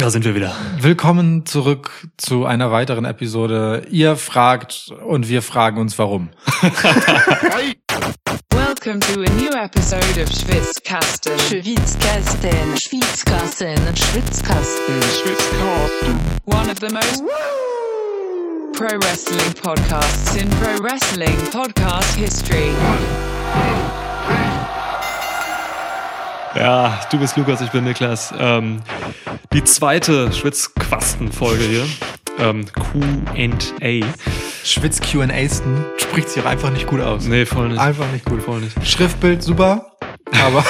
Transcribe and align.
Da 0.00 0.08
sind 0.08 0.24
wir 0.24 0.34
wieder. 0.34 0.56
Willkommen 0.78 1.44
zurück 1.44 2.08
zu 2.16 2.46
einer 2.46 2.72
weiteren 2.72 3.04
Episode. 3.04 3.82
Ihr 3.90 4.16
fragt 4.16 4.90
und 5.06 5.28
wir 5.28 5.42
fragen 5.42 5.76
uns 5.76 5.98
warum. 5.98 6.30
Welcome 8.50 9.00
to 9.00 9.20
a 9.20 9.28
new 9.34 9.50
episode 9.50 10.18
of 10.18 10.30
Schwitzkasten. 10.30 11.38
Schwitzkasten, 11.38 12.78
Schwitzkasten, 12.78 13.76
Schwitzkasten, 13.94 15.02
Schwitzkasten. 15.02 16.18
One 16.46 16.70
of 16.70 16.78
the 16.80 16.88
most 16.88 17.22
pro 18.72 18.96
wrestling 19.00 19.52
podcasts 19.52 20.34
in 20.34 20.48
pro 20.48 20.82
wrestling 20.82 21.36
podcast 21.52 22.16
history. 22.16 22.72
Ja, 26.54 27.00
du 27.10 27.18
bist 27.18 27.36
Lukas, 27.36 27.60
ich 27.60 27.70
bin 27.70 27.84
Niklas. 27.84 28.34
Ähm, 28.38 28.80
die 29.52 29.62
zweite 29.62 30.32
Schwitzquasten-Folge 30.32 31.62
hier. 31.64 31.84
Ähm, 32.38 32.64
Q&A. 32.72 34.04
Schwitz 34.64 35.00
Q&As 35.00 35.62
spricht 35.98 36.28
sich 36.28 36.42
auch 36.42 36.48
einfach 36.48 36.70
nicht 36.70 36.86
gut 36.86 37.00
aus. 37.00 37.24
Nee, 37.26 37.46
voll 37.46 37.68
nicht. 37.68 37.78
Einfach 37.80 38.10
nicht 38.12 38.24
gut. 38.24 38.42
Voll 38.42 38.60
nicht. 38.60 38.84
Schriftbild 38.86 39.42
super, 39.42 39.92
aber 40.44 40.64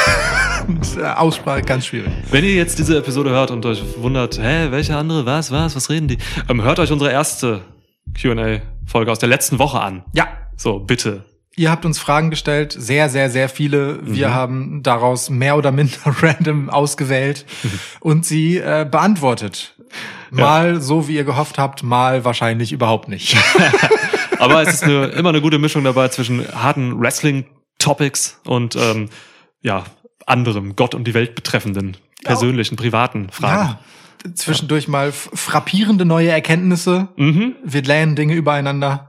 Aussprache 1.18 1.62
ganz 1.62 1.86
schwierig. 1.86 2.12
Wenn 2.30 2.44
ihr 2.44 2.54
jetzt 2.54 2.78
diese 2.78 2.98
Episode 2.98 3.30
hört 3.30 3.50
und 3.50 3.64
euch 3.64 3.82
wundert, 3.96 4.38
hä, 4.38 4.70
welche 4.70 4.96
andere, 4.96 5.24
was, 5.24 5.50
was, 5.50 5.74
was 5.76 5.88
reden 5.88 6.08
die? 6.08 6.18
Ähm, 6.48 6.62
hört 6.62 6.78
euch 6.78 6.92
unsere 6.92 7.10
erste 7.10 7.62
Q&A-Folge 8.20 9.10
aus 9.10 9.18
der 9.18 9.28
letzten 9.28 9.58
Woche 9.58 9.80
an. 9.80 10.04
Ja, 10.12 10.28
So, 10.56 10.78
bitte. 10.80 11.24
Ihr 11.60 11.70
habt 11.70 11.84
uns 11.84 11.98
Fragen 11.98 12.30
gestellt, 12.30 12.74
sehr, 12.76 13.08
sehr, 13.08 13.28
sehr 13.30 13.48
viele. 13.48 13.98
Wir 14.02 14.28
Mhm. 14.28 14.34
haben 14.34 14.82
daraus 14.82 15.28
mehr 15.30 15.56
oder 15.56 15.72
minder 15.72 15.98
random 16.22 16.70
ausgewählt 16.70 17.44
und 18.00 18.24
sie 18.24 18.56
äh, 18.58 18.86
beantwortet. 18.90 19.74
Mal 20.30 20.80
so, 20.80 21.08
wie 21.08 21.16
ihr 21.16 21.24
gehofft 21.24 21.58
habt, 21.58 21.82
mal 21.82 22.24
wahrscheinlich 22.24 22.72
überhaupt 22.72 23.08
nicht. 23.08 23.36
Aber 24.38 24.62
es 24.62 24.74
ist 24.74 24.84
eine, 24.84 25.06
immer 25.06 25.30
eine 25.30 25.40
gute 25.40 25.58
Mischung 25.58 25.82
dabei 25.84 26.08
zwischen 26.08 26.46
harten 26.54 26.98
Wrestling-Topics 27.00 28.40
und 28.46 28.76
ähm, 28.76 29.08
ja, 29.62 29.84
anderem 30.26 30.76
Gott 30.76 30.94
und 30.94 31.04
die 31.04 31.14
Welt 31.14 31.34
betreffenden, 31.34 31.96
persönlichen, 32.24 32.76
privaten 32.76 33.30
Fragen. 33.30 33.76
Ja, 34.24 34.30
zwischendurch 34.34 34.86
mal 34.88 35.08
f- 35.08 35.30
frappierende 35.34 36.04
neue 36.04 36.30
Erkenntnisse. 36.30 37.08
Mhm. 37.16 37.56
Wir 37.64 37.82
lernen 37.82 38.14
Dinge 38.16 38.34
übereinander. 38.34 39.08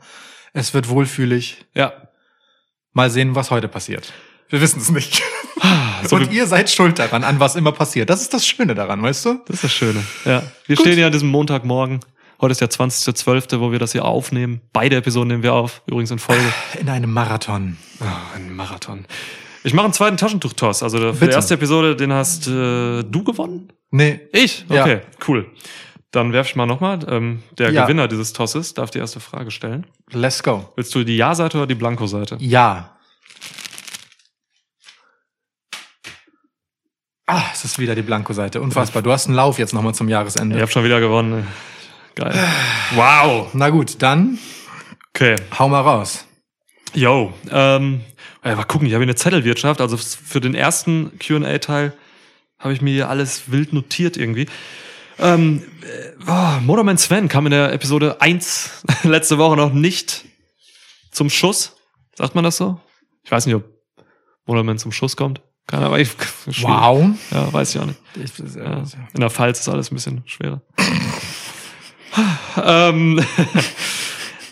Es 0.53 0.73
wird 0.73 0.89
wohlfühlig. 0.89 1.65
Ja. 1.75 1.93
Mal 2.93 3.09
sehen, 3.09 3.35
was 3.35 3.51
heute 3.51 3.67
passiert. 3.67 4.11
Wir 4.49 4.61
wissen 4.61 4.81
es 4.81 4.89
nicht. 4.89 5.21
So 6.07 6.15
Und 6.15 6.31
ihr 6.31 6.47
seid 6.47 6.69
schuld 6.69 6.97
daran, 6.97 7.23
an 7.23 7.39
was 7.39 7.55
immer 7.55 7.71
passiert. 7.71 8.09
Das 8.09 8.21
ist 8.21 8.33
das 8.33 8.45
Schöne 8.45 8.73
daran, 8.73 9.03
weißt 9.03 9.25
du? 9.25 9.41
Das 9.45 9.57
ist 9.57 9.63
das 9.65 9.71
Schöne. 9.71 10.03
Ja. 10.25 10.41
Wir 10.65 10.75
stehen 10.75 10.97
ja 10.97 11.05
an 11.05 11.11
diesem 11.11 11.29
Montagmorgen. 11.29 11.99
Heute 12.41 12.53
ist 12.53 12.61
der 12.61 12.71
20.12., 12.71 13.59
wo 13.59 13.71
wir 13.71 13.77
das 13.77 13.91
hier 13.91 14.03
aufnehmen. 14.03 14.61
Beide 14.73 14.95
Episoden 14.95 15.27
nehmen 15.27 15.43
wir 15.43 15.53
auf, 15.53 15.83
übrigens 15.85 16.09
in 16.09 16.17
Folge. 16.17 16.41
In 16.79 16.89
einem 16.89 17.13
Marathon. 17.13 17.77
Oh, 17.99 18.05
ein 18.35 18.55
Marathon. 18.55 19.05
Ich 19.63 19.75
mache 19.75 19.85
einen 19.85 19.93
zweiten 19.93 20.17
Taschentuch-Toss. 20.17 20.81
Also 20.81 21.13
für 21.13 21.27
die 21.27 21.31
erste 21.31 21.53
Episode, 21.53 21.95
den 21.95 22.11
hast 22.11 22.47
äh, 22.47 23.03
du 23.03 23.23
gewonnen? 23.23 23.71
Nee. 23.91 24.21
Ich? 24.33 24.65
Ja. 24.69 24.81
Okay, 24.81 25.01
cool. 25.27 25.45
Dann 26.11 26.33
werf 26.33 26.47
ich 26.49 26.55
mal 26.57 26.65
nochmal. 26.65 26.99
Ähm, 27.09 27.41
der 27.57 27.71
Ja. 27.71 27.83
Gewinner 27.83 28.07
dieses 28.07 28.33
Tosses 28.33 28.73
darf 28.73 28.91
die 28.91 28.99
erste 28.99 29.19
Frage 29.21 29.49
stellen. 29.51 29.87
Let's 30.11 30.43
go. 30.43 30.69
Willst 30.75 30.93
du 30.93 31.03
die 31.05 31.15
Ja-Seite 31.15 31.57
oder 31.57 31.67
die 31.67 31.75
Blanko-Seite? 31.75 32.37
Ja. 32.39 32.97
Ah, 37.27 37.43
es 37.53 37.63
ist 37.63 37.79
wieder 37.79 37.95
die 37.95 38.01
Blanko-Seite. 38.01 38.59
Unfassbar. 38.61 39.01
Du 39.01 39.11
hast 39.11 39.27
einen 39.27 39.35
Lauf 39.35 39.57
jetzt 39.57 39.73
nochmal 39.73 39.93
zum 39.95 40.09
Jahresende. 40.09 40.55
Ich 40.57 40.61
habe 40.61 40.71
schon 40.71 40.83
wieder 40.83 40.99
gewonnen. 40.99 41.47
Geil. 42.15 42.33
Wow. 42.95 43.49
Na 43.53 43.69
gut, 43.69 44.01
dann 44.01 44.37
Okay. 45.15 45.35
hau 45.57 45.69
mal 45.69 45.81
raus. 45.81 46.25
Yo. 46.93 47.33
Ähm, 47.49 48.01
ja, 48.43 48.55
mal 48.55 48.63
gucken, 48.65 48.87
ich 48.87 48.93
habe 48.93 49.03
hier 49.03 49.09
eine 49.09 49.15
Zettelwirtschaft. 49.15 49.79
Also 49.79 49.95
für 49.97 50.41
den 50.41 50.55
ersten 50.55 51.17
Q&A-Teil 51.25 51.93
habe 52.59 52.73
ich 52.73 52.81
mir 52.81 52.91
hier 52.93 53.09
alles 53.09 53.49
wild 53.51 53.71
notiert 53.71 54.17
irgendwie. 54.17 54.47
Ähm, 55.19 55.63
äh, 55.81 56.11
oh, 56.27 56.61
Motorman 56.61 56.97
Sven 56.97 57.27
kam 57.27 57.45
in 57.45 57.51
der 57.51 57.73
Episode 57.73 58.21
1 58.21 58.83
letzte 59.03 59.37
Woche 59.37 59.55
noch 59.55 59.73
nicht 59.73 60.25
zum 61.11 61.29
Schuss. 61.29 61.75
Sagt 62.15 62.35
man 62.35 62.43
das 62.43 62.57
so? 62.57 62.79
Ich 63.23 63.31
weiß 63.31 63.45
nicht, 63.45 63.55
ob 63.55 63.63
Motorman 64.45 64.77
zum 64.77 64.91
Schuss 64.91 65.15
kommt. 65.15 65.41
Keine 65.67 65.85
Ahnung. 65.87 66.05
Wow. 66.61 67.09
Ja, 67.31 67.53
weiß 67.53 67.75
ich 67.75 67.81
auch 67.81 67.85
nicht. 67.85 67.99
Ich, 68.15 68.55
Ja, 68.55 68.83
in 69.13 69.19
der 69.19 69.29
Pfalz 69.29 69.59
ist 69.59 69.69
alles 69.69 69.91
ein 69.91 69.95
bisschen 69.95 70.23
schwerer. 70.25 70.61
ähm, 72.63 73.23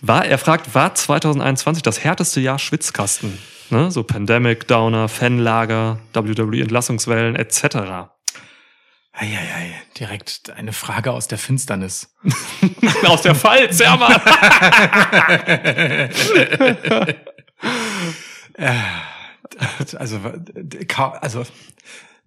war, 0.01 0.25
er 0.25 0.37
fragt, 0.37 0.73
war 0.75 0.95
2021 0.95 1.83
das 1.83 2.03
härteste 2.03 2.39
Jahr 2.39 2.59
Schwitzkasten? 2.59 3.37
Ne? 3.69 3.91
So 3.91 4.03
Pandemic, 4.03 4.67
Downer, 4.67 5.07
Fanlager, 5.07 5.99
WWE-Entlassungswellen 6.13 7.35
etc. 7.35 8.09
Eieiei, 9.19 9.73
direkt 9.99 10.49
eine 10.55 10.73
Frage 10.73 11.11
aus 11.11 11.27
der 11.27 11.37
Finsternis. 11.37 12.15
Aus 13.03 13.21
der 13.21 13.35
Pfalz, 13.35 13.77
ja 13.79 13.95
Mann! 13.97 14.15
Also, 19.97 20.19
ka- 20.87 21.17
also 21.21 21.43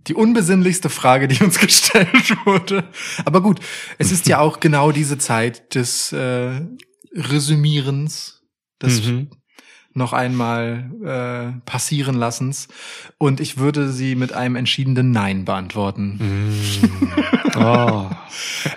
die 0.08 0.14
unbesinnlichste 0.14 0.90
Frage, 0.90 1.28
die 1.28 1.42
uns 1.42 1.58
gestellt 1.60 2.34
wurde. 2.44 2.84
Aber 3.24 3.40
gut, 3.40 3.60
es 3.98 4.10
ist 4.10 4.26
ja 4.26 4.38
auch 4.40 4.60
genau 4.60 4.92
diese 4.92 5.18
Zeit 5.18 5.74
des 5.74 6.12
äh, 6.12 6.60
Resümierens, 7.14 8.42
des 8.80 9.02
Mhm. 9.04 9.30
Noch 9.94 10.12
einmal 10.12 10.90
äh, 11.04 11.60
passieren 11.64 12.14
lassens. 12.14 12.68
Und 13.18 13.40
ich 13.40 13.58
würde 13.58 13.90
sie 13.90 14.14
mit 14.14 14.32
einem 14.32 14.56
entschiedenen 14.56 15.10
Nein 15.10 15.44
beantworten. 15.44 16.52
Oh. 17.56 18.06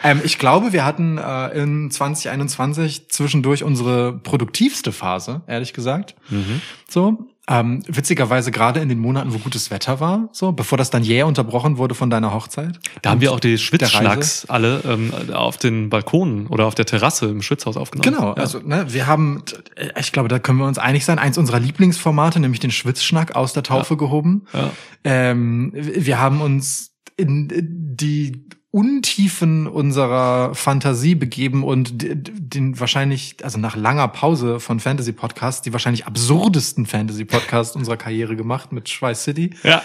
Ähm, 0.04 0.22
ich 0.24 0.38
glaube, 0.38 0.74
wir 0.74 0.84
hatten 0.84 1.18
äh, 1.18 1.48
in 1.58 1.90
2021 1.90 3.10
zwischendurch 3.10 3.64
unsere 3.64 4.14
produktivste 4.14 4.92
Phase, 4.92 5.42
ehrlich 5.48 5.74
gesagt. 5.74 6.16
Mhm. 6.30 6.62
So. 6.90 7.26
Ähm, 7.48 7.84
witzigerweise 7.88 8.52
gerade 8.52 8.80
in 8.80 8.90
den 8.90 8.98
Monaten, 8.98 9.32
wo 9.32 9.38
gutes 9.38 9.70
Wetter 9.70 10.00
war, 10.00 10.30
so, 10.32 10.52
bevor 10.52 10.80
das 10.80 10.90
dann 10.90 11.04
jäh 11.04 11.22
unterbrochen 11.24 11.78
wurde 11.78 11.94
von 11.94 12.10
deiner 12.10 12.34
Hochzeit. 12.34 12.80
Da 13.04 13.12
haben 13.12 13.22
wir 13.22 13.32
auch 13.34 13.40
die 13.40 13.60
Schwitzschnacks 13.60 14.46
alle 14.50 14.82
ähm, 14.84 15.14
auf 15.32 15.58
den 15.58 15.90
Balkonen 15.92 16.48
oder 16.48 16.66
auf 16.66 16.74
der 16.74 16.86
Terrasse 16.86 17.28
im 17.28 17.44
Schwitzhaus 17.44 17.78
aufgenommen. 17.78 18.16
Genau, 18.16 18.30
Ja. 18.30 18.34
also 18.34 18.60
ne, 18.60 18.92
wir 18.92 19.06
haben, 19.06 19.44
äh, 19.76 19.90
ich 20.00 20.12
glaube, 20.12 20.28
da 20.28 20.40
können 20.40 20.58
wir 20.58 20.66
uns 20.66 20.80
einig 20.80 21.06
sein, 21.06 21.20
eins 21.20 21.38
unserer 21.38 21.60
Lieblingsformate, 21.60 22.40
nämlich 22.40 22.62
den 22.62 22.72
Schwitzschnack 22.72 23.36
aus 23.36 23.54
der 23.54 23.62
Taufe 23.62 23.96
gehoben. 23.96 24.46
Ja. 24.52 24.72
Ähm, 25.04 25.72
wir 25.76 26.20
haben 26.20 26.42
uns 26.42 26.94
in 27.16 27.48
die 27.52 28.48
Untiefen 28.76 29.68
unserer 29.68 30.54
Fantasie 30.54 31.16
begeben 31.16 31.64
und 31.64 31.94
den 31.96 32.78
wahrscheinlich, 32.78 33.38
also 33.42 33.58
nach 33.58 33.78
langer 33.78 34.10
Pause 34.10 34.60
von 34.60 34.82
Fantasy 34.82 35.14
Podcasts, 35.14 35.62
die 35.62 35.72
wahrscheinlich 35.72 36.06
absurdesten 36.08 36.86
Fantasy 36.86 37.24
Podcasts 37.24 37.74
unserer 37.78 37.96
Karriere 37.96 38.36
gemacht 38.36 38.74
mit 38.74 38.90
Schweiß 38.90 39.24
City. 39.24 39.52
ja. 39.64 39.82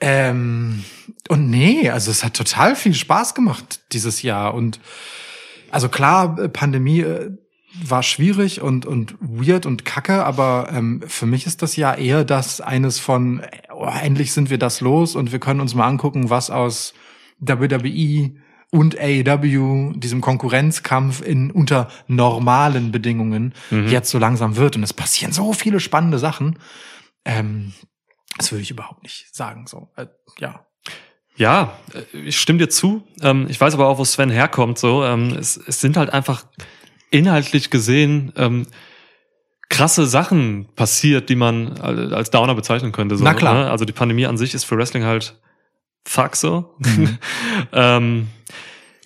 Ähm, 0.00 0.82
und 1.28 1.50
nee, 1.50 1.90
also 1.90 2.10
es 2.10 2.24
hat 2.24 2.32
total 2.32 2.74
viel 2.74 2.94
Spaß 2.94 3.34
gemacht 3.34 3.80
dieses 3.92 4.22
Jahr. 4.22 4.54
Und 4.54 4.80
also 5.70 5.90
klar, 5.90 6.36
Pandemie 6.48 7.00
äh, 7.00 7.32
war 7.82 8.02
schwierig 8.02 8.62
und, 8.62 8.86
und 8.86 9.14
weird 9.20 9.66
und 9.66 9.84
kacke, 9.84 10.24
aber 10.24 10.70
ähm, 10.72 11.02
für 11.06 11.26
mich 11.26 11.44
ist 11.44 11.60
das 11.60 11.76
Jahr 11.76 11.98
eher 11.98 12.24
das 12.24 12.62
eines 12.62 12.98
von, 12.98 13.42
oh, 13.74 13.90
endlich 14.02 14.32
sind 14.32 14.48
wir 14.48 14.56
das 14.56 14.80
los 14.80 15.16
und 15.16 15.32
wir 15.32 15.38
können 15.38 15.60
uns 15.60 15.74
mal 15.74 15.86
angucken, 15.86 16.30
was 16.30 16.48
aus 16.48 16.94
WWE 17.38 18.34
und 18.70 18.98
AEW, 18.98 19.92
diesem 19.96 20.20
Konkurrenzkampf 20.20 21.22
in 21.22 21.50
unter 21.50 21.88
normalen 22.08 22.90
Bedingungen 22.92 23.54
jetzt 23.88 24.10
so 24.10 24.18
langsam 24.18 24.56
wird. 24.56 24.76
Und 24.76 24.82
es 24.82 24.92
passieren 24.92 25.32
so 25.32 25.52
viele 25.52 25.80
spannende 25.80 26.18
Sachen. 26.18 26.58
Ähm, 27.24 27.72
das 28.38 28.52
würde 28.52 28.62
ich 28.62 28.70
überhaupt 28.70 29.02
nicht 29.02 29.34
sagen. 29.34 29.66
So, 29.66 29.88
äh, 29.96 30.06
ja. 30.38 30.66
Ja, 31.36 31.76
äh, 31.94 32.18
ich 32.18 32.38
stimme 32.40 32.58
dir 32.58 32.68
zu. 32.68 33.06
Ähm, 33.22 33.46
ich 33.48 33.60
weiß 33.60 33.74
aber 33.74 33.86
auch, 33.88 33.98
wo 33.98 34.04
Sven 34.04 34.30
herkommt. 34.30 34.78
So, 34.78 35.04
ähm, 35.04 35.28
es, 35.38 35.56
es 35.56 35.80
sind 35.80 35.96
halt 35.96 36.10
einfach 36.10 36.46
inhaltlich 37.10 37.70
gesehen 37.70 38.32
ähm, 38.36 38.66
krasse 39.68 40.06
Sachen 40.06 40.66
passiert, 40.74 41.28
die 41.28 41.36
man 41.36 41.78
al- 41.78 42.14
als 42.14 42.30
Downer 42.30 42.54
bezeichnen 42.54 42.92
könnte. 42.92 43.16
So, 43.16 43.24
Na 43.24 43.34
klar. 43.34 43.54
Ne? 43.54 43.70
Also 43.70 43.84
die 43.84 43.92
Pandemie 43.92 44.26
an 44.26 44.36
sich 44.38 44.54
ist 44.54 44.64
für 44.64 44.76
Wrestling 44.76 45.04
halt 45.04 45.40
fuck 46.06 46.36
so. 46.36 46.76
ähm, 47.72 48.28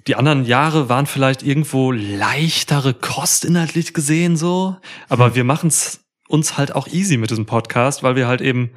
die 0.07 0.17
anderen 0.17 0.45
Jahre 0.45 0.89
waren 0.89 1.07
vielleicht 1.07 1.43
irgendwo 1.43 1.93
leichtere 1.93 2.95
Kost 2.95 3.45
inhaltlich 3.45 3.93
gesehen 3.95 4.37
so, 4.37 4.77
aber 5.09 5.35
wir 5.35 5.45
machen 5.45 5.69
es 5.69 6.01
uns 6.29 6.57
halt 6.57 6.75
auch 6.75 6.87
easy 6.89 7.17
mit 7.17 7.31
diesem 7.31 7.47
Podcast, 7.47 8.03
weil 8.03 8.17
wir 8.17 8.27
halt 8.29 8.41
eben 8.41 8.71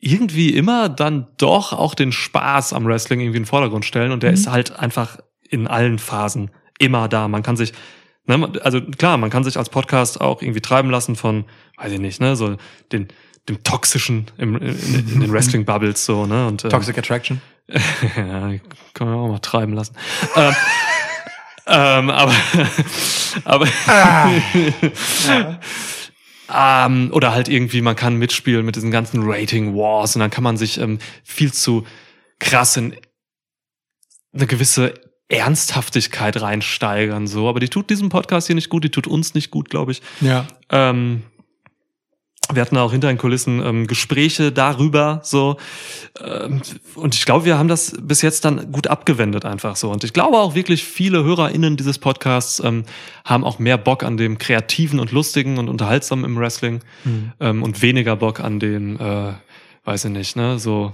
irgendwie 0.00 0.50
immer 0.50 0.88
dann 0.88 1.28
doch 1.38 1.72
auch 1.72 1.94
den 1.94 2.12
Spaß 2.12 2.72
am 2.72 2.84
Wrestling 2.86 3.20
irgendwie 3.20 3.38
in 3.38 3.42
den 3.44 3.48
Vordergrund 3.48 3.84
stellen 3.84 4.12
und 4.12 4.22
der 4.22 4.30
Mhm. 4.30 4.34
ist 4.34 4.50
halt 4.50 4.78
einfach 4.78 5.18
in 5.48 5.66
allen 5.66 5.98
Phasen 5.98 6.50
immer 6.78 7.08
da. 7.08 7.28
Man 7.28 7.42
kann 7.42 7.56
sich, 7.56 7.72
ne, 8.26 8.52
also 8.62 8.80
klar, 8.82 9.16
man 9.16 9.30
kann 9.30 9.44
sich 9.44 9.56
als 9.56 9.70
Podcast 9.70 10.20
auch 10.20 10.42
irgendwie 10.42 10.60
treiben 10.60 10.90
lassen 10.90 11.16
von, 11.16 11.44
weiß 11.78 11.92
ich 11.92 12.00
nicht, 12.00 12.20
ne, 12.20 12.36
so 12.36 12.56
den, 12.92 13.08
dem 13.48 13.62
toxischen 13.62 14.30
im, 14.38 14.56
in, 14.56 15.08
in 15.12 15.20
den 15.20 15.32
Wrestling 15.32 15.64
Bubbles 15.64 16.04
so, 16.04 16.26
ne, 16.26 16.46
und 16.46 16.64
ähm, 16.64 16.70
Toxic 16.70 16.96
Attraction. 16.96 17.40
ja, 17.68 18.54
kann 18.94 19.08
man 19.08 19.16
auch 19.16 19.28
mal 19.28 19.38
treiben 19.38 19.72
lassen. 19.72 19.94
ähm, 20.36 20.54
ähm, 21.66 22.10
aber, 22.10 22.34
aber 23.44 23.68
ähm, 26.52 27.10
oder 27.12 27.32
halt 27.32 27.48
irgendwie, 27.48 27.80
man 27.80 27.96
kann 27.96 28.16
mitspielen 28.16 28.64
mit 28.64 28.76
diesen 28.76 28.90
ganzen 28.90 29.22
Rating 29.24 29.74
Wars 29.74 30.14
und 30.16 30.20
dann 30.20 30.30
kann 30.30 30.44
man 30.44 30.56
sich 30.56 30.78
ähm, 30.78 30.98
viel 31.22 31.52
zu 31.52 31.86
krass 32.38 32.76
in 32.76 32.96
eine 34.32 34.46
gewisse 34.46 34.94
Ernsthaftigkeit 35.28 36.40
reinsteigern, 36.40 37.26
so. 37.26 37.48
Aber 37.48 37.60
die 37.60 37.68
tut 37.68 37.88
diesem 37.88 38.08
Podcast 38.08 38.46
hier 38.46 38.56
nicht 38.56 38.68
gut, 38.68 38.84
die 38.84 38.90
tut 38.90 39.06
uns 39.06 39.34
nicht 39.34 39.50
gut, 39.50 39.70
glaube 39.70 39.92
ich. 39.92 40.02
Ja. 40.20 40.46
Ähm, 40.70 41.22
wir 42.52 42.62
hatten 42.62 42.76
auch 42.76 42.92
hinter 42.92 43.08
den 43.08 43.18
Kulissen 43.18 43.64
ähm, 43.64 43.86
Gespräche 43.86 44.52
darüber, 44.52 45.20
so. 45.22 45.56
Ähm, 46.20 46.60
und 46.94 47.14
ich 47.14 47.24
glaube, 47.24 47.44
wir 47.44 47.58
haben 47.58 47.68
das 47.68 47.96
bis 48.00 48.22
jetzt 48.22 48.44
dann 48.44 48.70
gut 48.70 48.86
abgewendet, 48.86 49.44
einfach 49.44 49.76
so. 49.76 49.90
Und 49.90 50.04
ich 50.04 50.12
glaube 50.12 50.38
auch 50.38 50.54
wirklich, 50.54 50.84
viele 50.84 51.24
HörerInnen 51.24 51.76
dieses 51.76 51.98
Podcasts 51.98 52.60
ähm, 52.60 52.84
haben 53.24 53.44
auch 53.44 53.58
mehr 53.58 53.78
Bock 53.78 54.02
an 54.02 54.16
dem 54.16 54.38
Kreativen 54.38 55.00
und 55.00 55.12
Lustigen 55.12 55.58
und 55.58 55.68
Unterhaltsamen 55.68 56.24
im 56.24 56.36
Wrestling 56.36 56.80
ähm, 57.40 57.62
und 57.62 57.82
weniger 57.82 58.16
Bock 58.16 58.40
an 58.40 58.60
den, 58.60 58.98
äh, 59.00 59.32
weiß 59.84 60.06
ich 60.06 60.10
nicht, 60.10 60.36
ne, 60.36 60.58
so 60.58 60.92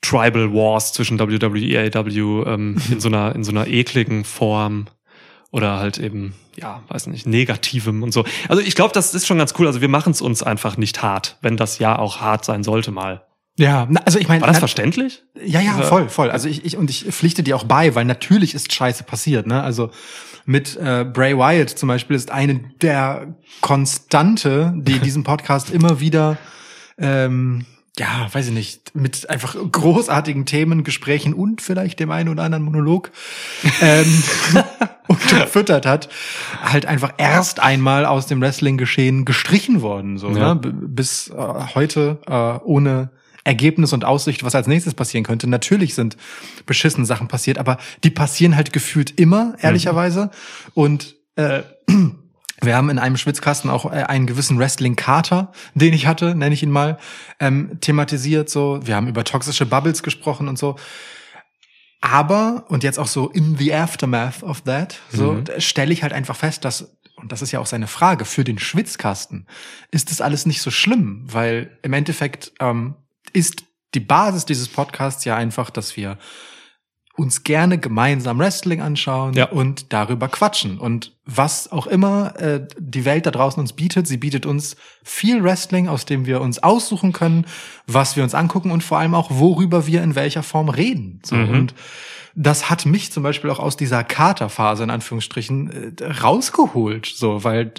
Tribal 0.00 0.52
Wars 0.52 0.92
zwischen 0.92 1.18
WWE, 1.18 1.90
AEW 1.94 2.44
ähm, 2.46 2.76
in 2.90 3.00
so 3.00 3.08
einer 3.08 3.34
in 3.34 3.44
so 3.44 3.50
einer 3.50 3.66
ekligen 3.66 4.24
Form 4.24 4.86
oder 5.50 5.78
halt 5.78 5.98
eben 5.98 6.34
ja, 6.60 6.82
weiß 6.88 7.06
nicht, 7.08 7.26
negativem 7.26 8.02
und 8.02 8.12
so. 8.12 8.24
Also 8.48 8.62
ich 8.62 8.74
glaube, 8.74 8.92
das 8.92 9.14
ist 9.14 9.26
schon 9.26 9.38
ganz 9.38 9.54
cool. 9.58 9.66
Also 9.66 9.80
wir 9.80 9.88
machen 9.88 10.12
es 10.12 10.20
uns 10.20 10.42
einfach 10.42 10.76
nicht 10.76 11.02
hart, 11.02 11.36
wenn 11.42 11.56
das 11.56 11.78
ja 11.78 11.98
auch 11.98 12.20
hart 12.20 12.44
sein 12.44 12.62
sollte 12.62 12.90
mal. 12.90 13.26
Ja, 13.56 13.86
na, 13.90 14.00
also 14.04 14.18
ich 14.18 14.28
meine, 14.28 14.40
War 14.40 14.48
das 14.48 14.56
na- 14.56 14.60
verständlich? 14.60 15.22
Ja, 15.44 15.60
ja, 15.60 15.72
voll, 15.82 16.08
voll. 16.08 16.30
Also 16.30 16.48
ich, 16.48 16.64
ich 16.64 16.76
und 16.76 16.88
ich 16.88 17.04
pflichte 17.10 17.42
dir 17.42 17.56
auch 17.56 17.64
bei, 17.64 17.94
weil 17.94 18.04
natürlich 18.04 18.54
ist 18.54 18.72
Scheiße 18.72 19.04
passiert. 19.04 19.46
Ne? 19.46 19.62
Also 19.62 19.90
mit 20.46 20.76
äh, 20.76 21.04
Bray 21.04 21.36
Wyatt 21.36 21.70
zum 21.70 21.88
Beispiel 21.88 22.16
ist 22.16 22.30
eine 22.30 22.60
der 22.80 23.34
Konstante, 23.60 24.72
die 24.76 24.98
diesen 25.00 25.24
Podcast 25.24 25.70
immer 25.70 26.00
wieder, 26.00 26.38
ähm, 26.98 27.66
ja, 27.98 28.28
weiß 28.32 28.46
ich 28.48 28.52
nicht, 28.52 28.94
mit 28.94 29.28
einfach 29.28 29.56
großartigen 29.70 30.46
Themen, 30.46 30.84
Gesprächen 30.84 31.34
und 31.34 31.60
vielleicht 31.60 32.00
dem 32.00 32.10
einen 32.10 32.28
oder 32.28 32.44
anderen 32.44 32.64
Monolog 32.64 33.10
ähm, 33.82 34.22
unterfüttert 35.08 35.86
hat, 35.86 36.08
halt 36.62 36.86
einfach 36.86 37.12
erst 37.18 37.60
einmal 37.60 38.06
aus 38.06 38.26
dem 38.26 38.40
Wrestling-Geschehen 38.40 39.24
gestrichen 39.24 39.82
worden, 39.82 40.18
so 40.18 40.30
Ja. 40.30 40.54
ne? 40.54 40.60
Bis 40.62 41.28
äh, 41.28 41.34
heute 41.74 42.20
äh, 42.26 42.64
ohne 42.64 43.10
Ergebnis 43.44 43.92
und 43.92 44.04
Aussicht, 44.04 44.44
was 44.44 44.54
als 44.54 44.66
nächstes 44.66 44.94
passieren 44.94 45.24
könnte. 45.24 45.48
Natürlich 45.48 45.94
sind 45.94 46.16
beschissene 46.66 47.06
Sachen 47.06 47.26
passiert, 47.26 47.58
aber 47.58 47.78
die 48.04 48.10
passieren 48.10 48.54
halt 48.54 48.72
gefühlt 48.72 49.18
immer, 49.18 49.54
ehrlicherweise. 49.60 50.30
Und 50.74 51.16
äh, 51.36 51.62
wir 52.62 52.76
haben 52.76 52.90
in 52.90 52.98
einem 52.98 53.16
Schwitzkasten 53.16 53.70
auch 53.70 53.86
äh, 53.86 54.04
einen 54.04 54.26
gewissen 54.26 54.58
Wrestling-Kater, 54.58 55.52
den 55.74 55.92
ich 55.94 56.06
hatte, 56.06 56.34
nenne 56.34 56.54
ich 56.54 56.62
ihn 56.62 56.70
mal, 56.70 56.98
ähm, 57.38 57.78
thematisiert. 57.80 58.50
So, 58.50 58.80
wir 58.86 58.96
haben 58.96 59.08
über 59.08 59.24
toxische 59.24 59.66
Bubbles 59.66 60.02
gesprochen 60.02 60.48
und 60.48 60.58
so. 60.58 60.76
Aber, 62.00 62.64
und 62.68 62.82
jetzt 62.82 62.98
auch 62.98 63.06
so 63.06 63.28
in 63.28 63.56
the 63.58 63.74
aftermath 63.74 64.42
of 64.42 64.62
that, 64.62 64.98
so 65.12 65.32
Mhm. 65.34 65.44
stelle 65.58 65.92
ich 65.92 66.02
halt 66.02 66.12
einfach 66.12 66.36
fest, 66.36 66.64
dass, 66.64 66.96
und 67.16 67.30
das 67.30 67.42
ist 67.42 67.52
ja 67.52 67.60
auch 67.60 67.66
seine 67.66 67.86
Frage, 67.86 68.24
für 68.24 68.42
den 68.44 68.58
Schwitzkasten 68.58 69.46
ist 69.90 70.10
das 70.10 70.22
alles 70.22 70.46
nicht 70.46 70.62
so 70.62 70.70
schlimm, 70.70 71.24
weil 71.26 71.78
im 71.82 71.92
Endeffekt 71.92 72.52
ähm, 72.58 72.94
ist 73.34 73.64
die 73.94 74.00
Basis 74.00 74.46
dieses 74.46 74.68
Podcasts 74.68 75.24
ja 75.26 75.36
einfach, 75.36 75.68
dass 75.68 75.96
wir 75.96 76.16
uns 77.20 77.44
gerne 77.44 77.78
gemeinsam 77.78 78.38
Wrestling 78.38 78.80
anschauen 78.80 79.34
Ja. 79.34 79.50
und 79.50 79.92
darüber 79.92 80.28
quatschen. 80.28 80.78
Und 80.78 81.12
was 81.26 81.70
auch 81.70 81.86
immer 81.86 82.34
äh, 82.40 82.66
die 82.78 83.04
Welt 83.04 83.26
da 83.26 83.30
draußen 83.30 83.60
uns 83.60 83.72
bietet, 83.74 84.06
sie 84.06 84.16
bietet 84.16 84.46
uns 84.46 84.76
viel 85.04 85.42
Wrestling, 85.44 85.88
aus 85.88 86.06
dem 86.06 86.26
wir 86.26 86.40
uns 86.40 86.62
aussuchen 86.62 87.12
können, 87.12 87.46
was 87.86 88.16
wir 88.16 88.22
uns 88.24 88.34
angucken 88.34 88.70
und 88.70 88.82
vor 88.82 88.98
allem 88.98 89.14
auch, 89.14 89.30
worüber 89.30 89.86
wir 89.86 90.02
in 90.02 90.14
welcher 90.14 90.42
Form 90.42 90.68
reden. 90.68 91.20
So. 91.24 91.36
Mhm. 91.36 91.50
Und 91.50 91.74
das 92.34 92.70
hat 92.70 92.86
mich 92.86 93.12
zum 93.12 93.22
Beispiel 93.22 93.50
auch 93.50 93.58
aus 93.58 93.76
dieser 93.76 94.04
Katerphase 94.04 94.82
in 94.84 94.90
Anführungsstrichen 94.90 95.94
äh, 96.00 96.04
rausgeholt, 96.04 97.06
so, 97.06 97.44
weil 97.44 97.72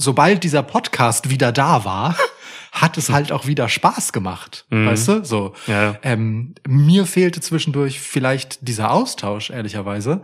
sobald 0.00 0.44
dieser 0.44 0.62
Podcast 0.62 1.30
wieder 1.30 1.52
da 1.52 1.84
war, 1.84 2.16
hat 2.72 2.98
es 2.98 3.08
halt 3.10 3.32
auch 3.32 3.46
wieder 3.46 3.68
Spaß 3.68 4.12
gemacht, 4.12 4.66
Mhm. 4.70 4.86
weißt 4.86 5.08
du? 5.08 5.24
So. 5.24 5.54
Ja. 5.66 5.96
Ähm, 6.02 6.54
mir 6.66 7.06
fehlte 7.06 7.40
zwischendurch 7.40 8.00
vielleicht 8.00 8.66
dieser 8.68 8.90
Austausch, 8.90 9.50
ehrlicherweise. 9.50 10.22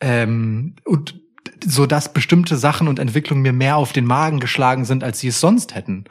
Ähm, 0.00 0.74
und 0.84 1.14
so 1.64 1.86
dass 1.86 2.12
bestimmte 2.12 2.56
Sachen 2.56 2.88
und 2.88 2.98
Entwicklungen 2.98 3.42
mir 3.42 3.52
mehr 3.52 3.76
auf 3.76 3.92
den 3.92 4.06
Magen 4.06 4.40
geschlagen 4.40 4.84
sind, 4.84 5.04
als 5.04 5.20
sie 5.20 5.28
es 5.28 5.40
sonst 5.40 5.74
hätten. 5.74 6.04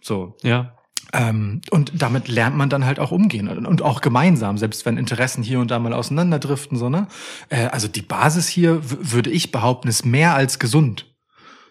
So. 0.00 0.36
Ja. 0.42 0.72
Ähm, 1.12 1.60
und 1.70 1.92
damit 2.02 2.26
lernt 2.28 2.56
man 2.56 2.68
dann 2.70 2.84
halt 2.84 2.98
auch 2.98 3.10
umgehen 3.12 3.48
und- 3.48 3.66
und 3.66 3.82
auch 3.82 4.00
gemeinsam, 4.00 4.58
selbst 4.58 4.84
wenn 4.86 4.96
Interessen 4.96 5.42
hier 5.42 5.60
und 5.60 5.70
da 5.70 5.78
mal 5.78 5.92
auseinanderdriften, 5.92 6.76
so, 6.78 6.88
ne? 6.88 7.06
Äh, 7.48 7.66
also 7.66 7.86
die 7.88 8.02
Basis 8.02 8.48
hier, 8.48 8.80
würde 8.82 9.30
ich 9.30 9.52
behaupten, 9.52 9.88
ist 9.88 10.04
mehr 10.04 10.34
als 10.34 10.58
gesund. 10.58 11.14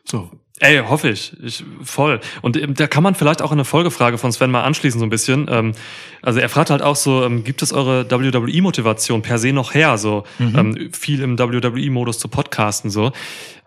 So. 0.05 0.29
Ey, 0.59 0.81
hoffe 0.87 1.09
ich. 1.09 1.35
ich. 1.43 1.65
Voll. 1.83 2.21
Und 2.41 2.55
ähm, 2.55 2.75
da 2.75 2.87
kann 2.87 3.03
man 3.03 3.13
vielleicht 3.13 3.41
auch 3.41 3.51
eine 3.51 3.65
Folgefrage 3.65 4.17
von 4.17 4.31
Sven 4.31 4.51
mal 4.51 4.63
anschließen, 4.63 4.99
so 4.99 5.05
ein 5.05 5.09
bisschen. 5.09 5.47
Ähm, 5.49 5.73
also 6.21 6.39
er 6.39 6.47
fragt 6.47 6.69
halt 6.69 6.81
auch 6.81 6.95
so, 6.95 7.25
ähm, 7.25 7.43
gibt 7.43 7.61
es 7.61 7.73
eure 7.73 8.09
WWE-Motivation 8.09 9.21
per 9.21 9.37
se 9.37 9.51
noch 9.51 9.73
her? 9.73 9.97
So 9.97 10.23
ähm, 10.39 10.89
viel 10.93 11.21
im 11.21 11.37
WWE-Modus 11.37 12.19
zu 12.19 12.29
podcasten, 12.29 12.89
so. 12.89 13.11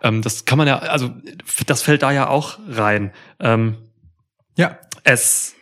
Ähm, 0.03 0.23
das 0.23 0.47
kann 0.47 0.57
man 0.57 0.67
ja, 0.67 0.79
also 0.79 1.11
das 1.67 1.83
fällt 1.83 2.03
da 2.03 2.11
ja 2.11 2.29
auch 2.29 2.59
rein. 2.69 3.13
Ähm, 3.39 3.77
Ja. 4.57 4.79
es, 5.05 5.55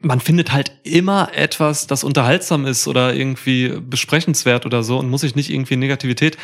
man 0.00 0.20
findet 0.20 0.52
halt 0.52 0.70
immer 0.84 1.30
etwas, 1.34 1.88
das 1.88 2.04
unterhaltsam 2.04 2.66
ist 2.66 2.86
oder 2.86 3.14
irgendwie 3.14 3.80
besprechenswert 3.80 4.64
oder 4.64 4.84
so 4.84 4.96
und 4.98 5.10
muss 5.10 5.22
sich 5.22 5.34
nicht 5.34 5.50
irgendwie 5.50 5.74
Negativität 5.74 6.38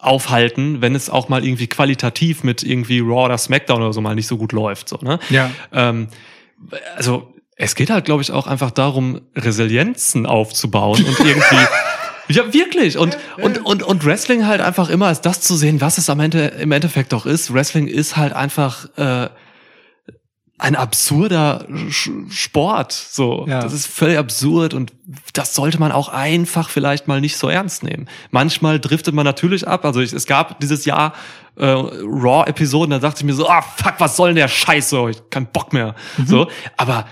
aufhalten, 0.00 0.80
wenn 0.80 0.94
es 0.94 1.10
auch 1.10 1.28
mal 1.28 1.44
irgendwie 1.44 1.66
qualitativ 1.66 2.42
mit 2.42 2.62
irgendwie 2.62 3.00
Raw 3.00 3.26
oder 3.26 3.38
SmackDown 3.38 3.82
oder 3.82 3.92
so 3.92 4.00
mal 4.00 4.14
nicht 4.14 4.26
so 4.26 4.36
gut 4.36 4.52
läuft, 4.52 4.88
so, 4.88 4.98
ne? 5.02 5.18
Ja. 5.28 5.50
Ähm, 5.72 6.08
also, 6.96 7.34
es 7.56 7.74
geht 7.74 7.90
halt, 7.90 8.06
glaube 8.06 8.22
ich, 8.22 8.32
auch 8.32 8.46
einfach 8.46 8.70
darum, 8.70 9.20
Resilienzen 9.36 10.26
aufzubauen 10.26 11.04
und 11.04 11.18
irgendwie. 11.20 11.56
Ja, 12.30 12.52
wirklich. 12.52 12.96
Und, 12.96 13.18
und, 13.38 13.64
und, 13.64 13.82
und 13.82 14.04
Wrestling 14.04 14.46
halt 14.46 14.60
einfach 14.60 14.88
immer 14.88 15.06
als 15.06 15.20
das 15.20 15.40
zu 15.40 15.56
sehen, 15.56 15.80
was 15.80 15.98
es 15.98 16.08
am 16.08 16.20
Ende, 16.20 16.46
im 16.46 16.70
Endeffekt 16.70 17.12
doch 17.12 17.26
ist. 17.26 17.52
Wrestling 17.52 17.88
ist 17.88 18.16
halt 18.16 18.32
einfach 18.32 18.86
äh, 18.96 19.28
ein 20.60 20.76
absurder 20.76 21.66
Sport. 22.28 22.92
So, 22.92 23.46
Ja. 23.48 23.60
das 23.60 23.72
ist 23.72 23.86
völlig 23.86 24.18
absurd 24.18 24.74
und 24.74 24.92
das 25.32 25.54
sollte 25.54 25.78
man 25.78 25.92
auch 25.92 26.08
einfach 26.08 26.68
vielleicht 26.68 27.08
mal 27.08 27.20
nicht 27.20 27.36
so 27.36 27.48
ernst 27.48 27.82
nehmen. 27.82 28.08
Manchmal 28.30 28.78
driftet 28.80 29.14
man 29.14 29.24
natürlich 29.24 29.66
ab. 29.66 29.84
Also 29.84 30.00
ich, 30.00 30.12
es 30.12 30.26
gab 30.26 30.60
dieses 30.60 30.84
Jahr 30.84 31.14
äh, 31.56 31.66
Raw-Episoden, 31.66 32.90
da 32.90 32.98
dachte 32.98 33.20
ich 33.20 33.24
mir 33.24 33.34
so, 33.34 33.48
ah 33.48 33.62
fuck, 33.62 33.94
was 33.98 34.16
soll 34.16 34.30
denn 34.30 34.36
der 34.36 34.48
Scheiß 34.48 34.90
so? 34.90 35.08
Ich 35.08 35.18
hab 35.18 35.30
keinen 35.30 35.46
Bock 35.46 35.72
mehr. 35.72 35.94
So, 36.26 36.48
aber 36.76 37.06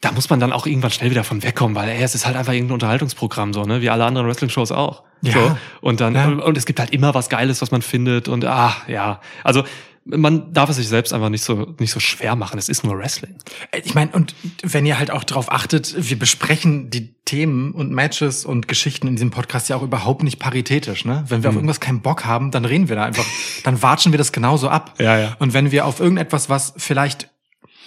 da 0.00 0.12
muss 0.12 0.30
man 0.30 0.38
dann 0.40 0.52
auch 0.52 0.66
irgendwann 0.66 0.90
schnell 0.92 1.10
wieder 1.10 1.24
von 1.24 1.42
wegkommen, 1.42 1.74
weil 1.74 1.88
ey, 1.88 2.02
es 2.02 2.14
ist 2.14 2.24
halt 2.26 2.36
einfach 2.36 2.52
irgendein 2.52 2.74
Unterhaltungsprogramm 2.74 3.52
so, 3.52 3.64
ne, 3.64 3.80
wie 3.82 3.90
alle 3.90 4.04
anderen 4.04 4.26
Wrestling-Shows 4.28 4.72
auch. 4.72 5.02
Ja. 5.22 5.32
So. 5.32 5.58
Und 5.80 6.00
dann 6.00 6.14
Ja. 6.14 6.26
und 6.28 6.56
es 6.56 6.66
gibt 6.66 6.78
halt 6.80 6.90
immer 6.90 7.14
was 7.14 7.28
Geiles, 7.28 7.60
was 7.62 7.70
man 7.70 7.82
findet 7.82 8.28
und 8.28 8.44
ah 8.44 8.74
ja, 8.86 9.20
also 9.42 9.64
man 10.08 10.52
darf 10.52 10.70
es 10.70 10.76
sich 10.76 10.88
selbst 10.88 11.12
einfach 11.12 11.28
nicht 11.28 11.42
so 11.42 11.74
nicht 11.78 11.90
so 11.90 12.00
schwer 12.00 12.34
machen. 12.36 12.58
Es 12.58 12.68
ist 12.68 12.84
nur 12.84 12.96
Wrestling. 12.96 13.36
Ich 13.84 13.94
meine, 13.94 14.12
und 14.12 14.34
wenn 14.62 14.86
ihr 14.86 14.98
halt 14.98 15.10
auch 15.10 15.24
drauf 15.24 15.52
achtet, 15.52 15.94
wir 15.98 16.18
besprechen 16.18 16.90
die 16.90 17.14
Themen 17.24 17.72
und 17.72 17.92
Matches 17.92 18.44
und 18.44 18.68
Geschichten 18.68 19.06
in 19.06 19.16
diesem 19.16 19.30
Podcast 19.30 19.68
ja 19.68 19.76
auch 19.76 19.82
überhaupt 19.82 20.22
nicht 20.22 20.38
paritätisch, 20.38 21.04
ne? 21.04 21.24
Wenn 21.28 21.42
wir 21.42 21.50
auf 21.50 21.56
irgendwas 21.56 21.80
keinen 21.80 22.00
Bock 22.00 22.24
haben, 22.24 22.50
dann 22.50 22.64
reden 22.64 22.88
wir 22.88 22.96
da 22.96 23.04
einfach, 23.04 23.26
dann 23.64 23.82
watschen 23.82 24.12
wir 24.12 24.18
das 24.18 24.32
genauso 24.32 24.68
ab. 24.68 24.94
Ja, 24.98 25.18
ja. 25.18 25.36
Und 25.38 25.52
wenn 25.52 25.70
wir 25.70 25.84
auf 25.84 26.00
irgendetwas, 26.00 26.48
was 26.48 26.72
vielleicht 26.78 27.28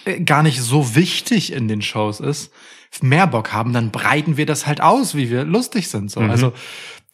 äh, 0.04 0.20
gar 0.20 0.44
nicht 0.44 0.60
so 0.60 0.94
wichtig 0.94 1.52
in 1.52 1.66
den 1.66 1.82
Shows 1.82 2.20
ist, 2.20 2.52
mehr 3.00 3.26
Bock 3.26 3.52
haben, 3.52 3.72
dann 3.72 3.90
breiten 3.90 4.36
wir 4.36 4.46
das 4.46 4.66
halt 4.66 4.80
aus, 4.80 5.14
wie 5.14 5.30
wir 5.30 5.44
lustig 5.44 5.88
sind. 5.88 6.10
So. 6.10 6.20
Also 6.20 6.52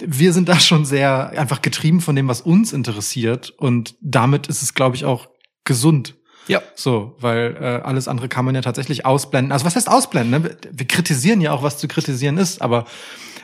wir 0.05 0.33
sind 0.33 0.49
da 0.49 0.61
schon 0.61 0.85
sehr 0.85 1.31
einfach 1.31 1.63
getrieben 1.63 2.01
von 2.01 2.17
dem, 2.17 2.29
was 2.29 2.41
uns 2.41 2.73
interessiert. 2.73 3.51
Und 3.51 3.97
damit 4.01 4.47
ist 4.47 4.63
es, 4.63 4.75
glaube 4.75 4.97
ich, 4.97 5.05
auch 5.05 5.29
gesund. 5.65 6.15
Ja. 6.47 6.63
So, 6.75 7.17
weil 7.21 7.57
äh, 7.61 7.65
alles 7.85 8.09
andere 8.09 8.29
kann 8.29 8.45
man 8.45 8.55
ja 8.55 8.63
tatsächlich 8.63 9.05
ausblenden. 9.05 9.53
Also 9.53 9.67
was 9.67 9.77
heißt 9.77 9.89
ausblenden? 9.89 10.43
Ne? 10.43 10.57
Wir 10.73 10.87
kritisieren 10.87 11.41
ja 11.41 11.53
auch, 11.53 11.63
was 11.63 11.79
zu 11.79 11.89
kritisieren 11.89 12.39
ist, 12.39 12.63
aber 12.63 12.87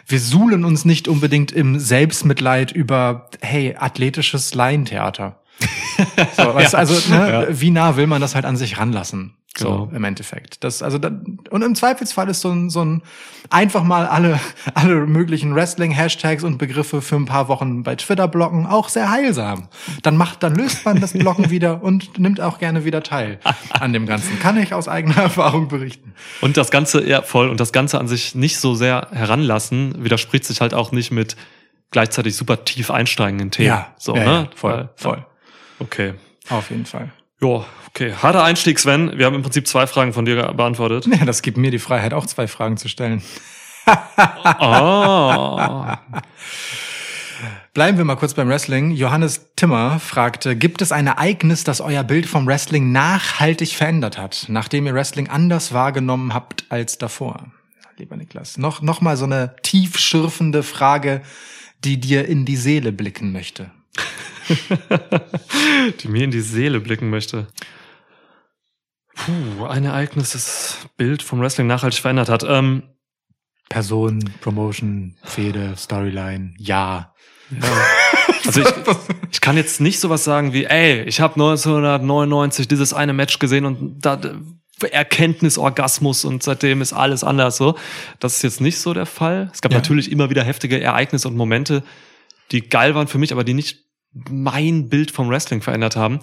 wir 0.07 0.21
suhlen 0.21 0.65
uns 0.65 0.85
nicht 0.85 1.09
unbedingt 1.09 1.53
im 1.53 1.79
Selbstmitleid 1.79 2.73
über, 2.73 3.31
hey, 3.41 3.77
athletisches 3.79 4.55
Laientheater. 4.55 5.41
So, 6.37 6.53
weißt 6.53 6.75
du, 6.75 6.79
also, 6.79 7.15
ne, 7.15 7.47
wie 7.51 7.71
nah 7.71 7.97
will 7.97 8.09
man 8.09 8.21
das 8.21 8.35
halt 8.35 8.45
an 8.45 8.57
sich 8.57 8.79
ranlassen? 8.79 9.37
So, 9.57 9.69
Genau. 9.69 9.91
im 9.95 10.03
Endeffekt. 10.05 10.65
Das, 10.65 10.83
also, 10.83 10.99
da, 10.99 11.11
und 11.51 11.63
im 11.63 11.75
Zweifelsfall 11.75 12.29
ist 12.29 12.41
so 12.41 12.51
ein, 12.51 12.71
so 12.71 12.85
ein, 12.85 13.03
einfach 13.51 13.85
mal 13.85 14.07
alle, 14.07 14.41
alle 14.75 15.07
möglichen 15.07 15.55
Wrestling-Hashtags 15.55 16.43
und 16.43 16.59
Begriffe 16.59 17.01
für 17.03 17.17
ein 17.17 17.25
paar 17.27 17.49
Wochen 17.49 17.83
bei 17.85 17.95
Twitter 17.95 18.27
blocken 18.27 18.67
auch 18.67 18.89
sehr 18.89 19.11
heilsam. 19.11 19.69
Dann 20.03 20.17
macht, 20.17 20.43
dann 20.43 20.55
löst 20.57 20.85
man 20.85 21.01
das 21.01 21.13
Blocken 21.13 21.51
wieder 21.51 21.83
und 21.83 22.19
nimmt 22.19 22.41
auch 22.41 22.59
gerne 22.59 22.85
wieder 22.85 23.03
teil 23.03 23.39
an 23.71 23.93
dem 23.93 24.07
Ganzen. 24.07 24.39
Kann 24.41 24.57
ich 24.57 24.75
aus 24.75 24.89
eigener 24.89 25.17
Erfahrung 25.23 25.69
berichten. 25.69 26.15
Und 26.41 26.57
das 26.57 26.71
Ganze, 26.71 27.07
ja, 27.07 27.23
voll, 27.23 27.49
und 27.49 27.61
das 27.61 27.73
Ganze 27.73 27.99
an 28.01 28.09
sich 28.09 28.35
nicht 28.35 28.59
so 28.59 28.75
sehr 28.75 29.09
heranlassen, 29.13 30.03
widerspricht 30.05 30.45
sich 30.45 30.61
halt 30.61 30.75
auch 30.75 30.91
nicht 30.91 31.13
mit 31.13 31.37
gleichzeitig 31.93 32.35
super 32.35 32.65
tief 32.65 32.91
einsteigen 32.91 33.39
in 33.39 33.51
Themen. 33.53 33.85
so, 33.99 34.17
ja, 34.17 34.25
ne? 34.25 34.31
ja, 34.31 34.49
voll, 34.57 34.89
voll. 34.97 35.25
Okay. 35.79 36.15
Auf 36.51 36.71
jeden 36.71 36.87
Fall. 36.87 37.13
Jo, 37.45 37.63
okay. 37.89 38.15
Harter 38.15 38.43
Einstieg, 38.43 38.79
Sven. 38.79 39.19
Wir 39.19 39.27
haben 39.27 39.35
im 39.35 39.43
Prinzip 39.43 39.69
zwei 39.69 39.87
Fragen 39.87 40.15
von 40.15 40.25
dir 40.25 40.55
beantwortet. 40.55 41.07
Ja, 41.15 41.27
das 41.27 41.43
gibt 41.43 41.59
mir 41.59 41.71
die 41.71 41.79
Freiheit, 41.79 42.15
auch 42.15 42.25
zwei 42.25 42.49
Fragen 42.49 42.79
zu 42.79 42.89
stellen. 42.89 43.23
Ah. 43.85 45.99
Bleiben 47.75 47.99
wir 47.99 48.07
mal 48.07 48.17
kurz 48.17 48.33
beim 48.33 48.49
Wrestling. 48.49 48.93
Johannes 48.93 49.51
Timmer 49.57 50.01
fragte, 50.01 50.57
gibt 50.57 50.81
es 50.81 50.91
ein 50.91 51.07
Ereignis, 51.07 51.65
das 51.65 51.83
euer 51.83 52.03
Bild 52.03 52.25
vom 52.25 52.47
Wrestling 52.47 52.93
nachhaltig 52.93 53.77
verändert 53.77 54.17
hat, 54.17 54.47
nachdem 54.49 54.87
ihr 54.87 54.95
Wrestling 54.95 55.29
anders 55.29 55.75
wahrgenommen 55.75 56.33
habt 56.33 56.65
als 56.71 56.97
davor? 56.97 57.49
Lieber 57.99 58.17
Niklas, 58.17 58.57
noch, 58.57 58.81
noch 58.81 59.03
mal 59.03 59.19
so 59.19 59.27
eine 59.27 59.55
tiefschürfende 59.61 60.63
Frage, 60.63 61.21
die 61.85 62.01
dir 62.01 62.27
in 62.27 62.47
die 62.47 62.57
Seele 62.57 62.91
blicken 62.91 63.33
möchte. 63.33 63.71
die 66.01 66.09
mir 66.09 66.25
in 66.25 66.31
die 66.31 66.41
Seele 66.41 66.81
blicken 66.81 67.11
möchte. 67.11 67.47
Puh, 69.15 69.67
ein 69.67 69.85
Ereignis, 69.85 70.33
das 70.33 70.79
Bild 70.97 71.23
vom 71.23 71.41
Wrestling 71.41 71.67
nachhaltig 71.67 72.01
verändert 72.01 72.29
hat. 72.29 72.45
Ähm, 72.47 72.83
Person, 73.69 74.31
Promotion, 74.41 75.17
Fehde, 75.23 75.75
Storyline, 75.77 76.55
ja. 76.59 77.15
also 78.45 78.61
ich, 78.61 78.69
ich 79.33 79.41
kann 79.41 79.57
jetzt 79.57 79.81
nicht 79.81 80.01
sowas 80.01 80.25
sagen 80.25 80.53
wie, 80.53 80.65
ey, 80.65 81.03
ich 81.03 81.21
habe 81.21 81.35
1999 81.35 82.69
dieses 82.69 82.93
eine 82.93 83.13
Match 83.13 83.39
gesehen 83.39 83.65
und 83.65 84.01
da 84.01 84.21
Erkenntnisorgasmus 84.91 86.25
und 86.25 86.43
seitdem 86.43 86.83
ist 86.83 86.93
alles 86.93 87.25
anders 87.25 87.57
so. 87.57 87.77
Das 88.21 88.37
ist 88.37 88.43
jetzt 88.43 88.61
nicht 88.61 88.79
so 88.79 88.93
der 88.93 89.07
Fall. 89.07 89.51
Es 89.53 89.63
gab 89.63 89.73
Ja. 89.73 89.79
natürlich 89.79 90.11
immer 90.11 90.31
wieder 90.31 90.43
heftige 90.45 90.81
Ereignisse 90.81 91.29
und 91.29 91.37
Momente, 91.37 91.83
die 92.51 92.69
geil 92.69 92.95
waren 92.95 93.07
für 93.07 93.19
mich, 93.19 93.33
aber 93.33 93.45
die 93.45 93.55
nicht 93.55 93.84
mein 94.15 94.89
Bild 94.89 95.11
vom 95.11 95.29
Wrestling 95.29 95.61
verändert 95.61 95.97
haben. 95.97 96.21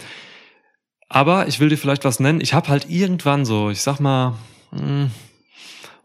Aber 1.09 1.47
ich 1.47 1.59
will 1.59 1.69
dir 1.69 1.77
vielleicht 1.77 2.05
was 2.05 2.19
nennen. 2.19 2.41
Ich 2.41 2.53
habe 2.53 2.69
halt 2.69 2.89
irgendwann 2.89 3.45
so, 3.45 3.69
ich 3.69 3.81
sag 3.81 3.99
mal, 3.99 4.35
hm, 4.71 5.11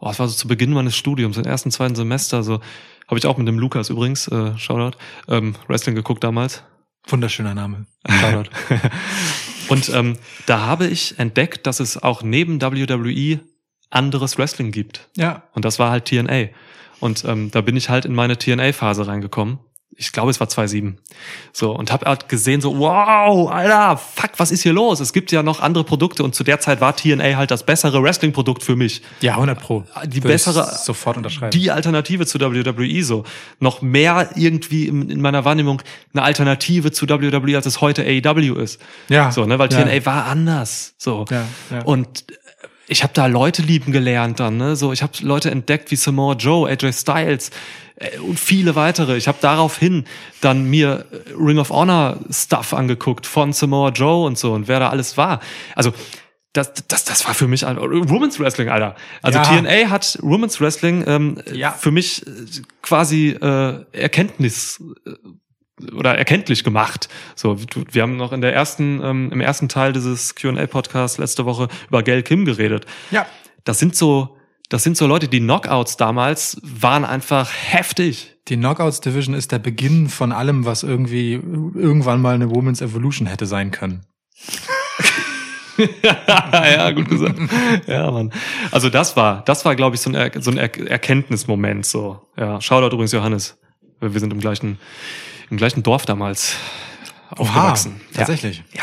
oh, 0.00 0.10
es 0.10 0.18
war 0.18 0.28
so 0.28 0.34
zu 0.34 0.48
Beginn 0.48 0.72
meines 0.72 0.96
Studiums, 0.96 1.36
im 1.36 1.44
ersten, 1.44 1.70
zweiten 1.70 1.94
Semester, 1.94 2.42
so 2.42 2.60
habe 3.06 3.18
ich 3.18 3.26
auch 3.26 3.36
mit 3.36 3.46
dem 3.46 3.58
Lukas 3.58 3.88
übrigens, 3.88 4.26
äh, 4.28 4.58
Shoutout, 4.58 4.98
ähm, 5.28 5.54
Wrestling 5.68 5.94
geguckt 5.94 6.24
damals. 6.24 6.64
Wunderschöner 7.06 7.54
Name. 7.54 7.86
Shoutout. 8.08 8.50
Und 9.68 9.88
ähm, 9.90 10.18
da 10.46 10.60
habe 10.60 10.86
ich 10.86 11.18
entdeckt, 11.18 11.66
dass 11.66 11.80
es 11.80 12.02
auch 12.02 12.22
neben 12.22 12.60
WWE 12.60 13.40
anderes 13.90 14.38
Wrestling 14.38 14.72
gibt. 14.72 15.08
ja. 15.16 15.44
Und 15.54 15.64
das 15.64 15.78
war 15.78 15.90
halt 15.90 16.06
TNA. 16.06 16.48
Und 16.98 17.24
ähm, 17.24 17.50
da 17.50 17.60
bin 17.60 17.76
ich 17.76 17.88
halt 17.88 18.04
in 18.04 18.14
meine 18.14 18.38
TNA-Phase 18.38 19.06
reingekommen. 19.06 19.58
Ich 19.98 20.12
glaube, 20.12 20.30
es 20.30 20.38
war 20.40 20.48
2007. 20.48 20.98
So, 21.52 21.72
und 21.72 21.90
habe 21.90 22.04
halt 22.06 22.28
gesehen, 22.28 22.60
so, 22.60 22.78
wow, 22.78 23.50
Alter, 23.50 23.96
fuck, 23.96 24.32
was 24.36 24.50
ist 24.50 24.62
hier 24.62 24.74
los? 24.74 25.00
Es 25.00 25.14
gibt 25.14 25.32
ja 25.32 25.42
noch 25.42 25.60
andere 25.60 25.84
Produkte 25.84 26.22
und 26.22 26.34
zu 26.34 26.44
der 26.44 26.60
Zeit 26.60 26.82
war 26.82 26.94
TNA 26.94 27.36
halt 27.36 27.50
das 27.50 27.64
bessere 27.64 28.02
Wrestling-Produkt 28.02 28.62
für 28.62 28.76
mich. 28.76 29.00
Ja, 29.22 29.32
100 29.36 29.58
pro. 29.58 29.84
Die 30.06 30.22
Würde 30.22 30.34
bessere- 30.34 30.70
sofort 30.84 31.16
unterschreiben. 31.16 31.50
Die 31.58 31.70
Alternative 31.70 32.26
zu 32.26 32.38
WWE 32.40 33.02
so. 33.04 33.24
Noch 33.58 33.80
mehr 33.80 34.28
irgendwie 34.34 34.86
in, 34.86 35.08
in 35.08 35.20
meiner 35.22 35.46
Wahrnehmung 35.46 35.80
eine 36.12 36.22
Alternative 36.24 36.92
zu 36.92 37.08
WWE, 37.08 37.56
als 37.56 37.64
es 37.64 37.80
heute 37.80 38.02
AEW 38.02 38.54
ist. 38.60 38.80
Ja. 39.08 39.32
So, 39.32 39.46
ne, 39.46 39.58
weil 39.58 39.72
Ja. 39.72 39.82
TNA 39.82 40.04
war 40.04 40.26
anders. 40.26 40.94
So. 40.98 41.24
Ja, 41.30 41.44
ja. 41.70 41.82
Und 41.84 42.24
ich 42.88 43.02
habe 43.02 43.12
da 43.14 43.26
Leute 43.26 43.62
lieben 43.62 43.92
gelernt 43.92 44.40
dann, 44.40 44.56
ne? 44.56 44.76
So, 44.76 44.92
ich 44.92 45.02
habe 45.02 45.12
Leute 45.20 45.50
entdeckt 45.50 45.90
wie 45.90 45.96
Samoa 45.96 46.34
Joe, 46.34 46.68
AJ 46.68 46.92
Styles 46.92 47.50
äh, 47.96 48.18
und 48.18 48.38
viele 48.38 48.74
weitere. 48.76 49.16
Ich 49.16 49.28
habe 49.28 49.38
daraufhin 49.40 50.04
dann 50.40 50.64
mir 50.70 51.04
äh, 51.10 51.32
Ring 51.38 51.58
of 51.58 51.70
Honor 51.70 52.18
Stuff 52.30 52.72
angeguckt 52.74 53.26
von 53.26 53.52
Samoa 53.52 53.90
Joe 53.90 54.24
und 54.26 54.38
so 54.38 54.52
und 54.52 54.68
wer 54.68 54.80
da 54.80 54.90
alles 54.90 55.16
war. 55.16 55.40
Also 55.74 55.92
das, 56.52 56.72
das, 56.88 57.04
das 57.04 57.26
war 57.26 57.34
für 57.34 57.48
mich 57.48 57.66
ein 57.66 57.76
Women's 57.78 58.40
Wrestling, 58.40 58.68
Alter. 58.70 58.94
Also 59.20 59.38
Ja. 59.40 59.44
TNA 59.44 59.90
hat 59.90 60.18
Women's 60.22 60.58
Wrestling 60.60 61.04
ähm, 61.06 61.42
Ja. 61.52 61.70
für 61.72 61.90
mich 61.90 62.26
äh, 62.26 62.30
quasi 62.82 63.28
äh, 63.30 63.84
Erkenntnis 63.92 64.82
äh, 65.06 65.10
oder 65.94 66.16
erkenntlich 66.16 66.64
gemacht. 66.64 67.08
So, 67.34 67.58
wir 67.90 68.02
haben 68.02 68.16
noch 68.16 68.32
in 68.32 68.40
der 68.40 68.54
ersten, 68.54 69.00
ähm, 69.02 69.30
im 69.32 69.40
ersten 69.40 69.68
Teil 69.68 69.92
dieses 69.92 70.34
Q&A-Podcasts 70.34 71.18
letzte 71.18 71.44
Woche 71.44 71.68
über 71.88 72.02
Gail 72.02 72.22
Kim 72.22 72.44
geredet. 72.44 72.86
ja. 73.10 73.26
Das 73.64 73.80
sind 73.80 73.96
so, 73.96 74.36
das 74.68 74.84
sind 74.84 74.96
so 74.96 75.08
Leute, 75.08 75.26
die 75.26 75.40
Knockouts 75.40 75.96
damals 75.96 76.60
waren 76.62 77.04
einfach 77.04 77.50
heftig. 77.52 78.36
Die 78.46 78.56
Knockouts 78.56 79.00
Division 79.00 79.34
ist 79.34 79.50
der 79.50 79.58
Beginn 79.58 80.08
von 80.08 80.30
allem, 80.30 80.64
was 80.64 80.84
irgendwie 80.84 81.32
irgendwann 81.32 82.22
mal 82.22 82.36
eine 82.36 82.48
Women's 82.48 82.80
Evolution 82.80 83.26
hätte 83.26 83.46
sein 83.46 83.72
können. 83.72 84.06
ja, 86.02 86.90
gut 86.92 87.08
gesagt. 87.08 87.38
Ja, 87.86 88.10
Mann. 88.10 88.32
Also 88.70 88.88
das 88.88 89.16
war, 89.16 89.44
das 89.44 89.64
war, 89.64 89.76
glaube 89.76 89.96
ich, 89.96 90.02
so 90.02 90.10
ein, 90.10 90.14
er 90.14 90.30
so 90.40 90.50
ein 90.50 90.58
er 90.58 90.76
Erkenntnismoment. 90.90 91.84
So, 91.84 92.20
ja. 92.36 92.60
Shoutout 92.60 92.94
übrigens 92.94 93.12
Johannes. 93.12 93.58
Wir 94.00 94.20
sind 94.20 94.32
im 94.32 94.40
gleichen, 94.40 94.78
im 95.50 95.56
gleichen 95.56 95.82
Dorf 95.82 96.06
damals 96.06 96.56
aufgewachsen. 97.30 98.00
tatsächlich. 98.14 98.64
Ja. 98.72 98.82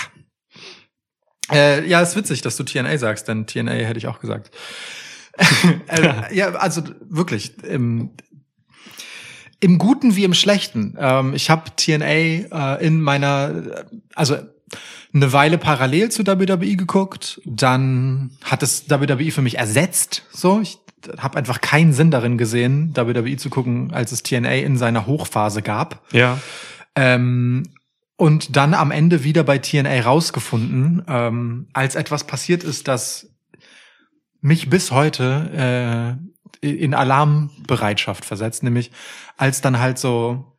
Äh, 1.52 1.88
ja, 1.88 2.02
ist 2.02 2.16
witzig, 2.16 2.42
dass 2.42 2.56
du 2.56 2.64
TNA 2.64 2.98
sagst, 2.98 3.28
denn 3.28 3.46
TNA 3.46 3.74
hätte 3.74 3.98
ich 3.98 4.08
auch 4.08 4.20
gesagt. 4.20 4.52
äh, 5.88 6.36
ja, 6.36 6.50
also 6.54 6.84
wirklich. 7.02 7.64
Im, 7.64 8.12
im 9.60 9.78
Guten 9.78 10.16
wie 10.16 10.24
im 10.24 10.34
Schlechten. 10.34 10.96
Ähm, 11.00 11.34
ich 11.34 11.50
habe 11.50 11.72
TNA 11.76 12.06
äh, 12.06 12.86
in 12.86 13.02
meiner, 13.02 13.86
also 14.16 14.38
eine 15.14 15.32
Weile 15.32 15.58
parallel 15.58 16.10
zu 16.10 16.26
WWE 16.26 16.76
geguckt. 16.76 17.42
Dann 17.46 18.32
hat 18.44 18.64
es 18.64 18.90
WWE 18.90 19.32
für 19.32 19.42
mich 19.42 19.58
ersetzt. 19.58 20.24
So, 20.32 20.60
ich 20.62 20.80
habe 21.18 21.38
einfach 21.38 21.62
keinen 21.62 21.94
Sinn 21.94 22.12
darin 22.12 22.38
gesehen, 22.38 22.96
WWE 22.96 23.38
zu 23.38 23.50
gucken, 23.50 23.92
als 23.94 24.12
es 24.12 24.24
TNA 24.24 24.56
in 24.56 24.78
seiner 24.78 25.06
Hochphase 25.06 25.62
gab. 25.62 26.02
Ja. 26.12 26.40
Ähm, 26.96 27.64
und 28.16 28.56
dann 28.56 28.74
am 28.74 28.92
Ende 28.92 29.24
wieder 29.24 29.44
bei 29.44 29.58
TNA 29.58 30.02
rausgefunden, 30.02 31.04
ähm, 31.08 31.68
als 31.74 31.96
etwas 31.96 32.26
passiert 32.26 32.64
ist, 32.64 32.88
das 32.88 33.28
mich 34.42 34.70
bis 34.70 34.92
heute 34.92 36.20
äh, 36.62 36.68
in 36.68 36.94
Alarmbereitschaft 36.94 38.24
versetzt, 38.24 38.64
nämlich 38.64 38.92
als 39.38 39.62
dann 39.62 39.80
halt 39.80 39.98
so 39.98 40.58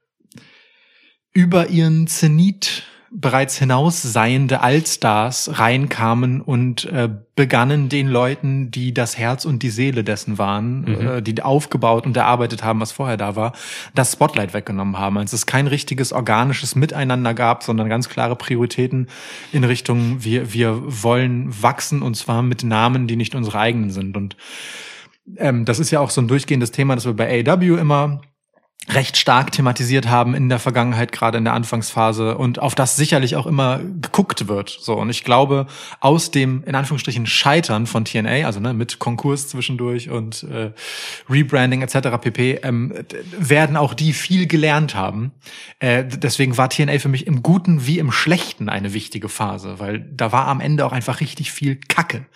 über 1.33 1.69
ihren 1.69 2.07
Zenit 2.07 2.85
bereits 3.17 3.57
hinausseiende 3.59 4.61
Allstars 4.61 5.59
reinkamen 5.61 6.41
und 6.41 6.85
äh, 6.87 7.09
begannen 7.37 7.89
den 7.89 8.09
Leuten, 8.09 8.73
die 8.73 8.93
das 8.93 9.17
Herz 9.17 9.45
und 9.45 9.63
die 9.63 9.71
Seele 9.71 10.03
dessen 10.03 10.37
waren, 10.37 10.81
Mhm. 10.81 11.07
äh, 11.07 11.23
die 11.23 11.41
aufgebaut 11.41 12.07
und 12.07 12.17
erarbeitet 12.17 12.65
haben, 12.65 12.81
was 12.81 12.91
vorher 12.91 13.17
da 13.17 13.37
war, 13.37 13.53
das 13.95 14.13
Spotlight 14.13 14.53
weggenommen 14.53 14.99
haben. 14.99 15.17
Als 15.17 15.33
es 15.33 15.47
kein 15.47 15.69
richtiges 15.69 16.13
organisches 16.13 16.75
Miteinander 16.75 17.35
gab, 17.35 17.63
sondern 17.63 17.89
ganz 17.89 18.09
klare 18.09 18.35
Prioritäten 18.35 19.09
in 19.53 19.63
Richtung, 19.63 20.25
wir, 20.25 20.53
wir 20.53 20.83
wollen 20.85 21.63
wachsen 21.63 22.03
und 22.03 22.17
zwar 22.17 22.43
mit 22.43 22.65
Namen, 22.65 23.07
die 23.07 23.17
nicht 23.17 23.37
unsere 23.37 23.61
eigenen 23.61 23.91
sind. 23.91 24.17
Und 24.17 24.37
ähm, 25.37 25.65
das 25.65 25.79
ist 25.79 25.93
ja 25.93 26.01
auch 26.01 26.11
so 26.11 26.21
ein 26.21 26.29
durchgehendes 26.29 26.73
Thema, 26.73 26.97
das 26.97 27.07
wir 27.07 27.15
bei 27.15 27.45
AW 27.47 27.79
immer 27.79 28.23
recht 28.89 29.17
stark 29.17 29.53
thematisiert 29.53 30.09
haben 30.09 30.35
in 30.35 30.49
der 30.49 30.59
Vergangenheit, 30.59 31.11
gerade 31.13 31.39
in 31.39 31.45
der 31.45 31.55
Anfangsphase 31.55 32.37
und 32.37 32.59
auf 32.59 32.75
das 32.75 32.97
sicherlich 32.97 33.35
auch 33.37 33.47
immer 33.47 33.79
geguckt 33.79 34.49
wird. 34.49 34.69
So 34.69 34.95
und 34.95 35.09
ich 35.09 35.25
glaube, 35.25 35.67
aus 36.01 36.31
dem 36.31 36.63
in 36.65 36.75
Anführungsstrichen 36.75 37.27
Scheitern 37.27 37.87
von 37.87 38.05
TNA, 38.05 38.47
also 38.47 38.61
ne, 38.61 38.75
mit 38.75 38.99
Konkurs 38.99 39.49
zwischendurch 39.49 40.11
und 40.11 40.43
äh, 40.45 40.73
Rebranding 41.31 41.83
etc. 41.83 42.09
pp, 42.21 42.61
ähm, 42.63 42.93
werden 43.39 43.77
auch 43.77 43.95
die 43.95 44.13
viel 44.13 44.47
gelernt 44.47 44.95
haben. 44.95 45.33
Äh, 45.79 46.05
deswegen 46.05 46.59
war 46.59 46.69
TNA 46.69 46.99
für 46.99 47.09
mich 47.09 47.27
im 47.27 47.43
Guten 47.43 47.87
wie 47.87 47.99
im 47.99 48.13
Schlechten 48.13 48.69
eine 48.69 48.93
wichtige 48.93 49.29
Phase, 49.29 49.79
weil 49.79 50.01
da 50.01 50.31
war 50.31 50.47
am 50.47 50.61
Ende 50.61 50.85
auch 50.85 50.93
einfach 50.93 51.21
richtig 51.21 51.53
viel 51.53 51.77
Kacke. 51.77 52.27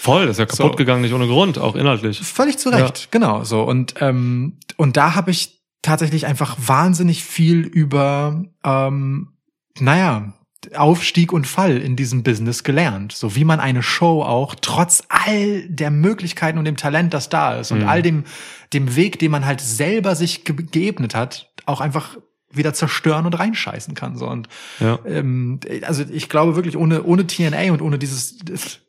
Voll, 0.00 0.26
das 0.26 0.36
ist 0.36 0.38
ja 0.38 0.46
kaputt 0.46 0.72
So. 0.72 0.76
gegangen, 0.76 1.02
nicht 1.02 1.12
ohne 1.12 1.26
Grund, 1.26 1.58
auch 1.58 1.74
inhaltlich. 1.74 2.20
Völlig 2.20 2.58
zu 2.58 2.70
Recht, 2.70 3.08
genau 3.10 3.44
so. 3.44 3.62
Und, 3.62 3.94
ähm, 4.00 4.54
und 4.76 4.96
da 4.96 5.14
habe 5.14 5.30
ich 5.30 5.57
tatsächlich 5.82 6.26
einfach 6.26 6.56
wahnsinnig 6.58 7.24
viel 7.24 7.60
über, 7.60 8.44
ähm, 8.64 9.32
naja, 9.78 10.34
Aufstieg 10.74 11.32
und 11.32 11.46
Fall 11.46 11.76
in 11.78 11.94
diesem 11.94 12.24
Business 12.24 12.64
gelernt. 12.64 13.12
So 13.12 13.36
wie 13.36 13.44
man 13.44 13.60
eine 13.60 13.82
Show 13.82 14.22
auch 14.22 14.56
trotz 14.60 15.04
all 15.08 15.62
der 15.68 15.90
Möglichkeiten 15.90 16.58
und 16.58 16.64
dem 16.64 16.76
Talent, 16.76 17.14
das 17.14 17.28
da 17.28 17.54
ist 17.54 17.70
und 17.70 17.82
Mhm. 17.82 17.88
all 17.88 18.02
dem, 18.02 18.24
dem 18.72 18.96
Weg, 18.96 19.20
den 19.20 19.30
man 19.30 19.46
halt 19.46 19.60
selber 19.60 20.16
sich 20.16 20.44
ge 20.44 20.56
geebnet 20.56 21.14
hat, 21.14 21.52
auch 21.64 21.80
einfach 21.80 22.16
wieder 22.50 22.72
zerstören 22.72 23.26
und 23.26 23.38
reinscheißen 23.38 23.94
kann. 23.94 24.16
So. 24.16 24.26
Und 24.28 24.48
Ja. 24.80 24.98
ähm, 25.06 25.60
also 25.82 26.04
ich 26.10 26.28
glaube 26.28 26.56
wirklich, 26.56 26.76
ohne, 26.76 27.02
ohne 27.02 27.26
TNA 27.26 27.72
und 27.72 27.82
ohne 27.82 27.98
dieses 27.98 28.36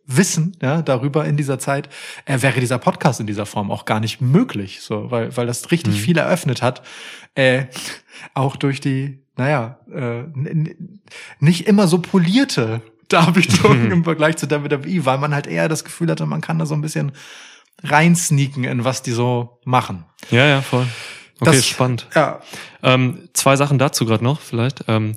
Wissen 0.06 0.56
ja, 0.62 0.82
darüber 0.82 1.26
in 1.26 1.36
dieser 1.38 1.60
Zeit, 1.60 1.90
äh, 2.26 2.42
wäre 2.42 2.60
dieser 2.60 2.78
Podcast 2.80 3.20
in 3.20 3.28
dieser 3.28 3.46
Form 3.46 3.70
auch 3.70 3.86
gar 3.86 4.00
nicht 4.00 4.22
möglich. 4.22 4.82
So, 4.82 5.12
weil, 5.12 5.36
weil 5.36 5.46
das 5.46 5.72
richtig 5.72 5.96
Mhm. 5.96 6.00
viel 6.00 6.18
eröffnet 6.18 6.62
hat. 6.62 6.82
Äh, 7.36 7.66
auch 8.34 8.56
durch 8.56 8.80
die, 8.82 9.20
naja, 9.38 9.80
äh, 9.94 10.24
nicht 11.40 11.68
immer 11.68 11.88
so 11.88 12.00
polierte 12.00 12.82
Darbietungen 13.10 13.92
im 13.92 14.04
Vergleich 14.04 14.38
zu 14.38 14.50
WWE, 14.50 15.06
weil 15.06 15.18
man 15.18 15.34
halt 15.34 15.48
eher 15.48 15.68
das 15.68 15.84
Gefühl 15.84 16.10
hatte, 16.10 16.26
man 16.26 16.42
kann 16.42 16.60
da 16.60 16.66
so 16.66 16.76
ein 16.76 16.82
bisschen 16.82 17.12
reinsneaken 17.84 18.64
in 18.66 18.84
was 18.84 19.02
die 19.04 19.12
so 19.12 19.60
machen. 19.66 20.06
Ja, 20.32 20.46
ja, 20.46 20.62
voll. 20.62 20.86
Okay, 21.40 21.52
Das- 21.56 21.66
spannend. 21.68 22.08
Ja. 22.16 22.40
Ähm, 22.84 23.30
zwei 23.34 23.56
Sachen 23.56 23.78
dazu 23.80 24.06
gerade 24.06 24.24
noch, 24.24 24.40
vielleicht. 24.42 24.84
Ähm, 24.88 25.16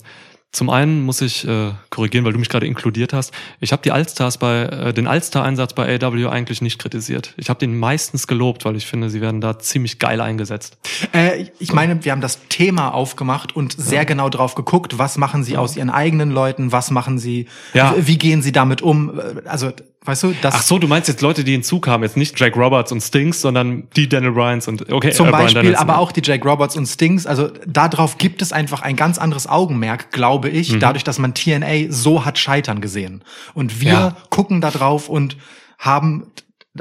zum 0.54 0.68
einen 0.68 1.02
muss 1.02 1.22
ich 1.22 1.48
äh, 1.48 1.70
korrigieren, 1.88 2.26
weil 2.26 2.34
du 2.34 2.38
mich 2.38 2.50
gerade 2.50 2.66
inkludiert 2.66 3.14
hast. 3.14 3.32
Ich 3.60 3.72
habe 3.72 3.80
die 3.82 3.90
Allstars 3.90 4.36
bei 4.36 4.64
äh, 4.64 4.92
den 4.92 5.06
Allstar-Einsatz 5.06 5.72
bei 5.72 5.98
AW 5.98 6.28
eigentlich 6.28 6.60
nicht 6.60 6.78
kritisiert. 6.78 7.32
Ich 7.38 7.48
habe 7.48 7.58
den 7.58 7.78
meistens 7.78 8.26
gelobt, 8.26 8.66
weil 8.66 8.76
ich 8.76 8.84
finde, 8.86 9.08
sie 9.08 9.22
werden 9.22 9.40
da 9.40 9.58
ziemlich 9.58 9.98
geil 9.98 10.20
eingesetzt. 10.20 10.76
Äh, 11.14 11.46
ich 11.58 11.72
meine, 11.72 12.04
wir 12.04 12.12
haben 12.12 12.20
das 12.20 12.38
Thema 12.50 12.92
aufgemacht 12.92 13.56
und 13.56 13.72
sehr 13.78 14.04
genau 14.04 14.28
drauf 14.28 14.54
geguckt, 14.54 14.98
was 14.98 15.16
machen 15.16 15.42
sie 15.42 15.56
aus 15.56 15.74
ihren 15.74 15.88
eigenen 15.88 16.30
Leuten, 16.30 16.70
was 16.70 16.90
machen 16.90 17.18
sie, 17.18 17.46
Ja. 17.72 17.94
wie 17.98 18.18
gehen 18.18 18.42
sie 18.42 18.52
damit 18.52 18.82
um. 18.82 19.18
Also, 19.46 19.72
weißt 20.04 20.22
du, 20.24 20.34
das 20.42 20.54
Ach 20.54 20.62
so, 20.62 20.78
du 20.78 20.88
meinst 20.88 21.08
jetzt 21.08 21.20
Leute, 21.22 21.44
die 21.44 21.52
hinzukamen, 21.52 22.02
jetzt 22.04 22.16
nicht 22.16 22.38
Jake 22.38 22.58
Roberts 22.58 22.90
und 22.92 23.00
Stings, 23.00 23.40
sondern 23.40 23.88
die 23.96 24.08
Daniel 24.08 24.32
Bryans 24.32 24.66
und 24.68 24.90
okay, 24.92 25.12
zum 25.12 25.28
äh, 25.28 25.30
Beispiel, 25.30 25.76
aber 25.76 25.98
auch 25.98 26.12
die 26.12 26.22
Jake 26.24 26.48
Roberts 26.48 26.76
und 26.76 26.86
Stings. 26.86 27.26
Also 27.26 27.50
darauf 27.66 28.18
gibt 28.18 28.42
es 28.42 28.52
einfach 28.52 28.82
ein 28.82 28.96
ganz 28.96 29.18
anderes 29.18 29.46
Augenmerk, 29.46 30.10
glaube 30.10 30.48
Mhm. 30.48 30.54
ich, 30.56 30.78
dadurch, 30.78 31.04
dass 31.04 31.18
man 31.18 31.34
TNA 31.34 31.90
so 31.90 32.24
hat 32.24 32.38
scheitern 32.38 32.80
gesehen. 32.80 33.22
Und 33.54 33.80
wir 33.80 33.92
Ja. 33.92 34.16
gucken 34.30 34.60
da 34.60 34.70
drauf 34.70 35.08
und 35.08 35.36
haben 35.78 36.26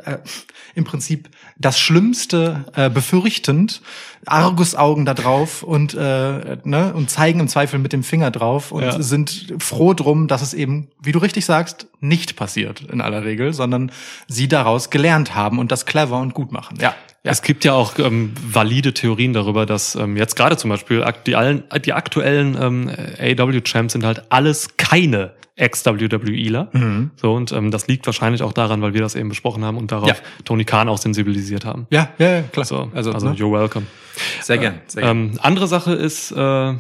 äh, 0.06 0.18
im 0.74 0.86
Prinzip 0.86 1.28
das 1.62 1.80
Schlimmste 1.80 2.66
äh, 2.76 2.90
befürchtend, 2.90 3.82
Argusaugen 4.26 5.06
da 5.06 5.14
drauf 5.14 5.64
und, 5.64 5.94
äh, 5.94 6.58
ne, 6.64 6.94
und 6.94 7.10
zeigen 7.10 7.40
im 7.40 7.48
Zweifel 7.48 7.80
mit 7.80 7.94
dem 7.94 8.04
Finger 8.04 8.32
drauf 8.32 8.72
und 8.72 8.84
Ja. 8.84 9.02
sind 9.02 9.54
froh 9.60 9.94
drum, 9.94 10.28
dass 10.28 10.42
es 10.42 10.54
eben, 10.54 10.90
wie 11.02 11.12
du 11.12 11.20
richtig 11.20 11.46
sagst, 11.46 11.88
nicht 12.00 12.36
passiert 12.36 12.82
in 12.92 13.02
aller 13.02 13.24
Regel, 13.24 13.54
sondern 13.54 13.92
sie 14.28 14.48
daraus 14.48 14.90
gelernt 14.90 15.36
haben 15.36 15.60
und 15.60 15.72
das 15.72 15.86
clever 15.86 16.20
und 16.20 16.34
gut 16.34 16.52
machen. 16.52 16.78
Ja. 16.80 16.96
ja. 17.24 17.32
Es 17.32 17.42
gibt 17.42 17.64
ja 17.66 17.74
auch 17.74 17.98
ähm, 18.00 18.34
valide 18.46 18.94
Theorien 18.94 19.34
darüber, 19.34 19.66
dass 19.66 19.96
ähm, 19.96 20.18
jetzt 20.18 20.36
gerade 20.36 20.58
zum 20.58 20.70
Beispiel 20.70 21.04
die, 21.26 21.36
allen, 21.36 21.64
die 21.86 21.94
aktuellen 21.94 22.58
ähm, 22.62 22.92
AW-Champs 23.20 23.94
sind 23.94 24.06
halt 24.06 24.24
alles 24.30 24.78
keine 24.78 25.32
Ex-WWEler. 25.62 26.70
Mhm. 26.74 27.12
So, 27.16 27.34
und 27.34 27.52
ähm, 27.52 27.72
das 27.72 27.88
liegt 27.88 28.06
wahrscheinlich 28.08 28.42
auch 28.44 28.54
daran, 28.54 28.82
weil 28.82 28.94
wir 28.94 29.02
das 29.02 29.16
eben 29.16 29.30
besprochen 29.30 29.64
haben 29.64 29.78
und 29.78 29.92
darauf 29.92 30.10
Ja. 30.10 30.16
Tony 30.44 30.66
Khan 30.66 30.90
auch 30.90 30.98
sensibilisiert 30.98 31.66
haben. 31.66 31.88
Ja, 31.92 32.10
ja, 32.18 32.30
ja 32.38 32.42
klar. 32.42 32.66
So, 32.66 32.90
also, 32.94 33.12
also, 33.12 33.30
ne? 33.30 33.36
you're 33.36 33.52
welcome. 33.52 33.86
sehr 34.42 34.58
gern. 34.58 34.82
Sehr 34.88 35.04
gern. 35.04 35.18
Ähm, 35.32 35.40
andere 35.42 35.68
Sache 35.68 35.94
ist, 35.94 36.32
äh, 36.32 36.36
ja, 36.40 36.76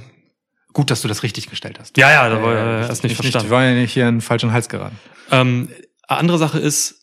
Gut, 0.73 0.89
dass 0.89 1.01
du 1.01 1.09
das 1.09 1.21
richtig 1.23 1.49
gestellt 1.49 1.77
hast. 1.81 1.97
ja, 1.97 2.29
da 2.29 2.41
war 2.41 2.55
Äh, 2.55 2.57
äh, 2.57 2.87
erst 2.87 3.03
nicht 3.03 3.11
Wir 3.17 3.23
verstanden. 3.23 3.49
wollen 3.49 3.75
ja 3.75 3.81
nicht 3.81 3.91
hier 3.93 4.07
in 4.07 4.15
den 4.15 4.21
falschen 4.21 4.53
Hals 4.53 4.69
geraten. 4.69 4.97
Ähm, 5.29 5.67
andere 6.07 6.37
Sache 6.37 6.59
ist, 6.59 7.01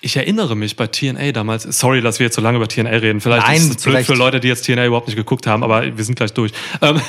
ich 0.00 0.16
erinnere 0.16 0.56
mich 0.56 0.76
bei 0.76 0.86
TNA 0.86 1.32
damals, 1.32 1.64
sorry, 1.78 2.00
dass 2.00 2.18
wir 2.20 2.26
jetzt 2.26 2.36
so 2.36 2.40
lange 2.42 2.56
über 2.56 2.68
TNA 2.68 2.88
reden, 2.90 3.20
vielleicht 3.20 3.46
Nein, 3.46 3.56
ist 3.58 3.70
es 3.78 3.82
blöd 3.82 3.96
Recht. 3.96 4.06
für 4.06 4.14
Leute, 4.14 4.40
die 4.40 4.48
jetzt 4.48 4.64
TNA 4.64 4.86
überhaupt 4.86 5.08
nicht 5.08 5.16
geguckt 5.16 5.46
haben, 5.46 5.62
aber 5.62 5.94
wir 5.96 6.04
sind 6.04 6.14
gleich 6.16 6.32
durch. 6.32 6.52
Ähm, 6.80 7.00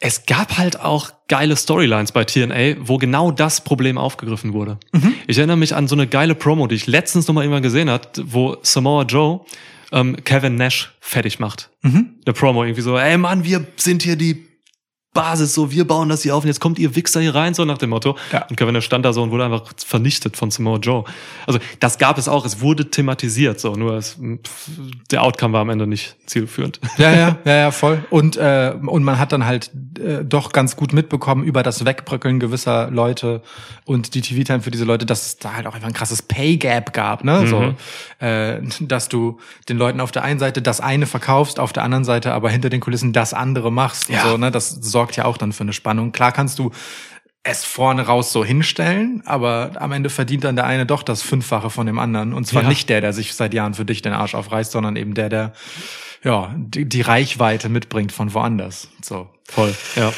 es 0.00 0.24
gab 0.24 0.56
halt 0.56 0.80
auch 0.80 1.12
geile 1.28 1.56
Storylines 1.56 2.12
bei 2.12 2.24
TNA, 2.24 2.76
wo 2.80 2.96
genau 2.96 3.30
das 3.30 3.62
Problem 3.62 3.98
aufgegriffen 3.98 4.54
wurde. 4.54 4.78
Mhm. 4.92 5.14
Ich 5.26 5.36
erinnere 5.36 5.58
mich 5.58 5.74
an 5.74 5.88
so 5.88 5.94
eine 5.94 6.06
geile 6.06 6.34
Promo, 6.34 6.66
die 6.66 6.74
ich 6.74 6.86
letztens 6.86 7.28
noch 7.28 7.34
mal 7.34 7.42
irgendwann 7.42 7.62
gesehen 7.62 7.90
hat, 7.90 8.20
wo 8.24 8.56
Samoa 8.62 9.02
Joe 9.02 9.40
ähm, 9.92 10.16
Kevin 10.24 10.54
Nash 10.56 10.92
fertig 11.00 11.38
macht. 11.38 11.70
Mhm. 11.82 12.14
Eine 12.24 12.32
Promo 12.32 12.64
irgendwie 12.64 12.80
so, 12.80 12.96
ey 12.96 13.18
Mann, 13.18 13.44
wir 13.44 13.66
sind 13.76 14.02
hier 14.02 14.16
die 14.16 14.46
Basis, 15.12 15.54
so 15.54 15.72
wir 15.72 15.86
bauen 15.86 16.08
das 16.08 16.22
hier 16.22 16.36
auf 16.36 16.44
und 16.44 16.48
jetzt 16.48 16.60
kommt 16.60 16.78
ihr 16.78 16.94
Wichser 16.94 17.20
hier 17.20 17.34
rein, 17.34 17.52
so 17.52 17.64
nach 17.64 17.78
dem 17.78 17.90
Motto. 17.90 18.16
Ja. 18.32 18.46
Und 18.48 18.56
Kevin 18.56 18.80
stand 18.80 19.04
da 19.04 19.12
so 19.12 19.22
und 19.22 19.32
wurde 19.32 19.44
einfach 19.44 19.64
vernichtet 19.76 20.36
von 20.36 20.52
Samoa 20.52 20.78
Joe. 20.78 21.04
Also 21.46 21.58
das 21.80 21.98
gab 21.98 22.16
es 22.16 22.28
auch, 22.28 22.44
es 22.44 22.60
wurde 22.60 22.90
thematisiert, 22.90 23.58
so 23.58 23.74
nur 23.74 23.94
es, 23.94 24.12
pff, 24.12 24.68
der 25.10 25.24
Outcome 25.24 25.54
war 25.54 25.62
am 25.62 25.70
Ende 25.70 25.88
nicht 25.88 26.16
zielführend. 26.26 26.80
Ja, 26.96 27.10
ja, 27.10 27.38
ja, 27.44 27.56
ja, 27.56 27.70
voll. 27.72 28.04
Und, 28.10 28.36
äh, 28.36 28.74
und 28.80 29.02
man 29.02 29.18
hat 29.18 29.32
dann 29.32 29.46
halt 29.46 29.70
äh, 29.98 30.24
doch 30.24 30.52
ganz 30.52 30.76
gut 30.76 30.92
mitbekommen 30.92 31.42
über 31.42 31.62
das 31.62 31.84
Wegbröckeln 31.84 32.38
gewisser 32.38 32.90
Leute 32.90 33.42
und 33.84 34.14
die 34.14 34.20
TV-Time 34.20 34.60
für 34.60 34.70
diese 34.70 34.84
Leute, 34.84 35.06
dass 35.06 35.26
es 35.26 35.38
da 35.38 35.54
halt 35.54 35.66
auch 35.66 35.74
einfach 35.74 35.88
ein 35.88 35.94
krasses 35.94 36.22
Pay-Gap 36.22 36.92
gab, 36.92 37.24
ne? 37.24 37.46
So, 37.48 37.74
äh, 38.24 38.60
dass 38.80 39.08
du 39.08 39.38
den 39.68 39.76
Leuten 39.76 40.00
auf 40.00 40.12
der 40.12 40.22
einen 40.22 40.38
Seite 40.38 40.62
das 40.62 40.80
eine 40.80 41.06
verkaufst, 41.06 41.58
auf 41.58 41.72
der 41.72 41.82
anderen 41.82 42.04
Seite 42.04 42.32
aber 42.32 42.50
hinter 42.50 42.70
den 42.70 42.80
Kulissen 42.80 43.12
das 43.12 43.34
andere 43.34 43.72
machst. 43.72 44.08
Ja. 44.08 44.22
Und 44.22 44.30
so, 44.30 44.36
ne? 44.36 44.50
Das 44.50 44.68
sorgt 45.00 45.16
ja 45.16 45.24
auch 45.24 45.38
dann 45.38 45.52
für 45.54 45.62
eine 45.62 45.72
Spannung. 45.72 46.12
Klar 46.12 46.30
kannst 46.32 46.58
du 46.58 46.72
es 47.42 47.64
vorne 47.64 48.02
raus 48.02 48.32
so 48.32 48.44
hinstellen, 48.44 49.22
aber 49.24 49.70
am 49.76 49.92
Ende 49.92 50.10
verdient 50.10 50.44
dann 50.44 50.56
der 50.56 50.66
eine 50.66 50.84
doch 50.84 51.02
das 51.02 51.22
Fünffache 51.22 51.70
von 51.70 51.86
dem 51.86 51.98
anderen. 51.98 52.34
Und 52.34 52.46
zwar 52.46 52.64
Ja. 52.64 52.68
nicht 52.68 52.90
der, 52.90 53.00
der 53.00 53.14
sich 53.14 53.32
seit 53.32 53.54
Jahren 53.54 53.72
für 53.72 53.86
dich 53.86 54.02
den 54.02 54.12
Arsch 54.12 54.34
aufreißt, 54.34 54.72
sondern 54.72 54.96
eben 54.96 55.14
der, 55.14 55.30
der 55.30 55.52
ja, 56.22 56.54
die, 56.54 56.86
die 56.86 57.00
Reichweite 57.00 57.70
mitbringt 57.70 58.12
von 58.12 58.34
woanders. 58.34 58.88
So. 59.02 59.30
Voll, 59.48 59.74
ja. 59.96 60.12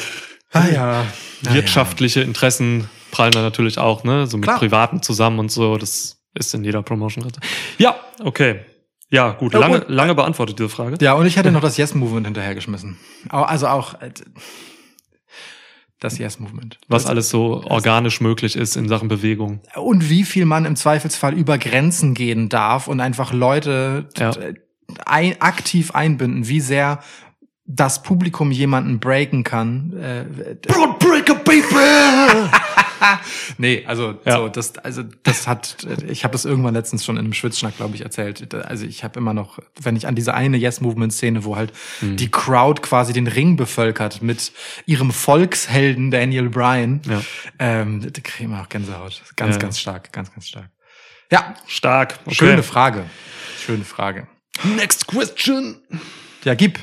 Ah 0.51 0.67
ja. 0.67 1.05
Wirtschaftliche 1.43 2.19
Interessen 2.19 2.89
prallen 3.11 3.31
da 3.31 3.41
natürlich 3.41 3.77
auch, 3.77 4.03
ne? 4.03 4.27
So 4.27 4.35
mit 4.35 4.43
Klar. 4.43 4.59
Privaten 4.59 5.01
zusammen 5.01 5.39
und 5.39 5.49
so. 5.49 5.77
Das 5.77 6.17
ist 6.33 6.53
in 6.53 6.65
jeder 6.65 6.83
Promotion. 6.83 7.25
Ja, 7.77 7.95
okay. 8.21 8.59
Ja, 9.09 9.29
gut. 9.31 9.53
Ja, 9.53 9.59
Lange, 9.59 9.85
lange 9.87 10.13
beantwortet 10.13 10.59
diese 10.59 10.67
Frage. 10.67 10.97
Ja, 10.99 11.13
und 11.13 11.25
ich 11.25 11.37
hätte 11.37 11.51
noch 11.51 11.61
das 11.61 11.77
Yes-Movement 11.77 12.25
hinterhergeschmissen. 12.27 12.97
Also 13.29 13.67
auch 13.67 13.95
das 16.03 16.17
Yes-Movement. 16.17 16.79
Was 16.87 17.05
alles 17.05 17.29
so 17.29 17.63
organisch 17.63 18.21
möglich 18.21 18.55
ist 18.55 18.75
in 18.75 18.87
Sachen 18.87 19.07
Bewegung. 19.07 19.61
Und 19.75 20.09
wie 20.09 20.23
viel 20.23 20.45
man 20.45 20.65
im 20.65 20.75
Zweifelsfall 20.75 21.33
über 21.33 21.57
Grenzen 21.57 22.13
gehen 22.13 22.49
darf 22.49 22.87
und 22.87 22.99
einfach 22.99 23.33
Leute 23.33 24.09
Ja. 24.17 24.31
äh, 24.31 24.53
ein, 25.05 25.41
aktiv 25.41 25.91
einbinden, 25.91 26.47
wie 26.47 26.59
sehr 26.59 26.99
das 27.65 28.03
Publikum 28.03 28.51
jemanden 28.51 28.99
breaken 28.99 29.43
kann. 29.43 29.93
Äh, 29.97 30.55
Broadbreaker, 30.67 31.35
Baby! 31.35 31.63
nee, 33.57 33.83
also 33.85 34.19
Ja. 34.25 34.37
so 34.37 34.49
das 34.49 34.77
also 34.79 35.03
das 35.23 35.47
hat 35.47 35.77
ich 36.07 36.23
habe 36.23 36.31
das 36.33 36.45
irgendwann 36.45 36.73
letztens 36.73 37.05
schon 37.05 37.15
in 37.17 37.23
einem 37.25 37.33
Schwitzschnack 37.33 37.75
glaube 37.77 37.95
ich 37.95 38.01
erzählt. 38.01 38.53
Also 38.53 38.85
ich 38.85 39.03
habe 39.03 39.19
immer 39.19 39.33
noch, 39.33 39.59
wenn 39.81 39.95
ich 39.95 40.07
an 40.07 40.15
diese 40.15 40.33
eine 40.33 40.57
Yes 40.57 40.81
Movement 40.81 41.13
Szene, 41.13 41.43
wo 41.45 41.55
halt 41.55 41.71
Hm. 41.99 42.17
die 42.17 42.29
Crowd 42.29 42.81
quasi 42.81 43.13
den 43.13 43.27
Ring 43.27 43.55
bevölkert 43.55 44.21
mit 44.21 44.51
ihrem 44.85 45.11
Volkshelden 45.11 46.11
Daniel 46.11 46.49
Bryan, 46.49 47.01
Ja. 47.07 47.21
ähm, 47.59 48.01
da 48.01 48.09
kriege 48.09 48.29
ich 48.39 48.41
immer 48.41 48.61
auch 48.61 48.69
Gänsehaut. 48.69 49.21
Ganz 49.35 49.55
Ja. 49.55 49.61
ganz 49.61 49.79
stark, 49.79 50.11
ganz 50.11 50.33
ganz 50.33 50.47
stark. 50.47 50.69
Ja, 51.31 51.55
Stark. 51.67 52.19
Okay. 52.25 52.35
schöne 52.35 52.63
Frage. 52.63 53.05
Schöne 53.65 53.83
Frage. 53.85 54.27
Next 54.75 55.07
question. 55.07 55.77
Ja, 56.43 56.53
gib. 56.55 56.79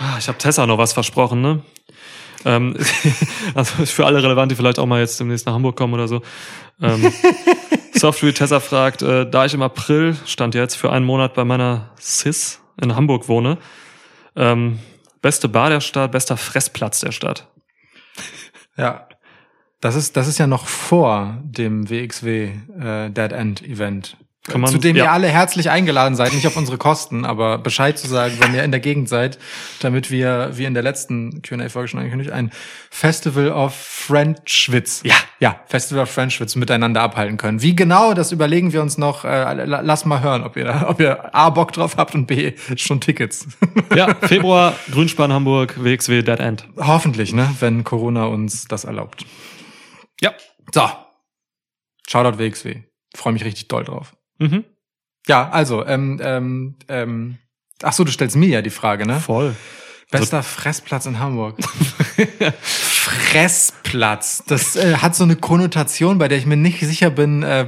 Ah, 0.00 0.16
Ich 0.18 0.28
habe 0.28 0.38
Tessa 0.38 0.66
noch 0.66 0.78
was 0.78 0.94
versprochen, 0.94 1.42
ne? 1.42 1.62
Ähm, 2.46 2.74
also 3.54 3.84
für 3.84 4.06
alle 4.06 4.22
relevant, 4.22 4.50
die 4.50 4.56
vielleicht 4.56 4.78
auch 4.78 4.86
mal 4.86 5.00
jetzt 5.00 5.20
demnächst 5.20 5.46
nach 5.46 5.52
Hamburg 5.52 5.76
kommen 5.76 5.92
oder 5.92 6.08
so. 6.08 6.22
Ähm, 6.80 7.12
Software 7.94 8.32
Tessa 8.32 8.60
fragt, 8.60 9.02
äh, 9.02 9.28
da 9.28 9.44
ich 9.44 9.52
im 9.52 9.60
April 9.60 10.16
stand 10.24 10.54
jetzt 10.54 10.76
für 10.76 10.90
einen 10.90 11.04
Monat 11.04 11.34
bei 11.34 11.44
meiner 11.44 11.90
Cis 12.00 12.62
in 12.80 12.96
Hamburg 12.96 13.28
wohne. 13.28 13.58
Ähm, 14.36 14.78
beste 15.20 15.50
Bar 15.50 15.68
der 15.68 15.80
Stadt, 15.82 16.12
bester 16.12 16.38
Fressplatz 16.38 17.00
der 17.00 17.12
Stadt. 17.12 17.46
Ja. 18.76 19.06
Das 19.82 19.94
ist, 19.94 20.16
das 20.16 20.28
ist 20.28 20.38
ja 20.38 20.46
noch 20.46 20.66
vor 20.66 21.38
dem 21.42 21.88
WXW 21.88 22.50
äh, 22.78 23.10
Dead 23.10 23.32
End 23.32 23.62
Event. 23.62 24.18
Kann 24.48 24.62
man- 24.62 24.70
zu 24.70 24.78
dem 24.78 24.96
ja. 24.96 25.04
ihr 25.04 25.12
alle 25.12 25.28
herzlich 25.28 25.68
eingeladen 25.68 26.16
seid, 26.16 26.32
nicht 26.32 26.46
auf 26.46 26.56
unsere 26.56 26.78
Kosten, 26.78 27.26
aber 27.26 27.58
Bescheid 27.58 27.98
zu 27.98 28.08
sagen, 28.08 28.36
wenn 28.40 28.54
ihr 28.54 28.64
in 28.64 28.70
der 28.70 28.80
Gegend 28.80 29.06
seid, 29.08 29.38
damit 29.80 30.10
wir, 30.10 30.50
wie 30.54 30.64
in 30.64 30.72
der 30.72 30.82
letzten 30.82 31.42
Q&A-Folge 31.42 31.88
schon 31.88 32.00
angekündigt, 32.00 32.30
ein 32.32 32.50
Festival 32.90 33.50
of 33.52 33.74
Friendschwitz. 33.74 35.02
Ja. 35.04 35.14
Ja, 35.40 35.60
Festival 35.66 36.02
of 36.04 36.10
Friendschwitz 36.10 36.54
miteinander 36.56 37.02
abhalten 37.02 37.36
können. 37.36 37.60
Wie 37.62 37.76
genau, 37.76 38.14
das 38.14 38.32
überlegen 38.32 38.72
wir 38.72 38.80
uns 38.82 38.96
noch. 38.98 39.24
Äh, 39.26 39.64
la- 39.64 39.80
lass 39.82 40.04
mal 40.06 40.22
hören, 40.22 40.42
ob 40.42 40.56
ihr, 40.56 40.86
ob 40.88 41.00
ihr 41.00 41.34
A, 41.34 41.50
Bock 41.50 41.72
drauf 41.72 41.96
habt 41.98 42.14
und 42.14 42.26
B, 42.26 42.52
schon 42.76 43.00
Tickets. 43.00 43.46
Ja, 43.94 44.14
Februar, 44.22 44.74
Grünspan, 44.90 45.32
Hamburg, 45.32 45.74
WXW, 45.82 46.22
Dead 46.22 46.38
End. 46.40 46.66
Hoffentlich, 46.78 47.32
ne, 47.32 47.54
wenn 47.60 47.84
Corona 47.84 48.24
uns 48.26 48.66
das 48.68 48.84
erlaubt. 48.84 49.24
Ja. 50.20 50.32
So. 50.72 50.88
Shoutout 52.08 52.38
WXW. 52.38 52.82
Freue 53.14 53.32
mich 53.32 53.44
richtig 53.44 53.68
doll 53.68 53.84
drauf. 53.84 54.12
Mhm. 54.40 54.64
Ja, 55.28 55.48
also, 55.50 55.86
ähm, 55.86 56.18
ähm, 56.22 56.74
ähm, 56.88 57.38
ach 57.82 57.92
so, 57.92 58.04
du 58.04 58.10
stellst 58.10 58.36
mir 58.36 58.48
ja 58.48 58.62
die 58.62 58.70
Frage, 58.70 59.06
ne? 59.06 59.20
Voll. 59.20 59.54
Bester 60.10 60.42
Fressplatz 60.42 61.06
in 61.06 61.20
Hamburg. 61.20 61.56
Fressplatz. 62.60 64.42
Das 64.48 64.74
äh, 64.74 64.96
hat 64.96 65.14
so 65.14 65.22
eine 65.22 65.36
Konnotation, 65.36 66.18
bei 66.18 66.26
der 66.26 66.38
ich 66.38 66.46
mir 66.46 66.56
nicht 66.56 66.80
sicher 66.80 67.10
bin, 67.10 67.44
äh, 67.44 67.66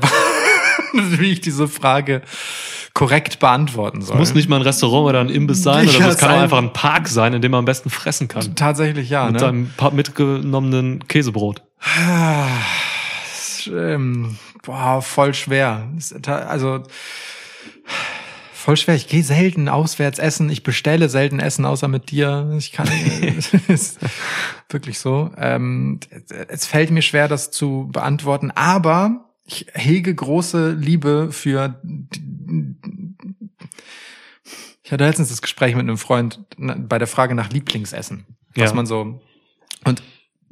wie 0.92 1.30
ich 1.30 1.40
diese 1.40 1.68
Frage 1.68 2.22
korrekt 2.94 3.38
beantworten 3.38 4.02
soll. 4.02 4.16
Muss 4.16 4.35
nicht 4.35 4.48
mal 4.48 4.56
ein 4.56 4.62
Restaurant 4.62 5.08
oder 5.08 5.20
ein 5.20 5.28
Imbiss 5.28 5.62
sein, 5.62 5.88
Ja, 5.88 5.98
oder 5.98 6.08
es 6.08 6.18
kann 6.18 6.32
auch 6.32 6.40
einfach 6.40 6.58
ein 6.58 6.72
Park 6.72 7.08
sein, 7.08 7.32
in 7.32 7.42
dem 7.42 7.52
man 7.52 7.61
am 7.61 7.64
besten 7.64 7.90
fressen 7.90 8.28
kann. 8.28 8.56
Tatsächlich 8.56 9.08
ja, 9.08 9.26
Mit 9.26 9.35
ne? 9.35 9.38
seinem 9.38 9.70
mitgenommenen 9.92 11.06
Käsebrot. 11.06 11.62
Ah, 11.80 12.48
ähm, 13.70 14.37
boah, 14.62 15.03
voll 15.03 15.35
schwer. 15.35 15.88
Also 16.27 16.83
voll 18.53 18.77
schwer. 18.77 18.94
Ich 18.94 19.09
gehe 19.09 19.22
selten 19.25 19.68
auswärts 19.68 20.18
essen. 20.18 20.48
Ich 20.51 20.62
bestelle 20.62 21.09
selten 21.09 21.40
Essen, 21.40 21.64
außer 21.64 21.88
mit 21.88 22.11
dir. 22.11 22.55
Ich 22.59 22.72
kann 22.72 22.88
ist 23.68 23.98
wirklich 24.68 24.98
so. 24.98 25.31
Ähm, 25.37 26.01
es 26.48 26.66
fällt 26.66 26.90
mir 26.90 27.03
schwer, 27.03 27.29
das 27.29 27.51
zu 27.51 27.88
beantworten, 27.92 28.51
aber 28.53 29.29
ich 29.44 29.66
hege 29.75 30.14
große 30.14 30.70
Liebe 30.72 31.33
für. 31.33 31.81
Ich 34.85 34.92
hatte 34.92 35.05
letztens 35.05 35.29
das 35.31 35.42
Gespräch 35.42 35.75
mit 35.75 35.83
einem 35.83 35.98
Freund 35.98 36.40
bei 36.59 36.98
der 36.98 37.09
Frage 37.09 37.35
nach 37.35 37.51
Lieblingsessen, 37.51 38.27
was 38.55 38.70
Ja. 38.70 38.75
man 38.77 38.87
so 38.87 39.20
und 39.85 40.03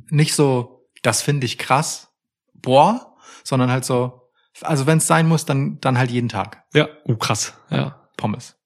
nicht 0.09 0.35
so, 0.35 0.87
das 1.03 1.23
finde 1.23 1.47
ich 1.47 1.57
krass, 1.59 2.09
boah, 2.55 3.10
sondern 3.51 3.71
halt 3.71 3.85
so, 3.85 4.31
also 4.63 4.87
wenn 4.87 4.99
es 4.99 5.07
sein 5.07 5.29
muss, 5.29 5.45
dann 5.45 5.79
dann 5.81 5.99
halt 5.99 6.11
jeden 6.11 6.31
Tag 6.31 6.65
Ja, 6.73 6.89
uh, 7.07 7.17
krass. 7.17 7.53
Ja. 7.69 8.09
Pommes. 8.17 8.57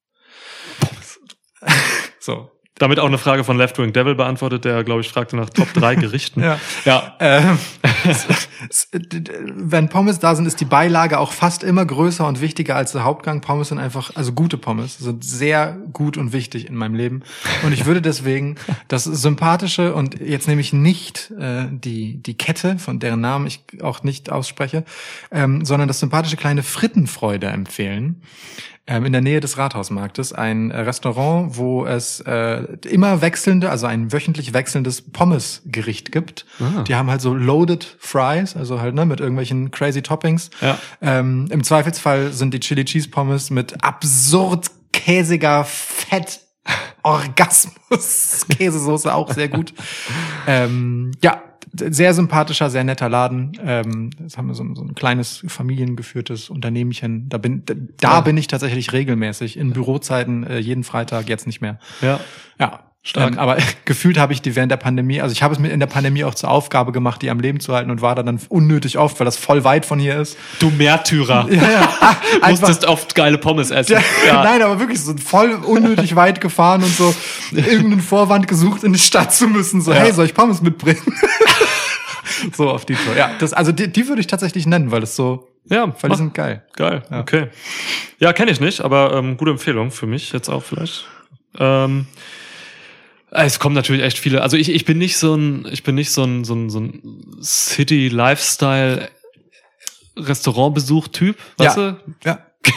so. 2.20 2.50
Damit 2.76 2.98
auch 2.98 3.06
eine 3.06 3.18
Frage 3.18 3.44
von 3.44 3.56
Left 3.56 3.78
Wing 3.78 3.92
Devil 3.92 4.16
beantwortet, 4.16 4.64
der, 4.64 4.82
glaube 4.82 5.00
ich, 5.00 5.08
fragte 5.08 5.36
nach 5.36 5.48
Top 5.48 5.72
3 5.74 5.94
Gerichten. 5.96 6.42
Ja. 6.44 6.58
ja. 6.84 7.16
Ähm, 7.20 7.58
wenn 9.54 9.88
Pommes 9.88 10.18
da 10.18 10.34
sind, 10.34 10.46
ist 10.46 10.60
die 10.60 10.64
Beilage 10.66 11.18
auch 11.18 11.32
fast 11.32 11.62
immer 11.62 11.86
größer 11.86 12.26
und 12.26 12.40
wichtiger 12.40 12.76
als 12.76 12.92
der 12.92 13.04
Hauptgang. 13.04 13.40
Pommes 13.40 13.68
sind 13.68 13.78
einfach, 13.78 14.10
also 14.16 14.32
gute 14.32 14.58
Pommes 14.58 14.98
sind 14.98 15.24
sehr 15.24 15.78
gut 15.92 16.18
und 16.18 16.32
wichtig 16.32 16.68
in 16.68 16.74
meinem 16.74 16.94
Leben. 16.94 17.22
Und 17.62 17.72
ich 17.72 17.86
würde 17.86 18.02
deswegen 18.02 18.56
das 18.88 19.04
sympathische 19.04 19.94
und 19.94 20.20
jetzt 20.20 20.48
nehme 20.48 20.60
ich 20.60 20.72
nicht 20.72 21.32
äh, 21.38 21.66
die 21.70 22.22
die 22.22 22.34
Kette, 22.36 22.78
von 22.78 22.98
deren 22.98 23.20
Namen 23.20 23.46
ich 23.46 23.62
auch 23.82 24.02
nicht 24.02 24.30
ausspreche, 24.30 24.84
ähm, 25.30 25.64
sondern 25.64 25.88
das 25.88 26.00
sympathische 26.00 26.36
kleine 26.36 26.62
Frittenfreude 26.62 27.46
empfehlen 27.46 28.20
ähm, 28.86 29.06
in 29.06 29.12
der 29.12 29.22
Nähe 29.22 29.40
des 29.40 29.56
Rathausmarktes 29.56 30.32
ein 30.32 30.70
äh, 30.70 30.80
Restaurant, 30.80 31.56
wo 31.56 31.86
es 31.86 32.20
äh, 32.20 32.64
immer 32.88 33.22
wechselnde, 33.22 33.70
also 33.70 33.86
ein 33.86 34.12
wöchentlich 34.12 34.52
wechselndes 34.52 35.00
Pommesgericht 35.00 36.12
gibt. 36.12 36.44
Ah. 36.60 36.82
Die 36.82 36.94
haben 36.94 37.10
halt 37.10 37.22
so 37.22 37.32
loaded 37.32 37.96
Fries, 37.98 38.56
also 38.56 38.80
halt 38.80 38.94
ne, 38.94 39.06
mit 39.06 39.20
irgendwelchen 39.20 39.70
crazy 39.70 40.02
Toppings. 40.02 40.50
Ja. 40.60 40.78
Ähm, 41.00 41.46
Im 41.50 41.64
Zweifelsfall 41.64 42.32
sind 42.32 42.52
die 42.52 42.60
Chili 42.60 42.84
Cheese 42.84 43.08
Pommes 43.08 43.50
mit 43.50 43.82
absurd 43.82 44.70
käsiger 44.92 45.64
Fett. 45.64 46.40
Orgasmus 47.02 48.46
Käsesoße 48.48 49.14
auch 49.14 49.32
sehr 49.32 49.48
gut. 49.48 49.74
ähm, 50.46 51.12
ja, 51.22 51.42
sehr 51.78 52.14
sympathischer, 52.14 52.70
sehr 52.70 52.84
netter 52.84 53.08
Laden. 53.08 53.52
Ähm, 53.64 54.10
jetzt 54.20 54.38
haben 54.38 54.48
wir 54.48 54.54
so, 54.54 54.62
ein- 54.64 54.74
so 54.76 54.82
ein 54.82 54.94
kleines 54.94 55.42
familiengeführtes 55.46 56.50
Unternehmchen. 56.50 57.28
Da 57.28 57.38
bin 57.38 57.64
d- 57.66 57.74
da 58.00 58.14
Ja. 58.14 58.20
bin 58.20 58.36
ich 58.36 58.46
tatsächlich 58.46 58.92
regelmäßig 58.92 59.56
in 59.58 59.72
Bürozeiten 59.72 60.44
äh, 60.46 60.58
jeden 60.58 60.84
Freitag 60.84 61.28
jetzt 61.28 61.46
nicht 61.46 61.60
mehr. 61.60 61.78
Ja. 62.00 62.20
Ja. 62.58 62.80
Stark. 63.06 63.32
Ähm, 63.32 63.38
aber 63.38 63.58
gefühlt 63.84 64.16
habe 64.16 64.32
ich 64.32 64.40
die 64.40 64.56
während 64.56 64.72
der 64.72 64.78
Pandemie, 64.78 65.20
also 65.20 65.30
ich 65.34 65.42
habe 65.42 65.52
es 65.52 65.60
mir 65.60 65.68
in 65.68 65.78
der 65.78 65.86
Pandemie 65.86 66.24
auch 66.24 66.34
zur 66.34 66.50
Aufgabe 66.50 66.90
gemacht, 66.90 67.20
die 67.20 67.28
am 67.28 67.38
Leben 67.38 67.60
zu 67.60 67.74
halten 67.74 67.90
und 67.90 68.00
war 68.00 68.14
da 68.14 68.22
dann 68.22 68.40
unnötig 68.48 68.96
oft, 68.96 69.20
weil 69.20 69.26
das 69.26 69.36
voll 69.36 69.62
weit 69.62 69.84
von 69.84 69.98
hier 69.98 70.18
ist. 70.18 70.38
Du 70.58 70.70
Märtyrer. 70.70 71.46
Ja, 71.50 71.70
ja. 71.70 71.88
Ah, 72.00 72.16
einfach- 72.40 72.48
Musstest 72.68 72.86
oft 72.86 73.14
geile 73.14 73.36
Pommes 73.36 73.70
essen. 73.70 73.98
ja. 74.26 74.42
Nein, 74.42 74.62
aber 74.62 74.80
wirklich 74.80 75.02
so 75.02 75.14
voll 75.18 75.50
unnötig 75.66 76.16
weit 76.16 76.40
gefahren 76.40 76.82
und 76.82 76.96
so 76.96 77.14
irgendeinen 77.52 78.00
Vorwand 78.00 78.48
gesucht, 78.48 78.82
in 78.84 78.94
die 78.94 78.98
Stadt 78.98 79.34
zu 79.34 79.48
müssen. 79.48 79.82
So, 79.82 79.92
Ja. 79.92 79.98
hey, 79.98 80.12
soll 80.12 80.24
ich 80.24 80.32
Pommes 80.32 80.62
mitbringen? 80.62 81.02
so 82.56 82.70
auf 82.70 82.84
die 82.84 82.94
Tour. 82.94 83.16
Ja, 83.16 83.32
das, 83.38 83.52
also 83.52 83.72
die, 83.72 83.88
die 83.88 84.08
würde 84.08 84.20
ich 84.20 84.26
tatsächlich 84.26 84.66
nennen, 84.66 84.90
weil 84.90 85.00
das 85.00 85.16
so, 85.16 85.48
Ja, 85.68 85.94
weil 86.00 86.10
die 86.10 86.16
sind 86.16 86.34
geil. 86.34 86.64
Geil, 86.74 87.02
okay. 87.10 87.48
Ja, 88.18 88.32
kenne 88.32 88.50
ich 88.50 88.60
nicht, 88.60 88.80
aber 88.80 89.14
ähm, 89.14 89.36
gute 89.36 89.50
Empfehlung 89.52 89.90
für 89.90 90.06
mich 90.06 90.32
jetzt 90.32 90.48
auch 90.48 90.62
vielleicht. 90.62 91.06
Ähm, 91.58 92.06
es 93.30 93.58
kommen 93.58 93.74
natürlich 93.74 94.02
echt 94.02 94.18
viele. 94.18 94.42
Also 94.42 94.56
ich, 94.56 94.68
ich 94.70 94.84
bin 94.84 94.98
nicht 94.98 95.16
so 95.18 95.34
ein, 95.34 95.66
ich 95.70 95.82
bin 95.82 95.94
nicht 95.96 96.10
so 96.12 96.22
ein, 96.24 96.44
so 96.44 96.54
ein, 96.54 96.70
so 96.70 96.78
ein 96.80 97.36
City 97.42 98.08
Lifestyle 98.08 99.08
Restaurantbesuch-Typ, 100.16 101.36
weißt 101.56 101.76
Ja. 101.76 101.92
du? 101.92 102.14
Ja. 102.24 102.38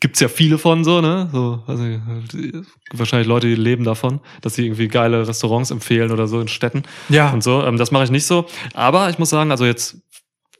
Gibt's 0.00 0.20
ja 0.20 0.28
viele 0.28 0.58
von 0.58 0.84
so, 0.84 1.00
ne? 1.00 1.28
So, 1.32 1.62
ich, 1.68 2.52
wahrscheinlich 2.92 3.26
Leute, 3.26 3.46
die 3.46 3.54
leben 3.54 3.82
davon, 3.84 4.20
dass 4.42 4.54
sie 4.54 4.66
irgendwie 4.66 4.88
geile 4.88 5.26
Restaurants 5.26 5.70
empfehlen 5.70 6.10
oder 6.12 6.28
so 6.28 6.38
in 6.40 6.48
Städten 6.48 6.82
Ja. 7.08 7.30
und 7.30 7.42
so. 7.42 7.64
Ähm, 7.64 7.78
das 7.78 7.90
mache 7.92 8.04
ich 8.04 8.10
nicht 8.10 8.26
so. 8.26 8.44
Aber 8.74 9.08
ich 9.08 9.18
muss 9.18 9.30
sagen, 9.30 9.50
also 9.50 9.64
jetzt 9.64 9.96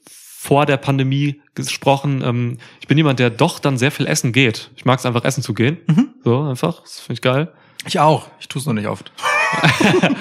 vor 0.09 0.65
der 0.65 0.77
Pandemie 0.77 1.41
gesprochen, 1.53 2.21
ähm, 2.25 2.57
ich 2.81 2.87
bin 2.87 2.97
jemand, 2.97 3.19
der 3.19 3.29
doch 3.29 3.59
dann 3.59 3.77
sehr 3.77 3.91
viel 3.91 4.07
essen 4.07 4.31
geht. 4.33 4.71
Ich 4.75 4.85
mag 4.85 4.97
es 4.97 5.05
einfach 5.05 5.23
essen 5.23 5.43
zu 5.43 5.53
gehen. 5.53 5.77
Mhm. 5.87 6.09
So 6.23 6.41
einfach. 6.41 6.81
Das 6.81 6.99
finde 6.99 7.13
ich 7.13 7.21
geil. 7.21 7.51
Ich 7.85 7.99
auch. 7.99 8.27
Ich 8.39 8.47
tue 8.47 8.59
es 8.59 8.65
noch 8.65 8.73
nicht 8.73 8.87
oft. 8.87 9.11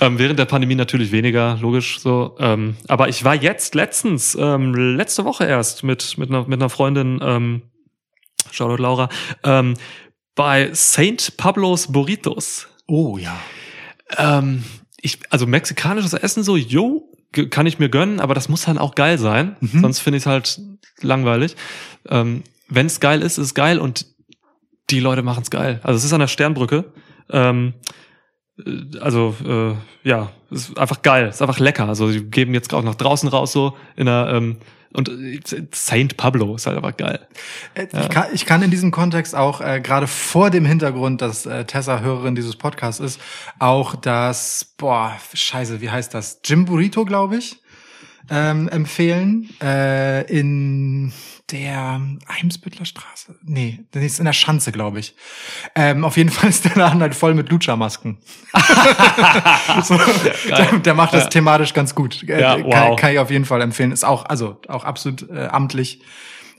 Ähm, 0.00 0.16
während 0.20 0.38
der 0.38 0.44
Pandemie 0.44 0.76
natürlich 0.76 1.10
weniger, 1.10 1.58
logisch 1.60 1.98
so. 1.98 2.36
Ähm, 2.38 2.76
aber 2.86 3.08
ich 3.08 3.24
war 3.24 3.34
jetzt 3.34 3.74
letztens, 3.74 4.36
ähm, 4.40 4.72
letzte 4.74 5.24
Woche 5.24 5.44
erst 5.44 5.82
mit, 5.82 6.16
mit, 6.18 6.28
einer, 6.28 6.42
mit 6.46 6.60
einer 6.60 6.70
Freundin, 6.70 7.18
ähm, 7.20 7.62
Shoutout 8.52 8.82
Laura, 8.82 9.08
ähm, 9.44 9.74
bei 10.34 10.72
St. 10.74 11.36
Pablo's 11.36 11.88
Burritos. 11.92 12.68
Oh 12.86 13.18
ja. 13.18 13.38
Ähm, 14.16 14.64
ich, 15.00 15.18
also 15.30 15.46
mexikanisches 15.46 16.12
Essen 16.14 16.42
so, 16.42 16.56
yo, 16.56 17.12
ge- 17.32 17.48
kann 17.48 17.66
ich 17.66 17.78
mir 17.78 17.88
gönnen, 17.88 18.20
aber 18.20 18.34
das 18.34 18.48
muss 18.48 18.64
dann 18.64 18.78
auch 18.78 18.94
geil 18.94 19.18
sein. 19.18 19.56
Mhm. 19.60 19.80
Sonst 19.80 20.00
finde 20.00 20.16
ich 20.18 20.22
es 20.22 20.26
halt 20.26 20.60
langweilig. 21.02 21.56
Ähm, 22.08 22.42
Wenn 22.68 22.86
es 22.86 23.00
geil 23.00 23.22
ist, 23.22 23.38
ist 23.38 23.46
es 23.46 23.54
geil 23.54 23.78
und 23.78 24.06
die 24.90 25.00
Leute 25.00 25.22
machen 25.22 25.42
es 25.42 25.50
geil. 25.50 25.80
Also 25.82 25.98
es 25.98 26.04
ist 26.04 26.12
an 26.12 26.20
der 26.20 26.28
Sternbrücke. 26.28 26.92
Ähm, 27.30 27.74
äh, 28.64 28.98
also 29.00 29.34
äh, 29.44 30.08
ja, 30.08 30.30
es 30.50 30.70
ist 30.70 30.78
einfach 30.78 31.02
geil, 31.02 31.26
es 31.26 31.36
ist 31.36 31.42
einfach 31.42 31.58
lecker. 31.58 31.88
Also 31.88 32.10
die 32.10 32.24
geben 32.24 32.54
jetzt 32.54 32.72
auch 32.72 32.82
nach 32.82 32.94
draußen 32.94 33.28
raus 33.28 33.52
so 33.52 33.76
in 33.96 34.06
der 34.06 34.30
ähm, 34.32 34.56
und 34.92 35.08
äh, 35.08 35.40
Saint 35.72 36.16
Pablo 36.16 36.56
ist 36.56 36.66
halt 36.66 36.76
einfach 36.76 36.96
geil. 36.96 37.26
Äh, 37.74 37.86
Ich, 38.00 38.08
kann, 38.08 38.26
ich 38.32 38.46
kann 38.46 38.62
in 38.62 38.70
diesem 38.70 38.90
Kontext 38.90 39.34
auch, 39.34 39.60
äh, 39.60 39.80
gerade 39.80 40.06
vor 40.06 40.50
dem 40.50 40.64
Hintergrund, 40.64 41.20
dass 41.20 41.46
äh, 41.46 41.64
Tessa 41.64 42.00
Hörerin 42.00 42.34
dieses 42.34 42.56
Podcasts 42.56 43.00
ist, 43.00 43.20
auch 43.58 43.94
das, 43.96 44.74
boah, 44.76 45.16
scheiße, 45.32 45.80
wie 45.80 45.90
heißt 45.90 46.14
das? 46.14 46.40
Jim 46.44 46.64
Burrito, 46.64 47.04
glaube 47.04 47.36
ich, 47.36 47.60
ähm, 48.30 48.68
empfehlen. 48.68 49.50
Äh, 49.62 50.22
in 50.32 51.12
der 51.50 52.00
Eimsbüttler 52.26 52.84
Straße. 52.84 53.34
Nee, 53.42 53.80
das 53.92 54.02
ist 54.04 54.18
in 54.18 54.26
der 54.26 54.32
Schanze, 54.32 54.70
glaube 54.72 55.00
ich. 55.00 55.14
Ähm, 55.74 56.04
auf 56.04 56.16
jeden 56.16 56.30
Fall 56.30 56.50
ist 56.50 56.64
der 56.64 56.74
Laden 56.76 57.00
halt 57.00 57.14
voll 57.14 57.34
mit 57.34 57.50
Lucha-Masken. 57.50 58.18
so, 59.84 59.98
der, 60.48 60.78
der 60.78 60.94
macht 60.94 61.14
das 61.14 61.24
Ja. 61.24 61.30
thematisch 61.30 61.72
ganz 61.74 61.94
gut. 61.94 62.22
Äh, 62.28 62.40
Ja, 62.40 62.56
kann, 62.56 62.64
wow. 62.64 63.00
kann 63.00 63.12
ich 63.12 63.18
auf 63.18 63.30
jeden 63.30 63.44
Fall 63.44 63.60
empfehlen. 63.62 63.92
Ist 63.92 64.04
auch, 64.04 64.26
also 64.26 64.60
auch 64.68 64.84
absolut 64.84 65.28
äh, 65.30 65.46
amtlich. 65.46 66.00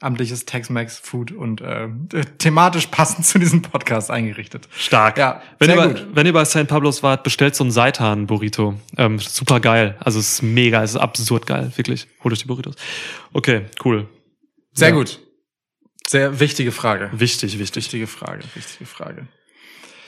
amtliches 0.02 0.45
Tex-Mex-Food 0.45 1.34
und 1.34 1.60
äh, 1.62 1.89
thematisch 2.38 2.88
passend 2.88 3.25
zu 3.25 3.38
diesem 3.38 3.62
Podcast 3.62 4.10
eingerichtet. 4.10 4.69
Stark. 4.78 5.17
Ja, 5.17 5.41
wenn, 5.60 5.69
ihr 5.71 5.75
bei, 5.75 5.88
gut. 5.89 6.08
wenn 6.13 6.25
ihr 6.25 6.34
bei 6.34 6.45
St. 6.45 6.67
Pablos 6.67 7.04
wart, 7.04 7.23
bestellt 7.23 7.54
so 7.56 7.63
einen 7.65 7.71
Seitan-Burrito. 7.71 8.75
Ähm, 8.97 9.19
super 9.19 9.60
geil. 9.60 9.97
Also 9.99 10.19
es 10.19 10.34
ist 10.36 10.41
mega, 10.41 10.82
es 10.84 10.91
ist 10.91 10.95
absurd 10.97 11.45
geil, 11.45 11.71
wirklich. 11.75 12.08
Holt 12.23 12.32
euch 12.34 12.39
die 12.39 12.45
Burritos. 12.45 12.75
Okay, 13.34 13.65
cool. 13.84 14.08
Sehr 14.73 14.89
Ja. 14.89 14.95
gut. 14.95 15.19
Sehr 16.08 16.39
wichtige 16.39 16.71
Frage. 16.71 17.10
Wichtig, 17.13 17.60
wichtig. 17.60 17.86
Wichtige 17.86 18.08
Frage, 18.08 18.43
wichtige 18.55 18.86
Frage. 18.86 19.27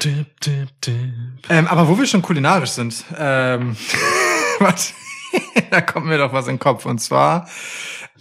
Dip, 0.04 0.40
dip, 0.42 0.70
dip. 0.82 1.04
Ähm, 1.50 1.68
aber 1.68 1.88
wo 1.88 1.98
wir 1.98 2.08
schon 2.08 2.24
kulinarisch 2.24 2.72
sind, 2.72 3.04
ähm, 3.18 3.76
was, 4.60 4.94
da 5.78 5.82
kommt 5.82 6.06
mir 6.06 6.18
doch 6.18 6.34
was 6.34 6.48
in 6.48 6.54
den 6.56 6.60
Kopf. 6.60 6.86
Und 6.86 7.00
zwar, 7.00 7.50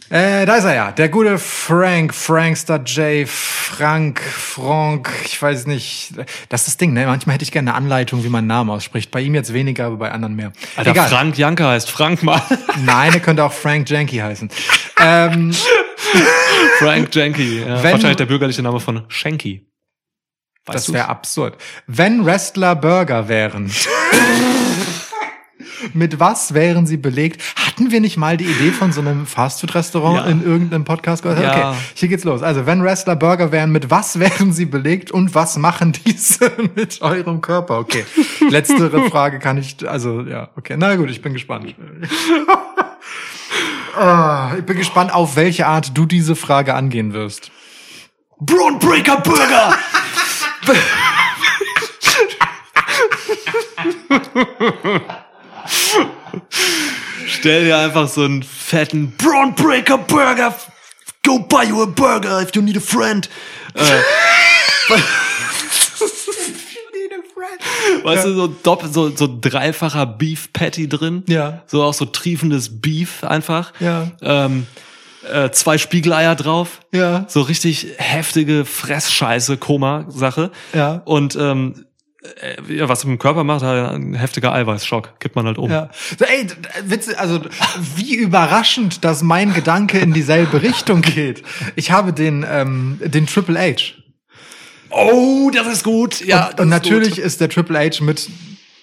äh, 0.08 0.46
da 0.46 0.56
ist 0.56 0.64
er 0.64 0.74
ja, 0.74 0.92
der 0.92 1.08
gute 1.08 1.38
Frank, 1.38 2.14
Frankster 2.14 2.76
J, 2.82 3.28
Frank, 3.28 4.20
Frank, 4.20 5.10
ich 5.24 5.40
weiß 5.40 5.66
nicht. 5.66 6.14
Das 6.48 6.62
ist 6.62 6.66
das 6.68 6.76
Ding, 6.78 6.92
ne? 6.92 7.06
Manchmal 7.06 7.34
hätte 7.34 7.44
ich 7.44 7.52
gerne 7.52 7.70
eine 7.70 7.76
Anleitung, 7.76 8.24
wie 8.24 8.28
man 8.28 8.46
Namen 8.46 8.70
ausspricht. 8.70 9.10
Bei 9.10 9.20
ihm 9.20 9.34
jetzt 9.34 9.52
weniger, 9.52 9.86
aber 9.86 9.96
bei 9.98 10.10
anderen 10.12 10.34
mehr. 10.34 10.52
Alter, 10.76 10.90
Egal. 10.92 11.08
Frank 11.08 11.36
Janka 11.38 11.68
heißt 11.68 11.90
Frank 11.90 12.22
mal. 12.22 12.42
Nein, 12.84 13.12
er 13.14 13.20
könnte 13.20 13.44
auch 13.44 13.52
Frank 13.52 13.88
Janky 13.90 14.16
heißen. 14.18 14.50
ähm, 15.00 15.52
Frank 16.78 17.14
Janky. 17.14 17.60
Ja, 17.60 17.82
Wenn- 17.82 17.92
wahrscheinlich 17.92 18.16
der 18.16 18.26
bürgerliche 18.26 18.62
Name 18.62 18.80
von 18.80 19.04
Shanky. 19.08 19.66
Weißt 20.66 20.88
das 20.88 20.92
wäre 20.92 21.08
absurd. 21.08 21.56
Wenn 21.86 22.24
Wrestler 22.26 22.76
Burger 22.76 23.28
wären. 23.28 23.70
Mit 25.94 26.20
was 26.20 26.54
wären 26.54 26.86
sie 26.86 26.96
belegt? 26.96 27.42
Hatten 27.56 27.90
wir 27.90 28.00
nicht 28.00 28.16
mal 28.16 28.36
die 28.36 28.44
Idee 28.44 28.70
von 28.72 28.92
so 28.92 29.00
einem 29.00 29.26
Fastfood-Restaurant 29.26 30.16
Ja. 30.18 30.24
in 30.26 30.44
irgendeinem 30.44 30.84
Podcast 30.84 31.22
gehört? 31.22 31.42
Ja. 31.42 31.70
Okay, 31.70 31.78
hier 31.94 32.08
geht's 32.08 32.24
los. 32.24 32.42
Also, 32.42 32.66
wenn 32.66 32.82
Wrestler 32.82 33.16
Burger 33.16 33.52
wären, 33.52 33.72
mit 33.72 33.90
was 33.90 34.18
wären 34.18 34.52
sie 34.52 34.66
belegt 34.66 35.10
und 35.10 35.34
was 35.34 35.56
machen 35.56 35.92
diese 36.04 36.50
mit 36.74 37.00
eurem 37.02 37.40
Körper? 37.40 37.78
Okay. 37.78 38.04
Letztere 38.48 39.02
Frage 39.10 39.38
kann 39.38 39.58
ich, 39.58 39.76
also, 39.88 40.22
ja, 40.22 40.48
okay. 40.56 40.76
Na 40.78 40.94
gut, 40.96 41.10
ich 41.10 41.22
bin 41.22 41.32
gespannt. 41.32 41.74
Ah, 43.98 44.52
ich 44.56 44.64
bin 44.64 44.76
gespannt, 44.76 45.12
auf 45.12 45.34
welche 45.34 45.66
Art 45.66 45.98
du 45.98 46.06
diese 46.06 46.36
Frage 46.36 46.74
angehen 46.74 47.12
wirst. 47.12 47.50
Braunbreaker 48.38 49.16
Burger! 49.20 49.74
Stell 57.26 57.64
dir 57.64 57.78
einfach 57.78 58.08
so 58.08 58.24
einen 58.24 58.42
fetten 58.42 59.12
Braunbreaker 59.16 59.98
Burger. 59.98 60.54
Go 61.24 61.38
buy 61.38 61.64
you 61.64 61.82
a 61.82 61.86
burger 61.86 62.40
if 62.42 62.54
you 62.54 62.62
need 62.62 62.76
a 62.76 62.80
friend. 62.80 63.28
Äh, 63.74 63.82
weißt 68.04 68.24
du, 68.24 68.34
so 68.34 68.46
doppelt, 68.46 68.94
so, 68.94 69.14
so 69.14 69.28
dreifacher 69.40 70.06
Beef 70.06 70.52
Patty 70.52 70.88
drin. 70.88 71.24
Ja. 71.28 71.62
So 71.66 71.82
auch 71.82 71.94
so 71.94 72.04
triefendes 72.04 72.80
Beef 72.80 73.24
einfach. 73.24 73.72
Ja. 73.80 74.10
Ähm, 74.22 74.66
äh, 75.30 75.50
zwei 75.50 75.78
Spiegeleier 75.78 76.34
drauf. 76.34 76.80
Ja. 76.92 77.26
So 77.28 77.42
richtig 77.42 77.88
heftige 77.98 78.64
Fressscheiße, 78.64 79.56
Koma-Sache. 79.58 80.50
Ja. 80.72 81.02
Und 81.04 81.36
ähm, 81.36 81.74
äh, 81.74 81.78
ja, 81.78 81.89
was 82.86 83.04
im 83.04 83.18
Körper 83.18 83.44
macht, 83.44 83.62
halt 83.62 83.92
ein 83.94 84.14
heftiger 84.14 84.52
Eiweißschock. 84.52 85.18
Kippt 85.20 85.36
man 85.36 85.46
halt 85.46 85.58
um. 85.58 85.70
Ja. 85.70 85.90
So, 86.18 86.24
ey, 86.24 86.46
d- 86.46 86.54
Witze, 86.84 87.18
also 87.18 87.40
wie 87.96 88.14
überraschend, 88.14 89.04
dass 89.04 89.22
mein 89.22 89.54
Gedanke 89.54 89.98
in 89.98 90.12
dieselbe 90.12 90.62
Richtung 90.62 91.00
geht. 91.02 91.42
Ich 91.76 91.90
habe 91.90 92.12
den 92.12 92.44
ähm, 92.48 93.00
den 93.02 93.26
Triple 93.26 93.58
H. 93.58 93.94
Oh, 94.90 95.50
das 95.54 95.66
ist 95.68 95.84
gut. 95.84 96.20
Ja, 96.20 96.48
und, 96.48 96.60
und 96.60 96.68
natürlich 96.68 97.18
ist 97.18 97.40
der 97.40 97.48
Triple 97.48 97.78
H 97.78 98.02
mit 98.04 98.28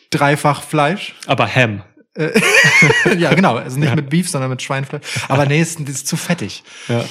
dreifach 0.10 0.64
Fleisch. 0.64 1.14
Aber 1.28 1.48
Ham. 1.54 1.84
ja, 3.20 3.34
genau. 3.36 3.58
Also 3.58 3.78
nicht 3.78 3.96
mit 3.96 4.10
Beef, 4.10 4.28
sondern 4.28 4.50
mit 4.50 4.60
Schweinfleisch. 4.62 5.04
Aber 5.28 5.46
nee, 5.46 5.62
ist, 5.62 5.80
ist 5.82 6.08
zu 6.08 6.18
fettig. 6.18 6.64
Ja. 6.88 7.06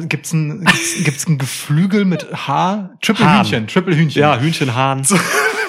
Gibt's 0.00 0.32
ein, 0.32 0.64
gibt's, 0.64 1.04
gibt's 1.04 1.26
ein 1.28 1.36
Geflügel 1.36 2.06
mit 2.06 2.26
Haar? 2.46 2.96
Triple 3.02 3.26
Hahn. 3.26 3.44
Hühnchen, 3.44 3.66
Triple 3.66 3.94
Hühnchen. 3.94 4.18
Ja, 4.22 4.38
Hühnchenhahn. 4.38 5.04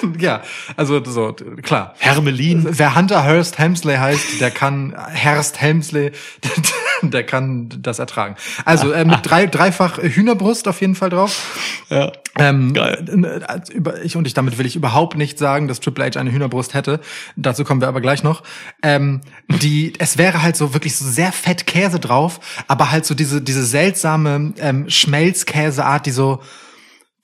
ja, 0.18 0.42
also 0.76 1.02
so, 1.04 1.34
klar. 1.62 1.94
Hermelin. 1.98 2.66
Wer 2.70 2.94
Hunter 2.94 3.26
Hurst 3.26 3.58
Helmsley 3.58 3.96
heißt, 3.96 4.40
der 4.40 4.50
kann 4.50 4.94
Herst 5.08 5.60
Helmsley, 5.60 6.12
der 7.02 7.24
kann 7.24 7.68
das 7.80 7.98
ertragen. 7.98 8.36
Also 8.64 8.92
äh, 8.92 9.04
mit 9.04 9.20
drei, 9.22 9.46
dreifach 9.46 9.98
Hühnerbrust 9.98 10.68
auf 10.68 10.80
jeden 10.80 10.94
Fall 10.94 11.10
drauf. 11.10 11.84
Ja. 11.90 12.12
Ähm, 12.38 12.72
Geil. 12.72 13.04
Ich, 14.04 14.16
und 14.16 14.26
ich 14.26 14.34
damit 14.34 14.58
will 14.58 14.66
ich 14.66 14.76
überhaupt 14.76 15.16
nicht 15.16 15.38
sagen, 15.38 15.66
dass 15.66 15.80
Triple 15.80 16.04
H 16.04 16.20
eine 16.20 16.30
Hühnerbrust 16.30 16.74
hätte. 16.74 17.00
Dazu 17.36 17.64
kommen 17.64 17.80
wir 17.80 17.88
aber 17.88 18.00
gleich 18.00 18.22
noch. 18.22 18.42
Ähm, 18.82 19.20
die, 19.48 19.92
es 19.98 20.18
wäre 20.18 20.42
halt 20.42 20.56
so 20.56 20.74
wirklich 20.74 20.96
so 20.96 21.04
sehr 21.04 21.32
fett 21.32 21.66
Käse 21.66 21.98
drauf, 21.98 22.40
aber 22.68 22.90
halt 22.90 23.06
so 23.06 23.14
diese 23.14 23.42
diese 23.42 23.64
seltsame 23.64 24.52
ähm, 24.58 24.88
Schmelzkäseart, 24.88 26.06
die 26.06 26.10
so 26.12 26.40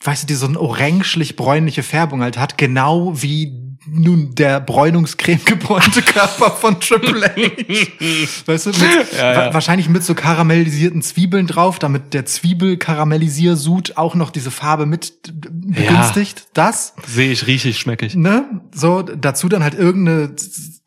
weißt 0.05 0.23
du, 0.23 0.27
die 0.27 0.35
so 0.35 0.47
eine 0.47 0.61
orangelich-bräunliche 0.61 1.83
Färbung 1.83 2.23
halt 2.23 2.39
hat, 2.39 2.57
genau 2.59 3.13
wie 3.21 3.61
nun 3.87 4.35
der 4.35 4.61
Bräunungscreme 4.61 5.45
gebräunte 5.45 6.01
Körper 6.03 6.51
von 6.51 6.81
Triple 6.81 7.27
H. 7.27 8.47
weißt 8.47 8.67
du, 8.67 8.71
mit, 8.71 8.79
Ja, 9.19 9.33
ja. 9.33 9.37
wa- 9.51 9.55
wahrscheinlich 9.55 9.91
mit 9.91 10.03
so 10.03 10.15
karamellisierten 10.15 11.03
Zwiebeln 11.03 11.47
drauf, 11.47 11.79
damit 11.79 12.15
der 12.15 12.25
Zwiebel-Karamellisiersud 12.25 13.97
auch 13.97 14.15
noch 14.15 14.31
diese 14.31 14.51
Farbe 14.51 14.87
mit 14.87 15.13
begünstigt. 15.45 16.47
Das, 16.55 16.95
Sehe 17.07 17.31
ich, 17.33 17.47
rieche 17.47 17.69
ich, 17.69 17.79
schmecke 17.79 18.07
ich. 18.07 18.15
ne? 18.15 18.47
So, 18.75 19.03
dazu 19.03 19.49
dann 19.49 19.63
halt 19.63 19.75
irgendeine 19.75 20.35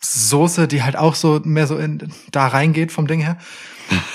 Soße, 0.01 0.67
die 0.67 0.81
halt 0.83 0.95
auch 0.95 1.15
so 1.15 1.39
mehr 1.43 1.67
so 1.67 1.77
in, 1.77 2.11
da 2.31 2.47
reingeht 2.47 2.91
vom 2.91 3.07
Ding 3.07 3.19
her. 3.21 3.37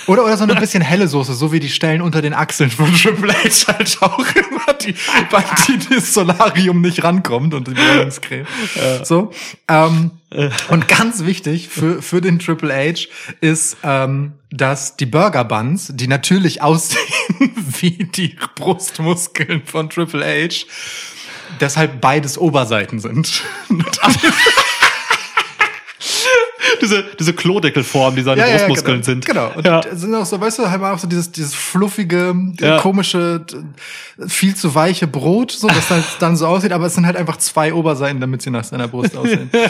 Oder, 0.07 0.25
oder 0.25 0.37
so 0.37 0.45
eine 0.45 0.55
bisschen 0.57 0.83
helle 0.83 1.09
Soße, 1.09 1.35
so 1.35 1.53
wie 1.53 1.61
die 1.61 1.69
Stellen 1.69 2.03
unter 2.03 2.23
den 2.23 2.35
Achseln 2.35 2.71
von 2.71 2.93
Triple 2.95 3.33
H 3.33 3.73
halt 3.73 3.99
auch 4.01 4.19
immer, 4.19 4.75
die, 4.75 4.95
bei 5.31 5.45
die 5.67 5.79
das 5.95 6.13
Solarium 6.13 6.81
nicht 6.81 7.05
rankommt 7.05 7.55
und 7.55 7.69
die 7.69 7.73
Bräunungscreme. 7.73 8.47
So. 9.05 9.31
Ähm, 9.69 10.11
und 10.69 10.89
ganz 10.89 11.25
wichtig 11.25 11.69
für, 11.69 12.03
für 12.03 12.21
den 12.21 12.39
Triple 12.39 12.75
H 12.75 13.09
ist, 13.41 13.77
ähm, 13.83 14.33
dass 14.51 14.97
die 14.97 15.07
Burger 15.07 15.45
Buns, 15.45 15.93
die 15.95 16.09
natürlich 16.09 16.63
aussehen 16.63 17.01
wie 17.81 18.05
die 18.05 18.37
Brustmuskeln 18.55 19.63
von 19.65 19.91
Triple 19.91 20.25
H, 20.25 20.67
deshalb 21.61 22.01
beides 22.01 22.39
Oberseiten 22.39 22.99
sind. 22.99 23.43
Diese, 26.83 27.05
diese 27.18 27.33
Klodeckelform, 27.33 28.16
die 28.16 28.23
seine 28.23 28.42
Brustmuskeln 28.42 28.97
genau, 29.03 29.05
sind. 29.05 29.25
Genau. 29.25 29.51
Und 29.55 29.64
Ja. 29.66 29.81
das 29.81 30.01
sind 30.01 30.14
auch 30.14 30.27
so, 30.27 30.40
weißt 30.40 30.59
du, 30.59 30.68
halt 30.71 30.83
auch 30.83 30.99
so 30.99 31.07
dieses, 31.07 31.31
dieses 31.33 31.55
fluffige, 31.55 32.35
Ja. 32.61 32.79
komische, 32.81 33.40
d- 33.40 33.57
viel 34.29 34.55
zu 34.57 34.75
weiche 34.75 35.07
Brot, 35.07 35.53
so, 35.53 35.68
das 35.68 35.88
halt 35.90 36.05
dann 36.18 36.37
so 36.37 36.47
aussieht, 36.49 36.73
aber 36.73 36.87
es 36.87 36.95
sind 36.95 37.07
halt 37.07 37.16
einfach 37.16 37.37
zwei 37.37 37.73
Oberseiten, 37.73 38.21
damit 38.21 38.42
sie 38.42 38.51
nach 38.51 38.64
seiner 38.64 38.88
Brust 38.88 39.16
aussehen. 39.16 39.49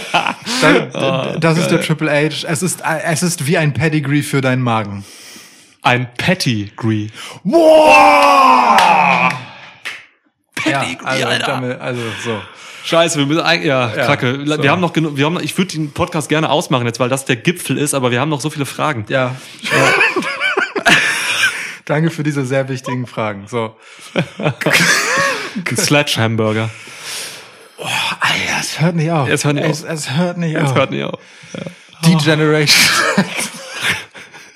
Da, 0.62 1.36
das 1.38 1.58
ist 1.58 1.68
der 1.70 1.80
Triple 1.82 2.10
H. 2.10 2.46
Es 2.48 2.62
ist, 2.62 2.80
es 3.04 3.22
ist 3.22 3.46
wie 3.46 3.58
ein 3.58 3.72
Pedigree 3.74 4.22
für 4.22 4.40
deinen 4.40 4.62
Magen. 4.62 5.04
Ein 5.82 6.08
Pedigree. 6.16 7.08
Wow! 7.44 9.32
Ja, 10.64 10.80
Pedigree, 10.80 11.04
also, 11.06 11.26
Alter. 11.26 11.46
damit, 11.46 11.80
also 11.80 12.00
so. 12.24 12.40
Scheiße, 12.84 13.18
wir 13.18 13.26
müssen 13.26 13.40
eigentlich, 13.40 13.68
ja, 13.68 13.94
Ja, 13.94 14.06
Kacke. 14.06 14.44
so. 14.44 14.62
Wir 14.62 14.70
haben 14.70 14.80
noch 14.80 14.92
genug, 14.92 15.16
wir 15.16 15.24
haben, 15.26 15.38
ich 15.42 15.56
würde 15.56 15.72
den 15.72 15.92
Podcast 15.92 16.28
gerne 16.28 16.50
ausmachen 16.50 16.86
jetzt, 16.86 17.00
weil 17.00 17.08
das 17.08 17.24
der 17.24 17.36
Gipfel 17.36 17.78
ist, 17.78 17.94
aber 17.94 18.10
wir 18.10 18.20
haben 18.20 18.28
noch 18.28 18.40
so 18.40 18.50
viele 18.50 18.66
Fragen. 18.66 19.04
Ja. 19.08 19.34
Danke 21.84 22.10
für 22.10 22.22
diese 22.22 22.44
sehr 22.44 22.68
wichtigen 22.68 23.06
Fragen. 23.06 23.46
So. 23.48 23.76
Ein 24.38 24.54
Sledge-Hamburger. 25.76 26.70
Alter, 27.78 28.60
es 28.60 28.80
hört 28.80 28.94
nicht 28.94 29.10
auf. 29.10 29.28
Es 29.28 29.44
hört 29.44 29.56
nicht 29.56 29.68
es, 29.68 29.84
auf. 29.84 29.90
Es 29.90 30.10
hört 30.16 30.38
nicht 30.38 30.54
Das 30.56 30.70
auf. 30.70 30.76
hört 30.76 30.90
nicht 30.92 31.02
auf. 31.04 31.18
Die 32.04 32.16
Generation. 32.16 33.24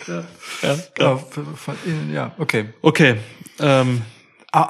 Ja, 0.06 0.24
Ja, 0.98 1.16
von- 1.16 1.56
von 1.56 1.74
innen, 1.84 2.12
ja, 2.14 2.32
okay. 2.38 2.66
Okay. 2.80 3.16
Ähm, 3.60 4.02
Ah, 4.58 4.68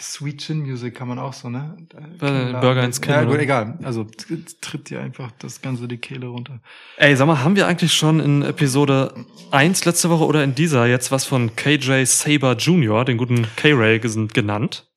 Sweet 0.00 0.38
Chin 0.42 0.58
Music 0.60 0.94
kann 0.94 1.08
man 1.08 1.18
auch 1.18 1.32
so, 1.32 1.48
ne? 1.48 1.74
Äh, 2.20 2.52
Burger 2.60 2.84
ins 2.84 3.00
Kinn, 3.00 3.12
Ja, 3.14 3.24
gut, 3.24 3.38
egal. 3.38 3.78
Also 3.82 4.06
tritt 4.60 4.90
dir 4.90 5.00
einfach 5.00 5.30
das 5.38 5.62
Ganze 5.62 5.88
die 5.88 5.96
Kehle 5.96 6.26
runter. 6.26 6.60
ey, 6.98 7.16
sag 7.16 7.26
mal, 7.26 7.42
haben 7.42 7.56
wir 7.56 7.66
eigentlich 7.66 7.94
schon 7.94 8.20
in 8.20 8.42
Episode 8.42 9.14
1 9.50 9.86
letzte 9.86 10.10
Woche 10.10 10.26
oder 10.26 10.44
in 10.44 10.54
dieser 10.54 10.86
jetzt 10.86 11.10
was 11.12 11.24
von 11.24 11.56
KJ 11.56 12.04
Saber 12.04 12.56
Jr., 12.56 13.04
den 13.06 13.16
guten 13.16 13.46
K-Ray, 13.56 14.00
genannt? 14.00 14.90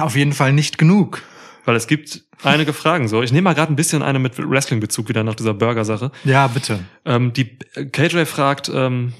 Auf 0.00 0.16
jeden 0.16 0.32
Fall 0.32 0.52
nicht 0.52 0.76
genug. 0.78 1.22
Weil 1.64 1.76
es 1.76 1.86
gibt 1.86 2.24
einige 2.42 2.72
Fragen 2.72 3.06
so. 3.06 3.22
Ich 3.22 3.30
nehme 3.30 3.42
mal 3.44 3.54
gerade 3.54 3.72
ein 3.72 3.76
bisschen 3.76 4.02
eine 4.02 4.18
mit 4.18 4.38
Wrestling-Bezug 4.38 5.08
wieder 5.08 5.22
nach 5.22 5.36
dieser 5.36 5.54
Burger-Sache. 5.54 6.10
Ja, 6.24 6.48
bitte. 6.48 6.80
Ähm, 7.04 7.32
die 7.32 7.58
KJ 7.92 8.24
fragt, 8.24 8.68
ähm, 8.74 9.12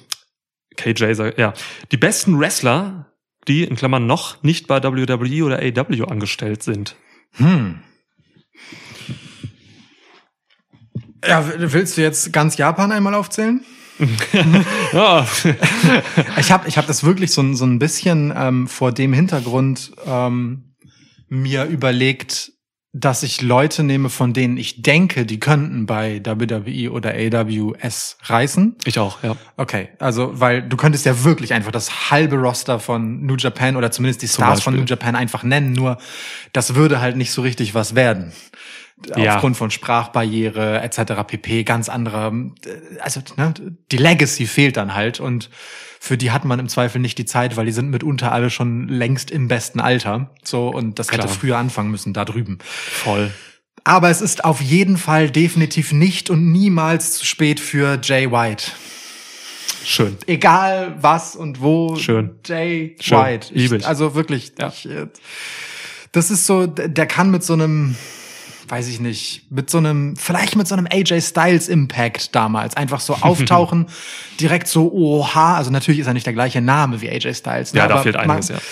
KJ, 0.76 1.12
sag- 1.12 1.38
ja. 1.38 1.52
Die 1.92 1.96
besten 1.96 2.40
Wrestler, 2.40 3.11
die 3.48 3.64
in 3.64 3.76
Klammern 3.76 4.06
noch 4.06 4.42
nicht 4.42 4.66
bei 4.66 4.82
WWE 4.82 5.44
oder 5.44 5.58
AW 5.58 6.04
angestellt 6.04 6.62
sind. 6.62 6.96
Hm. 7.32 7.80
Ja, 11.24 11.44
willst 11.56 11.96
du 11.96 12.02
jetzt 12.02 12.32
ganz 12.32 12.56
Japan 12.56 12.92
einmal 12.92 13.14
aufzählen? 13.14 13.64
Ja, 14.92 15.26
Ich 16.38 16.50
habe 16.50 16.66
ich 16.68 16.76
hab 16.78 16.86
das 16.86 17.04
wirklich 17.04 17.30
so, 17.32 17.42
ein- 17.42 17.54
so 17.54 17.64
ein 17.64 17.78
bisschen 17.78 18.32
ähm, 18.36 18.66
vor 18.66 18.90
dem 18.92 19.12
Hintergrund 19.12 19.92
ähm, 20.06 20.74
mir 21.28 21.64
überlegt, 21.66 22.52
dass 22.94 23.22
ich 23.22 23.40
Leute 23.40 23.82
nehme, 23.84 24.10
von 24.10 24.34
denen 24.34 24.58
ich 24.58 24.82
denke, 24.82 25.24
die 25.24 25.40
könnten 25.40 25.86
bei 25.86 26.20
WWE 26.24 26.92
oder 26.92 27.14
AWS 27.14 28.18
reißen. 28.24 28.76
ich 28.84 28.98
auch, 28.98 29.22
ja. 29.22 29.34
Okay, 29.56 29.88
also 29.98 30.38
weil 30.38 30.62
du 30.62 30.76
könntest 30.76 31.06
ja 31.06 31.24
wirklich 31.24 31.54
einfach 31.54 31.72
das 31.72 32.10
halbe 32.10 32.36
Roster 32.36 32.78
von 32.78 33.24
New 33.24 33.36
Japan 33.36 33.76
oder 33.76 33.90
zumindest 33.90 34.20
die 34.20 34.28
Stars 34.28 34.62
von. 34.62 34.76
New 34.76 34.84
Japan 34.84 35.16
einfach 35.16 35.42
nennen, 35.42 35.72
nur 35.72 35.96
das 36.52 36.74
würde 36.74 37.00
halt 37.00 37.16
nicht 37.16 37.32
so 37.32 37.40
richtig 37.40 37.74
was 37.74 37.94
werden. 37.94 38.32
Ja. 39.16 39.34
Aufgrund 39.34 39.56
von 39.56 39.70
Sprachbarriere 39.70 40.80
etc. 40.82 41.14
pp. 41.26 41.64
Ganz 41.64 41.88
anderer, 41.88 42.32
also 43.00 43.20
ne, 43.36 43.54
die 43.90 43.96
Legacy 43.96 44.46
fehlt 44.46 44.76
dann 44.76 44.94
halt 44.94 45.18
und 45.18 45.50
für 46.04 46.18
die 46.18 46.32
hat 46.32 46.44
man 46.44 46.58
im 46.58 46.68
Zweifel 46.68 47.00
nicht 47.00 47.16
die 47.18 47.26
Zeit, 47.26 47.56
weil 47.56 47.64
die 47.64 47.70
sind 47.70 47.88
mitunter 47.88 48.32
alle 48.32 48.50
schon 48.50 48.88
längst 48.88 49.30
im 49.30 49.46
besten 49.46 49.78
Alter. 49.78 50.30
So 50.42 50.66
und 50.66 50.98
das 50.98 51.12
hätte 51.12 51.28
Klar. 51.28 51.32
früher 51.32 51.58
anfangen 51.58 51.92
müssen 51.92 52.12
da 52.12 52.24
drüben. 52.24 52.58
Voll. 52.64 53.30
Aber 53.84 54.10
es 54.10 54.20
ist 54.20 54.44
auf 54.44 54.60
jeden 54.60 54.96
Fall 54.96 55.30
definitiv 55.30 55.92
nicht 55.92 56.28
und 56.28 56.50
niemals 56.50 57.18
zu 57.18 57.24
spät 57.24 57.60
für 57.60 58.00
Jay 58.02 58.32
White 58.32 58.72
Schön. 59.84 60.16
egal 60.26 60.96
was 61.00 61.36
und 61.36 61.60
wo. 61.60 61.94
Schön. 61.94 62.32
Jay 62.44 62.96
Schön. 62.98 63.18
White. 63.18 63.54
Ich. 63.54 63.86
Also 63.86 64.16
wirklich. 64.16 64.54
Ja. 64.58 64.72
Ich, 64.74 64.90
äh, 64.90 65.06
das 66.10 66.32
ist 66.32 66.46
so, 66.46 66.66
der 66.66 67.06
kann 67.06 67.30
mit 67.30 67.44
so 67.44 67.52
einem, 67.52 67.94
weiß 68.68 68.88
ich 68.88 69.00
nicht, 69.00 69.50
mit 69.50 69.68
so 69.70 69.78
einem, 69.78 70.16
vielleicht 70.16 70.56
mit 70.56 70.66
so 70.68 70.74
einem 70.74 70.86
AJ 70.90 71.20
Styles 71.22 71.68
Impact 71.68 72.34
damals 72.34 72.76
einfach 72.76 73.00
so 73.00 73.14
auftauchen, 73.20 73.86
direkt 74.40 74.68
so, 74.68 74.90
oha, 74.92 75.56
also 75.56 75.70
natürlich 75.70 76.00
ist 76.00 76.06
er 76.06 76.14
nicht 76.14 76.26
der 76.26 76.32
gleiche 76.32 76.60
Name 76.60 77.00
wie 77.00 77.10
AJ 77.10 77.34
Styles. 77.34 77.72
ne, 77.72 77.78
Ja, 77.80 77.88
da 77.88 77.94
aber 77.94 78.02
fehlt 78.04 78.16
einiges, 78.16 78.48
man- 78.50 78.58
ja. 78.58 78.62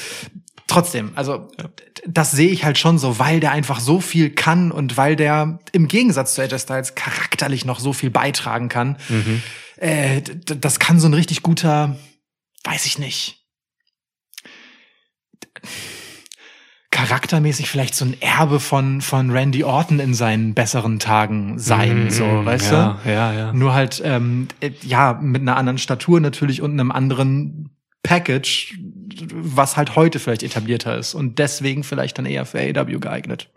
Trotzdem, 0.66 1.10
also 1.16 1.48
d- 1.58 1.64
das 2.06 2.30
sehe 2.30 2.48
ich 2.50 2.64
halt 2.64 2.78
schon 2.78 2.96
so, 2.98 3.18
weil 3.18 3.40
der 3.40 3.50
einfach 3.50 3.80
so 3.80 4.00
viel 4.00 4.30
kann 4.30 4.70
und 4.70 4.96
weil 4.96 5.16
der 5.16 5.58
im 5.72 5.88
Gegensatz 5.88 6.34
zu 6.34 6.42
AJ 6.42 6.60
Styles 6.60 6.94
charakterlich 6.94 7.64
noch 7.64 7.80
so 7.80 7.92
viel 7.92 8.10
beitragen 8.10 8.68
kann. 8.68 8.96
Mhm. 9.08 9.42
Äh, 9.78 10.22
das 10.44 10.78
kann 10.78 11.00
so 11.00 11.08
ein 11.08 11.14
richtig 11.14 11.42
guter, 11.42 11.96
weiß 12.62 12.86
ich 12.86 12.98
nicht. 13.00 13.38
Charaktermäßig 17.00 17.70
vielleicht 17.70 17.94
so 17.94 18.04
ein 18.04 18.20
Erbe 18.20 18.60
von, 18.60 19.00
von 19.00 19.30
Randy 19.30 19.64
Orton 19.64 20.00
in 20.00 20.12
seinen 20.12 20.52
besseren 20.52 20.98
Tagen 20.98 21.58
sein, 21.58 22.04
Mhm, 22.04 22.10
so, 22.10 22.44
weißt 22.44 22.72
ja, 22.72 23.00
du? 23.04 23.10
Ja, 23.10 23.32
ja. 23.32 23.52
Nur 23.54 23.72
halt, 23.72 24.02
ähm, 24.04 24.48
äh, 24.60 24.70
ja, 24.82 25.18
mit 25.20 25.40
einer 25.40 25.56
anderen 25.56 25.78
Statur 25.78 26.20
natürlich 26.20 26.60
und 26.60 26.72
einem 26.72 26.90
anderen 26.90 27.70
Package, 28.02 28.78
was 29.32 29.78
halt 29.78 29.96
heute 29.96 30.18
vielleicht 30.18 30.42
etablierter 30.42 30.96
ist 30.98 31.14
und 31.14 31.38
deswegen 31.38 31.84
vielleicht 31.84 32.18
dann 32.18 32.26
eher 32.26 32.44
für 32.44 32.58
AEW 32.58 32.98
geeignet. 32.98 33.50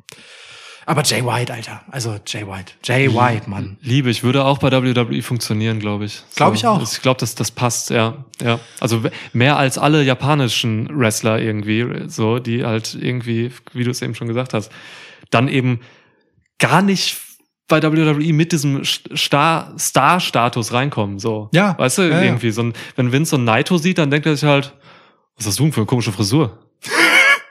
Aber 0.85 1.03
Jay 1.03 1.23
White, 1.25 1.53
Alter. 1.53 1.81
Also 1.91 2.17
Jay 2.25 2.45
White. 2.47 2.73
Jay 2.83 3.13
White, 3.13 3.49
Mann. 3.49 3.77
Liebe, 3.81 4.09
ich 4.09 4.23
würde 4.23 4.43
auch 4.45 4.57
bei 4.57 4.71
WWE 4.71 5.21
funktionieren, 5.21 5.79
glaube 5.79 6.05
ich. 6.05 6.21
Glaub 6.35 6.53
ich 6.55 6.65
auch. 6.67 6.81
Ich 6.81 7.01
glaube, 7.01 7.19
das, 7.19 7.35
das 7.35 7.51
passt, 7.51 7.89
ja. 7.89 8.25
ja. 8.41 8.59
Also 8.79 9.01
mehr 9.31 9.57
als 9.57 9.77
alle 9.77 10.03
japanischen 10.03 10.89
Wrestler 10.97 11.39
irgendwie, 11.39 12.07
so, 12.09 12.39
die 12.39 12.65
halt 12.65 12.95
irgendwie, 12.99 13.51
wie 13.73 13.83
du 13.83 13.91
es 13.91 14.01
eben 14.01 14.15
schon 14.15 14.27
gesagt 14.27 14.53
hast, 14.53 14.71
dann 15.31 15.47
eben 15.47 15.79
gar 16.59 16.81
nicht 16.81 17.17
bei 17.67 17.81
WWE 17.81 18.33
mit 18.33 18.51
diesem 18.51 18.83
Star- 18.83 19.73
Star-Status 19.79 20.73
reinkommen, 20.73 21.17
so. 21.17 21.49
Ja. 21.53 21.77
Weißt 21.77 21.97
du, 21.97 22.01
Ja, 22.03 22.17
ja. 22.17 22.23
irgendwie, 22.23 22.51
so 22.51 22.61
ein, 22.63 22.73
wenn 22.95 23.11
Vince 23.11 23.31
so 23.31 23.37
ein 23.37 23.45
Naito 23.45 23.77
sieht, 23.77 23.97
dann 23.97 24.11
denkt 24.11 24.25
er 24.27 24.35
sich 24.35 24.47
halt, 24.47 24.73
was 25.37 25.47
hast 25.47 25.59
du 25.59 25.63
denn 25.63 25.71
für 25.71 25.79
eine 25.81 25.85
komische 25.87 26.11
Frisur? 26.11 26.59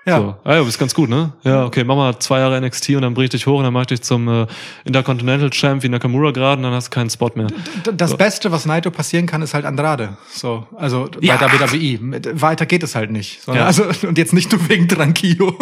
Ja. 0.04 0.18
So, 0.18 0.34
ah, 0.42 0.52
ja, 0.54 0.58
du 0.58 0.64
bist 0.64 0.80
ganz 0.80 0.94
gut, 0.94 1.08
ne? 1.08 1.32
Ja, 1.44 1.64
okay, 1.64 1.84
mach 1.84 1.94
mal 1.94 2.18
zwei 2.18 2.40
Jahre 2.40 2.60
NXT 2.60 2.90
und 2.96 3.02
dann 3.02 3.14
bring 3.14 3.24
ich 3.24 3.30
dich 3.30 3.46
hoch 3.46 3.58
und 3.58 3.64
dann 3.64 3.72
mach 3.72 3.82
ich 3.82 3.86
dich 3.86 4.02
zum 4.02 4.26
äh, 4.28 4.46
Intercontinental 4.84 5.48
Champ 5.50 5.82
wie 5.84 5.88
Nakamura 5.88 6.32
gerade 6.32 6.56
und 6.56 6.64
dann 6.64 6.72
hast 6.72 6.88
du 6.88 6.90
keinen 6.90 7.08
Spot 7.08 7.30
mehr. 7.36 7.46
D- 7.46 7.92
Das 7.94 8.16
Beste, 8.16 8.50
was 8.50 8.66
Naito 8.66 8.90
passieren 8.90 9.26
kann, 9.26 9.42
ist 9.42 9.54
halt 9.54 9.64
Andrade. 9.64 10.16
So, 10.32 10.66
also 10.76 11.08
Ja. 11.20 11.36
bei 11.36 11.46
WWE. 11.52 12.40
Weiter 12.40 12.66
geht 12.66 12.82
es 12.82 12.96
halt 12.96 13.12
nicht. 13.12 13.42
Sondern 13.42 13.62
Ja. 13.62 13.66
also, 13.68 13.84
und 14.08 14.18
jetzt 14.18 14.32
nicht 14.32 14.50
nur 14.50 14.68
wegen 14.68 14.88
Tranquillo. 14.88 15.56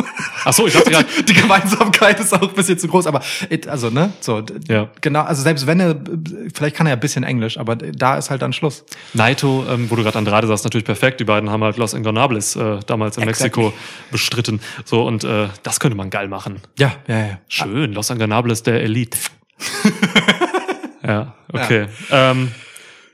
Ach 0.45 0.53
so, 0.55 0.67
ich 0.67 0.73
dachte 0.73 0.91
gerade, 0.91 1.07
Die 1.29 1.35
Gemeinsamkeit 1.35 2.19
ist 2.19 2.33
auch 2.33 2.41
ein 2.49 2.55
bisschen 2.55 2.79
zu 2.79 2.89
groß, 2.89 3.07
aber 3.09 3.21
also 3.69 3.91
ne, 3.91 4.11
so 4.21 4.43
Ja. 4.69 4.89
genau. 5.03 5.21
Also 5.23 5.43
selbst 5.43 5.67
wenn 5.67 5.81
er, 5.81 5.97
vielleicht 6.55 6.77
kann 6.77 6.87
er 6.87 6.91
ja 6.93 6.97
ein 6.97 7.01
bisschen 7.01 7.25
Englisch, 7.25 7.59
aber 7.59 7.77
da 7.77 8.17
ist 8.17 8.31
halt 8.31 8.41
dann 8.41 8.55
Schluss. 8.55 8.85
Naito, 9.13 9.67
ähm, 9.71 9.91
wo 9.91 9.97
du 9.97 10.03
gerade 10.03 10.17
Andrade 10.17 10.47
sagst, 10.47 10.65
natürlich 10.65 10.87
perfekt. 10.87 11.21
Die 11.21 11.25
beiden 11.25 11.51
haben 11.51 11.63
halt 11.63 11.77
Los 11.77 11.93
Ingonables 11.93 12.57
äh, 12.57 12.79
damals 12.87 13.19
in 13.19 13.29
Exactly. 13.29 13.65
Mexiko 13.65 13.73
bestritten. 14.31 14.61
So, 14.85 15.07
und 15.07 15.25
äh, 15.25 15.49
das 15.63 15.81
könnte 15.81 15.97
man 15.97 16.11
geil 16.11 16.29
machen. 16.29 16.61
Ja, 16.79 16.93
ja, 17.07 17.19
ja. 17.19 17.39
Schön, 17.49 17.93
Los 17.93 18.11
Ingonables 18.11 18.63
der 18.63 18.83
Elite. 18.83 19.19
ja, 21.07 21.35
okay. 21.53 21.87
Ähm, 22.11 22.53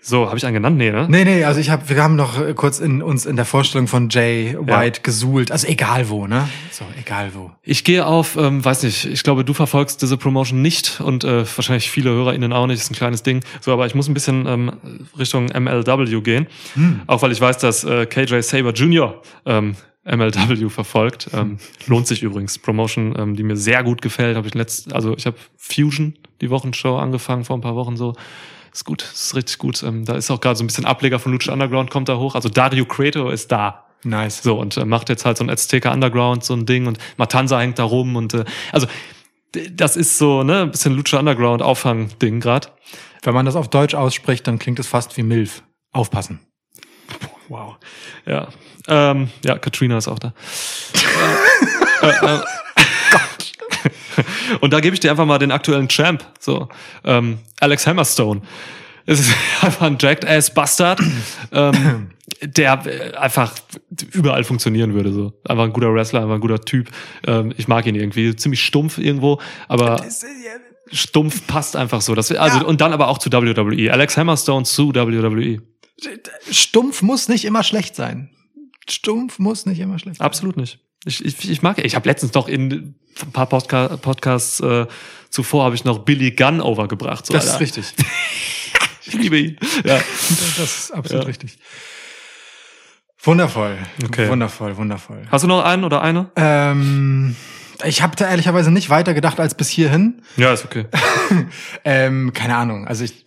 so, 0.00 0.26
habe 0.28 0.38
ich 0.38 0.46
einen 0.46 0.54
genannt? 0.54 0.76
Nee, 0.76 0.92
ne? 0.92 1.06
Nee, 1.10 1.24
nee, 1.24 1.42
also 1.42 1.58
ich 1.58 1.68
habe, 1.68 1.88
wir 1.88 2.00
haben 2.00 2.14
noch 2.14 2.40
äh, 2.40 2.54
kurz 2.54 2.78
in 2.78 3.02
uns 3.02 3.26
in 3.26 3.34
der 3.34 3.44
Vorstellung 3.44 3.88
von 3.88 4.08
Jay 4.08 4.56
White 4.56 5.00
gesuhlt. 5.02 5.50
Also 5.50 5.66
egal 5.66 6.08
wo, 6.08 6.28
ne? 6.28 6.48
So, 6.70 6.84
egal 6.96 7.32
wo. 7.34 7.50
Ich 7.64 7.82
gehe 7.82 8.06
auf, 8.06 8.36
ähm, 8.36 8.64
weiß 8.64 8.84
nicht, 8.84 9.04
ich 9.04 9.24
glaube, 9.24 9.44
du 9.44 9.52
verfolgst 9.52 10.02
diese 10.02 10.16
Promotion 10.16 10.62
nicht 10.62 11.00
und 11.00 11.24
äh, 11.24 11.44
wahrscheinlich 11.56 11.90
viele 11.90 12.10
HörerInnen 12.10 12.52
auch 12.52 12.68
nicht, 12.68 12.80
ist 12.80 12.90
ein 12.92 12.94
kleines 12.94 13.24
Ding. 13.24 13.42
So, 13.60 13.72
aber 13.72 13.86
ich 13.86 13.96
muss 13.96 14.06
ein 14.06 14.14
bisschen 14.14 14.46
ähm, 14.46 14.72
Richtung 15.18 15.46
MLW 15.46 16.20
gehen. 16.20 16.46
Auch 17.08 17.22
weil 17.22 17.32
ich 17.32 17.40
weiß, 17.40 17.58
dass 17.58 17.82
äh, 17.82 18.06
KJ 18.06 18.42
Saber 18.42 18.70
Jr. 18.70 19.20
Ähm, 19.44 19.74
MLW 20.06 20.68
verfolgt. 20.68 21.28
Ähm, 21.36 21.58
lohnt 21.86 22.06
sich 22.06 22.22
übrigens. 22.22 22.58
Promotion, 22.58 23.14
ähm, 23.18 23.36
die 23.36 23.42
mir 23.42 23.56
sehr 23.56 23.82
gut 23.82 24.00
gefällt. 24.00 24.36
Habe 24.36 24.46
ich 24.46 24.54
letzt, 24.54 24.92
also 24.94 25.14
ich 25.16 25.26
habe 25.26 25.36
Fusion, 25.56 26.14
die 26.40 26.48
Wochenshow, 26.50 26.96
angefangen 26.96 27.44
vor 27.44 27.58
ein 27.58 27.60
paar 27.60 27.74
Wochen 27.74 27.96
so. 27.96 28.14
Ist 28.72 28.84
gut, 28.84 29.02
ist 29.02 29.34
richtig 29.34 29.58
gut. 29.58 29.82
Ähm, 29.82 30.04
da 30.04 30.14
ist 30.14 30.30
auch 30.30 30.40
gerade 30.40 30.56
so 30.56 30.64
ein 30.64 30.66
bisschen 30.66 30.86
Ableger 30.86 31.18
von 31.18 31.32
Lucha 31.32 31.52
Underground, 31.52 31.90
kommt 31.90 32.08
da 32.08 32.16
hoch. 32.16 32.34
Also 32.34 32.48
Dario 32.48 32.86
Creator 32.86 33.32
ist 33.32 33.52
da. 33.52 33.86
Nice. 34.04 34.42
So, 34.42 34.58
und 34.58 34.76
äh, 34.76 34.84
macht 34.84 35.08
jetzt 35.08 35.24
halt 35.24 35.36
so 35.36 35.44
ein 35.44 35.50
Azteca 35.50 35.92
Underground, 35.92 36.44
so 36.44 36.54
ein 36.54 36.64
Ding 36.64 36.86
und 36.86 36.98
Matanza 37.16 37.60
hängt 37.60 37.78
da 37.78 37.84
rum 37.84 38.16
und 38.16 38.34
äh, 38.34 38.44
also 38.72 38.86
das 39.70 39.96
ist 39.96 40.18
so, 40.18 40.42
ne, 40.42 40.62
ein 40.62 40.70
bisschen 40.70 40.94
Lucha 40.94 41.18
Underground 41.18 41.62
Auffang-Ding 41.62 42.40
grad. 42.40 42.72
Wenn 43.22 43.34
man 43.34 43.46
das 43.46 43.56
auf 43.56 43.68
Deutsch 43.68 43.94
ausspricht, 43.94 44.46
dann 44.46 44.58
klingt 44.58 44.78
es 44.78 44.86
fast 44.86 45.16
wie 45.16 45.22
Milf. 45.22 45.62
Aufpassen. 45.92 46.40
Wow. 47.48 47.76
Ja. 48.26 48.48
Ähm, 48.88 49.30
ja, 49.44 49.58
Katrina 49.58 49.98
ist 49.98 50.08
auch 50.08 50.18
da. 50.18 50.32
äh, 52.02 52.08
äh, 52.08 52.34
äh, 52.36 52.40
und 54.60 54.72
da 54.72 54.80
gebe 54.80 54.94
ich 54.94 55.00
dir 55.00 55.10
einfach 55.10 55.26
mal 55.26 55.38
den 55.38 55.52
aktuellen 55.52 55.88
Champ. 55.88 56.24
So, 56.40 56.68
ähm, 57.04 57.38
Alex 57.60 57.86
Hammerstone. 57.86 58.42
Es 59.06 59.20
ist 59.20 59.32
einfach 59.62 59.86
ein 59.86 59.96
Jacked 60.00 60.26
Ass 60.26 60.52
Bastard, 60.52 61.00
ähm, 61.52 62.10
der 62.42 63.20
einfach 63.20 63.54
überall 64.12 64.44
funktionieren 64.44 64.94
würde. 64.94 65.12
So 65.12 65.32
einfach 65.44 65.64
ein 65.64 65.72
guter 65.72 65.92
Wrestler, 65.94 66.22
einfach 66.22 66.34
ein 66.34 66.40
guter 66.40 66.60
Typ. 66.60 66.90
Ähm, 67.26 67.52
ich 67.56 67.68
mag 67.68 67.86
ihn 67.86 67.94
irgendwie 67.94 68.34
ziemlich 68.34 68.64
stumpf 68.64 68.98
irgendwo, 68.98 69.40
aber 69.68 70.04
stumpf 70.92 71.46
passt 71.46 71.76
einfach 71.76 72.00
so. 72.00 72.14
Das, 72.14 72.30
also 72.32 72.58
Ja. 72.58 72.64
und 72.64 72.80
dann 72.80 72.92
aber 72.92 73.08
auch 73.08 73.18
zu 73.18 73.30
WWE. 73.32 73.92
Alex 73.92 74.16
Hammerstone 74.16 74.64
zu. 74.64 74.94
WWE. 74.94 75.60
Stumpf 76.50 77.02
muss 77.02 77.28
nicht 77.28 77.44
immer 77.44 77.62
schlecht 77.62 77.96
sein. 77.96 78.30
Stumpf 78.88 79.38
muss 79.38 79.66
nicht 79.66 79.78
immer 79.80 79.98
schlecht 79.98 80.18
sein. 80.18 80.26
Absolut 80.26 80.56
nicht. 80.56 80.78
Ich, 81.04 81.24
ich, 81.24 81.50
ich 81.50 81.62
mag, 81.62 81.78
ich 81.84 81.94
habe 81.94 82.08
letztens 82.08 82.34
noch 82.34 82.48
in 82.48 82.94
ein 83.22 83.32
paar 83.32 83.46
Podca 83.46 83.96
Podcasts 83.96 84.60
äh, 84.60 84.86
zuvor 85.30 85.64
habe 85.64 85.74
ich 85.74 85.84
noch 85.84 86.00
Billy 86.00 86.32
Gunn 86.32 86.60
overgebracht. 86.60 87.26
So, 87.26 87.32
Das 87.34 87.44
ist 87.44 87.50
Alter. 87.52 87.60
richtig. 87.62 87.86
Ich 89.08 89.12
liebe 89.14 89.38
ihn. 89.38 89.56
Ja. 89.84 90.00
Das 90.58 90.58
ist 90.58 90.90
absolut 90.90 91.22
Ja. 91.22 91.28
richtig. 91.28 91.58
Wundervoll. 93.22 93.78
Okay. 94.04 94.28
Wundervoll, 94.28 94.76
wundervoll. 94.76 95.22
Hast 95.30 95.42
du 95.44 95.48
noch 95.48 95.62
einen 95.64 95.84
oder 95.84 96.02
eine? 96.02 96.30
Ähm, 96.34 97.36
ich 97.84 98.02
habe 98.02 98.16
da 98.16 98.28
ehrlicherweise 98.28 98.72
nicht 98.72 98.90
weiter 98.90 99.14
gedacht 99.14 99.38
als 99.38 99.54
bis 99.54 99.68
hierhin. 99.68 100.22
Ja, 100.36 100.52
ist 100.52 100.64
okay. 100.64 100.86
Ähm, 101.84 102.32
keine 102.32 102.56
Ahnung. 102.56 102.88
Also 102.88 103.04
ich. 103.04 103.24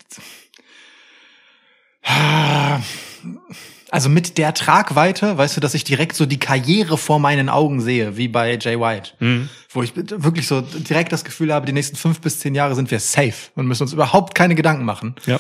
Also 3.91 4.07
mit 4.07 4.37
der 4.37 4.53
Tragweite, 4.53 5.37
weißt 5.37 5.57
du, 5.57 5.61
dass 5.61 5.73
ich 5.73 5.83
direkt 5.83 6.15
so 6.15 6.25
die 6.25 6.37
Karriere 6.37 6.97
vor 6.97 7.19
meinen 7.19 7.49
Augen 7.49 7.81
sehe, 7.81 8.17
wie 8.17 8.27
bei 8.27 8.57
Jay 8.57 8.79
White. 8.79 9.13
Mhm. 9.19 9.49
Wo 9.69 9.81
ich 9.81 9.93
wirklich 9.95 10.47
so 10.47 10.61
direkt 10.61 11.11
das 11.11 11.23
Gefühl 11.23 11.53
habe, 11.53 11.65
die 11.65 11.73
nächsten 11.73 11.95
fünf 11.95 12.21
bis 12.21 12.39
zehn 12.39 12.53
Jahre 12.53 12.75
sind 12.75 12.91
wir 12.91 12.99
safe 12.99 13.51
und 13.55 13.67
müssen 13.67 13.83
uns 13.83 13.93
überhaupt 13.93 14.35
keine 14.35 14.53
Gedanken 14.55 14.85
machen. 14.85 15.15
Ja. 15.25 15.39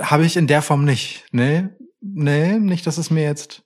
Habe 0.00 0.26
ich 0.26 0.36
in 0.36 0.48
der 0.48 0.62
Form 0.62 0.84
nicht. 0.84 1.24
Nee. 1.30 1.68
nee, 2.00 2.58
nicht, 2.58 2.86
dass 2.86 2.98
es 2.98 3.10
mir 3.10 3.22
jetzt 3.22 3.62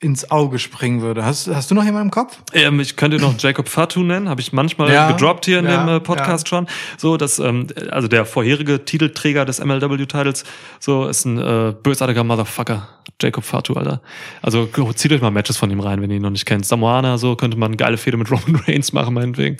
ins 0.00 0.30
Auge 0.30 0.58
springen 0.58 1.02
würde. 1.02 1.26
Hast, 1.26 1.46
hast 1.48 1.70
du 1.70 1.74
noch 1.74 1.84
jemanden 1.84 2.08
im 2.08 2.10
Kopf? 2.10 2.38
Ähm, 2.54 2.80
ich 2.80 2.96
könnte 2.96 3.18
noch 3.18 3.34
Jacob 3.38 3.68
Fatu 3.68 4.02
nennen, 4.02 4.30
habe 4.30 4.40
ich 4.40 4.50
manchmal 4.50 4.90
Ja, 4.90 5.12
gedroppt 5.12 5.44
hier 5.44 5.58
in 5.58 5.66
ja, 5.66 5.84
dem 5.84 5.96
äh, 5.96 6.00
Podcast 6.00 6.48
schon. 6.48 6.66
So, 6.96 7.18
dass 7.18 7.38
ähm, 7.38 7.66
also 7.90 8.08
der 8.08 8.24
vorherige 8.24 8.82
Titelträger 8.86 9.44
des 9.44 9.62
MLW-Titles 9.62 10.44
so 10.78 11.06
ist 11.06 11.26
ein 11.26 11.36
äh, 11.36 11.74
bösartiger 11.82 12.24
Motherfucker, 12.24 12.88
Jacob 13.20 13.44
Fatu, 13.44 13.74
Alter. 13.74 14.00
Also 14.40 14.66
zieht 14.94 15.12
euch 15.12 15.20
mal 15.20 15.30
Matches 15.30 15.58
von 15.58 15.70
ihm 15.70 15.80
rein, 15.80 16.00
wenn 16.00 16.08
ihr 16.08 16.16
ihn 16.16 16.22
noch 16.22 16.30
nicht 16.30 16.46
kennt. 16.46 16.64
Samoana, 16.64 17.18
so 17.18 17.36
könnte 17.36 17.58
man 17.58 17.76
geile 17.76 17.98
Fehde 17.98 18.16
mit 18.16 18.30
Roman 18.30 18.56
Reigns 18.66 18.94
machen, 18.94 19.12
meinetwegen. 19.12 19.58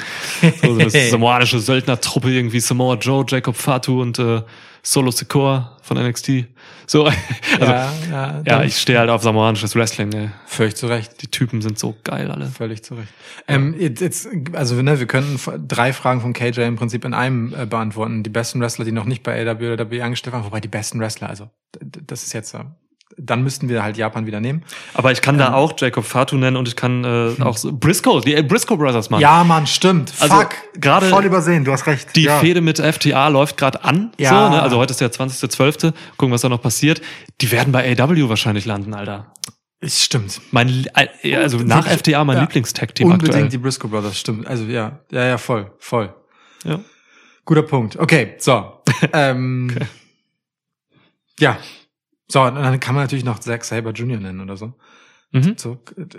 So, 0.62 0.74
so 0.74 0.80
eine 0.80 0.91
samoanische 1.11 1.61
Söldnertruppe 1.61 2.30
irgendwie 2.30 2.61
Samoa 2.61 2.95
Joe, 2.95 3.26
Jacob 3.28 3.57
Fatu 3.57 4.01
und 4.01 4.18
äh, 4.18 4.41
Solo 4.82 5.10
Secor 5.10 5.76
von 5.82 5.98
NXT. 5.98 6.46
So, 6.86 7.04
also 7.60 7.72
ja, 7.72 7.92
ja, 8.10 8.42
ja, 8.44 8.62
ich 8.64 8.76
stehe 8.76 8.98
halt 8.98 9.10
auf 9.10 9.22
samoanisches 9.22 9.76
Wrestling. 9.76 10.12
Ey. 10.12 10.30
völlig 10.46 10.76
zu 10.76 10.86
Recht. 10.86 11.22
Die 11.22 11.28
Typen 11.28 11.62
sind 11.62 11.78
so 11.78 11.96
geil 12.04 12.30
alle. 12.30 12.46
Völlig 12.46 12.82
zu 12.82 12.94
Recht. 12.94 13.08
Ähm, 13.46 13.74
jetzt, 13.78 14.00
jetzt, 14.00 14.28
also 14.54 14.80
ne, 14.80 14.98
wir 14.98 15.06
könnten 15.06 15.38
drei 15.68 15.92
Fragen 15.92 16.20
von 16.20 16.32
KJ 16.32 16.60
im 16.62 16.76
Prinzip 16.76 17.04
in 17.04 17.14
einem 17.14 17.54
äh, 17.54 17.66
beantworten. 17.66 18.22
Die 18.22 18.30
besten 18.30 18.60
Wrestler, 18.60 18.84
die 18.84 18.92
noch 18.92 19.04
nicht 19.04 19.22
bei 19.22 19.40
AW 19.40 19.72
oder 19.72 19.90
WWE 19.90 20.04
angestellt 20.04 20.34
waren, 20.34 20.44
wobei 20.44 20.60
die 20.60 20.68
besten 20.68 21.00
Wrestler, 21.00 21.28
also 21.28 21.50
das 21.80 22.24
ist 22.24 22.32
jetzt, 22.32 22.54
äh, 22.54 22.64
dann 23.16 23.42
müssten 23.42 23.68
wir 23.68 23.82
halt 23.82 23.96
Japan 23.96 24.26
wieder 24.26 24.40
nehmen. 24.40 24.64
Aber 24.94 25.12
ich 25.12 25.20
kann 25.20 25.38
da 25.38 25.54
auch 25.54 25.74
Jacob 25.76 26.04
Fatu 26.04 26.36
nennen 26.36 26.56
und 26.56 26.68
ich 26.68 26.76
kann 26.76 27.04
äh, 27.04 27.42
auch 27.42 27.56
so 27.56 27.72
Briscoe, 27.72 28.20
die 28.20 28.34
äh, 28.34 28.42
Briscoe 28.42 28.76
Brothers, 28.76 29.11
Mann. 29.11 29.20
Ja, 29.20 29.44
Mann, 29.44 29.66
stimmt. 29.66 30.12
Also, 30.20 30.34
Fuck. 30.34 30.50
gerade 30.74 31.06
Voll 31.06 31.24
übersehen, 31.24 31.64
du 31.64 31.72
hast 31.72 31.86
recht. 31.86 32.14
Die 32.16 32.24
ja. 32.24 32.38
Fehde 32.38 32.61
mit 32.61 32.78
FTA 32.78 33.28
läuft 33.28 33.56
gerade 33.56 33.84
an. 33.84 34.12
Ja. 34.18 34.30
So, 34.30 34.54
ne? 34.54 34.62
Also 34.62 34.78
heute 34.78 34.92
ist 34.92 35.00
der 35.00 35.11
20.12. 35.11 35.92
Gucken, 36.16 36.32
was 36.32 36.40
da 36.40 36.48
noch 36.48 36.62
passiert. 36.62 37.02
Die 37.40 37.50
werden 37.50 37.72
bei 37.72 37.98
AW 37.98 38.28
wahrscheinlich 38.28 38.64
landen, 38.64 38.94
Alter. 38.94 39.32
Es 39.80 40.04
Stimmt. 40.04 40.40
Mein, 40.50 40.86
äh, 41.22 41.36
also 41.36 41.58
nach 41.58 41.86
Wirklich, 41.86 42.14
FTA 42.14 42.24
mein 42.24 42.36
ja. 42.36 42.42
Lieblingstag-Team 42.42 43.06
Unbedingt 43.06 43.34
aktuell. 43.34 43.48
die 43.48 43.58
Briscoe 43.58 43.88
Brothers, 43.88 44.18
stimmt. 44.18 44.46
Also 44.46 44.64
ja, 44.64 45.00
ja, 45.11 45.24
ja, 45.24 45.38
voll, 45.38 45.72
voll. 45.78 46.14
Ja. 46.64 46.80
Guter 47.46 47.62
Punkt. 47.62 47.98
Okay, 47.98 48.34
so. 48.38 48.82
ähm, 49.12 49.74
Ja. 51.38 51.58
So, 52.30 52.42
und 52.42 52.54
dann 52.54 52.80
kann 52.80 52.94
man 52.94 53.04
natürlich 53.04 53.24
noch 53.24 53.38
Zack 53.40 53.64
Saber 53.64 53.90
Jr. 53.90 54.18
nennen 54.18 54.40
oder 54.40 54.56
so. 54.56 54.74
Mhm. 55.32 55.54
So, 55.56 55.78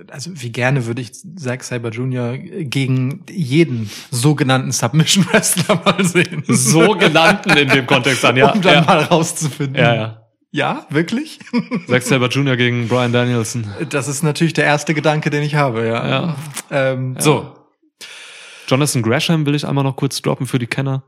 also 0.09 0.32
wie 0.36 0.51
gerne 0.51 0.86
würde 0.86 1.01
ich 1.01 1.12
Zack 1.36 1.64
Saber 1.64 1.89
Jr. 1.89 2.38
gegen 2.38 3.26
jeden 3.30 3.89
sogenannten 4.09 4.72
Submission 4.72 5.26
Wrestler 5.32 5.82
mal 5.84 6.03
sehen. 6.05 6.43
So 6.47 6.95
genannten 6.95 7.57
in 7.57 7.68
dem 7.70 7.86
Kontext 7.88 8.24
an, 8.24 8.38
ja. 8.38 8.51
um 8.53 8.62
dann 8.62 8.76
ja. 8.76 8.82
mal 8.82 9.03
rauszufinden. 9.03 9.76
ja, 9.76 9.95
ja. 9.95 10.18
Ja, 10.53 10.86
wirklich? 10.89 11.39
Zack 11.88 12.03
Saber 12.03 12.28
Jr. 12.28 12.57
gegen 12.57 12.89
Brian 12.89 13.14
Danielson. 13.14 13.66
Das 13.89 14.09
ist 14.09 14.22
natürlich 14.22 14.51
der 14.51 14.66
erste 14.66 14.93
Gedanke, 14.93 15.30
den 15.30 15.43
ich 15.43 15.55
habe, 15.55 15.88
ja. 15.88 16.09
Ja. 16.09 16.36
Ähm, 16.70 17.16
So. 17.20 17.55
Jonathan 18.68 19.01
Gresham 19.01 19.45
will 19.45 19.55
ich 19.55 19.66
einmal 19.66 19.86
noch 19.86 19.95
kurz 19.95 20.22
droppen 20.22 20.47
für 20.47 20.59
die 20.59 20.68
Kenner. 20.68 21.03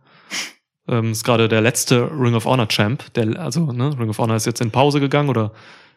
Ähm, 0.87 1.11
ist 1.11 1.23
gerade 1.23 1.47
der 1.47 1.61
letzte 1.61 2.09
Ring 2.11 2.35
of 2.35 2.45
Honor 2.45 2.67
Champ. 2.67 3.13
Der, 3.13 3.39
also, 3.39 3.71
ne, 3.71 3.97
Ring 3.97 4.09
of 4.09 4.17
Honor 4.17 4.35
ist 4.35 4.45
jetzt 4.45 4.61
in 4.61 4.71
Pause 4.71 4.99
gegangen 4.99 5.29
oder 5.29 5.51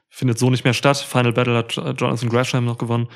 findet 0.09 0.39
so 0.39 0.49
nicht 0.51 0.65
mehr 0.65 0.75
statt. 0.75 0.99
Final 0.99 1.33
Battle 1.33 1.57
hat 1.57 1.75
Jonathan 1.75 2.29
Gresham 2.29 2.65
noch 2.65 2.79
gewonnen. 2.79 3.09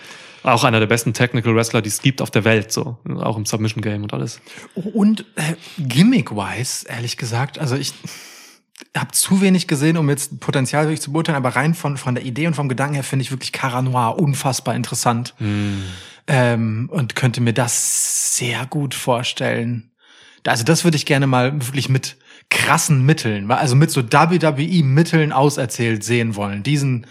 Auch 0.43 0.64
einer 0.64 0.81
der 0.81 0.87
besten 0.87 1.12
Technical 1.12 1.55
Wrestler, 1.55 1.83
die 1.83 1.89
es 1.89 2.03
gibt 2.03 2.21
auf 2.21 2.31
der 2.31 2.45
Welt, 2.45 2.73
so. 2.73 2.99
Auch 3.21 3.37
im 3.37 3.47
Submission 3.47 3.83
Game 3.83 4.03
und 4.03 4.12
alles. 4.12 4.41
Und 4.75 5.25
äh, 5.37 5.55
gimmick-wise, 5.79 6.87
ehrlich 6.89 7.16
gesagt, 7.16 7.59
also 7.59 7.77
ich 7.77 7.95
habe 8.97 9.12
zu 9.12 9.41
wenig 9.41 9.68
gesehen, 9.68 9.97
um 9.97 10.09
jetzt 10.09 10.41
Potenzial 10.41 10.85
wirklich 10.85 11.01
zu 11.01 11.12
beurteilen, 11.12 11.37
aber 11.37 11.51
rein 11.51 11.75
von, 11.75 11.97
von 11.97 12.14
der 12.14 12.25
Idee 12.25 12.47
und 12.47 12.55
vom 12.55 12.68
Gedanken 12.68 12.95
her 12.95 13.05
finde 13.05 13.23
ich 13.23 13.31
wirklich 13.31 13.53
Cara 13.53 13.83
Noir 13.83 14.18
unfassbar 14.18 14.75
interessant. 14.75 15.35
Ähm, 16.27 16.89
und 16.91 17.16
könnte 17.16 17.41
mir 17.41 17.53
das 17.53 18.37
sehr 18.37 18.66
gut 18.66 18.95
vorstellen. 18.95 19.89
Also 20.47 20.64
das 20.64 20.84
würde 20.84 20.97
ich 20.97 21.07
gerne 21.07 21.26
mal 21.26 21.53
wirklich 21.53 21.88
mit 21.88 22.16
krassen 22.49 23.05
Mitteln, 23.05 23.51
also 23.51 23.76
mit 23.76 23.91
so 23.91 24.03
WWE-Mitteln 24.03 25.32
auserzählt 25.32 26.03
sehen 26.03 26.34
wollen. 26.36 26.62
Diesen, 26.62 27.07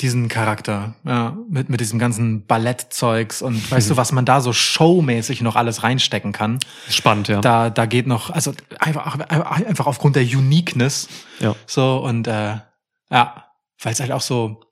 diesen 0.00 0.28
Charakter, 0.28 0.94
ja, 1.04 1.36
mit, 1.48 1.70
mit 1.70 1.80
diesem 1.80 1.98
ganzen 1.98 2.46
Ballettzeugs 2.46 3.40
und 3.40 3.70
weißt 3.70 3.90
du, 3.90 3.96
was 3.96 4.12
man 4.12 4.24
da 4.24 4.40
so 4.40 4.52
showmäßig 4.52 5.40
noch 5.40 5.56
alles 5.56 5.82
reinstecken 5.82 6.32
kann. 6.32 6.58
Spannend, 6.90 7.28
ja. 7.28 7.40
Da, 7.40 7.70
da 7.70 7.86
geht 7.86 8.06
noch, 8.06 8.30
also 8.30 8.52
einfach, 8.78 9.18
einfach 9.28 9.86
aufgrund 9.86 10.16
der 10.16 10.24
Uniqueness. 10.24 11.08
Ja. 11.40 11.54
So, 11.66 11.96
und 12.04 12.26
äh, 12.26 12.56
ja, 13.10 13.44
weil 13.80 13.92
es 13.92 14.00
halt 14.00 14.12
auch 14.12 14.20
so 14.20 14.65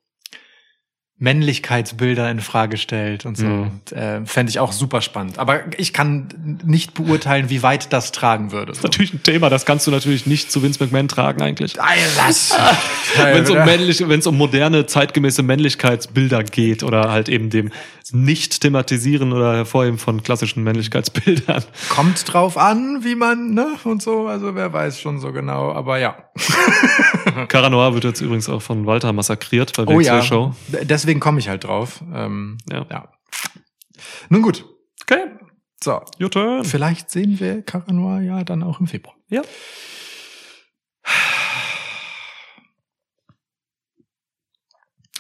Männlichkeitsbilder 1.25 2.31
in 2.31 2.41
Frage 2.41 2.77
stellt 2.77 3.25
und 3.25 3.37
so. 3.37 3.47
Mhm. 3.47 3.81
Äh, 3.91 4.27
Fände 4.27 4.51
ich 4.51 4.61
auch 4.61 4.73
super 4.73 5.01
spannend. 5.01 5.39
Aber 5.39 5.61
ich 5.79 5.95
kann 5.95 6.59
nicht 6.65 6.93
beurteilen, 6.93 7.49
wie 7.49 7.63
weit 7.63 7.93
das 7.95 8.13
tragen 8.13 8.53
würde. 8.53 8.75
So. 8.75 8.83
Natürlich 8.83 9.15
ein 9.15 9.23
Thema, 9.23 9.49
das 9.49 9.65
kannst 9.65 9.87
du 9.87 9.91
natürlich 9.91 10.27
nicht 10.27 10.53
zu 10.53 10.63
Vince 10.63 10.85
McMahon 10.85 11.09
tragen 11.09 11.41
eigentlich. 11.41 11.73
Das, 12.17 12.55
Wenn 13.17 13.43
es 13.43 13.51
um 13.51 13.65
männliche, 13.65 14.09
wenn 14.09 14.21
es 14.21 14.27
um 14.27 14.37
moderne, 14.37 14.85
zeitgemäße 14.85 15.43
Männlichkeitsbilder 15.43 16.45
geht 16.45 16.83
oder 16.83 17.11
halt 17.11 17.31
eben 17.31 17.49
dem 17.49 17.71
Nicht-Thematisieren 18.13 19.33
oder 19.33 19.55
Hervorheben 19.57 19.99
von 19.99 20.23
klassischen 20.23 20.63
Männlichkeitsbildern. 20.63 21.65
Kommt 21.89 22.33
drauf 22.33 22.59
an, 22.59 23.03
wie 23.03 23.15
man, 23.15 23.55
ne, 23.55 23.67
und 23.85 24.03
so. 24.03 24.27
Also 24.27 24.55
wer 24.55 24.73
weiß 24.73 25.01
schon 25.01 25.21
so 25.21 25.33
genau, 25.33 25.73
aber 25.73 25.99
ja. 25.99 26.17
Cara 27.49 27.71
Noir 27.71 27.95
wird 27.95 28.05
jetzt 28.05 28.21
übrigens 28.21 28.49
auch 28.49 28.61
von 28.61 28.87
Walter 28.87 29.13
massakriert 29.13 29.73
bei 29.77 29.85
Oh 29.85 29.99
WXW 29.99 30.03
ja. 30.03 30.23
Show. 30.23 30.55
Deswegen 30.83 31.14
komme 31.21 31.39
ich 31.39 31.49
halt 31.49 31.65
drauf. 31.65 32.03
Ähm, 32.13 32.59
Ja. 32.71 32.87
ja. 32.91 33.13
Nun 34.29 34.43
gut. 34.43 34.65
Okay, 35.03 35.27
So. 35.83 36.01
your 36.21 36.31
turn. 36.31 36.65
Vielleicht 36.65 37.11
sehen 37.11 37.39
wir 37.41 37.63
Cara 37.63 37.93
Noir 37.93 38.21
ja 38.21 38.43
dann 38.45 38.63
auch 38.63 38.81
im 38.81 38.87
Februar. 38.87 39.17
Ja. 39.29 39.43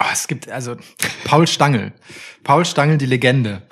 Oh, 0.05 0.11
es 0.13 0.29
gibt 0.29 0.51
also 0.51 0.77
Paul 1.25 1.47
Stangl. 1.47 1.93
Paul 2.43 2.67
Stangl, 2.67 2.99
die 2.99 3.07
Legende. 3.07 3.63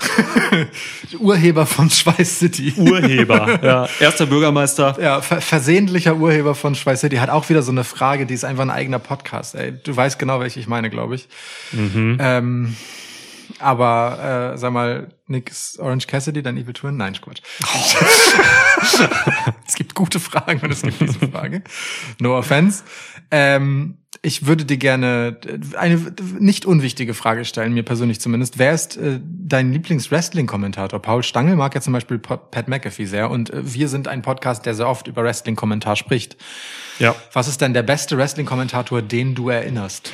Urheber 1.19 1.67
von 1.67 1.91
Schweiß 1.91 2.39
City. 2.39 2.73
Urheber, 2.79 3.61
ja. 3.63 3.87
Erster 4.01 4.25
Bürgermeister. 4.25 4.97
Ja, 4.99 5.21
ver 5.21 5.43
versehentlicher 5.43 6.17
Urheber 6.17 6.55
von 6.55 6.75
Schweiß 6.75 7.01
City 7.01 7.17
hat 7.17 7.29
auch 7.29 7.51
wieder 7.51 7.63
so 7.63 7.71
eine 7.71 7.85
Frage, 7.85 8.25
die 8.25 8.33
ist 8.33 8.45
einfach 8.45 8.63
ein 8.63 8.71
eigener 8.71 8.99
Podcast. 8.99 9.55
Ey, 9.55 9.73
du 9.73 9.95
weißt 9.95 10.19
genau, 10.19 10.41
welche 10.41 10.59
ich 10.59 10.69
meine, 10.69 10.89
glaube 10.89 11.17
ich. 11.17 11.29
Ähm, 11.75 12.77
aber 13.59 14.53
äh, 14.55 14.59
sag 14.59 14.73
mal, 14.73 15.09
Nick 15.27 15.51
ist 15.51 15.79
Orange 15.79 16.07
Cassidy, 16.07 16.43
dein 16.43 16.57
Evil 16.57 16.73
Twin? 16.73 16.97
Nein, 16.97 17.15
Quatsch. 17.21 17.43
es 19.67 19.75
gibt 19.75 19.95
gute 19.95 20.21
Fragen 20.21 20.61
und 20.61 20.71
es 20.71 20.83
gibt 20.83 21.01
diese 21.01 21.19
Frage. 21.29 21.63
No 22.21 22.37
offense. 22.37 22.85
Ähm, 23.33 23.97
ich 24.21 24.47
würde 24.47 24.67
dir 24.67 24.77
gerne 24.77 25.39
eine 25.77 26.15
nicht 26.39 26.67
unwichtige 26.67 27.15
Frage 27.15 27.47
stellen, 27.47 27.73
mir 27.73 27.83
persönlich 27.83 28.21
zumindest. 28.21 28.59
Wer 28.59 28.75
ist 28.75 28.97
äh, 28.99 29.19
dein 29.25 29.73
Lieblings-Wrestling-Kommentator? 29.73 31.01
Paul 31.01 31.23
Stangl 31.23 31.57
mag 31.57 31.75
ja 31.75 31.81
zum 31.81 31.95
Beispiel 31.95 32.19
Pat 32.19 32.51
Pat 32.51 32.69
McAfee 32.69 33.07
sehr 33.07 33.31
und 33.31 33.51
äh, 33.51 33.75
wir 33.75 33.89
sind 33.89 34.07
ein 34.07 34.21
Podcast, 34.21 34.67
der 34.67 34.75
sehr 34.75 34.87
oft 34.87 35.09
über 35.09 35.25
Wrestling-Kommentar 35.25 35.97
spricht. 35.97 36.37
Ja. 36.99 37.17
Was 37.33 37.49
ist 37.49 37.63
denn 37.63 37.73
der 37.73 37.83
beste 37.83 38.19
Wrestling-Kommentator, 38.19 39.01
den 39.01 39.35
du 39.35 39.49
erinnerst? 39.49 40.13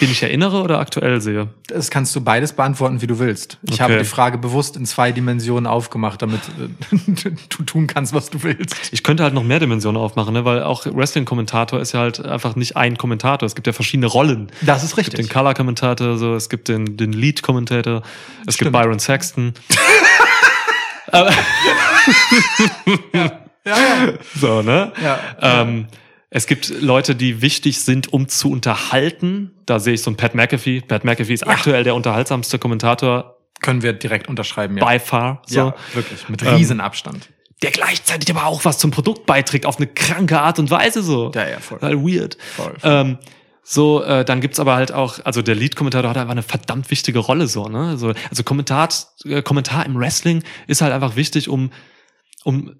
Den 0.00 0.10
ich 0.10 0.22
erinnere 0.22 0.62
oder 0.62 0.78
aktuell 0.78 1.20
sehe? 1.20 1.48
Das 1.68 1.90
kannst 1.90 2.14
du 2.14 2.20
beides 2.20 2.52
beantworten, 2.52 3.00
wie 3.02 3.06
du 3.06 3.18
willst. 3.18 3.58
Ich 3.62 3.74
Okay. 3.74 3.82
habe 3.82 3.98
die 3.98 4.04
Frage 4.04 4.36
bewusst 4.38 4.76
in 4.76 4.84
zwei 4.86 5.10
Dimensionen 5.12 5.66
aufgemacht, 5.66 6.20
damit 6.20 6.40
äh, 6.58 6.68
du 7.48 7.62
tun 7.64 7.86
kannst, 7.86 8.12
was 8.12 8.28
du 8.30 8.42
willst. 8.42 8.74
Ich 8.92 9.02
könnte 9.02 9.22
halt 9.22 9.32
noch 9.34 9.42
mehr 9.44 9.58
Dimensionen 9.58 10.00
aufmachen, 10.00 10.34
ne? 10.34 10.44
weil 10.44 10.62
auch 10.62 10.86
Wrestling-Kommentator 10.86 11.80
ist 11.80 11.92
ja 11.92 12.00
halt 12.00 12.24
einfach 12.24 12.56
nicht 12.56 12.76
ein 12.76 12.98
Kommentator. 12.98 13.46
Es 13.46 13.54
gibt 13.54 13.66
ja 13.66 13.72
verschiedene 13.72 14.06
Rollen. 14.06 14.50
Das 14.62 14.82
ist 14.84 14.90
Es 14.90 14.96
gibt 14.96 15.12
den 15.14 15.16
richtig. 15.22 15.32
Color-Kommentator, 15.34 16.18
so, 16.18 16.34
es 16.34 16.48
gibt 16.48 16.68
den, 16.68 16.96
den 16.96 17.12
Lead-Kommentator, 17.12 18.02
es 18.46 18.54
Stimmt. 18.54 18.72
gibt 18.72 18.82
Byron 18.82 18.98
Saxton. 18.98 19.54
Ja, 21.12 21.28
ja. 23.64 24.12
So, 24.40 24.62
ne? 24.62 24.92
Ja. 25.02 25.18
Ähm, 25.40 25.86
es 26.36 26.46
gibt 26.46 26.68
Leute, 26.68 27.14
die 27.14 27.40
wichtig 27.40 27.80
sind, 27.80 28.12
um 28.12 28.28
zu 28.28 28.50
unterhalten. 28.50 29.52
Da 29.64 29.80
sehe 29.80 29.94
ich 29.94 30.02
so 30.02 30.10
einen 30.10 30.18
Pat 30.18 30.34
McAfee. 30.34 30.82
Pat 30.82 31.02
McAfee 31.02 31.32
ist 31.32 31.46
aktuell 31.46 31.82
der 31.82 31.94
unterhaltsamste 31.94 32.58
Kommentator 32.58 33.38
Können 33.62 33.80
wir 33.80 33.94
direkt 33.94 34.28
unterschreiben, 34.28 34.76
ja. 34.76 34.84
by 34.84 34.98
far. 34.98 35.40
So. 35.46 35.56
ja, 35.56 35.74
wirklich. 35.94 36.28
Mit 36.28 36.42
Ähm, 36.42 36.56
Riesenabstand. 36.56 37.30
Der 37.62 37.70
gleichzeitig 37.70 38.28
aber 38.36 38.44
auch 38.44 38.66
was 38.66 38.76
zum 38.76 38.90
Produkt 38.90 39.24
beiträgt, 39.24 39.64
auf 39.64 39.78
eine 39.78 39.86
kranke 39.86 40.38
Art 40.38 40.58
und 40.58 40.70
Weise 40.70 41.02
so. 41.02 41.32
Ja, 41.34 41.48
ja, 41.48 41.58
voll. 41.58 41.78
Total 41.78 41.96
weird. 41.96 42.36
Voll, 42.54 42.74
voll. 42.80 42.90
Ähm, 42.92 43.18
so, 43.62 44.02
äh, 44.02 44.22
dann 44.22 44.42
gibt's 44.42 44.60
aber 44.60 44.76
halt 44.76 44.92
auch, 44.92 45.20
also 45.24 45.40
der 45.40 45.54
Lead-Kommentator 45.54 46.10
hat 46.10 46.18
einfach 46.18 46.32
eine 46.32 46.42
verdammt 46.42 46.90
wichtige 46.90 47.18
Rolle 47.18 47.46
so, 47.46 47.66
ne? 47.68 47.88
Also, 47.88 48.12
also 48.28 48.42
Kommentar, 48.42 48.90
äh, 49.24 49.40
Kommentar 49.40 49.86
im 49.86 49.98
Wrestling 49.98 50.44
ist 50.66 50.82
halt 50.82 50.92
einfach 50.92 51.16
wichtig, 51.16 51.48
um, 51.48 51.70
um 52.44 52.76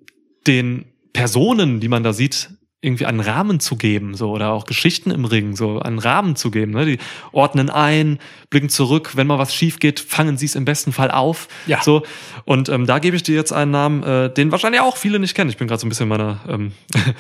den 0.47 0.93
Personen, 1.15 1.81
die 1.81 1.89
man 1.89 2.03
da 2.03 2.13
sieht, 2.13 2.51
irgendwie 2.87 3.07
einen 3.07 3.21
Rahmen 3.21 3.61
zu 3.61 3.77
geben, 3.77 4.15
so 4.15 4.31
oder 4.31 4.53
auch 4.53 4.65
Geschichten 4.65 5.11
im 5.11 5.25
Ring, 5.25 5.57
so 5.57 5.81
einen 5.81 5.99
Rahmen 5.99 6.37
zu 6.37 6.51
geben. 6.51 6.73
Ne? 6.73 6.87
Die 6.87 6.99
ordnen 7.33 7.69
ein, 7.69 8.19
blicken 8.49 8.69
zurück, 8.69 9.13
wenn 9.17 9.27
mal 9.27 9.39
was 9.39 9.55
schief 9.55 9.81
geht, 9.81 10.01
fangen 10.01 10.39
sie 10.39 10.47
es 10.47 10.55
im 10.55 10.65
besten 10.65 10.93
Fall 10.93 11.11
auf. 11.11 11.49
Ja. 11.67 11.83
So 11.83 12.05
und 12.45 12.69
ähm, 12.69 12.87
da 12.87 12.99
gebe 13.01 13.17
ich 13.17 13.25
dir 13.25 13.35
jetzt 13.35 13.53
einen 13.53 13.73
Namen, 13.73 14.03
äh, 14.05 14.33
den 14.33 14.53
wahrscheinlich 14.53 14.81
auch 14.81 14.97
viele 14.97 15.19
nicht 15.19 15.35
kennen. 15.35 15.51
Ich 15.51 15.57
bin 15.57 15.67
gerade 15.67 15.81
so 15.81 15.87
ein 15.87 15.89
bisschen 15.89 16.05
in 16.05 16.11
meiner, 16.11 16.41
ähm, 16.49 16.73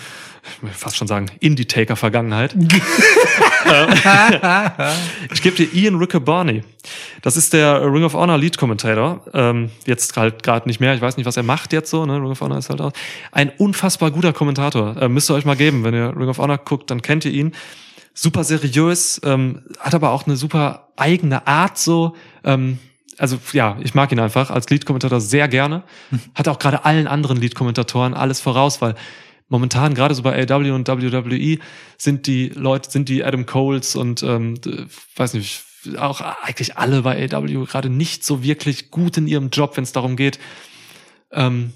fast 0.73 0.97
schon 0.97 1.09
sagen, 1.09 1.27
Indie-Taker-Vergangenheit. 1.41 2.55
Ich 5.33 5.43
gebe 5.43 5.57
dir 5.57 5.73
Ian 5.73 5.97
Riccoboni. 5.97 6.63
Das 7.23 7.37
ist 7.37 7.53
der 7.53 7.83
Ring 7.83 8.05
of 8.05 8.15
Honor 8.15 8.39
Lead 8.39 8.57
Commentator. 8.59 9.21
Ähm, 9.35 9.71
jetzt 9.87 10.17
halt 10.17 10.43
gerade 10.43 10.69
nicht 10.69 10.81
mehr. 10.81 10.95
Ich 10.95 11.01
weiß 11.01 11.17
nicht, 11.17 11.27
was 11.27 11.37
er 11.37 11.43
macht 11.43 11.73
jetzt 11.73 11.91
so. 11.91 12.07
Ne? 12.07 12.15
Ring 12.15 12.31
of 12.31 12.41
Honor 12.41 12.59
ist 12.59 12.71
halt 12.71 12.81
auch 12.81 12.93
ein 13.33 13.51
unfassbar 13.59 14.11
guter 14.11 14.33
Kommentator. 14.33 14.97
Äh, 15.01 15.09
müsst 15.09 15.31
ihr 15.31 15.35
euch 15.35 15.45
mal 15.45 15.57
geben, 15.57 15.85
wenn 15.85 15.95
ihr 15.95 16.15
Ring 16.17 16.29
of 16.29 16.39
Honor 16.39 16.59
guckt, 16.59 16.91
dann 16.91 17.03
kennt 17.03 17.25
ihr 17.25 17.33
ihn. 17.33 17.53
Super 18.15 18.45
seriös, 18.45 19.21
ähm, 19.25 19.63
hat 19.79 19.95
aber 19.95 20.11
auch 20.11 20.27
eine 20.27 20.37
super 20.37 20.89
eigene 20.97 21.47
Art 21.47 21.77
so. 21.77 22.17
Ähm, 22.45 22.79
also 23.19 23.39
ja, 23.53 23.77
ich 23.83 23.95
mag 23.95 24.13
ihn 24.13 24.21
einfach 24.21 24.51
als 24.51 24.69
Lead-Kommentator 24.69 25.21
sehr 25.21 25.49
gerne. 25.49 25.83
Hat 26.35 26.49
auch 26.49 26.59
gerade 26.59 26.85
allen 26.85 27.07
anderen 27.07 27.39
Lead-Kommentatoren 27.39 28.15
alles 28.15 28.41
voraus, 28.41 28.81
weil 28.81 28.95
momentan 29.49 29.95
gerade 29.95 30.15
so 30.15 30.23
bei 30.23 30.43
AW 30.43 30.71
und 30.71 30.89
WWE 30.89 31.59
sind 31.99 32.27
die 32.27 32.49
Leute, 32.49 32.91
sind 32.91 33.09
die 33.09 33.25
Adam 33.25 33.47
Coles 33.47 33.97
und 33.97 34.23
ähm, 34.23 34.59
weiß 35.17 35.35
nicht, 35.35 35.65
auch 35.99 36.21
eigentlich 36.21 36.77
alle 36.77 37.03
bei 37.03 37.33
AW 37.33 37.65
gerade 37.67 37.89
nicht 37.89 38.25
so 38.25 38.43
wirklich 38.43 38.91
gut 38.91 39.17
in 39.17 39.29
ihrem 39.29 39.51
Job, 39.51 39.77
wenn 39.77 39.85
es 39.85 39.93
darum 39.93 40.17
geht, 40.17 40.39
ähm, 41.31 41.73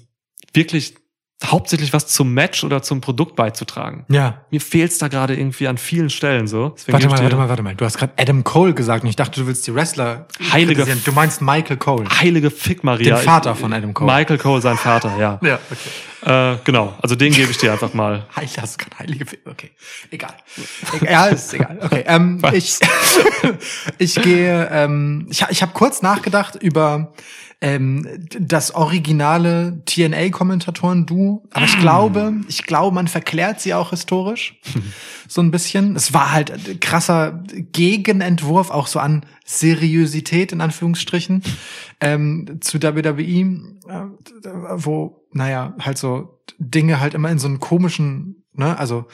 wirklich 0.53 0.95
hauptsächlich 1.43 1.91
was 1.93 2.07
zum 2.07 2.33
Match 2.33 2.63
oder 2.63 2.81
zum 2.83 3.01
Produkt 3.01 3.35
beizutragen. 3.35 4.05
Ja. 4.09 4.41
Mir 4.51 4.61
fehlt's 4.61 4.97
da 4.99 5.07
gerade 5.07 5.35
irgendwie 5.35 5.67
an 5.67 5.77
vielen 5.77 6.09
Stellen 6.09 6.47
so. 6.47 6.69
Deswegen 6.69 6.93
Warte 6.93 7.07
mal, 7.09 7.21
warte 7.23 7.35
mal, 7.35 7.49
warte 7.49 7.63
mal. 7.63 7.75
Du 7.75 7.83
hast 7.85 7.97
gerade 7.97 8.13
Adam 8.17 8.43
Cole 8.43 8.73
gesagt 8.73 9.03
und 9.03 9.09
ich 9.09 9.15
dachte, 9.15 9.39
du 9.41 9.47
willst 9.47 9.65
die 9.65 9.73
Wrestler 9.73 10.27
Heilige. 10.51 10.85
Du 11.03 11.11
meinst 11.11 11.41
Michael 11.41 11.77
Cole. 11.77 12.05
Heilige 12.09 12.51
Fick 12.51 12.83
Maria. 12.83 13.15
Den 13.15 13.23
Vater 13.23 13.55
von 13.55 13.73
Adam 13.73 13.93
Cole. 13.93 14.11
Michael 14.13 14.37
Cole, 14.37 14.61
sein 14.61 14.77
Vater, 14.77 15.17
ja. 15.17 15.39
Ja, 15.51 15.59
okay. 15.71 16.53
Äh, 16.53 16.57
genau, 16.63 16.93
also 17.01 17.15
den 17.15 17.33
gebe 17.33 17.49
ich 17.49 17.57
dir 17.57 17.71
einfach 17.71 17.95
mal. 17.95 18.27
Heilig, 18.35 18.53
das 18.53 18.71
ist 18.71 18.77
kein 18.77 18.99
heilige 18.99 19.25
Fi- 19.25 19.39
Okay, 19.49 19.71
egal. 20.11 20.35
Ja, 21.03 21.25
ist 21.25 21.51
egal. 21.55 21.79
Okay, 21.81 22.03
ähm, 22.05 22.39
ich, 22.53 22.77
ich 23.97 24.15
gehe, 24.21 24.69
ähm, 24.71 25.25
ich, 25.31 25.43
ich 25.49 25.61
habe 25.63 25.71
kurz 25.73 26.03
nachgedacht 26.03 26.55
über 26.61 27.11
ähm, 27.61 28.25
das 28.27 28.73
originale 28.73 29.83
TNA-Kommentatoren-Duo, 29.85 31.43
aber 31.51 31.65
ich 31.65 31.77
glaube, 31.77 32.33
ich 32.47 32.63
glaube, 32.63 32.95
man 32.95 33.07
verklärt 33.07 33.61
sie 33.61 33.75
auch 33.75 33.91
historisch 33.91 34.59
so 35.27 35.41
ein 35.41 35.51
bisschen. 35.51 35.95
Es 35.95 36.11
war 36.11 36.31
halt 36.31 36.51
ein 36.51 36.79
krasser 36.79 37.43
Gegenentwurf 37.71 38.71
auch 38.71 38.87
so 38.87 38.99
an 38.99 39.25
Seriosität 39.45 40.51
in 40.51 40.61
Anführungsstrichen 40.61 41.43
ähm, 41.99 42.57
zu 42.61 42.81
WWE, 42.81 43.21
äh, 43.29 44.05
wo 44.75 45.23
naja 45.31 45.75
halt 45.79 45.99
so 45.99 46.41
Dinge 46.57 46.99
halt 46.99 47.13
immer 47.13 47.29
in 47.29 47.37
so 47.37 47.47
einen 47.47 47.59
komischen, 47.59 48.43
ne, 48.53 48.77
also 48.77 49.05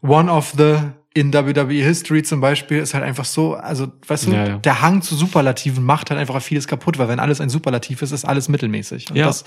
one 0.00 0.32
of 0.32 0.54
the 0.56 0.78
in 1.14 1.32
WWE 1.34 1.66
History 1.84 2.22
zum 2.22 2.40
Beispiel 2.40 2.78
ist 2.78 2.94
halt 2.94 3.04
einfach 3.04 3.26
so, 3.26 3.54
also 3.54 3.88
weißt 4.06 4.26
du, 4.28 4.32
Ja, 4.32 4.46
ja. 4.46 4.56
der 4.58 4.80
Hang 4.80 5.02
zu 5.02 5.14
Superlativen 5.14 5.84
macht 5.84 6.10
halt 6.10 6.18
einfach 6.18 6.40
vieles 6.40 6.66
kaputt, 6.66 6.96
weil 6.98 7.08
wenn 7.08 7.20
alles 7.20 7.40
ein 7.40 7.50
Superlativ 7.50 8.00
ist, 8.00 8.12
ist 8.12 8.24
alles 8.24 8.48
mittelmäßig. 8.48 9.10
Und 9.10 9.16
Ja. 9.16 9.26
das 9.26 9.44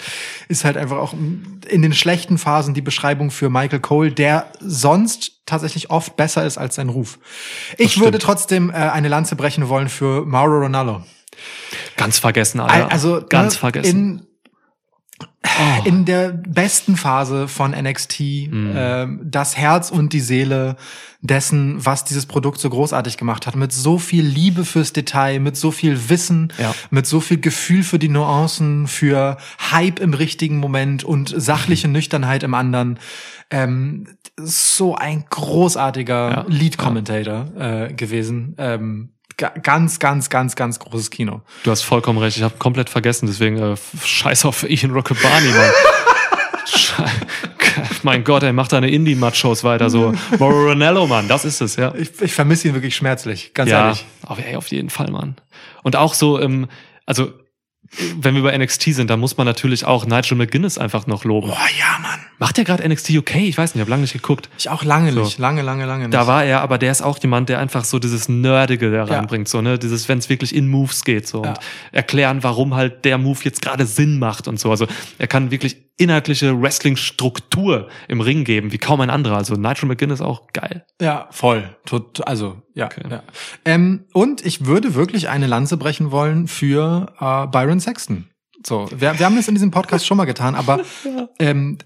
ist 0.48 0.64
halt 0.64 0.78
einfach 0.78 0.98
auch 0.98 1.14
in 1.14 1.82
den 1.82 1.94
schlechten 1.94 2.38
Phasen 2.38 2.74
die 2.76 2.82
Beschreibung 2.82 3.32
für 3.32 3.50
Michael 3.50 3.80
Cole, 3.80 4.12
der 4.12 4.48
sonst 4.60 5.42
tatsächlich 5.48 5.90
oft 5.90 6.16
besser 6.16 6.46
ist 6.46 6.58
als 6.58 6.76
sein 6.76 6.90
Ruf. 6.90 7.18
Ich 7.78 8.00
würde 8.00 8.20
trotzdem 8.20 8.70
äh, 8.70 8.74
eine 8.74 9.08
Lanze 9.08 9.36
brechen 9.36 9.68
wollen 9.68 9.90
für 9.90 10.26
Mauro 10.26 10.60
Ronaldo. 10.60 11.04
Ganz 11.98 12.20
vergessen, 12.20 12.60
Alter. 12.60 12.92
Also 12.92 13.24
ganz 13.28 13.54
ne, 13.56 13.60
vergessen. 13.60 14.28
In, 15.86 15.94
in 16.00 16.06
der 16.06 16.30
besten 16.30 16.98
Phase 16.98 17.48
von 17.48 17.72
NXT 17.72 18.20
Mhm. 18.20 18.72
ähm, 18.76 19.22
das 19.24 19.56
Herz 19.58 19.92
und 19.92 20.14
die 20.14 20.20
Seele 20.20 20.76
dessen, 21.22 21.84
was 21.84 22.04
dieses 22.06 22.26
Produkt 22.26 22.60
so 22.60 22.70
großartig 22.70 23.18
gemacht 23.18 23.48
hat, 23.48 23.56
mit 23.56 23.72
so 23.72 23.98
viel 23.98 24.24
Liebe 24.26 24.64
fürs 24.66 24.94
Detail, 24.94 25.40
mit 25.40 25.58
so 25.58 25.72
viel 25.72 26.10
Wissen, 26.10 26.54
Ja. 26.58 26.74
mit 26.92 27.06
so 27.08 27.20
viel 27.20 27.40
Gefühl 27.40 27.84
für 27.84 27.98
die 28.00 28.10
Nuancen, 28.10 28.88
für 28.88 29.38
Hype 29.72 30.00
im 30.00 30.14
richtigen 30.14 30.58
Moment 30.58 31.04
und 31.04 31.34
sachliche 31.36 31.88
Nüchternheit 31.88 32.44
im 32.44 32.54
anderen. 32.54 33.00
Ähm, 33.50 34.08
so 34.38 34.96
ein 34.96 35.26
großartiger 35.30 36.30
Ja. 36.32 36.46
Lead-Commentator 36.48 37.48
äh, 37.58 37.94
gewesen. 37.94 38.56
Ähm, 38.58 39.10
ganz, 39.38 40.00
ganz, 40.00 40.30
ganz, 40.30 40.56
ganz 40.56 40.80
großes 40.80 41.10
Kino. 41.10 41.42
Du 41.64 41.72
hast 41.72 41.82
vollkommen 41.82 42.20
recht. 42.20 42.38
Ich 42.38 42.44
habe 42.44 42.56
komplett 42.58 42.90
vergessen. 42.90 43.28
Deswegen 43.28 43.58
äh, 43.58 43.76
scheiß 44.04 44.46
auf 44.46 44.70
Ian 44.70 44.92
Rockabani, 44.92 45.50
Mann. 45.50 45.72
Mein 48.04 48.24
Gott, 48.24 48.44
ey, 48.44 48.54
mach 48.54 48.68
deine 48.68 48.90
Indie-Match-Shows 48.90 49.64
weiter. 49.64 49.90
So, 49.90 50.14
Mauro 50.40 50.70
Ranello, 50.70 51.08
Mann, 51.08 51.28
das 51.28 51.44
ist 51.44 51.62
es, 51.62 51.76
ja. 51.76 51.94
Ich, 51.96 52.22
ich 52.22 52.34
vermisse 52.34 52.68
ihn 52.68 52.74
wirklich 52.74 52.96
schmerzlich, 52.96 53.54
ganz 53.54 53.70
ja, 53.70 53.88
ehrlich. 53.88 54.06
ey, 54.46 54.56
auf 54.56 54.68
jeden 54.68 54.90
Fall, 54.90 55.12
Mann. 55.12 55.36
Und 55.84 55.96
auch 55.96 56.14
so, 56.14 56.40
ähm, 56.40 56.68
also, 57.06 57.34
wenn 58.20 58.36
wir 58.36 58.44
bei 58.44 58.58
NXT 58.58 58.94
sind, 58.96 59.10
da 59.10 59.18
muss 59.18 59.38
man 59.38 59.46
natürlich 59.46 59.86
auch 59.86 60.06
Nigel 60.06 60.38
McGuinness 60.38 60.78
einfach 60.78 61.08
noch 61.08 61.24
loben. 61.24 61.48
Boah, 61.50 61.58
ja, 61.80 62.00
Mann. 62.02 62.20
Macht 62.40 62.58
der 62.58 62.64
gerade 62.66 62.88
NXT 62.88 63.12
UK? 63.12 63.36
Ich 63.38 63.58
weiß 63.58 63.70
nicht, 63.72 63.76
ich 63.76 63.82
habe 63.82 63.90
lange 63.92 64.02
nicht 64.02 64.14
geguckt. 64.14 64.50
Ich 64.58 64.70
auch 64.70 64.84
lange 64.84 65.12
So. 65.14 65.24
nicht, 65.24 65.38
lange, 65.40 65.62
lange, 65.62 65.86
lange 65.86 66.06
nicht. 66.06 66.14
Da 66.14 66.28
war 66.28 66.44
er, 66.44 66.62
aber 66.62 66.78
der 66.78 66.92
ist 66.92 67.02
auch 67.02 67.18
jemand, 67.22 67.48
der 67.50 67.60
einfach 67.60 67.86
so 67.86 67.98
dieses 68.00 68.28
Nerdige 68.28 68.92
da 68.92 68.98
Ja. 68.98 69.04
reinbringt, 69.06 69.48
so, 69.48 69.62
ne, 69.62 69.80
dieses, 69.80 70.10
wenn 70.10 70.18
es 70.18 70.28
wirklich 70.30 70.54
in 70.54 70.68
Moves 70.68 71.04
geht, 71.04 71.28
so, 71.28 71.44
Ja. 71.44 71.50
und 71.52 71.60
erklären, 71.92 72.44
warum 72.44 72.76
halt 72.76 73.06
der 73.06 73.18
Move 73.18 73.40
jetzt 73.44 73.62
gerade 73.62 73.86
Sinn 73.86 74.20
macht 74.20 74.48
und 74.48 74.60
so. 74.60 74.72
Also, 74.72 74.88
er 75.18 75.28
kann 75.28 75.52
wirklich 75.52 75.78
inhaltliche 75.98 76.62
Wrestling-Struktur 76.62 77.88
im 78.08 78.22
Ring 78.22 78.44
geben, 78.44 78.72
wie 78.72 78.78
kaum 78.78 79.02
ein 79.02 79.10
anderer. 79.10 79.38
Also, 79.38 79.56
Nigel 79.56 79.88
McGuinness 79.88 80.22
auch 80.22 80.48
geil. 80.54 80.86
ja, 81.02 81.28
voll. 81.32 81.76
Tot, 81.86 82.26
also, 82.28 82.62
ja. 82.74 82.86
Okay. 82.86 83.04
ja. 83.10 83.24
Ähm, 83.64 84.06
und 84.14 84.46
ich 84.46 84.66
würde 84.66 84.96
wirklich 84.96 85.30
eine 85.30 85.48
Lanze 85.48 85.78
brechen 85.78 86.12
wollen 86.12 86.48
für 86.48 87.14
äh, 87.20 87.48
Byron 87.48 87.80
Sexton. 87.80 88.30
So, 88.66 88.88
wir, 88.92 89.20
wir 89.20 89.26
haben 89.26 89.36
das 89.36 89.48
in 89.48 89.56
diesem 89.56 89.72
Podcast 89.72 90.06
schon 90.06 90.18
mal 90.18 90.26
getan, 90.26 90.56
aber 90.56 90.82
ähm, 91.40 91.78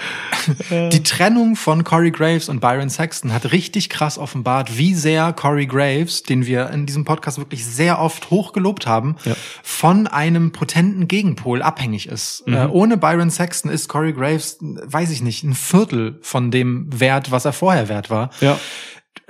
die 0.92 1.02
Trennung 1.02 1.56
von 1.56 1.84
Corey 1.84 2.10
Graves 2.10 2.48
und 2.48 2.60
Byron 2.60 2.88
Sexton 2.90 3.32
hat 3.32 3.52
richtig 3.52 3.88
krass 3.88 4.18
offenbart, 4.18 4.78
wie 4.78 4.94
sehr 4.94 5.32
Corey 5.32 5.66
Graves, 5.66 6.22
den 6.22 6.46
wir 6.46 6.70
in 6.70 6.86
diesem 6.86 7.04
Podcast 7.04 7.38
wirklich 7.38 7.64
sehr 7.66 8.00
oft 8.00 8.30
hochgelobt 8.30 8.86
haben, 8.86 9.16
Ja. 9.24 9.34
von 9.62 10.06
einem 10.06 10.52
potenten 10.52 11.08
Gegenpol 11.08 11.62
abhängig 11.62 12.08
ist. 12.08 12.44
Äh, 12.46 12.66
ohne 12.66 12.96
Byron 12.96 13.30
Sexton 13.30 13.70
ist 13.70 13.88
Corey 13.88 14.12
Graves, 14.12 14.58
weiß 14.60 15.10
ich 15.10 15.22
nicht, 15.22 15.42
ein 15.44 15.54
Viertel 15.54 16.18
von 16.22 16.50
dem 16.50 16.86
Wert, 16.98 17.30
was 17.30 17.44
er 17.44 17.52
vorher 17.52 17.88
wert 17.88 18.10
war 18.10 18.30
Ja. 18.40 18.58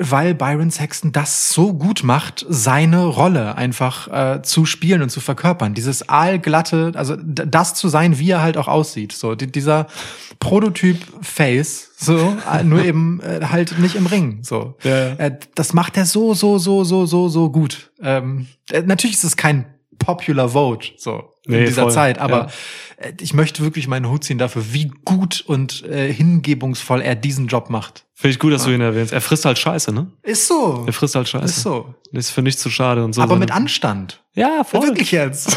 weil 0.01 0.35
Byron 0.35 0.71
Sexton 0.71 1.11
das 1.13 1.49
so 1.51 1.73
gut 1.75 2.05
macht, 2.05 2.47
seine 2.49 3.05
Rolle 3.07 3.57
einfach 3.57 4.09
äh, 4.37 4.43
zu 4.43 4.65
spielen 4.65 5.03
und 5.03 5.09
zu 5.11 5.21
verkörpern. 5.21 5.75
Dieses 5.75 6.09
aalglatte, 6.09 6.93
also 6.95 7.17
das 7.17 7.75
zu 7.75 7.89
sein, 7.89 8.19
wie 8.19 8.31
er 8.31 8.41
halt 8.43 8.57
auch 8.59 8.69
aussieht. 8.69 9.11
So 9.13 9.35
die, 9.35 9.51
dieser 9.51 9.89
Prototyp 10.41 10.99
Face, 11.23 11.91
so 11.99 12.37
äh, 12.53 12.63
nur 12.63 12.85
eben 12.85 13.21
äh, 13.21 13.41
halt 13.47 13.79
nicht 13.79 13.97
im 13.97 14.07
Ring. 14.07 14.41
So 14.43 14.77
Ja, 14.83 15.09
ja. 15.09 15.15
Äh, 15.15 15.39
das 15.55 15.73
macht 15.75 15.97
er 15.97 16.05
so 16.07 16.35
so 16.35 16.59
so 16.59 16.85
so 16.85 17.07
so 17.07 17.29
so 17.29 17.51
gut. 17.51 17.91
Ähm, 18.01 18.47
äh, 18.71 18.83
natürlich 18.83 19.17
ist 19.17 19.25
es 19.25 19.37
kein 19.37 19.67
Popular 19.99 20.51
Vote 20.51 20.89
so 20.97 21.35
in 21.45 21.55
Nee, 21.55 21.65
dieser 21.65 21.83
voll, 21.83 21.93
Zeit, 21.93 22.19
aber 22.19 22.49
ja. 23.01 23.07
äh, 23.07 23.13
ich 23.21 23.35
möchte 23.35 23.63
wirklich 23.63 23.89
meinen 23.89 24.09
Hut 24.09 24.23
ziehen 24.23 24.39
dafür, 24.39 24.73
wie 24.73 24.93
gut 25.05 25.43
und 25.47 25.83
äh, 25.85 26.13
hingebungsvoll 26.13 27.01
er 27.01 27.15
diesen 27.15 27.47
Job 27.49 27.71
macht. 27.71 28.05
Finde 28.15 28.33
ich 28.33 28.39
gut, 28.39 28.53
dass 28.53 28.65
du 28.65 28.71
ihn 28.71 28.81
erwähnst. 28.81 29.13
Er 29.13 29.21
frisst 29.21 29.45
halt 29.45 29.59
Scheiße, 29.59 29.93
ne? 29.93 30.11
Ist 30.23 30.47
so. 30.49 30.85
Er 30.87 30.93
frisst 30.93 31.15
halt 31.15 31.29
Scheiße. 31.29 31.45
Ist 31.45 31.63
so. 31.63 31.95
Ist 32.13 32.31
für 32.31 32.43
nichts 32.43 32.61
zu 32.61 32.69
schade 32.69 33.05
und 33.05 33.13
so. 33.15 33.23
Aber 33.23 33.37
mit 33.37 33.51
Anstand. 33.53 34.23
Ja, 34.35 34.65
voll. 34.65 34.83
Wirklich 34.83 35.13
jetzt. 35.13 35.57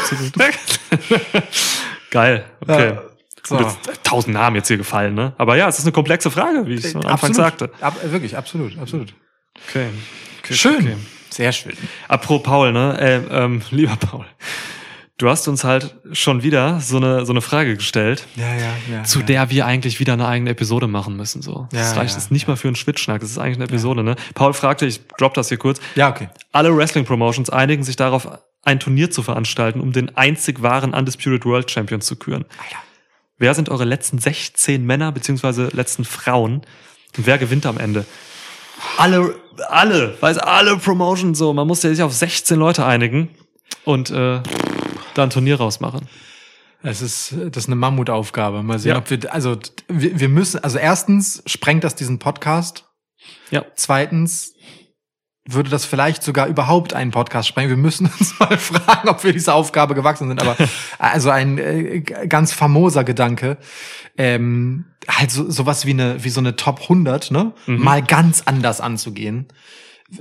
Geil. 2.10 2.44
Okay. 2.60 2.88
Ja. 2.90 3.02
So. 3.44 3.58
Tausend 4.04 4.34
Namen 4.34 4.56
jetzt 4.56 4.68
hier 4.68 4.76
gefallen, 4.76 5.14
ne? 5.14 5.34
Aber 5.36 5.56
ja, 5.56 5.68
es 5.68 5.78
ist 5.78 5.84
eine 5.84 5.92
komplexe 5.92 6.30
Frage, 6.30 6.66
wie 6.66 6.74
ich 6.74 6.94
am 6.94 7.02
Anfang 7.02 7.34
sagte. 7.34 7.70
Ab, 7.80 7.96
wirklich, 8.04 8.36
absolut, 8.36 8.78
absolut. 8.78 9.14
Okay. 9.68 9.88
okay 10.42 10.54
Schön. 10.54 10.76
Okay. 10.76 10.96
Sehr 11.30 11.52
schön. 11.52 11.72
Apropos 12.08 12.44
Paul, 12.44 12.72
ne? 12.72 12.98
Äh, 13.00 13.20
ähm, 13.30 13.62
lieber 13.70 13.96
Paul. 13.96 14.26
Du 15.18 15.28
hast 15.28 15.46
uns 15.46 15.62
halt 15.62 15.94
schon 16.12 16.42
wieder 16.42 16.80
so 16.80 16.96
eine, 16.96 17.24
so 17.24 17.32
eine 17.32 17.40
Frage 17.40 17.76
gestellt, 17.76 18.26
Ja, 18.34 18.54
ja, 18.54 18.72
ja. 18.90 19.04
zu 19.04 19.20
ja. 19.20 19.26
der 19.26 19.50
wir 19.50 19.66
eigentlich 19.66 20.00
wieder 20.00 20.14
eine 20.14 20.26
eigene 20.26 20.50
Episode 20.50 20.88
machen 20.88 21.16
müssen, 21.16 21.42
so. 21.42 21.68
Das 21.70 21.94
Ja, 21.94 22.00
reicht 22.00 22.14
ja, 22.14 22.20
jetzt 22.20 22.32
nicht 22.32 22.48
mal 22.48 22.56
für 22.56 22.68
einen 22.68 22.76
Schwitzschnack, 22.76 23.20
das 23.20 23.30
ist 23.30 23.38
eigentlich 23.38 23.56
eine 23.56 23.64
Episode, 23.64 24.02
ne? 24.02 24.16
Paul 24.34 24.52
fragte, 24.52 24.84
ich 24.86 25.00
drop 25.18 25.34
das 25.34 25.48
hier 25.48 25.58
kurz. 25.58 25.80
Ja, 25.94 26.08
okay. 26.10 26.28
Alle 26.50 26.76
Wrestling 26.76 27.04
Promotions 27.04 27.50
einigen 27.50 27.84
sich 27.84 27.94
darauf, 27.96 28.26
ein 28.64 28.80
Turnier 28.80 29.10
zu 29.10 29.22
veranstalten, 29.22 29.80
um 29.80 29.92
den 29.92 30.16
einzig 30.16 30.62
wahren 30.62 30.92
Undisputed 30.92 31.44
World 31.44 31.70
Champion 31.70 32.00
zu 32.00 32.16
küren. 32.16 32.44
Alter. 32.58 32.76
Wer 33.42 33.54
sind 33.54 33.70
eure 33.70 33.84
letzten 33.84 34.18
16 34.18 34.86
Männer 34.86 35.10
beziehungsweise 35.10 35.66
letzten 35.72 36.04
Frauen 36.04 36.62
Und 37.18 37.26
wer 37.26 37.38
gewinnt 37.38 37.66
am 37.66 37.76
Ende? 37.76 38.04
Alle, 38.98 39.34
alle, 39.68 40.16
weiß 40.20 40.38
alle 40.38 40.76
Promotion 40.76 41.34
so. 41.34 41.52
Man 41.52 41.66
muss 41.66 41.82
ja 41.82 41.90
sich 41.90 42.02
auf 42.04 42.12
16 42.12 42.56
Leute 42.56 42.86
einigen 42.86 43.30
und 43.84 44.10
äh, 44.10 44.40
da 45.14 45.22
ein 45.24 45.30
Turnier 45.30 45.56
rausmachen. 45.56 46.08
Es 46.84 47.02
ist, 47.02 47.34
das 47.50 47.64
ist 47.64 47.66
eine 47.66 47.74
Mammutaufgabe. 47.74 48.62
Mal 48.62 48.78
sehen, 48.78 48.90
Ja. 48.92 48.98
ob 48.98 49.10
wir, 49.10 49.18
also, 49.34 49.58
wir, 49.88 50.20
wir 50.20 50.28
müssen, 50.28 50.62
also 50.62 50.78
erstens 50.78 51.42
sprengt 51.46 51.82
das 51.82 51.96
diesen 51.96 52.20
Podcast. 52.20 52.84
Ja. 53.50 53.64
Zweitens 53.74 54.54
würde 55.44 55.70
das 55.70 55.84
vielleicht 55.84 56.22
sogar 56.22 56.46
überhaupt 56.46 56.94
einen 56.94 57.10
Podcast 57.10 57.48
sprengen. 57.48 57.70
Wir 57.70 57.76
müssen 57.76 58.06
uns 58.18 58.38
mal 58.38 58.56
fragen, 58.58 59.08
ob 59.08 59.24
wir 59.24 59.32
dieser 59.32 59.54
Aufgabe 59.54 59.94
gewachsen 59.94 60.28
sind. 60.28 60.40
Aber 60.40 60.56
also 60.98 61.30
ein 61.30 61.58
äh, 61.58 62.00
ganz 62.00 62.52
famoser 62.52 63.04
Gedanke. 63.04 63.56
Ähm, 64.16 64.84
halt 65.08 65.30
so, 65.30 65.50
sowas 65.50 65.84
wie 65.86 65.90
eine, 65.90 66.22
wie 66.22 66.28
so 66.30 66.40
eine 66.40 66.54
Top 66.54 66.82
100, 66.82 67.30
ne? 67.30 67.52
Mal 67.66 68.02
ganz 68.02 68.42
anders 68.46 68.80
anzugehen. 68.80 69.46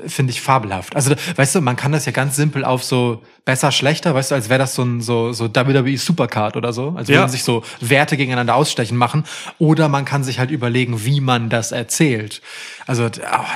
Finde 0.08 0.32
ich 0.32 0.40
fabelhaft. 0.42 0.96
Also, 0.96 1.14
weißt 1.36 1.56
du, 1.56 1.62
man 1.62 1.76
kann 1.76 1.92
das 1.92 2.06
ja 2.06 2.14
ganz 2.14 2.38
simpel 2.38 2.64
auf 2.64 2.82
so 2.82 3.24
besser, 3.44 3.74
schlechter, 3.74 4.16
weißt 4.16 4.32
du, 4.32 4.36
als 4.36 4.48
wäre 4.48 4.58
das 4.60 4.74
so 4.74 4.84
ein 4.84 5.02
so, 5.02 5.34
so 5.34 5.54
WWE 5.54 5.98
Supercard 5.98 6.56
oder 6.56 6.72
so. 6.72 6.96
Als 6.98 7.10
Ja. 7.10 7.18
würden 7.20 7.30
sich 7.30 7.44
so 7.44 7.62
Werte 7.82 8.16
gegeneinander 8.16 8.56
ausstechen 8.56 8.98
machen. 8.98 9.26
Oder 9.60 9.90
man 9.90 10.06
kann 10.06 10.24
sich 10.24 10.40
halt 10.40 10.50
überlegen, 10.50 11.04
wie 11.04 11.20
man 11.20 11.50
das 11.50 11.74
erzählt. 11.74 12.42
Also, 12.88 13.08
oh, 13.08 13.10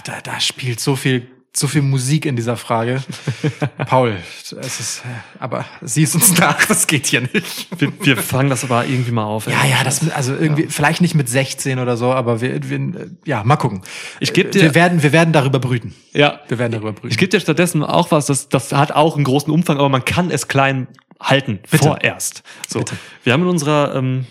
da, 0.03 0.20
da 0.22 0.39
spielt 0.41 0.82
so 0.82 0.97
viel, 0.97 1.26
so 1.56 1.68
viel 1.68 1.82
Musik 1.82 2.26
in 2.26 2.36
dieser 2.36 2.58
Frage. 2.58 3.01
Paul, 3.88 4.18
es 4.41 4.51
ist, 4.80 5.03
aber 5.39 5.66
siehst 5.82 6.16
uns 6.16 6.38
nach, 6.38 6.66
das 6.66 6.86
geht 6.88 7.08
hier 7.08 7.22
nicht. 7.22 7.68
Wir, 7.80 7.91
wir 8.01 8.18
fangen 8.18 8.49
das 8.49 8.64
aber 8.64 8.86
irgendwie 8.86 9.12
mal 9.12 9.24
auf. 9.24 9.47
Ja, 9.47 9.66
ja, 9.66 9.84
das, 9.84 10.10
also 10.12 10.36
irgendwie, 10.36 10.68
vielleicht 10.68 11.01
nicht 11.01 11.16
mit 11.16 11.30
16 11.30 11.80
oder 11.80 11.95
so, 11.97 12.12
aber 12.14 12.41
wir, 12.41 12.70
wir 12.70 13.10
ja, 13.26 13.43
mal 13.43 13.56
gucken. 13.56 13.82
Ich 14.20 14.34
geb 14.34 14.51
dir- 14.51 14.62
wir 14.62 14.76
werden, 14.76 15.01
wir 15.03 15.12
werden 15.14 15.32
darüber 15.34 15.60
brüten. 15.60 15.95
Ja. 16.14 16.41
Wir 16.47 16.60
werden 16.60 16.74
darüber 16.74 16.91
brüten. 16.93 17.08
Ich 17.10 17.18
gebe 17.18 17.30
dir 17.30 17.39
stattdessen 17.39 17.84
auch 17.84 18.12
was, 18.12 18.26
das, 18.26 18.49
das 18.49 18.72
hat 18.74 18.91
auch 18.91 19.16
einen 19.16 19.24
großen 19.24 19.51
Umfang, 19.51 19.78
aber 19.78 19.89
man 19.89 20.03
kann 20.03 20.32
es 20.32 20.47
klein 20.47 20.88
halten. 21.22 21.60
Bitte. 21.72 21.84
Vorerst. 21.86 22.43
So. 22.68 22.84
Wir 23.24 23.34
haben 23.34 23.43
in 23.43 23.49
unserer, 23.49 23.95
ähm, 23.95 24.26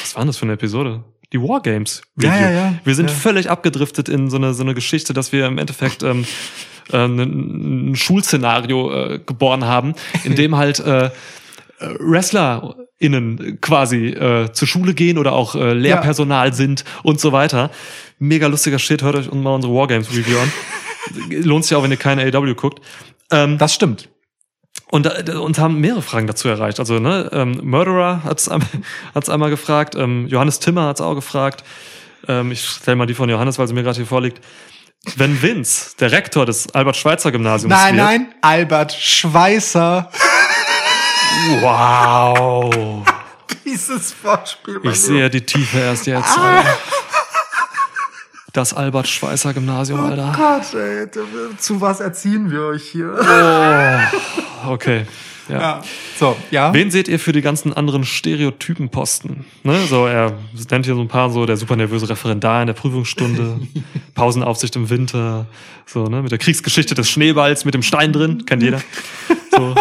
was 0.00 0.14
war 0.14 0.22
denn 0.22 0.28
das 0.28 0.36
für 0.36 0.44
eine 0.44 0.52
Episode? 0.54 1.04
Die 1.32 1.40
Wargames. 1.40 2.02
Ja, 2.20 2.30
Review. 2.34 2.44
ja, 2.46 2.50
ja. 2.52 2.74
Wir 2.84 2.94
sind 2.94 3.08
Ja. 3.10 3.16
völlig 3.16 3.48
abgedriftet 3.50 4.08
in 4.08 4.28
so 4.30 4.36
eine, 4.36 4.52
so 4.54 4.62
eine 4.62 4.74
Geschichte, 4.74 5.12
dass 5.14 5.32
wir 5.32 5.46
im 5.46 5.58
Endeffekt 5.58 6.02
ähm, 6.02 6.26
äh, 6.92 6.96
ein, 6.98 7.90
ein 7.92 7.96
Schulszenario 7.96 8.92
äh, 8.92 9.18
geboren 9.24 9.64
haben, 9.64 9.94
in 10.24 10.34
dem 10.34 10.56
halt 10.56 10.80
äh, 10.80 11.10
WrestlerInnen 11.80 13.58
quasi 13.60 14.08
äh, 14.08 14.52
zur 14.52 14.68
Schule 14.68 14.94
gehen 14.94 15.18
oder 15.18 15.32
auch 15.32 15.54
äh, 15.54 15.72
Lehrpersonal 15.72 16.52
sind 16.52 16.84
und 17.02 17.20
so 17.20 17.32
weiter. 17.32 17.70
Mega 18.18 18.46
lustiger 18.46 18.78
Shit, 18.78 19.02
hört 19.02 19.16
euch 19.16 19.32
mal 19.32 19.54
unsere 19.54 19.74
Wargames 19.74 20.10
Review 20.10 20.38
an. 20.38 20.52
Lohnt 21.42 21.64
sich 21.64 21.76
auch, 21.76 21.82
wenn 21.82 21.90
ihr 21.90 21.96
keine 21.96 22.22
AW 22.24 22.54
guckt. 22.54 22.80
Ähm, 23.30 23.58
Das 23.58 23.74
stimmt. 23.74 24.08
Und 24.92 25.06
äh, 25.06 25.32
uns 25.32 25.58
haben 25.58 25.80
mehrere 25.80 26.02
Fragen 26.02 26.26
dazu 26.26 26.48
erreicht. 26.48 26.78
Also, 26.78 26.98
ne, 26.98 27.30
ähm, 27.32 27.58
Murderer 27.62 28.22
hat's 28.24 28.48
am- 28.48 28.60
hat's 29.14 29.30
einmal 29.30 29.48
gefragt, 29.48 29.94
ähm, 29.96 30.26
Johannes 30.28 30.60
Timmer 30.60 30.82
hat's 30.86 31.00
auch 31.00 31.14
gefragt. 31.14 31.64
Ähm, 32.28 32.52
ich 32.52 32.62
stelle 32.62 32.96
mal 32.96 33.06
die 33.06 33.14
von 33.14 33.28
Johannes, 33.28 33.58
weil 33.58 33.66
sie 33.66 33.72
mir 33.74 33.82
gerade 33.82 33.96
hier 33.96 34.06
vorliegt. 34.06 34.44
Wenn 35.16 35.40
Vince, 35.42 35.96
der 35.98 36.12
Rektor 36.12 36.44
des 36.46 36.72
Albert-Schweitzer-Gymnasiums 36.74 37.74
Nein, 37.74 37.96
wird, 37.96 38.06
nein, 38.06 38.34
Albert 38.42 38.92
Schweißer. 38.92 40.10
Wow. 41.60 43.04
Dieses 43.64 44.12
Vorspiel. 44.12 44.78
Ich 44.84 45.00
sehe 45.00 45.30
die 45.30 45.40
Tiefe 45.40 45.78
erst 45.78 46.06
jetzt. 46.06 46.36
Ah. 46.38 46.62
Das 48.52 48.74
Albert-Schweitzer-Gymnasium, 48.74 50.00
Alter. 50.00 50.34
Gott, 50.36 50.74
ey, 50.80 51.06
zu 51.56 51.80
was 51.80 52.00
erziehen 52.00 52.50
wir 52.50 52.66
euch 52.66 52.82
hier? 52.82 53.16
Okay. 54.68 55.06
Ja. 55.48 55.60
Ja. 55.60 55.82
So, 56.18 56.36
ja. 56.50 56.72
Wen 56.72 56.90
seht 56.90 57.08
ihr 57.08 57.18
für 57.18 57.32
die 57.32 57.40
ganzen 57.40 57.72
anderen 57.72 58.04
Stereotypenposten? 58.04 59.44
Ne? 59.64 59.78
So, 59.88 60.06
er 60.06 60.34
nennt 60.70 60.84
hier 60.84 60.94
so 60.94 61.00
ein 61.00 61.08
paar 61.08 61.30
so 61.30 61.46
der 61.46 61.56
super 61.56 61.76
nervöse 61.76 62.08
Referendar 62.08 62.60
in 62.62 62.68
der 62.68 62.74
Prüfungsstunde, 62.74 63.60
Pausenaufsicht 64.14 64.76
im 64.76 64.88
Winter, 64.88 65.46
so, 65.86 66.04
ne, 66.04 66.22
mit 66.22 66.30
der 66.30 66.38
Kriegsgeschichte 66.38 66.94
des 66.94 67.10
Schneeballs 67.10 67.64
mit 67.64 67.74
dem 67.74 67.82
Stein 67.82 68.12
drin, 68.12 68.44
kennt 68.46 68.62
jeder. 68.62 68.80
So, 69.54 69.74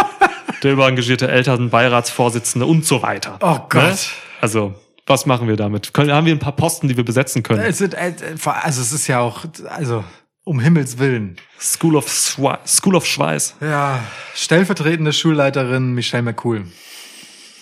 der 0.64 0.74
überengagierte 0.74 1.30
Elternbeiratsvorsitzende 1.30 2.66
und 2.66 2.86
so 2.86 3.02
weiter. 3.02 3.38
Oh 3.40 3.60
Gott. 3.70 3.84
Ne? 3.84 3.98
Also, 4.42 4.74
was 5.12 5.26
machen 5.26 5.48
wir 5.48 5.58
damit? 5.58 5.94
Können, 5.94 6.12
haben 6.12 6.26
wir 6.26 6.34
ein 6.34 6.40
paar 6.40 6.56
Posten, 6.56 6.88
die 6.88 6.98
wir 6.98 7.06
besetzen 7.06 7.44
können? 7.44 7.62
Es 7.62 7.78
sind, 7.78 7.94
äh, 7.94 8.14
also 8.44 8.82
es 8.82 8.92
ist 8.92 9.08
ja 9.08 9.20
auch, 9.20 9.46
also 9.68 10.04
um 10.44 10.60
Himmels 10.60 10.98
Willen. 10.98 11.36
School 11.60 11.96
of, 11.96 12.10
Schwe 12.10 12.58
School 12.66 12.96
of 12.96 13.06
Schweiß. 13.06 13.58
Ja, 13.62 14.00
stellvertretende 14.34 15.14
Schulleiterin 15.14 15.94
Michelle 15.94 16.24
McCool. 16.24 16.66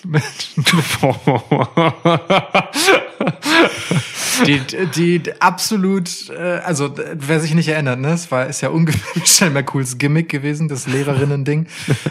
die, 4.46 4.60
die 4.94 5.20
absolut, 5.40 6.30
äh, 6.30 6.60
also 6.64 6.94
wer 7.14 7.40
sich 7.40 7.54
nicht 7.54 7.68
erinnert, 7.68 8.00
ne, 8.00 8.12
es 8.12 8.30
war 8.30 8.46
ist 8.46 8.62
ja 8.62 8.70
ungefähr 8.70 9.02
Michelle 9.14 9.50
McCools 9.54 9.98
Gimmick 9.98 10.30
gewesen, 10.30 10.68
das 10.68 10.86
Lehrerinnen-Ding. 10.86 11.66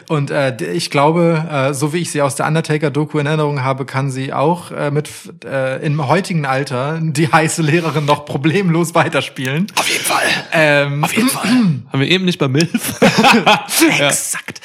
Und 0.07 0.29
äh, 0.29 0.55
ich 0.71 0.91
glaube, 0.91 1.47
äh, 1.49 1.73
so 1.73 1.93
wie 1.93 1.99
ich 1.99 2.11
sie 2.11 2.21
aus 2.21 2.35
der 2.35 2.45
Undertaker-Doku 2.47 3.17
in 3.17 3.25
Erinnerung 3.25 3.63
habe, 3.63 3.85
kann 3.85 4.11
sie 4.11 4.33
auch 4.33 4.69
äh, 4.71 4.91
mit 4.91 5.09
äh, 5.43 5.83
im 5.83 6.07
heutigen 6.07 6.45
Alter 6.45 6.99
die 7.01 7.31
heiße 7.31 7.63
Lehrerin 7.63 8.05
noch 8.05 8.25
problemlos 8.25 8.93
weiterspielen. 8.93 9.65
Auf 9.75 9.89
jeden 9.89 10.05
Fall. 10.05 10.25
Ähm, 10.53 11.03
Auf 11.03 11.15
jeden 11.15 11.29
Fall. 11.29 11.49
Haben 11.91 11.99
wir 11.99 12.07
eben 12.07 12.25
nicht 12.25 12.37
bei 12.37 12.47
MILF? 12.47 12.99
Exakt. 13.99 14.61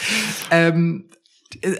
Ähm, 0.50 1.04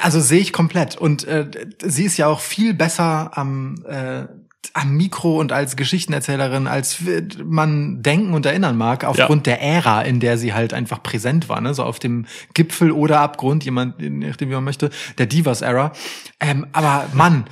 also 0.01 0.21
sehe 0.21 0.41
ich 0.41 0.53
komplett. 0.53 0.97
Und 0.97 1.25
äh, 1.25 1.49
sie 1.83 2.05
ist 2.05 2.17
ja 2.17 2.27
auch 2.27 2.41
viel 2.41 2.75
besser 2.75 3.37
am, 3.37 3.85
äh, 3.87 4.25
am 4.73 4.97
Mikro 4.97 5.39
und 5.39 5.53
als 5.53 5.77
Geschichtenerzählerin, 5.77 6.67
als 6.67 6.99
man 7.45 8.03
denken 8.03 8.35
und 8.35 8.47
erinnern 8.47 8.77
mag, 8.77 9.05
aufgrund 9.05 9.47
der 9.47 9.61
Ära, 9.61 10.03
in 10.03 10.21
der 10.21 10.39
sie 10.39 10.55
halt 10.55 10.73
einfach 10.73 11.03
präsent 11.03 11.49
war, 11.49 11.61
ne? 11.61 11.75
so 11.75 11.85
auf 11.85 11.99
dem 11.99 12.27
Gipfel 12.55 12.91
oder 12.91 13.21
Abgrund, 13.21 13.65
jemand, 13.65 14.01
je 14.01 14.11
nachdem 14.11 14.51
wie 14.51 14.55
man 14.55 14.65
möchte, 14.65 14.91
der 15.19 15.27
Divas-Ära. 15.27 15.93
Ähm, 16.41 16.67
aber 16.73 17.09
Mann, 17.13 17.45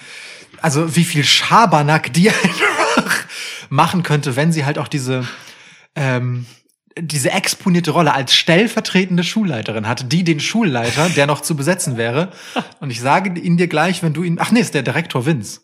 also 0.61 0.97
wie 0.97 1.05
viel 1.05 1.25
Schabernack 1.25 2.13
die 2.13 2.31
einfach 2.45 3.27
machen 3.69 4.03
könnte, 4.03 4.37
wenn 4.37 4.53
sie 4.53 4.65
halt 4.65 4.79
auch 4.79 4.89
diese 4.89 5.27
ähm, 5.95 6.47
diese 6.99 7.31
exponierte 7.31 7.91
Rolle 7.93 8.13
als 8.15 8.35
stellvertretende 8.35 9.25
Schulleiterin 9.25 9.89
hatte, 9.89 10.05
die 10.05 10.25
den 10.25 10.41
Schulleiter, 10.41 11.09
der 11.09 11.27
noch 11.27 11.41
zu 11.41 11.57
besetzen 11.57 11.97
wäre. 11.97 12.29
Und 12.81 12.91
ich 12.91 13.01
sage 13.01 13.39
ihn 13.41 13.57
dir 13.57 13.69
gleich, 13.69 14.03
wenn 14.03 14.13
du 14.13 14.23
ihn, 14.23 14.39
ach 14.41 14.51
nee, 14.51 14.61
ist 14.61 14.75
der 14.75 14.83
Direktor 14.83 15.25
Vince. 15.27 15.61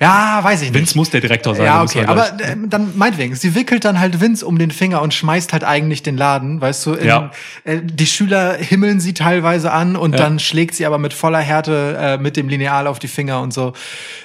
Ja, 0.00 0.40
weiß 0.42 0.62
ich 0.62 0.70
nicht. 0.70 0.78
Vince 0.80 0.96
muss 0.96 1.10
der 1.10 1.20
Direktor 1.20 1.54
sein. 1.54 1.66
Ja, 1.66 1.80
okay, 1.82 2.04
aber 2.06 2.26
äh, 2.40 2.56
dann 2.66 2.96
meinetwegen. 2.96 3.36
Sie 3.36 3.54
wickelt 3.54 3.84
dann 3.84 4.00
halt 4.00 4.20
Vince 4.20 4.44
um 4.44 4.58
den 4.58 4.72
Finger 4.72 5.00
und 5.00 5.14
schmeißt 5.14 5.52
halt 5.52 5.62
eigentlich 5.62 6.02
den 6.02 6.16
Laden, 6.16 6.60
weißt 6.60 6.86
du. 6.86 6.94
In, 6.94 7.06
Ja. 7.06 7.30
äh, 7.62 7.78
die 7.82 8.06
Schüler 8.06 8.54
himmeln 8.54 8.98
sie 8.98 9.14
teilweise 9.14 9.70
an 9.70 9.94
und 9.94 10.12
Ja. 10.14 10.18
dann 10.18 10.40
schlägt 10.40 10.74
sie 10.74 10.86
aber 10.86 10.98
mit 10.98 11.12
voller 11.12 11.38
Härte 11.38 11.96
äh, 12.00 12.18
mit 12.18 12.36
dem 12.36 12.48
Lineal 12.48 12.88
auf 12.88 12.98
die 12.98 13.06
Finger 13.06 13.40
und 13.42 13.52
so. 13.54 13.74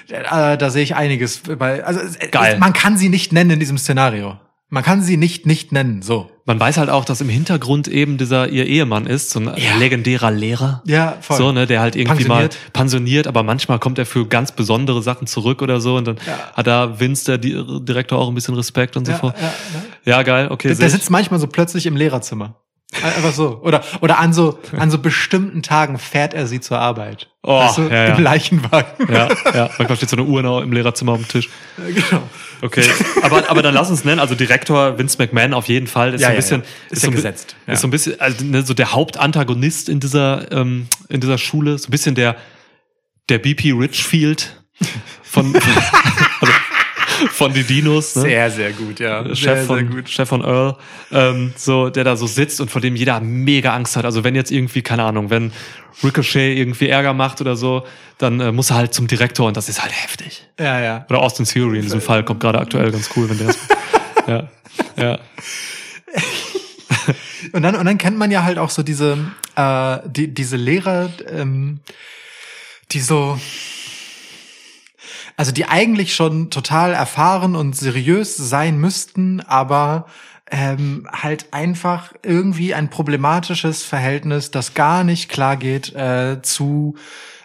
Äh, 0.08 0.56
da 0.58 0.70
sehe 0.70 0.82
ich 0.82 0.96
einiges 0.96 1.42
bei. 1.58 1.84
Also 1.84 2.00
Geil. 2.32 2.58
Man 2.58 2.72
kann 2.72 2.96
sie 2.96 3.08
nicht 3.08 3.32
nennen 3.32 3.50
in 3.50 3.60
diesem 3.60 3.78
Szenario. 3.78 4.36
Man 4.70 4.82
kann 4.82 5.00
sie 5.02 5.16
nicht 5.16 5.46
nicht 5.46 5.72
nennen. 5.72 6.02
So. 6.02 6.30
Man 6.44 6.60
weiß 6.60 6.76
halt 6.76 6.90
auch, 6.90 7.04
dass 7.06 7.20
im 7.22 7.28
Hintergrund 7.30 7.88
eben 7.88 8.18
dieser 8.18 8.48
ihr 8.48 8.66
Ehemann 8.66 9.06
ist, 9.06 9.30
so 9.30 9.40
ein 9.40 9.50
legendärer 9.78 10.30
Lehrer. 10.30 10.82
Ja, 10.86 11.16
voll. 11.20 11.38
So, 11.38 11.52
ne, 11.52 11.66
der 11.66 11.80
halt 11.80 11.96
irgendwie 11.96 12.24
Pensioniert. 12.24 12.52
mal 12.54 12.70
pensioniert, 12.72 13.26
aber 13.26 13.42
manchmal 13.42 13.78
kommt 13.78 13.98
er 13.98 14.04
für 14.06 14.26
ganz 14.26 14.52
besondere 14.52 15.02
Sachen 15.02 15.26
zurück 15.26 15.62
oder 15.62 15.80
so 15.80 15.96
und 15.96 16.06
dann 16.06 16.16
hat 16.54 16.66
da 16.66 17.00
Vince, 17.00 17.24
der 17.24 17.38
Di- 17.38 17.80
Direktor, 17.84 18.18
auch 18.18 18.28
ein 18.28 18.34
bisschen 18.34 18.54
Respekt 18.54 18.96
und 18.98 19.06
so 19.06 19.12
Ja, 19.12 19.18
vor. 19.18 19.34
ja, 20.04 20.16
Ja, 20.18 20.22
geil, 20.22 20.48
okay. 20.50 20.68
Der, 20.68 20.76
der 20.76 20.90
sitzt 20.90 21.10
manchmal 21.10 21.40
so 21.40 21.46
plötzlich 21.46 21.86
im 21.86 21.96
Lehrerzimmer. 21.96 22.56
Einfach 23.02 23.32
so. 23.32 23.60
Oder, 23.62 23.84
oder 24.00 24.18
an 24.18 24.32
so, 24.32 24.58
an 24.76 24.90
so 24.90 24.98
bestimmten 24.98 25.62
Tagen 25.62 25.98
fährt 25.98 26.32
er 26.32 26.46
sie 26.46 26.58
zur 26.60 26.78
Arbeit. 26.78 27.28
Oh, 27.42 27.60
weißt 27.60 27.78
du, 27.78 27.82
ja, 27.82 28.08
ja. 28.08 28.14
Im 28.16 28.22
Leichenwagen. 28.22 29.12
ja, 29.12 29.28
ja, 29.54 29.70
manchmal 29.78 29.96
steht 29.96 30.08
so 30.08 30.16
eine 30.16 30.24
Uhr 30.24 30.62
im 30.62 30.72
Lehrerzimmer 30.72 31.12
auf 31.12 31.18
dem 31.18 31.28
Tisch. 31.28 31.50
genau. 31.76 32.22
Okay, 32.62 32.84
aber, 33.22 33.48
aber 33.50 33.62
dann 33.62 33.74
lass 33.74 33.90
uns 33.90 34.04
nennen, 34.04 34.18
also 34.18 34.34
Direktor 34.34 34.98
Vince 34.98 35.18
McMahon 35.18 35.54
auf 35.54 35.66
jeden 35.68 35.86
Fall 35.86 36.14
ist 36.14 36.22
Ja, 36.22 36.28
so 36.28 36.32
ein 36.32 36.36
bisschen, 36.36 36.62
ja. 36.62 36.92
Ist 36.92 37.02
so 37.02 37.10
gesetzt, 37.10 37.56
ist 37.66 37.80
so 37.82 37.86
ein 37.86 37.90
bisschen, 37.90 38.20
also 38.20 38.44
ne, 38.44 38.62
so 38.62 38.74
der 38.74 38.92
Hauptantagonist 38.92 39.88
in 39.88 40.00
dieser, 40.00 40.50
ähm, 40.50 40.88
in 41.08 41.20
dieser 41.20 41.38
Schule, 41.38 41.78
so 41.78 41.88
ein 41.88 41.90
bisschen 41.90 42.14
der, 42.14 42.36
der 43.28 43.38
BP 43.38 43.72
Richfield 43.78 44.62
von, 45.22 45.54
also, 46.40 46.52
von 47.30 47.52
die 47.52 47.64
Dinos, 47.64 48.16
ne? 48.16 48.22
Sehr, 48.22 48.50
sehr 48.50 48.72
gut, 48.72 49.00
ja. 49.00 49.24
Chef 49.34 49.38
sehr, 49.38 49.56
von, 49.64 49.78
sehr 49.78 49.86
gut. 49.86 50.08
Chef 50.08 50.28
von 50.28 50.42
Earl, 50.42 50.76
ähm, 51.12 51.52
so, 51.56 51.90
der 51.90 52.04
da 52.04 52.16
so 52.16 52.26
sitzt 52.26 52.60
und 52.60 52.70
vor 52.70 52.80
dem 52.80 52.96
jeder 52.96 53.20
mega 53.20 53.74
Angst 53.74 53.96
hat. 53.96 54.04
Also 54.04 54.24
wenn 54.24 54.34
jetzt 54.34 54.50
irgendwie, 54.50 54.82
keine 54.82 55.04
Ahnung, 55.04 55.30
wenn 55.30 55.52
Ricochet 56.02 56.56
irgendwie 56.56 56.88
Ärger 56.88 57.12
macht 57.12 57.40
oder 57.40 57.56
so, 57.56 57.84
dann 58.18 58.40
äh, 58.40 58.52
muss 58.52 58.70
er 58.70 58.76
halt 58.76 58.94
zum 58.94 59.06
Direktor 59.06 59.48
und 59.48 59.56
das 59.56 59.68
ist 59.68 59.82
halt 59.82 59.92
heftig. 59.92 60.46
Ja, 60.58 60.80
ja. 60.80 61.06
Oder 61.08 61.20
Austin 61.20 61.46
Theory 61.46 61.76
in 61.76 61.82
diesem 61.82 62.00
Fall 62.00 62.24
kommt 62.24 62.40
gerade 62.40 62.58
aktuell 62.58 62.90
ganz 62.90 63.10
cool, 63.16 63.28
wenn 63.28 63.38
der 63.38 63.50
ist. 63.50 63.60
Ja. 64.26 64.46
Ja. 64.98 65.18
Und 67.52 67.62
dann, 67.62 67.76
und 67.76 67.86
dann 67.86 67.98
kennt 67.98 68.18
man 68.18 68.30
ja 68.30 68.42
halt 68.42 68.58
auch 68.58 68.68
so 68.68 68.82
diese, 68.82 69.16
äh, 69.56 69.98
die, 70.06 70.34
diese 70.34 70.56
Lehrer, 70.56 71.08
ähm, 71.30 71.80
die 72.92 73.00
so, 73.00 73.38
also 75.38 75.52
die 75.52 75.66
eigentlich 75.66 76.16
schon 76.16 76.50
total 76.50 76.92
erfahren 76.92 77.54
und 77.54 77.76
seriös 77.76 78.36
sein 78.36 78.76
müssten, 78.80 79.40
aber 79.40 80.06
ähm, 80.50 81.06
halt 81.12 81.52
einfach 81.52 82.12
irgendwie 82.24 82.74
ein 82.74 82.90
problematisches 82.90 83.84
Verhältnis, 83.84 84.50
das 84.50 84.74
gar 84.74 85.04
nicht 85.04 85.28
klar 85.28 85.56
geht, 85.56 85.94
äh, 85.94 86.42
zu 86.42 86.96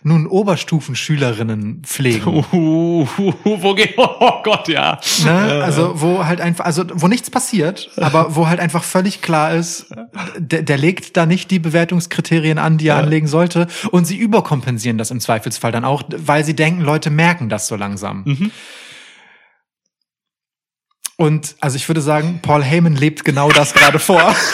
nun 0.04 0.28
Oberstufenschülerinnen 0.28 1.84
pflegen. 1.84 2.46
Uh, 2.54 3.08
wo 3.44 3.74
geht, 3.74 3.94
oh 3.98 4.42
Gott, 4.44 4.68
ja. 4.68 5.00
Ne? 5.24 5.62
Also 5.64 6.00
wo 6.02 6.26
halt 6.26 6.40
einfach, 6.40 6.66
also 6.66 6.84
wo 6.94 7.08
nichts 7.08 7.30
passiert, 7.30 7.90
aber 7.98 8.36
wo 8.36 8.48
halt 8.48 8.60
einfach 8.60 8.84
völlig 8.84 9.22
klar 9.22 9.54
ist, 9.54 9.88
der, 10.38 10.62
der 10.62 10.78
legt 10.78 11.18
da 11.18 11.26
nicht 11.26 11.52
die 11.52 11.60
Bewertungskriterien 11.60 12.60
an, 12.60 12.78
die 12.78 12.88
er 12.88 12.98
anlegen 12.98 13.28
sollte, 13.28 13.68
und 13.92 14.06
sie 14.06 14.18
überkompensieren 14.18 14.98
das 14.98 15.12
im 15.12 15.20
Zweifelsfall 15.20 15.72
dann 15.72 15.86
auch, 15.86 16.04
weil 16.10 16.44
sie 16.44 16.56
denken, 16.56 16.82
Leute 16.82 17.10
merken 17.10 17.50
das 17.50 17.68
so 17.68 17.76
langsam. 17.76 18.24
Mhm. 18.26 18.52
Und 21.18 21.56
also 21.60 21.76
ich 21.76 21.88
würde 21.88 22.02
sagen, 22.02 22.40
Paul 22.42 22.64
Heyman 22.64 22.96
lebt 22.96 23.24
genau 23.26 23.50
das 23.50 23.74
gerade 23.74 24.00
vor, 24.00 24.22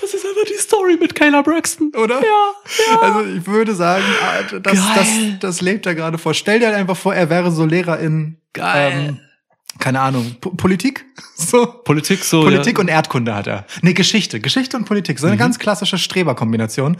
Das 0.00 0.12
ist 0.12 0.26
einfach 0.26 0.44
die 0.46 0.53
Story 0.64 0.96
mit 1.00 1.14
Kayla 1.14 1.42
Braxton. 1.42 1.92
oder? 1.94 2.20
Ja. 2.20 3.00
Also 3.00 3.24
ich 3.24 3.46
würde 3.46 3.74
sagen, 3.74 4.04
ah, 4.22 4.58
das, 4.58 4.78
das, 4.94 5.08
das 5.40 5.60
lebt 5.60 5.86
er 5.86 5.94
gerade 5.94 6.18
vor. 6.18 6.34
Stell 6.34 6.58
dir 6.58 6.66
halt 6.66 6.76
einfach 6.76 6.96
vor, 6.96 7.14
er 7.14 7.30
wäre 7.30 7.50
so 7.52 7.64
Lehrer 7.64 7.98
in 8.00 8.36
Geil. 8.52 8.92
Ähm, 9.08 9.20
keine 9.80 10.00
Ahnung, 10.00 10.36
Po- 10.40 10.50
Politik? 10.50 11.04
So. 11.36 11.66
Politik 11.66 12.22
so. 12.22 12.42
Politik 12.42 12.76
ja. 12.78 12.80
und 12.82 12.88
Erdkunde 12.88 13.34
hat 13.34 13.48
er. 13.48 13.66
Nee, 13.82 13.92
Geschichte. 13.92 14.38
Geschichte 14.38 14.76
und 14.76 14.84
Politik. 14.84 15.16
Mhm. 15.16 15.20
So 15.20 15.26
eine 15.26 15.36
ganz 15.36 15.58
klassische 15.58 15.98
Streberkombination. 15.98 16.96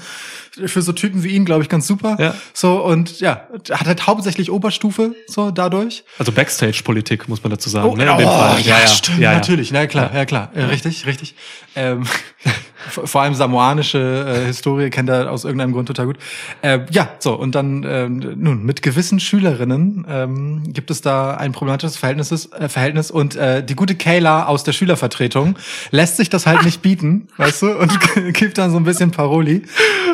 Für 0.67 0.83
so 0.83 0.93
Typen 0.93 1.23
wie 1.23 1.29
ihn, 1.29 1.45
glaube 1.45 1.63
ich, 1.63 1.69
ganz 1.69 1.87
super. 1.87 2.17
Ja. 2.19 2.35
So, 2.53 2.85
und 2.85 3.21
ja, 3.21 3.47
hat 3.71 3.87
halt 3.87 4.07
hauptsächlich 4.09 4.51
Oberstufe, 4.51 5.15
so 5.29 5.53
dadurch. 5.53 6.03
Also 6.19 6.33
Backstage-Politik, 6.33 7.29
muss 7.29 7.45
man 7.45 7.51
dazu 7.51 7.71
sagen. 7.71 7.89
Oh, 7.89 7.97
ne, 7.97 8.11
in 8.11 8.19
dem 8.19 8.27
Fall. 8.29 8.61
ja, 8.63 8.87
stimmt, 8.89 9.21
natürlich. 9.21 9.71
Na 9.71 9.87
klar, 9.87 10.13
ja, 10.13 10.25
klar. 10.25 10.51
Äh, 10.55 10.65
richtig, 10.65 11.07
richtig. 11.07 11.37
Ähm, 11.77 12.03
vor 12.89 13.23
allem 13.23 13.35
samoanische 13.35 14.27
äh, 14.27 14.47
Historie 14.47 14.91
kennt 14.91 15.09
er 15.09 15.31
aus 15.31 15.45
irgendeinem 15.45 15.73
Grund 15.73 15.89
total 15.89 16.07
gut. 16.07 16.19
Äh, 16.63 16.81
ja, 16.91 17.09
so, 17.19 17.35
und 17.35 17.55
dann, 17.55 17.85
ähm, 17.89 18.35
nun, 18.37 18.65
mit 18.65 18.83
gewissen 18.83 19.21
Schülerinnen 19.21 20.07
ähm, 20.09 20.73
gibt 20.73 20.91
es 20.91 21.01
da 21.01 21.35
ein 21.35 21.53
problematisches 21.53 21.97
Verhältnis, 21.97 22.51
äh, 22.53 22.69
Verhältnis 22.69 23.11
und 23.11 23.37
äh, 23.37 23.65
die 23.65 23.75
gute 23.75 23.95
Kayla 23.95 24.47
aus 24.47 24.65
der 24.65 24.73
Schülervertretung 24.73 25.59
lässt 25.91 26.17
sich 26.17 26.31
das 26.31 26.47
halt 26.47 26.65
nicht 26.65 26.83
bieten, 26.83 27.29
weißt 27.37 27.63
du, 27.63 27.79
und 27.79 27.99
gibt 28.35 28.59
dann 28.59 28.71
so 28.71 28.77
ein 28.77 28.85
bisschen 28.85 29.11
Paroli. 29.11 29.63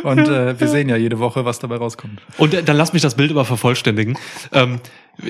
Und 0.03 0.29
äh, 0.29 0.59
wir 0.59 0.69
sehen 0.69 0.89
ja 0.89 0.97
jede 0.97 1.19
Woche, 1.19 1.45
was 1.45 1.59
dabei 1.59 1.77
rauskommt. 1.77 2.21
Und 2.39 2.55
äh, 2.55 2.63
dann 2.63 2.77
lass 2.77 2.93
mich 2.93 3.03
das 3.03 3.15
Bild 3.15 3.31
aber 3.31 3.45
vervollständigen. 3.45 4.19
Ähm, 4.53 4.81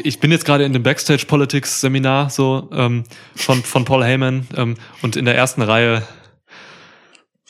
ich 0.05 0.21
bin 0.21 0.31
jetzt 0.31 0.45
gerade 0.45 0.65
in 0.65 0.73
dem 0.73 0.83
Backstage 0.83 1.25
Politics 1.27 1.81
Seminar 1.81 2.31
so 2.31 2.69
ähm, 2.73 3.05
von 3.35 3.63
von 3.63 3.85
Paul 3.85 4.05
Heyman 4.05 4.47
ähm, 4.57 4.77
und 5.03 5.17
in 5.17 5.25
der 5.25 5.35
ersten 5.35 5.63
Reihe 5.63 6.03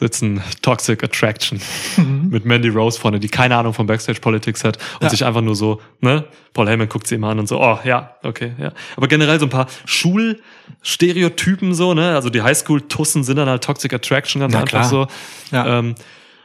sitzen 0.01 0.43
Toxic 0.63 1.05
Attraction 1.05 1.61
mit 2.31 2.45
Mandy 2.45 2.69
Rose 2.71 2.99
vorne, 2.99 3.21
die 3.21 3.29
keine 3.29 3.55
Ahnung 3.57 3.73
von 3.75 3.87
Backstage 3.87 4.19
Politics 4.21 4.65
hat 4.65 4.79
und 4.97 5.05
Ja. 5.05 5.11
sich 5.11 5.25
einfach 5.25 5.43
nur 5.43 5.55
so, 5.55 5.81
ne? 6.01 6.25
Paul 6.55 6.69
Heyman 6.69 6.89
guckt 6.89 7.07
sie 7.07 7.15
immer 7.15 7.29
an 7.29 7.39
und 7.39 7.47
so, 7.49 7.61
oh 7.63 7.79
ja, 7.85 8.17
okay, 8.25 8.53
ja. 8.59 8.73
Aber 8.97 9.07
generell 9.07 9.39
so 9.39 9.47
ein 9.47 9.51
paar 9.51 9.67
Schulstereotypen 9.85 11.75
so, 11.75 11.95
ne? 11.95 12.15
Also 12.15 12.31
die 12.31 12.43
Highschool-Tussen 12.43 13.25
sind 13.25 13.37
dann 13.37 13.49
halt 13.49 13.63
Toxic 13.63 13.93
Attraction 13.93 14.41
ganz 14.41 14.53
Na 14.55 14.61
einfach 14.61 14.71
klar. 14.71 14.85
so. 14.89 15.07
Ja. 15.53 15.79
Ähm, 15.79 15.95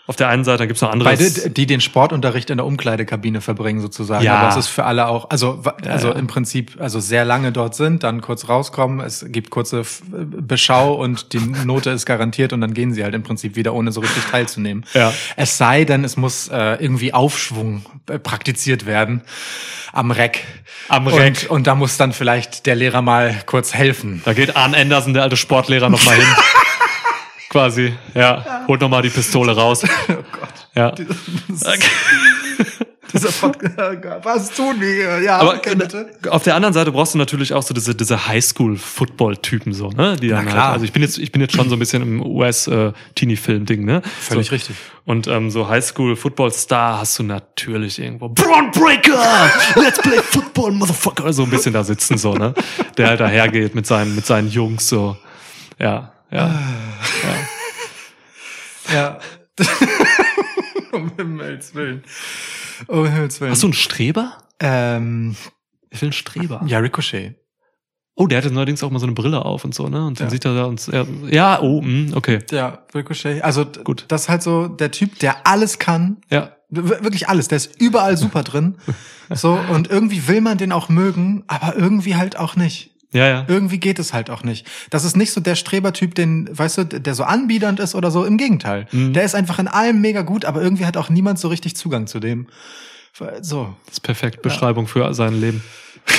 auf 0.07 0.15
der 0.15 0.29
einen 0.29 0.43
Seite, 0.43 0.59
dann 0.59 0.67
gibt's 0.67 0.81
noch 0.81 0.91
andere. 0.91 1.09
Beide, 1.09 1.49
die 1.49 1.65
den 1.65 1.81
Sportunterricht 1.81 2.51
in 2.51 2.57
der 2.57 2.65
Umkleidekabine 2.65 3.41
verbringen 3.41 3.81
sozusagen. 3.81 4.23
Ja. 4.23 4.37
Aber 4.37 4.49
es 4.49 4.55
ist 4.55 4.67
für 4.67 4.85
alle 4.85 5.07
auch, 5.07 5.31
also, 5.31 5.63
also 5.83 6.09
ja. 6.09 6.15
im 6.15 6.27
Prinzip, 6.27 6.77
also 6.79 6.99
sehr 6.99 7.25
lange 7.25 7.51
dort 7.51 7.73
sind, 7.73 8.03
dann 8.03 8.21
kurz 8.21 8.47
rauskommen, 8.47 8.99
es 8.99 9.25
gibt 9.29 9.49
kurze 9.49 9.83
Beschau 10.11 10.93
und 10.93 11.33
die 11.33 11.39
Note 11.39 11.89
ist 11.89 12.05
garantiert 12.05 12.53
und 12.53 12.61
dann 12.61 12.75
gehen 12.75 12.93
sie 12.93 13.03
halt 13.03 13.15
im 13.15 13.23
Prinzip 13.23 13.55
wieder, 13.55 13.73
ohne 13.73 13.91
so 13.91 14.01
richtig 14.01 14.25
teilzunehmen. 14.25 14.85
Ja. 14.93 15.11
Es 15.37 15.57
sei 15.57 15.85
denn, 15.85 16.03
es 16.03 16.17
muss 16.17 16.49
äh, 16.49 16.75
irgendwie 16.75 17.13
Aufschwung 17.13 17.83
äh, 18.07 18.19
praktiziert 18.19 18.85
werden 18.85 19.21
am 19.91 20.11
Reck. 20.11 20.43
Am 20.87 21.07
und, 21.07 21.13
Reck. 21.13 21.47
Und 21.49 21.65
da 21.67 21.73
muss 21.73 21.97
dann 21.97 22.13
vielleicht 22.13 22.67
der 22.67 22.75
Lehrer 22.75 23.01
mal 23.01 23.35
kurz 23.45 23.73
helfen. 23.73 24.21
Da 24.25 24.33
geht 24.33 24.55
Arne 24.55 24.77
Anderson, 24.77 25.13
der 25.13 25.23
alte 25.23 25.37
Sportlehrer, 25.37 25.89
noch 25.89 26.05
mal 26.05 26.15
hin. 26.15 26.27
Quasi, 27.55 27.93
ja. 28.13 28.65
Holt 28.67 28.81
noch 28.81 28.89
mal 28.89 29.01
die 29.01 29.09
Pistole 29.09 29.55
raus. 29.55 29.85
Oh 30.09 30.13
Gott. 30.13 30.67
Ja. 30.75 30.91
Dieser 33.13 33.31
Podcast, 33.31 33.75
oh 33.79 33.93
was 34.23 34.51
tun 34.51 34.81
wir? 34.81 35.21
Ja, 35.21 35.37
Aber 35.37 35.55
okay, 35.55 35.73
bitte. 35.73 36.09
auf 36.29 36.43
der 36.43 36.55
anderen 36.55 36.73
Seite 36.73 36.91
brauchst 36.91 37.13
du 37.13 37.17
natürlich 37.17 37.53
auch 37.53 37.63
so 37.63 37.73
diese, 37.73 37.95
diese 37.95 38.27
Highschool-Football-Typen 38.27 39.71
so, 39.71 39.87
ne? 39.87 40.17
Die 40.17 40.27
dann 40.27 40.43
Na 40.43 40.51
klar. 40.51 40.63
Halt, 40.65 40.73
also 40.73 40.85
ich 40.85 40.91
bin 40.91 41.01
jetzt, 41.01 41.17
ich 41.17 41.31
bin 41.31 41.41
jetzt 41.41 41.55
schon 41.55 41.69
so 41.69 41.77
ein 41.77 41.79
bisschen 41.79 42.01
im 42.01 42.21
US-Teenie-Film-Ding, 42.21 43.85
ne? 43.85 44.01
Völlig 44.19 44.47
so. 44.47 44.55
richtig. 44.55 44.75
Und 45.05 45.27
ähm, 45.27 45.49
so 45.49 45.69
Highschool-Football-Star 45.69 46.99
hast 46.99 47.19
du 47.19 47.23
natürlich 47.23 47.99
irgendwo. 47.99 48.27
Braun 48.27 48.69
Breaker! 48.71 49.49
Let's 49.75 50.01
play 50.01 50.17
Football, 50.17 50.73
Motherfucker! 50.73 51.31
So 51.31 51.43
ein 51.43 51.49
bisschen 51.49 51.71
da 51.71 51.85
sitzen, 51.85 52.17
so, 52.17 52.33
ne? 52.33 52.53
Der 52.97 53.07
halt 53.07 53.21
dahergeht 53.21 53.75
mit 53.75 53.87
seinen, 53.87 54.13
mit 54.13 54.25
seinen 54.25 54.49
Jungs, 54.49 54.89
so. 54.89 55.15
Ja, 55.79 56.11
ja. 56.31 56.59
Ja. 58.93 59.19
um 60.91 61.11
Himmels 61.17 61.73
Willen. 61.75 62.03
Um 62.87 63.05
Himmels 63.07 63.39
Willen. 63.41 63.51
Hast 63.51 63.63
du 63.63 63.67
einen 63.67 63.73
Streber? 63.73 64.37
ähm, 64.59 65.35
Ich 65.89 66.01
will 66.01 66.07
einen 66.07 66.13
Streber. 66.13 66.61
ja, 66.67 66.79
Ricochet. 66.79 67.35
Oh, 68.17 68.27
der 68.27 68.37
hat 68.37 68.45
jetzt 68.45 68.53
neuerdings 68.53 68.81
auch 68.81 68.91
mal 68.91 68.99
so 68.99 69.05
eine 69.07 69.13
Brille 69.15 69.43
auf 69.43 69.65
und 69.65 69.75
so, 69.75 69.89
ne? 69.89 70.05
Und 70.05 70.19
dann 70.19 70.27
Ja. 70.27 70.31
sieht 70.31 70.45
er 70.45 70.55
da 70.55 70.65
uns. 70.65 70.87
Ja, 70.87 71.05
ja 71.29 71.59
oh, 71.61 71.81
mh, 71.81 72.15
okay. 72.15 72.39
Ja, 72.51 72.85
Ricochet. 72.93 73.43
Also 73.43 73.65
Gut. 73.65 74.05
das 74.07 74.23
ist 74.23 74.29
halt 74.29 74.41
so 74.41 74.67
der 74.69 74.91
Typ, 74.91 75.19
der 75.19 75.45
alles 75.45 75.79
kann. 75.79 76.21
Ja. 76.29 76.51
Wirklich 76.69 77.27
alles. 77.27 77.47
Der 77.49 77.57
ist 77.57 77.79
überall 77.81 78.17
super 78.17 78.43
drin. 78.43 78.77
So, 79.33 79.53
und 79.71 79.89
irgendwie 79.89 80.27
will 80.27 80.39
man 80.39 80.59
den 80.59 80.71
auch 80.71 80.87
mögen, 80.87 81.45
aber 81.47 81.75
irgendwie 81.75 82.15
halt 82.15 82.37
auch 82.37 82.55
nicht. 82.55 82.94
Ja, 83.15 83.27
ja. 83.29 83.45
Irgendwie 83.47 83.79
geht 83.79 83.97
es 83.97 84.11
halt 84.11 84.29
auch 84.29 84.43
nicht. 84.43 84.67
Das 84.89 85.05
ist 85.05 85.15
nicht 85.15 85.31
so 85.31 85.39
der 85.39 85.55
Strebertyp, 85.55 86.15
den, 86.15 86.49
weißt 86.51 86.77
du, 86.79 86.83
der 86.85 87.15
so 87.15 87.23
anbiedernd 87.23 87.79
ist 87.79 87.95
oder 87.95 88.11
so. 88.11 88.25
Im 88.25 88.37
Gegenteil. 88.37 88.87
Mhm. 88.91 89.13
Der 89.13 89.23
ist 89.23 89.35
einfach 89.35 89.57
in 89.57 89.69
allem 89.69 90.01
mega 90.01 90.21
gut, 90.21 90.43
aber 90.43 90.61
irgendwie 90.61 90.85
hat 90.85 90.97
auch 90.97 91.09
niemand 91.09 91.39
so 91.39 91.47
richtig 91.47 91.77
Zugang 91.77 92.07
zu 92.07 92.19
dem. 92.19 92.47
So. 93.41 93.73
Das 93.85 93.93
ist 93.93 93.99
perfekt. 94.01 94.41
Beschreibung 94.41 94.87
für 94.87 95.13
sein 95.13 95.39
Leben. 95.39 95.63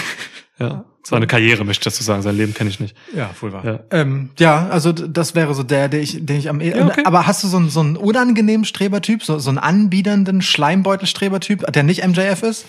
ja. 0.59 0.87
Seine 1.03 1.27
Karriere 1.27 1.65
möchte 1.65 1.83
ich 1.89 1.95
dazu 1.95 2.03
sagen. 2.03 2.23
Sein 2.23 2.37
Leben 2.37 2.55
kenne 2.55 2.71
ich 2.71 2.81
nicht. 2.81 2.97
Ja, 3.15 3.31
wohl 3.41 3.53
wahr. 3.53 3.65
Ja. 3.65 3.73
Ja, 3.73 3.81
ähm, 3.91 4.31
ja 4.39 4.69
also 4.69 4.91
das 4.93 5.35
wäre 5.35 5.55
so 5.55 5.63
der, 5.63 5.91
der 5.91 6.01
ich, 6.01 6.25
den 6.25 6.39
ich 6.39 6.49
am 6.49 6.63
ehesten. 6.63 6.81
Ja, 6.81 6.87
okay. 6.87 7.03
Aber 7.05 7.27
hast 7.27 7.45
du 7.45 7.49
so 7.49 7.59
einen, 7.59 7.69
so 7.69 7.81
einen 7.81 7.97
unangenehmen 7.97 8.65
Strebertyp, 8.65 9.23
so, 9.23 9.39
so 9.39 9.51
einen 9.51 9.59
anbiedernden 9.59 10.41
Schleimbeutelstrebertyp, 10.41 11.71
der 11.71 11.83
nicht 11.83 12.05
MJF 12.05 12.43
ist? 12.43 12.65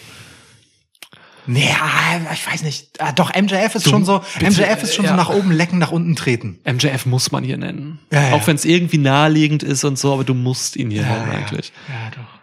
Nee, 1.48 1.70
ah, 1.82 2.32
ich 2.34 2.45
weiß 2.45 2.64
nicht. 2.64 3.02
Ah, 3.02 3.14
Doch, 3.14 3.34
MJF 3.34 3.76
ist 3.76 3.86
Du, 3.86 3.89
schon 3.89 4.06
so, 4.06 4.22
bitte, 4.38 4.52
MJF 4.52 4.84
ist 4.84 4.93
schon 4.95 5.06
ja. 5.06 5.12
so 5.12 5.18
nach 5.18 5.30
oben 5.30 5.52
lecken, 5.52 5.80
nach 5.80 5.91
unten 5.91 6.16
treten. 6.16 6.60
MJF 6.66 7.06
muss 7.06 7.32
man 7.32 7.43
hier 7.43 7.58
nennen. 7.58 8.00
Ja, 8.12 8.30
ja. 8.30 8.34
Auch 8.34 8.45
wenn 8.48 8.56
es 8.56 8.66
irgendwie 8.66 8.98
naheliegend 8.98 9.64
ist 9.64 9.84
und 9.86 9.98
so, 9.98 10.14
aber 10.14 10.24
du 10.26 10.34
musst 10.34 10.76
ihn 10.76 10.91
hier 10.91 11.04
nennen 11.04 11.32
eigentlich. 11.32 11.72
Ja, 11.88 12.12
doch. 12.12 12.38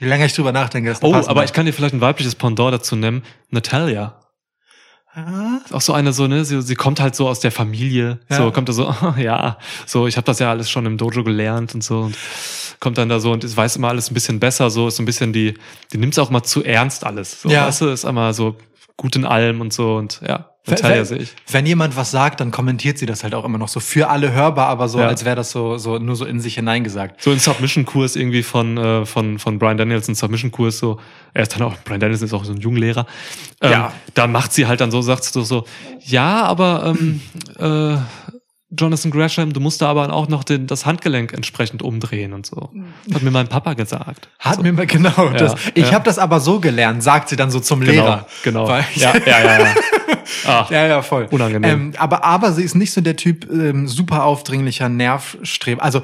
Je 0.00 0.06
länger 0.08 0.24
ich 0.24 0.34
drüber 0.34 0.52
nachdenke, 0.52 0.90
desto 0.90 1.06
Oh, 1.06 1.14
aber 1.14 1.44
ich 1.44 1.52
kann 1.52 1.66
dir 1.66 1.72
vielleicht 1.72 1.94
ein 1.94 2.00
weibliches 2.00 2.34
Pendant 2.34 2.72
dazu 2.74 2.96
nennen. 2.96 3.22
Natalia. 3.50 4.16
Ah, 5.12 5.58
auch 5.72 5.80
so 5.80 5.92
eine 5.92 6.12
so, 6.12 6.26
ne, 6.28 6.44
sie, 6.44 6.62
sie 6.62 6.74
kommt 6.76 7.00
halt 7.00 7.16
so 7.16 7.28
aus 7.28 7.40
der 7.40 7.50
Familie, 7.50 8.20
so 8.28 8.52
kommt 8.52 8.68
da 8.68 8.72
so, 8.72 8.94
ja, 9.18 9.58
so, 9.84 10.06
ich 10.06 10.16
habe 10.16 10.24
das 10.24 10.38
ja 10.38 10.50
alles 10.50 10.70
schon 10.70 10.86
im 10.86 10.98
Dojo 10.98 11.24
gelernt 11.24 11.74
und 11.74 11.82
so 11.82 12.02
und 12.02 12.16
kommt 12.80 12.98
dann 12.98 13.08
da 13.08 13.20
so 13.20 13.30
und 13.32 13.56
weiß 13.56 13.76
immer 13.76 13.88
alles 13.88 14.10
ein 14.10 14.14
bisschen 14.14 14.40
besser, 14.40 14.70
so 14.70 14.88
ist 14.88 14.96
so 14.96 15.02
ein 15.02 15.06
bisschen 15.06 15.32
die, 15.32 15.54
die 15.92 15.98
nimmt's 15.98 16.18
auch 16.18 16.30
mal 16.30 16.42
zu 16.42 16.64
ernst 16.64 17.04
alles, 17.04 17.42
so, 17.42 17.48
Ja. 17.50 17.66
weißt 17.66 17.82
du, 17.82 17.88
ist 17.88 18.04
einmal 18.04 18.34
so 18.34 18.56
gut 18.96 19.16
in 19.16 19.24
allem 19.24 19.60
und 19.60 19.72
so 19.72 19.96
und 19.96 20.20
ja, 20.26 20.46
Natalia 20.66 21.04
sehe 21.06 21.18
ich. 21.18 21.30
Wenn 21.50 21.64
jemand 21.64 21.96
was 21.96 22.10
sagt, 22.10 22.38
dann 22.40 22.50
kommentiert 22.50 22.98
sie 22.98 23.06
das 23.06 23.22
halt 23.24 23.34
auch 23.34 23.44
immer 23.46 23.56
noch 23.56 23.68
so 23.68 23.80
für 23.80 24.08
alle 24.10 24.30
hörbar, 24.32 24.68
aber 24.68 24.88
so, 24.88 24.98
Ja. 25.00 25.08
als 25.08 25.24
wäre 25.24 25.34
das 25.34 25.50
so, 25.50 25.78
so 25.78 25.98
nur 25.98 26.16
so 26.16 26.26
in 26.26 26.38
sich 26.38 26.54
hineingesagt. 26.56 27.20
So 27.22 27.30
ein 27.30 27.38
Submission-Kurs 27.38 28.14
irgendwie 28.14 28.42
von, 28.42 28.76
äh, 28.76 29.06
von, 29.06 29.38
von 29.38 29.58
Brian 29.58 29.78
Danielson, 29.78 30.14
Submission-Kurs, 30.14 30.78
so, 30.78 31.00
er 31.32 31.42
ist 31.44 31.54
dann 31.54 31.62
auch, 31.62 31.74
Brian 31.84 31.98
Danielson 32.00 32.26
ist 32.26 32.34
auch 32.34 32.44
so 32.44 32.52
ein 32.52 32.60
Junglehrer. 32.60 33.06
Ähm, 33.62 33.70
Ja. 33.72 33.92
Da 34.14 34.26
macht 34.26 34.52
sie 34.52 34.66
halt 34.66 34.80
dann 34.82 34.90
so, 34.90 35.00
sagt 35.00 35.24
sie 35.24 35.32
so, 35.32 35.42
so 35.44 35.64
ja, 36.04 36.42
aber 36.44 36.94
ähm, 36.94 37.20
äh, 37.58 37.96
Jonathan 38.70 39.10
Gresham, 39.10 39.52
du 39.52 39.58
musst 39.58 39.82
da 39.82 39.88
aber 39.88 40.12
auch 40.12 40.28
noch 40.28 40.44
den, 40.44 40.68
das 40.68 40.86
Handgelenk 40.86 41.32
entsprechend 41.32 41.82
umdrehen 41.82 42.32
und 42.32 42.46
so. 42.46 42.70
Hat 43.12 43.22
mir 43.22 43.32
mein 43.32 43.48
Papa 43.48 43.74
gesagt. 43.74 44.28
Hat 44.38 44.62
mir 44.62 44.72
mal 44.72 44.86
genau 44.86 45.30
das. 45.30 45.56
Ich 45.74 45.86
ja. 45.86 45.92
habe 45.92 46.04
das 46.04 46.18
aber 46.18 46.38
so 46.38 46.60
gelernt, 46.60 47.02
sagt 47.02 47.28
sie 47.30 47.36
dann 47.36 47.50
so 47.50 47.58
zum 47.58 47.80
Genau, 47.80 47.92
Lehrer. 47.92 48.26
genau. 48.44 48.68
Weil, 48.68 48.84
Ja, 48.94 49.12
ja, 49.26 49.40
ja, 49.40 49.60
ja. 49.60 49.74
Ach, 50.46 50.70
ja, 50.70 50.86
ja, 50.86 51.02
voll. 51.02 51.26
Unangenehm. 51.30 51.70
Ähm, 51.70 51.92
aber, 51.98 52.24
aber 52.24 52.52
sie 52.52 52.62
ist 52.62 52.76
nicht 52.76 52.92
so 52.92 53.00
der 53.00 53.16
Typ 53.16 53.50
ähm, 53.50 53.88
super 53.88 54.24
aufdringlicher 54.24 54.88
Nervstreber. 54.88 55.82
Also 55.82 56.02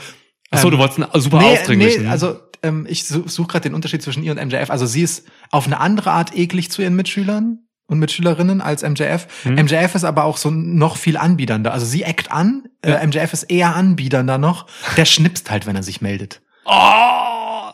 Ach 0.50 0.58
so, 0.58 0.66
ähm, 0.66 0.72
du 0.72 0.78
wolltest 0.78 1.00
einen 1.00 1.22
super 1.22 1.38
nee, 1.38 1.52
aufdringlichen. 1.52 2.04
Nee, 2.04 2.08
also 2.08 2.40
ähm, 2.62 2.86
ich 2.88 3.06
suche 3.06 3.28
such 3.28 3.48
gerade 3.48 3.62
den 3.68 3.74
Unterschied 3.74 4.02
zwischen 4.02 4.22
ihr 4.24 4.32
und 4.32 4.44
MJF. 4.44 4.70
Also 4.70 4.86
sie 4.86 5.02
ist 5.02 5.26
auf 5.50 5.66
eine 5.66 5.78
andere 5.78 6.10
Art 6.10 6.36
eklig 6.36 6.70
zu 6.70 6.82
ihren 6.82 6.96
Mitschülern 6.96 7.60
und 7.86 7.98
Mitschülerinnen 7.98 8.60
als 8.60 8.82
MJF. 8.82 9.26
Hm. 9.44 9.54
MJF 9.54 9.94
ist 9.94 10.04
aber 10.04 10.24
auch 10.24 10.36
so 10.36 10.50
noch 10.50 10.96
viel 10.96 11.16
anbiedernder. 11.16 11.72
Also 11.72 11.86
sie 11.86 12.02
eckt 12.02 12.30
an, 12.32 12.64
äh, 12.82 13.06
MJF 13.06 13.32
ist 13.32 13.44
eher 13.44 13.74
anbiedernder 13.76 14.38
noch. 14.38 14.66
Der 14.96 15.04
schnipst 15.04 15.50
halt, 15.50 15.66
wenn 15.66 15.76
er 15.76 15.82
sich 15.82 16.00
meldet. 16.00 16.42
oh! 16.64 17.70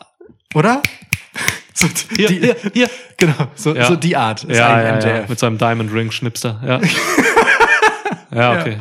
Oder? 0.55 0.81
So, 1.75 1.87
Hier, 2.15 2.27
die, 2.27 2.39
hier, 2.39 2.55
hier. 2.71 2.89
Genau, 3.17 3.47
so, 3.55 3.75
Ja. 3.75 3.87
so 3.87 3.95
die 3.95 4.15
Art 4.15 4.43
ist 4.43 4.55
Ja, 4.55 4.79
ja, 4.79 4.89
eigentlich 4.93 5.05
ja, 5.05 5.17
MJF. 5.21 5.29
mit 5.29 5.39
seinem 5.39 5.57
Diamond 5.57 5.91
Ring 5.91 6.11
Schnipster, 6.11 6.61
ja. 6.63 6.79
ja, 8.31 8.59
okay. 8.61 8.77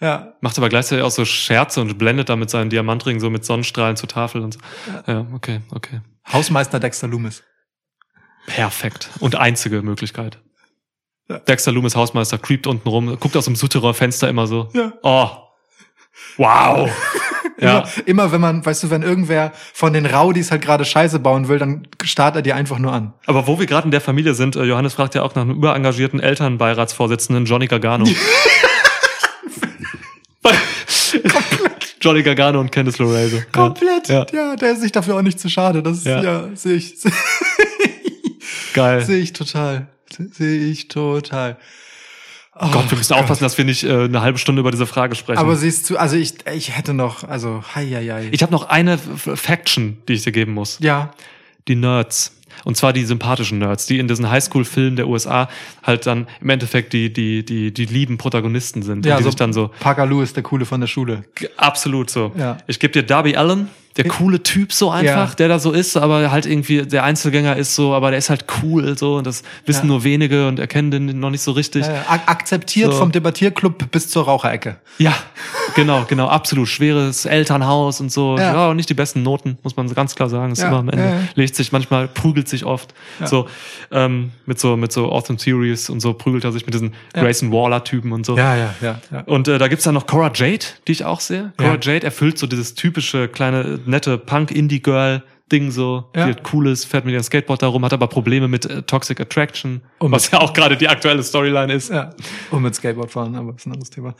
Ja. 0.00 0.32
Macht 0.40 0.56
aber 0.56 0.70
gleichzeitig 0.70 1.04
auch 1.04 1.10
so 1.10 1.26
Scherze 1.26 1.82
und 1.82 1.98
blendet 1.98 2.30
da 2.30 2.36
mit 2.36 2.48
seinen 2.48 2.70
Diamantringen 2.70 3.20
so 3.20 3.28
mit 3.28 3.44
Sonnenstrahlen 3.44 3.96
zur 3.96 4.08
Tafel 4.08 4.40
und 4.40 4.54
so. 4.54 4.60
Ja, 5.06 5.26
okay, 5.34 5.60
okay. 5.70 6.00
Hausmeister 6.32 6.80
Dexter 6.80 7.08
Loomis. 7.08 7.42
Perfekt. 8.46 9.10
Und 9.20 9.36
einzige 9.36 9.82
Möglichkeit. 9.82 10.38
Ja. 11.28 11.38
Dexter 11.38 11.72
Loomis 11.72 11.96
Hausmeister 11.96 12.36
creept 12.38 12.66
unten 12.66 12.88
rum, 12.88 13.16
guckt 13.18 13.36
aus 13.36 13.46
dem 13.46 13.56
Souterrain-Fenster 13.56 14.28
immer 14.28 14.46
so. 14.46 14.68
Ja. 14.74 14.92
Oh. 15.02 15.28
Wow. 16.36 16.90
ja. 17.60 17.78
Immer, 17.78 17.88
immer 18.06 18.32
wenn 18.32 18.40
man, 18.40 18.66
weißt 18.66 18.82
du, 18.84 18.90
wenn 18.90 19.02
irgendwer 19.02 19.52
von 19.72 19.92
den 19.92 20.04
Rowdies 20.06 20.50
halt 20.50 20.62
gerade 20.62 20.84
Scheiße 20.84 21.18
bauen 21.20 21.48
will, 21.48 21.58
dann 21.58 21.86
starrt 22.02 22.36
er 22.36 22.42
dir 22.42 22.56
einfach 22.56 22.78
nur 22.78 22.92
an. 22.92 23.14
Aber 23.26 23.46
wo 23.46 23.58
wir 23.58 23.66
gerade 23.66 23.86
in 23.86 23.90
der 23.90 24.00
Familie 24.00 24.34
sind, 24.34 24.54
äh, 24.56 24.64
Johannes 24.64 24.94
fragt 24.94 25.14
ja 25.14 25.22
auch 25.22 25.34
nach 25.34 25.42
einem 25.42 25.52
überengagierten 25.56 26.20
Elternbeiratsvorsitzenden 26.20 27.46
Johnny 27.46 27.66
Gargano. 27.68 28.04
Johnny 32.00 32.22
Gargano 32.22 32.60
und 32.60 32.70
Candice 32.70 32.98
LeRae. 32.98 33.28
so. 33.28 33.38
Komplett. 33.50 34.08
Ja. 34.08 34.26
Ja. 34.32 34.56
der 34.56 34.72
ist 34.72 34.82
sich 34.82 34.92
dafür 34.92 35.16
auch 35.16 35.22
nicht 35.22 35.40
zu 35.40 35.48
schade. 35.48 35.82
Das 35.82 35.98
ist, 35.98 36.06
Ja. 36.06 36.22
ja, 36.22 36.48
sehe 36.54 36.74
ich, 36.76 36.96
Geil. 38.74 39.00
sehe 39.04 39.18
ich 39.18 39.32
total. 39.32 39.88
Sehe 40.10 40.70
ich 40.70 40.88
total. 40.88 41.56
Oh, 42.56 42.68
Gott, 42.70 42.88
wir 42.88 42.96
müssen 42.96 43.14
aufpassen, 43.14 43.42
dass 43.42 43.58
wir 43.58 43.64
nicht 43.64 43.82
äh, 43.82 44.04
eine 44.04 44.20
halbe 44.20 44.38
Stunde 44.38 44.60
über 44.60 44.70
diese 44.70 44.86
Frage 44.86 45.16
sprechen. 45.16 45.40
Aber 45.40 45.56
siehst 45.56 45.90
du, 45.90 45.96
also 45.96 46.14
ich, 46.14 46.34
ich 46.54 46.76
hätte 46.76 46.94
noch, 46.94 47.24
also, 47.24 47.64
hei, 47.74 47.86
hei, 47.86 48.06
hei. 48.06 48.28
ich 48.30 48.42
habe 48.42 48.52
noch 48.52 48.68
eine 48.68 48.96
Faction, 48.96 49.98
die 50.06 50.12
ich 50.12 50.22
dir 50.22 50.30
geben 50.32 50.52
muss. 50.54 50.78
ja, 50.80 51.10
Die 51.66 51.74
Nerds. 51.74 52.36
Und 52.62 52.76
zwar 52.76 52.92
die 52.92 53.04
sympathischen 53.04 53.58
Nerds, 53.58 53.86
die 53.86 53.98
in 53.98 54.06
diesen 54.06 54.30
Highschool-Filmen 54.30 54.94
der 54.94 55.08
USA 55.08 55.48
halt 55.82 56.06
dann 56.06 56.28
im 56.40 56.48
Endeffekt 56.50 56.92
die, 56.92 57.12
die, 57.12 57.44
die, 57.44 57.74
die 57.74 57.84
lieben 57.86 58.16
Protagonisten 58.16 58.82
sind. 58.82 59.04
ja, 59.04 59.16
die 59.16 59.24
so 59.24 59.30
sich 59.30 59.36
dann 59.36 59.52
so 59.52 59.72
Parker 59.80 60.06
Lewis, 60.06 60.32
der 60.32 60.44
Coole 60.44 60.64
von 60.64 60.80
der 60.80 60.86
Schule. 60.86 61.24
Absolut 61.56 62.08
so. 62.10 62.32
Ja. 62.38 62.58
Ich 62.68 62.78
gebe 62.78 62.92
dir 62.92 63.02
Darby 63.02 63.34
Allen, 63.34 63.68
der 63.96 64.06
coole 64.08 64.42
Typ 64.42 64.72
so 64.72 64.90
einfach, 64.90 65.30
Ja. 65.30 65.34
der 65.36 65.48
da 65.48 65.58
so 65.58 65.70
ist, 65.72 65.96
aber 65.96 66.30
halt 66.30 66.46
irgendwie 66.46 66.82
der 66.82 67.04
Einzelgänger 67.04 67.56
ist 67.56 67.74
so, 67.74 67.94
aber 67.94 68.10
der 68.10 68.18
ist 68.18 68.28
halt 68.30 68.44
cool 68.62 68.98
so 68.98 69.16
und 69.16 69.26
das 69.26 69.42
wissen 69.66 69.82
Ja. 69.82 69.86
nur 69.86 70.04
wenige 70.04 70.48
und 70.48 70.58
erkennen 70.58 70.90
den 70.90 71.20
noch 71.20 71.30
nicht 71.30 71.42
so 71.42 71.52
richtig. 71.52 71.84
Äh, 71.86 71.90
ak 72.08 72.22
akzeptiert 72.26 72.92
So. 72.92 72.98
vom 72.98 73.12
Debattierclub 73.12 73.90
bis 73.90 74.08
zur 74.10 74.24
Raucherecke. 74.24 74.76
Ja, 74.98 75.14
genau, 75.74 76.04
genau, 76.08 76.26
absolut. 76.28 76.68
Schweres 76.68 77.24
Elternhaus 77.24 78.00
und 78.00 78.10
so. 78.12 78.36
Ja. 78.38 78.52
Ja, 78.54 78.68
und 78.70 78.76
nicht 78.76 78.88
die 78.88 78.94
besten 78.94 79.22
Noten, 79.22 79.58
muss 79.62 79.76
man 79.76 79.92
ganz 79.94 80.14
klar 80.14 80.28
sagen. 80.28 80.52
Ist 80.52 80.60
Ja, 80.62 80.68
immer 80.68 80.78
am 80.78 80.88
Ende. 80.88 81.04
ja, 81.04 81.10
ja. 81.10 81.20
Legt 81.34 81.54
sich 81.56 81.72
manchmal, 81.72 82.08
prügelt 82.08 82.48
sich 82.48 82.64
oft. 82.64 82.94
So, 83.24 83.46
ähm, 83.90 84.32
mit 84.46 84.58
so, 84.60 84.76
mit 84.76 84.92
so 84.92 85.10
Awesome 85.12 85.38
Theories 85.38 85.88
und 85.90 86.00
so 86.00 86.12
prügelt 86.14 86.44
er 86.44 86.52
sich 86.52 86.64
mit 86.66 86.74
diesen 86.74 86.94
Grayson 87.12 87.52
Waller-Typen 87.52 88.12
und 88.12 88.26
so. 88.26 88.36
Ja, 88.36 88.56
ja, 88.56 88.74
ja. 88.80 89.00
ja. 89.12 89.20
Und 89.26 89.48
äh, 89.48 89.58
da 89.58 89.68
gibt's 89.68 89.84
dann 89.84 89.94
noch 89.94 90.06
Cora 90.06 90.30
Jade, 90.34 90.64
die 90.88 90.92
ich 90.92 91.04
auch 91.04 91.20
sehe. 91.20 91.52
Cora 91.56 91.74
Ja. 91.74 91.78
Jade 91.80 92.04
erfüllt 92.06 92.38
so 92.38 92.46
dieses 92.46 92.74
typische 92.74 93.28
kleine, 93.28 93.80
nette 93.86 94.18
Punk-Indie-Girl-Ding 94.18 95.70
so. 95.70 96.10
Ja. 96.14 96.26
Die 96.26 96.34
halt 96.34 96.42
cool 96.52 96.68
ist, 96.68 96.84
fährt 96.84 97.04
mit 97.04 97.14
ihrem 97.14 97.22
Skateboard 97.22 97.62
da 97.62 97.68
rum, 97.68 97.84
hat 97.84 97.92
aber 97.92 98.06
Probleme 98.06 98.48
mit 98.48 98.66
äh, 98.66 98.82
Toxic 98.82 99.20
Attraction, 99.20 99.82
Und 99.98 100.12
was 100.12 100.30
ja 100.30 100.40
auch 100.40 100.52
gerade 100.52 100.76
die 100.76 100.88
aktuelle 100.88 101.22
Storyline 101.22 101.72
ist. 101.72 101.90
ja. 101.90 102.10
Und 102.50 102.62
mit 102.62 102.74
Skateboard 102.74 103.10
fahren, 103.10 103.34
aber 103.34 103.54
ist 103.54 103.66
ein 103.66 103.72
anderes 103.72 103.90
Thema. 103.90 104.14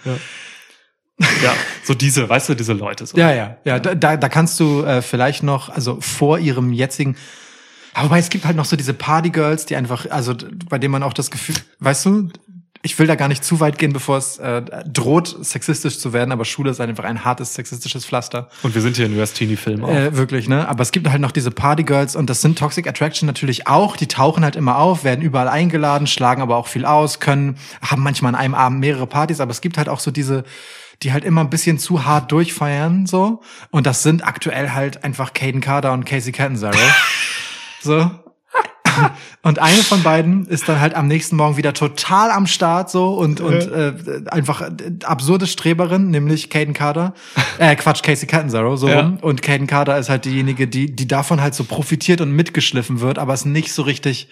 Ja, 1.19 1.55
so 1.85 1.95
diese, 1.95 2.29
weißt 2.29 2.49
du, 2.49 2.55
diese 2.55 2.73
Leute. 2.73 3.07
So. 3.07 3.17
Ja, 3.17 3.33
ja, 3.33 3.57
ja. 3.65 3.79
Da, 3.79 4.17
da, 4.17 4.29
kannst 4.29 4.59
du 4.59 4.83
äh, 4.83 5.01
vielleicht 5.01 5.45
noch, 5.45 5.69
also 5.69 6.01
vor 6.01 6.39
ihrem 6.39 6.73
jetzigen. 6.73 7.17
Aber 7.93 8.07
wobei, 8.07 8.19
es 8.19 8.31
gibt 8.31 8.45
halt 8.45 8.57
noch 8.57 8.65
so 8.65 8.75
diese 8.75 8.95
Partygirls, 8.95 9.67
die 9.67 9.77
einfach, 9.77 10.11
also 10.11 10.35
bei 10.69 10.79
denen 10.79 10.91
man 10.91 11.05
auch 11.05 11.13
das 11.13 11.31
Gefühl, 11.31 11.55
weißt 11.79 12.07
du, 12.07 12.29
ich 12.85 12.99
will 12.99 13.07
da 13.07 13.15
gar 13.15 13.29
nicht 13.29 13.43
zu 13.43 13.61
weit 13.61 13.79
gehen, 13.79 13.95
bevor 13.95 14.19
es 14.19 14.37
äh, 14.37 14.61
droht, 14.85 15.37
sexistisch 15.41 15.99
zu 15.99 16.13
werden, 16.13 16.33
aber 16.33 16.45
Schule 16.45 16.71
ist 16.71 16.83
einfach 16.83 17.05
ein 17.05 17.25
hartes 17.25 17.55
sexistisches 17.55 18.05
Pflaster. 18.05 18.51
Und 18.63 18.75
wir 18.75 18.83
sind 18.83 18.97
hier 18.97 19.07
in 19.07 19.19
US 19.19 19.33
Teenie-Film 19.33 19.83
auch. 19.83 19.89
Äh, 19.89 20.15
wirklich, 20.15 20.49
ne? 20.49 20.69
Aber 20.69 20.83
es 20.83 20.93
gibt 20.93 21.09
halt 21.09 21.23
noch 21.23 21.33
diese 21.33 21.51
Partygirls 21.51 22.15
und 22.15 22.29
das 22.29 22.43
sind 22.43 22.59
Toxic 22.59 22.87
Attraction 22.87 23.27
natürlich 23.27 23.67
auch. 23.67 23.97
Die 23.97 24.07
tauchen 24.07 24.45
halt 24.45 24.55
immer 24.55 24.77
auf, 24.77 25.03
werden 25.03 25.23
überall 25.23 25.49
eingeladen, 25.49 26.07
schlagen 26.07 26.43
aber 26.43 26.57
auch 26.57 26.67
viel 26.67 26.85
aus, 26.85 27.21
können, 27.21 27.57
haben 27.81 28.03
manchmal 28.03 28.35
an 28.35 28.41
einem 28.41 28.55
Abend 28.55 28.81
mehrere 28.81 29.07
Partys, 29.07 29.41
aber 29.41 29.51
es 29.51 29.63
gibt 29.63 29.79
halt 29.79 29.89
auch 29.89 30.01
so 30.01 30.11
diese, 30.11 30.45
die 31.03 31.15
halt 31.15 31.25
immer 31.25 31.41
ein 31.41 31.49
bisschen 31.49 31.79
zu 31.79 32.05
hart 32.05 32.31
durchfeiern, 32.33 33.07
so. 33.07 33.41
Und 33.71 33.87
das 33.87 34.03
sind 34.03 34.27
aktuell 34.27 34.73
halt 34.73 35.05
einfach 35.05 35.33
Caden 35.33 35.63
Carter 35.63 35.95
und 35.95 36.05
Casey 36.05 36.33
Catanzaro. 36.33 36.77
so. 37.81 38.11
Und 39.43 39.59
eine 39.59 39.83
von 39.83 40.03
beiden 40.03 40.47
ist 40.47 40.69
dann 40.69 40.81
halt 40.81 40.95
am 40.95 41.07
nächsten 41.07 41.37
Morgen 41.37 41.57
wieder 41.57 41.75
total 41.75 42.31
am 42.31 42.47
Start 42.47 42.91
so 42.91 43.11
und 43.11 43.41
und 43.43 43.53
äh, 43.71 43.93
einfach 44.31 44.63
äh, 44.63 44.71
absurde 45.05 45.47
Streberin, 45.47 46.11
nämlich 46.11 46.51
Caden 46.51 46.75
Carter. 46.75 47.15
Äh, 47.59 47.77
Quatsch, 47.77 48.03
Casey 48.03 48.27
Catanzaro 48.27 48.77
so 48.77 48.89
Ja. 48.89 49.01
rum. 49.03 49.19
Und 49.21 49.41
Caden 49.43 49.67
Carter 49.69 49.97
ist 49.99 50.09
halt 50.09 50.25
diejenige, 50.25 50.67
die 50.67 50.95
die 50.95 51.07
davon 51.07 51.41
halt 51.41 51.55
so 51.55 51.63
profitiert 51.65 52.21
und 52.21 52.33
mitgeschliffen 52.33 53.01
wird, 53.01 53.19
aber 53.19 53.33
es 53.35 53.45
nicht 53.45 53.73
so 53.73 53.83
richtig 53.83 54.29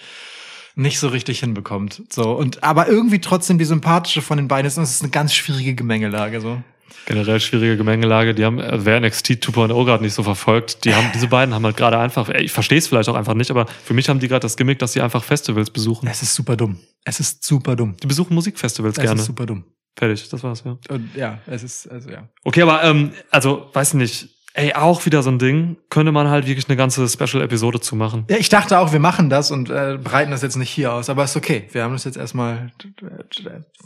nicht 0.75 0.99
so 0.99 1.09
richtig 1.09 1.41
hinbekommt. 1.41 2.03
So 2.11 2.33
und 2.33 2.65
aber 2.65 2.89
irgendwie 2.89 3.21
trotzdem 3.21 3.59
die 3.59 3.65
sympathische 3.65 4.23
von 4.23 4.39
den 4.39 4.49
beiden 4.49 4.67
ist 4.67 4.79
und 4.79 4.85
es 4.85 4.93
ist 4.93 5.03
eine 5.03 5.11
ganz 5.11 5.35
schwierige 5.35 5.75
Gemengelage 5.75 6.41
so. 6.41 6.63
Generell 7.07 7.41
schwierige 7.41 7.77
Gemengelage. 7.77 8.35
Die 8.35 8.45
haben, 8.45 8.59
äh, 8.59 8.85
wer 8.85 9.01
NXT 9.01 9.33
2.0 9.43 9.85
gerade 9.85 10.03
nicht 10.03 10.15
so 10.15 10.23
verfolgt, 10.23 10.85
die 10.85 10.95
haben, 10.95 11.11
diese 11.15 11.29
beiden 11.29 11.55
haben 11.55 11.65
halt 11.65 11.77
gerade 11.77 11.99
einfach, 11.99 12.29
ey, 12.29 12.43
ich 12.43 12.53
verstehe 12.53 12.79
es 12.79 12.89
vielleicht 12.89 13.09
auch 13.09 13.15
einfach 13.15 13.35
nicht, 13.35 13.51
aber 13.51 13.67
für 13.67 13.95
mich 13.95 14.09
haben 14.09 14.21
die 14.21 14.29
gerade 14.29 14.41
das 14.41 14.57
Gimmick, 14.57 14.79
dass 14.79 14.93
sie 14.93 15.01
einfach 15.01 15.25
Festivals 15.25 15.71
besuchen. 15.71 16.09
Es 16.09 16.23
ist 16.23 16.35
super 16.35 16.57
dumm. 16.57 16.79
Es 17.05 17.21
ist 17.21 17.45
super 17.45 17.77
dumm. 17.77 17.97
Die 18.03 18.07
besuchen 18.07 18.35
Musikfestivals 18.35 18.99
Es 18.99 19.05
gerne. 19.05 19.21
ist 19.21 19.27
super 19.27 19.47
dumm. 19.47 19.65
Fertig, 19.97 20.29
das 20.29 20.43
war's, 20.43 20.63
ja. 20.65 20.79
Und 20.89 21.15
ja, 21.15 21.39
es 21.47 21.63
ist 21.63 21.91
also 21.91 22.11
ja. 22.11 22.29
Okay, 22.45 22.63
aber 22.63 22.83
ähm, 22.85 23.13
also, 23.31 23.69
weiß 23.73 23.95
nicht, 23.95 24.29
ey, 24.55 24.75
auch 24.75 25.07
wieder 25.07 25.23
so 25.23 25.31
ein 25.31 25.39
Ding, 25.39 25.77
könnte 25.89 26.13
man 26.13 26.29
halt 26.29 26.47
wirklich 26.47 26.69
eine 26.69 26.77
ganze 26.77 27.09
Special-Episode 27.09 27.81
zu 27.81 27.97
machen. 27.97 28.25
Ja, 28.29 28.37
ich 28.37 28.49
dachte 28.51 28.79
auch, 28.79 28.93
wir 28.93 29.01
machen 29.01 29.31
das 29.31 29.51
und 29.51 29.71
äh, 29.71 29.99
breiten 30.03 30.31
das 30.31 30.43
jetzt 30.43 30.57
nicht 30.57 30.69
hier 30.71 30.93
aus, 30.93 31.09
aber 31.09 31.25
ist 31.25 31.37
okay. 31.37 31.69
Wir 31.73 31.85
haben 31.85 31.93
das 31.95 32.05
jetzt 32.05 32.17
erstmal, 32.19 32.71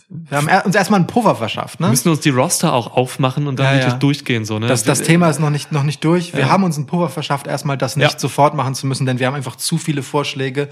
wir 0.09 0.37
haben 0.37 0.49
er- 0.49 0.67
uns 0.67 0.75
erstmal 0.75 0.99
einen 1.01 1.07
Puffer 1.07 1.37
verschafft, 1.37 1.79
Wir 1.79 1.87
ne? 1.87 1.91
müssen 1.91 2.09
uns 2.09 2.21
die 2.21 2.31
Roster 2.31 2.73
auch 2.73 2.97
aufmachen 2.97 3.47
und 3.47 3.59
dann 3.59 3.67
Ja, 3.67 3.73
wirklich 3.75 3.93
ja. 3.93 3.99
durchgehen, 3.99 4.45
so, 4.45 4.59
ne? 4.59 4.67
Das, 4.67 4.83
das 4.83 4.99
Wir- 5.01 5.07
Thema 5.07 5.29
ist 5.31 5.39
noch 5.39 5.51
nicht, 5.51 5.71
noch 5.71 5.85
nicht 5.85 6.03
durch. 6.05 6.33
Wir 6.33 6.41
Ja. 6.41 6.49
haben 6.49 6.65
uns 6.65 6.77
einen 6.77 6.87
Puffer 6.87 7.11
verschafft, 7.11 7.47
erstmal 7.47 7.79
das 7.79 7.97
nicht 7.97 8.19
sofort 8.19 8.55
machen 8.55 8.75
zu 8.75 8.87
müssen, 8.89 9.07
denn 9.07 9.19
wir 9.21 9.27
haben 9.29 9.35
einfach 9.35 9.57
zu 9.57 9.79
viele 9.79 10.03
Vorschläge 10.03 10.69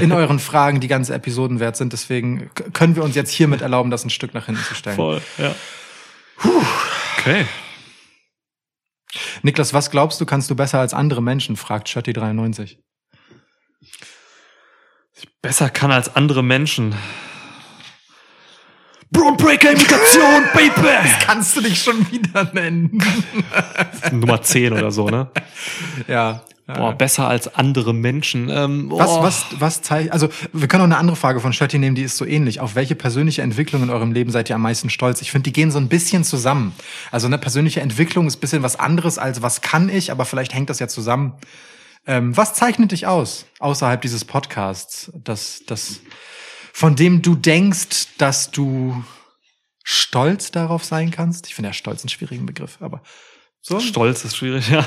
in 0.00 0.12
euren 0.12 0.38
Fragen, 0.40 0.80
die 0.80 0.88
ganze 0.88 1.14
Episoden 1.14 1.58
wert 1.58 1.76
sind. 1.76 1.92
Deswegen 1.94 2.50
können 2.74 2.96
wir 2.96 3.02
uns 3.02 3.14
jetzt 3.14 3.30
hiermit 3.30 3.62
erlauben, 3.62 3.90
das 3.90 4.04
ein 4.04 4.10
Stück 4.10 4.34
nach 4.34 4.46
hinten 4.46 4.62
zu 4.62 4.74
stellen. 4.74 4.96
Voll, 4.96 5.22
ja. 5.38 5.54
Okay. 7.18 7.46
Niklas, 9.42 9.72
was 9.72 9.90
glaubst 9.90 10.20
du, 10.20 10.26
kannst 10.26 10.50
du 10.50 10.54
besser 10.54 10.80
als 10.80 10.94
andere 10.94 11.22
Menschen? 11.22 11.56
fragt 11.56 11.88
Shirty93. 11.88 12.78
Besser 15.42 15.70
kann 15.70 15.90
als 15.90 16.14
andere 16.14 16.42
Menschen. 16.42 16.94
Brownbreaker-Imitation, 19.10 20.44
Baby! 20.54 21.08
Kannst 21.24 21.56
du 21.56 21.62
dich 21.62 21.82
schon 21.82 22.10
wieder 22.10 22.44
nennen? 22.52 23.02
Nummer 24.12 24.42
10 24.42 24.74
oder 24.74 24.90
so, 24.90 25.08
ne? 25.08 25.30
ja. 26.08 26.42
Boah, 26.74 26.92
besser 26.92 27.26
als 27.26 27.54
andere 27.54 27.94
Menschen. 27.94 28.50
Ähm, 28.50 28.90
Was, 28.90 29.10
oh. 29.10 29.22
was, 29.22 29.46
was 29.58 29.80
zeigt, 29.80 30.12
also 30.12 30.28
wir 30.52 30.68
können 30.68 30.82
auch 30.82 30.86
eine 30.86 30.98
andere 30.98 31.16
Frage 31.16 31.40
von 31.40 31.54
Shirty 31.54 31.78
nehmen, 31.78 31.96
die 31.96 32.02
ist 32.02 32.18
so 32.18 32.26
ähnlich. 32.26 32.60
Auf 32.60 32.74
welche 32.74 32.94
persönliche 32.94 33.40
Entwicklung 33.40 33.82
in 33.82 33.90
eurem 33.90 34.12
Leben 34.12 34.30
seid 34.30 34.50
ihr 34.50 34.54
am 34.54 34.60
meisten 34.60 34.90
stolz? 34.90 35.22
Ich 35.22 35.30
finde, 35.30 35.44
die 35.44 35.54
gehen 35.54 35.70
so 35.70 35.78
ein 35.78 35.88
bisschen 35.88 36.24
zusammen. 36.24 36.74
Also 37.10 37.26
eine 37.26 37.38
persönliche 37.38 37.80
Entwicklung 37.80 38.26
ist 38.26 38.36
ein 38.36 38.40
bisschen 38.40 38.62
was 38.62 38.76
anderes 38.76 39.16
als 39.16 39.40
was 39.40 39.62
kann 39.62 39.88
ich, 39.88 40.12
aber 40.12 40.26
vielleicht 40.26 40.52
hängt 40.52 40.68
das 40.68 40.78
ja 40.78 40.88
zusammen. 40.88 41.32
Ähm, 42.06 42.36
was 42.36 42.52
zeichnet 42.52 42.92
dich 42.92 43.06
aus 43.06 43.46
außerhalb 43.60 44.02
dieses 44.02 44.26
Podcasts, 44.26 45.10
das, 45.14 45.62
das, 45.66 46.00
von 46.74 46.96
dem 46.96 47.22
du 47.22 47.34
denkst, 47.34 48.08
dass 48.18 48.50
du 48.50 49.02
stolz 49.84 50.50
darauf 50.50 50.84
sein 50.84 51.10
kannst. 51.10 51.46
Ich 51.46 51.54
finde 51.54 51.70
ja 51.70 51.72
stolz 51.72 52.02
einen 52.02 52.10
schwierigen 52.10 52.44
Begriff, 52.44 52.76
aber 52.80 53.02
so. 53.62 53.80
Stolz 53.80 54.26
ist 54.26 54.36
schwierig, 54.36 54.68
ja. 54.68 54.86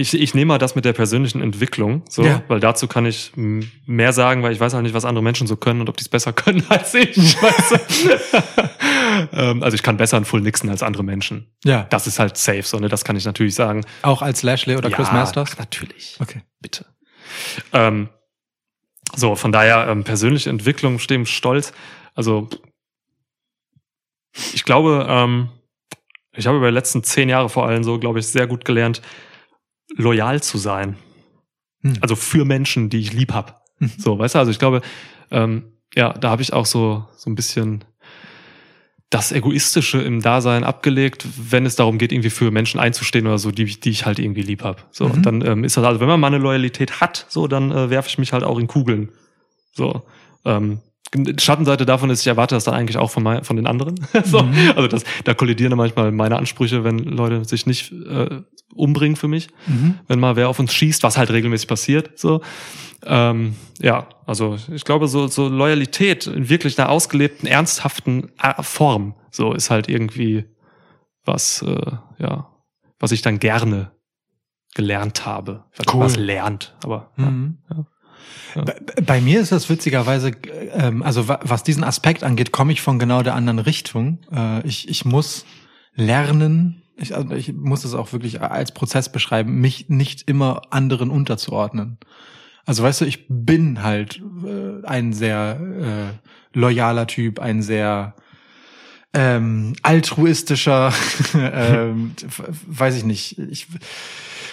Ich, 0.00 0.14
ich 0.14 0.32
nehme 0.32 0.46
mal 0.50 0.58
das 0.58 0.76
mit 0.76 0.84
der 0.84 0.92
persönlichen 0.92 1.42
Entwicklung, 1.42 2.02
so, 2.08 2.22
Ja. 2.22 2.42
weil 2.46 2.60
dazu 2.60 2.86
kann 2.86 3.04
ich 3.04 3.32
mehr 3.34 4.12
sagen, 4.12 4.44
weil 4.44 4.52
ich 4.52 4.60
weiß 4.60 4.72
halt 4.72 4.84
nicht, 4.84 4.94
was 4.94 5.04
andere 5.04 5.24
Menschen 5.24 5.48
so 5.48 5.56
können 5.56 5.80
und 5.80 5.88
ob 5.88 5.96
die 5.96 6.02
es 6.02 6.08
besser 6.08 6.32
können 6.44 6.64
als 6.68 6.94
ich. 6.94 7.16
Ähm, 9.32 9.62
also 9.64 9.74
ich 9.74 9.82
kann 9.82 9.96
besser 9.96 10.16
ein 10.16 10.24
Full 10.24 10.42
Nixon 10.42 10.70
als 10.70 10.82
andere 10.82 11.02
Menschen. 11.02 11.50
Ja, 11.64 11.84
Das 11.90 12.06
ist 12.06 12.18
halt 12.20 12.36
safe, 12.36 12.62
so, 12.62 12.78
ne? 12.78 12.88
Das 12.88 13.04
kann 13.04 13.16
ich 13.16 13.24
natürlich 13.24 13.54
sagen. 13.54 13.84
auch 14.02 14.22
als 14.22 14.42
Lashley 14.42 14.76
oder 14.76 14.90
Chris 14.90 15.08
ja, 15.08 15.14
Masters. 15.14 15.58
Natürlich. 15.58 16.16
Okay. 16.20 16.42
Bitte. 16.60 16.86
Ähm, 17.72 18.10
so, 19.16 19.34
von 19.34 19.50
daher 19.50 19.88
ähm, 19.88 20.04
persönliche 20.04 20.50
Entwicklung, 20.50 20.98
stehen 21.00 21.26
stolz. 21.26 21.72
Also 22.14 22.48
ich 24.52 24.64
glaube, 24.64 25.06
ähm, 25.08 25.48
ich 26.32 26.46
habe 26.46 26.58
über 26.58 26.68
die 26.68 26.74
letzten 26.74 27.02
zehn 27.02 27.28
Jahre 27.28 27.48
vor 27.48 27.66
allem 27.66 27.82
so, 27.82 27.98
glaube 27.98 28.20
ich, 28.20 28.26
sehr 28.28 28.46
gut 28.46 28.64
gelernt, 28.64 29.02
loyal 29.96 30.42
zu 30.42 30.58
sein. 30.58 30.96
Hm. 31.82 31.94
Also 32.00 32.16
für 32.16 32.44
Menschen, 32.44 32.90
die 32.90 32.98
ich 32.98 33.12
lieb 33.12 33.32
hab. 33.32 33.62
Mhm. 33.78 33.92
So, 33.98 34.18
weißt 34.18 34.34
du, 34.34 34.38
also 34.40 34.50
ich 34.50 34.58
glaube, 34.58 34.82
ähm, 35.30 35.72
ja, 35.94 36.12
da 36.12 36.30
habe 36.30 36.42
ich 36.42 36.52
auch 36.52 36.66
so, 36.66 37.06
so 37.16 37.30
ein 37.30 37.34
bisschen 37.34 37.84
das 39.10 39.32
Egoistische 39.32 40.02
im 40.02 40.20
Dasein 40.20 40.64
abgelegt, 40.64 41.26
wenn 41.50 41.64
es 41.64 41.76
darum 41.76 41.96
geht, 41.96 42.12
irgendwie 42.12 42.28
für 42.28 42.50
Menschen 42.50 42.78
einzustehen 42.78 43.26
oder 43.26 43.38
so, 43.38 43.50
die, 43.50 43.62
ich- 43.62 43.80
die 43.80 43.88
ich 43.90 44.04
halt 44.04 44.18
irgendwie 44.18 44.42
lieb 44.42 44.62
hab. 44.62 44.86
So, 44.90 45.06
Mhm. 45.06 45.10
und 45.12 45.22
dann 45.26 45.46
ähm, 45.46 45.64
ist 45.64 45.76
das, 45.78 45.84
also 45.84 46.00
wenn 46.00 46.08
man 46.08 46.20
mal 46.20 46.26
eine 46.26 46.38
Loyalität 46.38 47.00
hat, 47.00 47.24
so, 47.30 47.46
dann 47.48 47.70
äh, 47.70 47.88
werfe 47.88 48.08
ich 48.10 48.18
mich 48.18 48.32
halt 48.34 48.44
auch 48.44 48.58
in 48.58 48.66
Kugeln. 48.66 49.08
So. 49.72 50.02
Ähm, 50.44 50.80
Schattenseite 51.38 51.86
davon 51.86 52.10
ist, 52.10 52.20
ich 52.20 52.26
erwarte 52.26 52.54
das 52.54 52.64
dann 52.64 52.74
eigentlich 52.74 52.98
auch 52.98 53.10
von, 53.10 53.22
mein, 53.22 53.44
von 53.44 53.56
den 53.56 53.66
anderen. 53.66 53.94
so, 54.24 54.42
Mhm. 54.42 54.72
Also 54.76 54.88
das, 54.88 55.04
da 55.24 55.32
kollidieren 55.32 55.74
manchmal 55.74 56.12
meine 56.12 56.36
Ansprüche, 56.36 56.84
wenn 56.84 56.98
Leute 56.98 57.46
sich 57.46 57.64
nicht 57.64 57.90
äh, 57.92 58.42
umbringen 58.74 59.16
für 59.16 59.28
mich, 59.28 59.48
Mhm. 59.66 59.98
wenn 60.08 60.20
mal 60.20 60.36
wer 60.36 60.48
auf 60.48 60.58
uns 60.58 60.72
schießt, 60.74 61.02
was 61.02 61.16
halt 61.16 61.30
regelmäßig 61.30 61.68
passiert. 61.68 62.18
So. 62.18 62.42
Ähm, 63.04 63.56
ja, 63.80 64.08
also 64.26 64.58
ich 64.74 64.84
glaube, 64.84 65.08
so, 65.08 65.26
so 65.28 65.48
Loyalität 65.48 66.26
in 66.26 66.48
wirklich 66.48 66.78
einer 66.78 66.88
ausgelebten, 66.90 67.46
ernsthaften 67.46 68.30
äh, 68.42 68.62
Form, 68.62 69.14
so 69.30 69.52
ist 69.52 69.70
halt 69.70 69.88
irgendwie 69.88 70.44
was, 71.24 71.62
äh, 71.62 71.92
ja, 72.18 72.48
was 72.98 73.12
ich 73.12 73.22
dann 73.22 73.38
gerne 73.38 73.92
gelernt 74.74 75.24
habe. 75.26 75.64
Ich 75.72 75.78
weiß 75.80 75.94
Cool. 75.94 76.00
Was 76.04 76.16
lernt, 76.16 76.74
aber 76.82 77.10
ja. 77.16 77.24
Mhm. 77.26 77.58
Ja. 77.70 77.86
Ja. 78.56 78.62
Bei, 78.64 78.80
bei 79.02 79.20
mir 79.20 79.40
ist 79.40 79.52
das 79.52 79.68
witzigerweise, 79.70 80.32
ähm, 80.72 81.02
also 81.02 81.28
wa- 81.28 81.40
was 81.42 81.62
diesen 81.62 81.84
Aspekt 81.84 82.24
angeht, 82.24 82.50
komme 82.52 82.72
ich 82.72 82.80
von 82.82 82.98
genau 82.98 83.22
der 83.22 83.34
anderen 83.34 83.58
Richtung. 83.58 84.18
Äh, 84.32 84.66
ich, 84.66 84.88
ich 84.88 85.04
muss 85.04 85.44
lernen, 85.94 86.82
ich, 86.98 87.14
also 87.14 87.30
ich 87.32 87.52
muss 87.52 87.84
es 87.84 87.94
auch 87.94 88.12
wirklich 88.12 88.40
als 88.40 88.72
Prozess 88.72 89.10
beschreiben, 89.10 89.60
mich 89.60 89.88
nicht 89.88 90.28
immer 90.28 90.62
anderen 90.70 91.10
unterzuordnen. 91.10 91.98
Also 92.66 92.82
weißt 92.82 93.00
du, 93.00 93.04
ich 93.06 93.26
bin 93.28 93.82
halt 93.82 94.20
äh, 94.44 94.86
ein 94.86 95.12
sehr 95.12 95.58
äh, 95.60 96.58
loyaler 96.58 97.06
Typ, 97.06 97.38
ein 97.40 97.62
sehr 97.62 98.14
ähm, 99.14 99.74
altruistischer, 99.82 100.92
ähm, 101.34 102.12
weiß 102.66 102.96
ich 102.96 103.04
nicht. 103.04 103.38
Ich, 103.38 103.68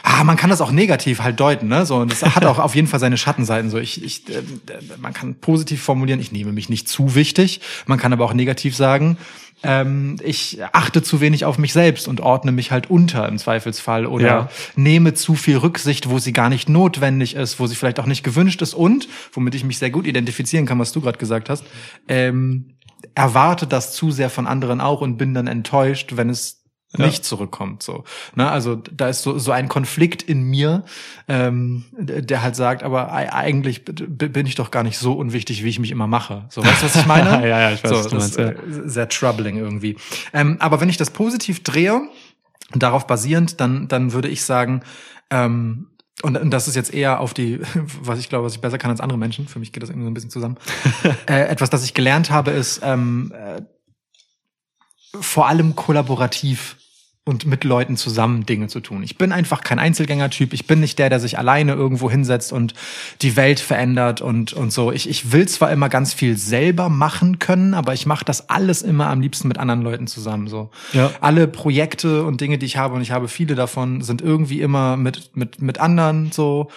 ah, 0.04 0.24
man 0.24 0.38
kann 0.38 0.50
das 0.50 0.62
auch 0.62 0.72
negativ 0.72 1.22
halt 1.22 1.40
deuten, 1.40 1.68
ne? 1.68 1.86
So 1.86 1.98
und 1.98 2.12
das 2.12 2.24
hat 2.24 2.46
auch 2.46 2.60
auf 2.60 2.74
jeden 2.74 2.88
Fall 2.88 3.02
seine 3.02 3.18
Schattenseiten. 3.18 3.70
So 3.70 3.80
ich, 3.80 4.02
ich, 4.02 4.30
äh, 4.30 4.42
man 4.98 5.14
kann 5.14 5.36
positiv 5.36 5.82
formulieren, 5.84 6.22
ich 6.22 6.32
nehme 6.32 6.54
mich 6.54 6.70
nicht 6.70 6.88
zu 6.88 7.16
wichtig. 7.16 7.60
Man 7.86 8.00
kann 8.00 8.14
aber 8.14 8.24
auch 8.24 8.34
negativ 8.34 8.78
sagen, 8.78 9.18
ähm, 9.64 10.18
ich 10.24 10.60
achte 10.74 11.02
zu 11.02 11.22
wenig 11.22 11.46
auf 11.46 11.58
mich 11.58 11.74
selbst 11.74 12.08
und 12.08 12.22
ordne 12.22 12.52
mich 12.52 12.72
halt 12.72 12.90
unter 12.90 13.28
im 13.28 13.38
Zweifelsfall 13.38 14.06
oder 14.06 14.26
Ja. 14.26 14.50
nehme 14.76 15.14
zu 15.14 15.36
viel 15.36 15.58
Rücksicht, 15.58 16.10
wo 16.10 16.20
sie 16.20 16.34
gar 16.34 16.50
nicht 16.50 16.70
notwendig 16.70 17.36
ist, 17.36 17.60
wo 17.60 17.68
sie 17.68 17.76
vielleicht 17.76 18.00
auch 18.00 18.06
nicht 18.06 18.24
gewünscht 18.24 18.62
ist 18.62 18.74
und 18.74 19.08
womit 19.34 19.56
ich 19.56 19.64
mich 19.64 19.78
sehr 19.80 19.90
gut 19.90 20.06
identifizieren 20.06 20.66
kann, 20.66 20.80
was 20.80 20.92
du 20.92 21.02
gerade 21.02 21.18
gesagt 21.18 21.50
hast. 21.50 21.64
Ähm, 22.08 22.76
erwarte 23.14 23.68
das 23.68 23.94
zu 23.94 24.12
sehr 24.12 24.30
von 24.30 24.48
anderen 24.48 24.82
auch 24.82 25.02
und 25.02 25.18
bin 25.18 25.34
dann 25.34 25.48
enttäuscht, 25.48 26.14
wenn 26.16 26.30
es 26.30 26.65
Ja. 26.98 27.06
nicht 27.06 27.26
zurückkommt. 27.26 27.84
So, 27.84 28.04
ne? 28.36 28.50
Also 28.50 28.76
da 28.76 29.10
ist 29.10 29.24
so 29.24 29.38
so 29.38 29.52
ein 29.52 29.68
Konflikt 29.70 30.22
in 30.24 30.44
mir, 30.44 30.84
ähm, 31.28 31.86
der 31.98 32.42
halt 32.42 32.56
sagt, 32.56 32.84
aber 32.84 33.12
ei- 33.14 33.32
eigentlich 33.34 33.84
bin 33.86 34.46
ich 34.46 34.56
doch 34.56 34.72
gar 34.72 34.84
nicht 34.84 34.98
so 34.98 35.14
unwichtig, 35.14 35.64
wie 35.64 35.70
ich 35.70 35.80
mich 35.80 35.92
immer 35.92 36.08
mache. 36.08 36.46
So, 36.50 36.64
weißt 36.64 36.82
du, 36.82 36.86
was 36.86 36.96
ich 36.96 37.06
meine? 37.06 37.30
Ja, 37.48 37.60
ja, 37.60 37.72
ich 37.72 37.84
weiß, 37.84 37.90
so, 37.90 37.96
was 37.98 38.08
du 38.08 38.16
das 38.18 38.38
meinst, 38.38 38.70
ist 38.70 38.86
äh, 38.86 38.90
sehr 38.90 39.10
troubling 39.10 39.58
irgendwie. 39.58 39.98
Ähm, 40.34 40.58
aber 40.60 40.80
wenn 40.82 40.90
ich 40.90 40.98
das 40.98 41.10
positiv 41.12 41.64
drehe, 41.64 42.02
darauf 42.74 43.06
basierend, 43.08 43.60
dann 43.62 43.88
dann 43.88 44.14
würde 44.14 44.28
ich 44.28 44.44
sagen, 44.44 44.82
ähm, 45.30 45.90
und, 46.22 46.38
und 46.38 46.50
das 46.52 46.68
ist 46.70 46.76
jetzt 46.76 46.94
eher 46.94 47.20
auf 47.20 47.34
die, 47.34 47.60
was 48.02 48.20
ich 48.20 48.30
glaube, 48.30 48.46
was 48.46 48.56
ich 48.56 48.62
besser 48.62 48.78
kann 48.78 48.90
als 48.90 49.02
andere 49.02 49.20
Menschen. 49.20 49.48
Für 49.48 49.60
mich 49.60 49.74
geht 49.74 49.84
das 49.84 49.90
irgendwie 49.90 50.06
so 50.06 50.12
ein 50.12 50.14
bisschen 50.14 50.30
zusammen. 50.30 50.58
äh, 51.28 51.42
etwas, 51.48 51.70
das 51.70 51.84
ich 51.84 51.94
gelernt 51.94 52.30
habe, 52.32 52.52
ist 52.52 52.82
ähm, 52.84 53.34
äh, 53.36 53.62
vor 55.20 55.48
allem 55.48 55.76
kollaborativ 55.76 56.78
und 57.28 57.48
mit 57.48 57.64
Leuten 57.64 57.98
zusammen 57.98 58.46
Dinge 58.46 58.68
zu 58.68 58.80
tun. 58.80 59.02
Ich 59.02 59.18
bin 59.18 59.32
einfach 59.32 59.64
kein 59.64 59.80
Einzelgängertyp. 59.80 60.54
Ich 60.54 60.68
bin 60.68 60.80
nicht 60.80 61.00
der, 61.00 61.10
der 61.10 61.20
sich 61.20 61.40
alleine 61.40 61.74
irgendwo 61.74 62.10
hinsetzt 62.10 62.54
und 62.54 62.76
die 63.24 63.36
Welt 63.36 63.60
verändert 63.60 64.22
und, 64.22 64.54
und 64.54 64.72
so. 64.72 64.92
Ich, 64.92 65.10
ich 65.10 65.32
will 65.32 65.48
zwar 65.48 65.72
immer 65.72 65.90
ganz 65.90 66.14
viel 66.14 66.38
selber 66.38 66.88
machen 66.88 67.40
können, 67.40 67.74
aber 67.74 67.96
ich 67.96 68.06
mache 68.06 68.24
das 68.24 68.50
alles 68.50 68.84
immer 68.84 69.08
am 69.08 69.22
liebsten 69.22 69.48
mit 69.48 69.58
anderen 69.58 69.82
Leuten 69.82 70.06
zusammen. 70.06 70.48
So. 70.48 70.70
Ja. 70.94 71.12
Alle 71.20 71.48
Projekte 71.48 72.24
und 72.24 72.42
Dinge, 72.42 72.60
die 72.60 72.68
ich 72.68 72.78
habe, 72.78 72.94
und 72.94 73.02
ich 73.02 73.10
habe 73.10 73.28
viele 73.28 73.56
davon, 73.56 74.02
sind 74.02 74.22
irgendwie 74.22 74.62
immer 74.62 74.96
mit, 74.96 75.36
mit, 75.36 75.64
mit 75.64 75.80
anderen 75.80 76.32
so. 76.32 76.70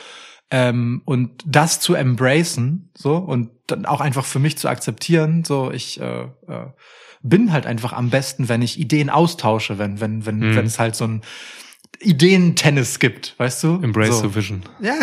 Ähm, 0.50 1.02
und 1.04 1.42
das 1.44 1.78
zu 1.78 1.92
embracen, 1.92 2.90
so, 2.96 3.16
und 3.16 3.50
dann 3.66 3.84
auch 3.84 4.00
einfach 4.00 4.24
für 4.24 4.38
mich 4.38 4.56
zu 4.56 4.68
akzeptieren, 4.68 5.44
so, 5.44 5.70
ich 5.70 6.00
äh, 6.00 6.22
äh, 6.22 6.66
bin 7.22 7.52
halt 7.52 7.66
einfach 7.66 7.92
am 7.92 8.10
besten, 8.10 8.48
wenn 8.48 8.62
ich 8.62 8.78
Ideen 8.78 9.10
austausche, 9.10 9.78
wenn, 9.78 10.00
wenn, 10.00 10.26
wenn, 10.26 10.38
Mhm. 10.38 10.56
wenn 10.56 10.66
es 10.66 10.78
halt 10.78 10.94
so 10.96 11.04
ein 11.04 11.22
Ideentennis 12.00 13.00
gibt, 13.00 13.34
weißt 13.38 13.64
du? 13.64 13.80
Embrace 13.82 14.20
so. 14.20 14.28
the 14.28 14.34
Vision. 14.34 14.62
Ja. 14.80 14.94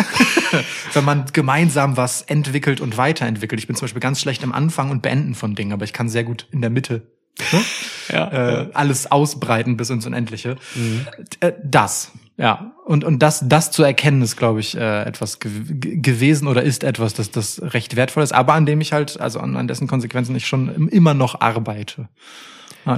Wenn 0.94 1.04
man 1.04 1.26
gemeinsam 1.32 1.98
was 1.98 2.22
entwickelt 2.22 2.80
und 2.80 2.96
weiterentwickelt. 2.96 3.60
Ich 3.60 3.66
bin 3.66 3.76
zum 3.76 3.84
Beispiel 3.84 4.00
ganz 4.00 4.18
schlecht 4.20 4.42
im 4.42 4.52
Anfang 4.52 4.90
und 4.90 5.02
Beenden 5.02 5.34
von 5.34 5.54
Dingen, 5.54 5.72
aber 5.72 5.84
ich 5.84 5.92
kann 5.92 6.08
sehr 6.08 6.24
gut 6.24 6.46
in 6.52 6.62
der 6.62 6.70
Mitte 6.70 7.02
ne? 7.52 7.62
Ja, 8.10 8.60
äh, 8.62 8.70
alles 8.72 9.10
ausbreiten 9.10 9.76
bis 9.76 9.90
ins 9.90 10.06
Unendliche. 10.06 10.56
Mhm. 10.74 11.06
Äh, 11.40 11.52
das, 11.62 12.12
ja. 12.36 12.72
Und, 12.84 13.02
und 13.04 13.20
das, 13.20 13.42
das 13.48 13.70
zu 13.70 13.82
erkennen, 13.82 14.22
ist, 14.22 14.36
glaube 14.36 14.60
ich, 14.60 14.76
äh, 14.76 15.02
etwas 15.02 15.38
ge 15.40 15.50
ge- 15.64 15.96
gewesen 15.96 16.46
oder 16.48 16.62
ist 16.62 16.84
etwas, 16.84 17.14
das, 17.14 17.30
das 17.30 17.60
recht 17.62 17.96
wertvoll 17.96 18.22
ist, 18.22 18.32
aber 18.32 18.54
an 18.54 18.66
dem 18.66 18.80
ich 18.80 18.92
halt, 18.92 19.20
also 19.20 19.40
an, 19.40 19.56
an 19.56 19.66
dessen 19.68 19.88
Konsequenzen 19.88 20.36
ich 20.36 20.46
schon 20.46 20.68
im- 20.74 20.88
immer 20.88 21.14
noch 21.14 21.40
arbeite. 21.40 22.08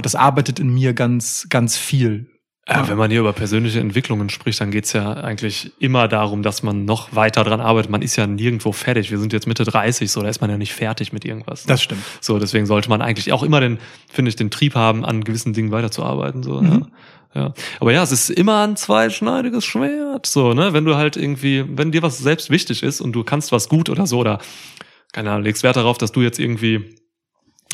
Das 0.03 0.13
arbeitet 0.13 0.59
in 0.59 0.71
mir 0.71 0.93
ganz, 0.93 1.47
ganz 1.49 1.75
viel. 1.75 2.27
Äh, 2.69 2.87
wenn 2.87 2.97
man 2.97 3.09
hier 3.09 3.21
über 3.21 3.33
persönliche 3.33 3.79
Entwicklungen 3.79 4.29
spricht, 4.29 4.61
dann 4.61 4.69
geht's 4.69 4.93
ja 4.93 5.13
eigentlich 5.13 5.71
immer 5.79 6.07
darum, 6.07 6.43
dass 6.43 6.61
man 6.61 6.85
noch 6.85 7.15
weiter 7.15 7.43
dran 7.43 7.61
arbeitet. 7.61 7.89
Man 7.89 8.01
ist 8.03 8.15
ja 8.15 8.27
nirgendwo 8.27 8.71
fertig. 8.71 9.09
Wir 9.09 9.17
sind 9.17 9.33
jetzt 9.33 9.47
Mitte 9.47 9.63
30, 9.63 10.11
so 10.11 10.21
da 10.21 10.29
ist 10.29 10.39
man 10.41 10.49
ja 10.51 10.57
nicht 10.57 10.73
fertig 10.73 11.11
mit 11.11 11.25
irgendwas. 11.25 11.63
Das 11.63 11.81
stimmt. 11.81 12.01
so, 12.21 12.37
deswegen 12.37 12.65
sollte 12.67 12.87
man 12.89 13.01
eigentlich 13.01 13.33
auch 13.33 13.41
immer 13.43 13.59
den, 13.59 13.79
finde 14.07 14.29
ich, 14.29 14.35
den 14.35 14.51
Trieb 14.51 14.75
haben, 14.75 15.03
an 15.03 15.23
gewissen 15.23 15.53
Dingen 15.53 15.71
weiterzuarbeiten. 15.71 16.43
So, 16.43 16.61
Mhm. 16.61 16.87
ja. 17.33 17.41
ja. 17.41 17.53
Aber 17.79 17.91
ja, 17.91 18.03
es 18.03 18.11
ist 18.11 18.29
immer 18.29 18.67
ein 18.67 18.75
zweischneidiges 18.75 19.65
Schwert. 19.65 20.27
So, 20.27 20.53
ne? 20.53 20.71
Wenn 20.71 20.85
du 20.85 20.95
halt 20.95 21.17
irgendwie, 21.17 21.65
wenn 21.67 21.91
dir 21.91 22.03
was 22.03 22.19
selbst 22.19 22.49
wichtig 22.51 22.83
ist 22.83 23.01
und 23.01 23.13
du 23.13 23.23
kannst 23.23 23.51
was 23.51 23.67
gut 23.67 23.89
oder 23.89 24.05
so, 24.05 24.19
oder 24.19 24.39
keine 25.11 25.31
Ahnung, 25.31 25.43
legst 25.43 25.63
Wert 25.63 25.75
darauf, 25.75 25.97
dass 25.97 26.11
du 26.11 26.21
jetzt 26.21 26.37
irgendwie 26.39 26.95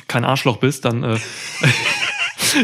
kein 0.07 0.23
Arschloch 0.23 0.57
bist, 0.57 0.85
dann 0.85 1.03
äh, 1.03 1.17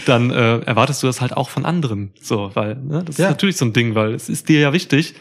dann 0.06 0.32
äh, 0.32 0.60
erwartest 0.60 1.04
du 1.04 1.08
das 1.08 1.22
halt 1.22 1.36
auch 1.36 1.50
von 1.50 1.66
anderen. 1.66 2.14
So, 2.22 2.52
weil, 2.54 2.76
ne, 2.76 3.04
das 3.04 3.18
Ja. 3.18 3.26
ist 3.26 3.32
natürlich 3.32 3.58
so 3.58 3.66
ein 3.66 3.74
Ding, 3.74 3.96
weil 3.96 4.14
es 4.14 4.30
ist 4.30 4.50
dir 4.50 4.60
ja 4.60 4.74
wichtig. 4.74 5.16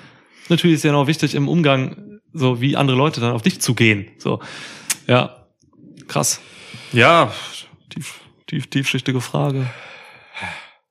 Natürlich 0.49 0.77
ist 0.77 0.85
ja 0.85 0.93
noch 0.93 1.07
wichtig 1.07 1.35
im 1.35 1.49
Umgang, 1.49 2.21
so 2.33 2.61
wie 2.61 2.77
andere 2.77 2.97
Leute 2.97 3.21
dann 3.21 3.33
auf 3.33 3.43
dich 3.43 3.61
zugehen. 3.61 4.07
So, 4.19 4.41
ja, 5.07 5.45
krass. 6.09 6.41
Ja, 6.93 7.33
tief, 7.89 8.21
tief, 8.47 8.67
tiefschichtige 8.69 9.21
Frage. 9.21 9.67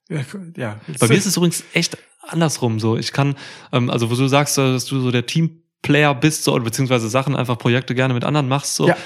Ja, 0.10 0.22
ja. 0.58 0.80
Bei 1.00 1.08
mir 1.08 1.16
ist 1.16 1.26
es 1.26 1.38
übrigens 1.38 1.64
echt 1.74 1.98
andersrum. 2.28 2.80
So, 2.80 2.98
ich 2.98 3.12
kann, 3.12 3.36
ähm, 3.72 3.90
also 3.90 4.10
wo 4.10 4.16
du 4.16 4.28
sagst, 4.28 4.58
dass 4.58 4.86
du 4.86 5.00
so 5.02 5.12
der 5.12 5.26
Teamplayer 5.26 6.16
bist, 6.16 6.44
so, 6.46 6.54
oder 6.54 6.64
beziehungsweise 6.64 7.10
Sachen 7.10 7.36
einfach 7.36 7.58
Projekte 7.58 7.94
gerne 7.96 8.14
mit 8.14 8.24
anderen 8.24 8.48
machst, 8.48 8.76
so. 8.76 8.88
Ja. 8.88 8.98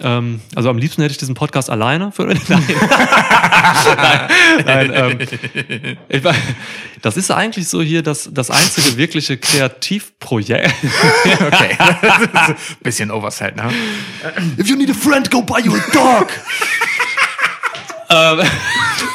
Ähm, 0.00 0.40
also 0.54 0.68
am 0.70 0.78
liebsten 0.78 1.02
hätte 1.02 1.12
ich 1.12 1.18
diesen 1.18 1.34
Podcast 1.34 1.70
alleine 1.70 2.12
für. 2.12 2.26
Nein. 2.48 2.64
Nein, 4.64 4.90
ähm, 4.94 5.18
ich, 6.08 6.24
war- 6.24 6.34
das 7.02 7.16
ist 7.16 7.30
eigentlich 7.30 7.68
so 7.68 7.82
hier 7.82 8.02
das, 8.02 8.28
das 8.32 8.50
einzige 8.50 8.96
wirkliche 8.96 9.36
Kreativprojekt. 9.36 10.72
Okay. 11.44 11.76
Bisschen 12.82 13.10
overset, 13.10 13.56
ne? 13.56 13.70
If 14.58 14.68
you 14.68 14.76
need 14.76 14.90
a 14.90 14.94
friend, 14.94 15.30
go 15.30 15.42
buy 15.42 15.60
you 15.60 15.74
a 15.74 15.80
dog. 15.92 16.28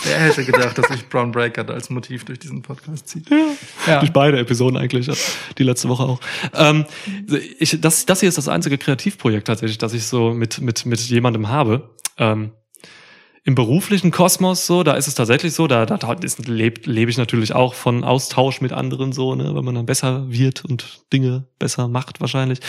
Wer 0.03 0.19
hätte 0.19 0.43
gedacht, 0.45 0.77
dass 0.77 0.87
sich 0.87 1.07
Brown 1.07 1.31
Breaker 1.31 1.67
als 1.69 1.89
Motiv 1.89 2.25
durch 2.25 2.39
diesen 2.39 2.61
Podcast 2.61 3.07
zieht? 3.07 3.27
Ja. 3.87 3.99
Durch 3.99 4.11
beide 4.11 4.39
Episoden 4.39 4.77
eigentlich, 4.77 5.09
die 5.57 5.63
letzte 5.63 5.87
Woche 5.89 6.03
auch. 6.03 6.19
Ähm, 6.53 6.85
ich, 7.59 7.79
das, 7.79 8.05
das 8.05 8.19
hier 8.19 8.29
ist 8.29 8.37
das 8.37 8.47
einzige 8.47 8.77
Kreativprojekt 8.77 9.47
tatsächlich, 9.47 9.77
das 9.77 9.93
ich 9.93 10.05
so 10.05 10.33
mit, 10.33 10.59
mit, 10.61 10.85
mit 10.85 10.99
jemandem 11.01 11.47
habe. 11.49 11.89
Ähm, 12.17 12.51
Im 13.43 13.55
beruflichen 13.55 14.11
Kosmos 14.11 14.65
so, 14.67 14.83
da 14.83 14.93
ist 14.93 15.07
es 15.07 15.15
tatsächlich 15.15 15.53
so, 15.53 15.67
da, 15.67 15.85
da 15.85 16.13
ist, 16.13 16.47
lebt, 16.47 16.85
lebe 16.85 17.09
ich 17.09 17.17
natürlich 17.17 17.55
auch 17.55 17.73
von 17.73 18.03
Austausch 18.03 18.61
mit 18.61 18.73
anderen 18.73 19.11
so, 19.13 19.33
ne, 19.35 19.55
weil 19.55 19.61
man 19.61 19.75
dann 19.75 19.85
besser 19.85 20.29
wird 20.29 20.65
und 20.65 21.01
Dinge 21.13 21.45
besser 21.57 21.87
macht 21.87 22.19
wahrscheinlich. 22.21 22.59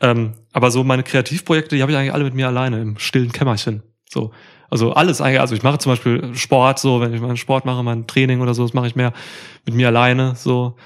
Ähm, 0.00 0.34
aber 0.52 0.70
so 0.70 0.84
meine 0.84 1.02
Kreativprojekte, 1.02 1.76
die 1.76 1.82
habe 1.82 1.92
ich 1.92 1.98
eigentlich 1.98 2.12
alle 2.12 2.24
mit 2.24 2.34
mir 2.34 2.46
alleine 2.46 2.80
im 2.80 2.98
stillen 2.98 3.32
Kämmerchen. 3.32 3.82
So. 4.08 4.32
Also 4.70 4.92
alles 4.92 5.20
eigentlich, 5.20 5.40
also 5.40 5.54
ich 5.54 5.62
mache 5.62 5.78
zum 5.78 5.92
Beispiel 5.92 6.34
Sport, 6.34 6.78
so, 6.78 7.00
wenn 7.00 7.14
ich 7.14 7.20
meinen 7.22 7.38
Sport 7.38 7.64
mache, 7.64 7.82
mein 7.82 8.06
Training 8.06 8.40
oder 8.42 8.52
so, 8.52 8.62
das 8.64 8.74
mache 8.74 8.86
ich 8.86 8.96
mehr 8.96 9.14
mit 9.64 9.74
mir 9.74 9.88
alleine, 9.88 10.34
so. 10.36 10.76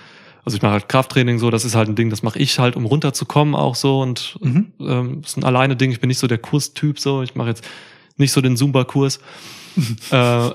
Also 0.44 0.56
ich 0.56 0.62
mache 0.62 0.72
halt 0.72 0.88
Krafttraining 0.88 1.38
so, 1.38 1.50
das 1.50 1.64
ist 1.64 1.74
halt 1.74 1.88
ein 1.88 1.94
Ding, 1.94 2.10
das 2.10 2.22
mache 2.22 2.38
ich 2.38 2.58
halt, 2.58 2.74
um 2.74 2.84
runterzukommen 2.84 3.54
auch 3.54 3.74
so 3.74 4.00
und 4.00 4.36
Mhm. 4.40 4.72
ähm, 4.80 5.20
ist 5.24 5.36
ein 5.36 5.44
alleine 5.44 5.76
Ding. 5.76 5.90
Ich 5.92 6.00
bin 6.00 6.08
nicht 6.08 6.18
so 6.18 6.26
der 6.26 6.38
Kurstyp 6.38 6.98
so. 6.98 7.22
Ich 7.22 7.34
mache 7.36 7.48
jetzt 7.48 7.64
nicht 8.16 8.32
so 8.32 8.40
den 8.40 8.56
Zumba-Kurs. 8.56 9.20
äh, 10.10 10.50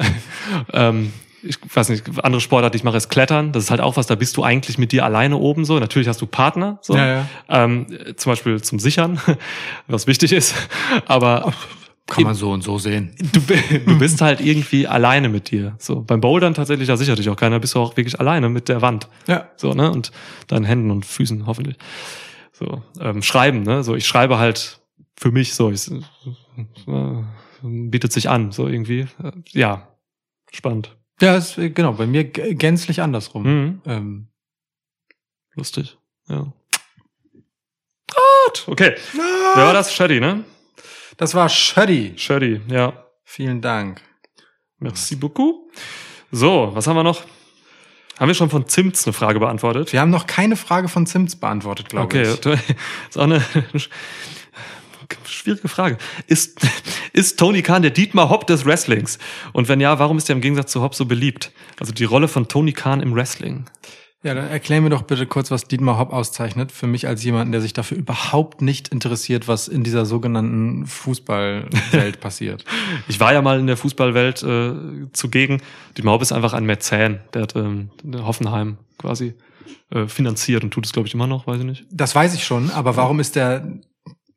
ähm, 0.74 1.14
ich 1.44 1.58
weiß 1.74 1.90
nicht, 1.90 2.04
andere 2.24 2.42
Sportart, 2.42 2.74
die 2.74 2.78
ich 2.78 2.84
mache, 2.84 2.98
ist 2.98 3.10
Klettern. 3.10 3.52
Das 3.52 3.66
ist 3.66 3.72
halt 3.72 3.82
auch 3.82 3.98
was, 3.98 4.08
da 4.08 4.16
bist 4.16 4.38
du 4.38 4.44
eigentlich 4.44 4.78
mit 4.78 4.92
dir 4.92 5.06
alleine 5.06 5.38
oben 5.38 5.66
so. 5.66 5.80
Natürlich 5.80 6.08
hast 6.08 6.22
du 6.22 6.26
Partner, 6.26 6.80
so. 6.82 6.96
Ja, 6.96 7.08
ja. 7.08 7.26
Ähm, 7.50 7.88
zum 8.16 8.32
Beispiel 8.32 8.62
zum 8.62 8.80
Sichern, 8.80 9.20
was 9.88 10.08
wichtig 10.08 10.34
ist. 10.34 10.56
Aber 11.06 11.54
Kann 12.08 12.24
man 12.24 12.36
so 12.36 12.52
und 12.52 12.64
so 12.64 12.78
sehen. 12.78 13.16
du, 13.34 13.42
du 13.86 14.00
bist 14.00 14.22
halt 14.22 14.42
irgendwie 14.42 14.88
alleine 14.88 15.30
mit 15.30 15.52
dir. 15.52 15.76
So 15.78 16.02
beim 16.02 16.22
Bouldern 16.22 16.54
tatsächlich, 16.54 16.88
da 16.88 16.98
sichert 16.98 17.20
dich 17.20 17.30
auch 17.30 17.36
keiner, 17.36 17.60
bist 17.60 17.76
du 17.76 17.80
auch 17.80 17.96
wirklich 17.98 18.20
alleine 18.20 18.50
mit 18.50 18.70
der 18.70 18.82
Wand. 18.82 19.08
Ja. 19.28 19.50
So, 19.58 19.74
ne? 19.74 19.92
Und 19.92 20.12
deinen 20.48 20.66
Händen 20.66 20.90
und 20.92 21.06
Füßen 21.06 21.46
hoffentlich. 21.46 21.78
So, 22.52 22.82
ähm, 23.00 23.22
schreiben, 23.22 23.62
ne? 23.64 23.84
So, 23.84 23.96
ich 23.96 24.08
schreibe 24.08 24.40
halt 24.40 24.80
für 25.16 25.32
mich 25.32 25.54
so, 25.54 25.70
ich, 25.70 25.90
äh, 25.92 26.02
bietet 27.68 28.12
sich 28.12 28.30
an, 28.30 28.52
so 28.52 28.68
irgendwie. 28.68 29.08
Äh, 29.22 29.32
ja, 29.50 29.88
spannend. 30.52 30.96
Ja, 31.22 31.36
ist, 31.36 31.58
äh, 31.58 31.70
genau, 31.70 31.94
bei 31.94 32.08
mir 32.08 32.24
gänzlich 32.24 33.02
andersrum. 33.02 33.44
Mhm. 33.44 33.82
Ähm, 33.86 34.28
Lustig. 35.56 35.98
Ja. 36.28 36.54
Gut, 38.08 38.68
okay. 38.68 38.96
Wer 39.56 39.66
war 39.66 39.74
das? 39.74 39.94
Shady, 39.94 40.20
ne? 40.20 40.44
das 41.18 41.34
war 41.34 41.50
Shuddy. 41.50 42.14
Shady, 42.16 42.62
ja. 42.70 43.06
Vielen 43.24 43.62
Dank. 43.62 44.02
Merci 44.80 45.16
beaucoup. 45.16 45.72
So, 46.32 46.70
was 46.74 46.88
haben 46.88 46.96
wir 46.96 47.04
noch? 47.04 47.24
Haben 48.20 48.28
wir 48.28 48.36
schon 48.36 48.50
von 48.50 48.68
Zimts 48.68 49.06
eine 49.06 49.14
Frage 49.14 49.40
beantwortet? 49.40 49.94
Wir 49.94 50.02
haben 50.02 50.10
noch 50.10 50.28
keine 50.28 50.56
Frage 50.56 50.88
von 50.88 51.06
Zimts 51.06 51.36
beantwortet, 51.36 51.90
glaube 51.90 52.06
Okay, 52.06 52.24
ich. 52.24 52.30
ist 53.10 53.18
auch 53.18 53.24
eine 53.24 53.44
schwierige 55.26 55.68
Frage. 55.68 55.98
Ist, 56.28 56.60
ist 57.14 57.40
Tony 57.40 57.62
Khan 57.62 57.82
der 57.82 57.92
Dietmar 57.92 58.30
Hopp 58.30 58.48
des 58.48 58.66
Wrestlings? 58.66 59.20
Und 59.54 59.68
wenn 59.68 59.80
ja, 59.80 60.00
warum 60.00 60.18
ist 60.18 60.30
er 60.30 60.36
im 60.36 60.42
Gegensatz 60.42 60.72
zu 60.72 60.82
Hopp 60.82 60.96
so 60.96 61.06
beliebt? 61.06 61.52
Also 61.80 61.94
die 61.94 62.06
Rolle 62.06 62.28
von 62.28 62.48
Tony 62.48 62.74
Khan 62.74 63.02
im 63.02 63.14
Wrestling. 63.16 63.66
Ja, 64.24 64.34
dann 64.34 64.48
erklär 64.50 64.82
mir 64.82 64.90
doch 64.90 65.04
bitte 65.04 65.28
kurz, 65.28 65.52
was 65.52 65.66
Dietmar 65.66 66.00
Hopp 66.00 66.12
auszeichnet. 66.12 66.72
Für 66.72 66.88
mich 66.88 67.08
als 67.08 67.24
jemanden, 67.24 67.52
der 67.52 67.62
sich 67.62 67.74
dafür 67.74 67.98
überhaupt 67.98 68.62
nicht 68.62 68.90
interessiert, 68.90 69.48
was 69.48 69.68
in 69.68 69.84
dieser 69.84 70.06
sogenannten 70.06 70.88
Fußballwelt 70.88 72.20
passiert. 72.20 72.66
Ich 73.08 73.20
war 73.20 73.32
ja 73.32 73.42
mal 73.42 73.60
in 73.60 73.68
der 73.68 73.78
Fußballwelt 73.78 74.44
äh, 74.44 74.74
zugegen. 75.14 75.62
Dietmar 75.96 76.16
Hopp 76.16 76.24
ist 76.24 76.32
einfach 76.32 76.54
ein 76.54 76.66
Mäzen. 76.66 77.20
Der 77.34 77.44
hat 77.44 77.56
ähm, 77.56 77.92
Hoffenheim 78.16 78.78
quasi 78.98 79.36
äh, 79.92 80.08
finanziert 80.08 80.64
und 80.64 80.72
tut 80.72 80.86
es, 80.86 80.92
glaube 80.92 81.08
ich, 81.08 81.14
immer 81.14 81.28
noch, 81.28 81.48
weiß 81.48 81.60
ich 81.60 81.66
nicht. 81.66 81.86
Das 81.92 82.14
weiß 82.14 82.34
ich 82.34 82.44
schon, 82.44 82.72
aber 82.72 82.98
warum 82.98 83.22
ist 83.22 83.36
der 83.36 83.66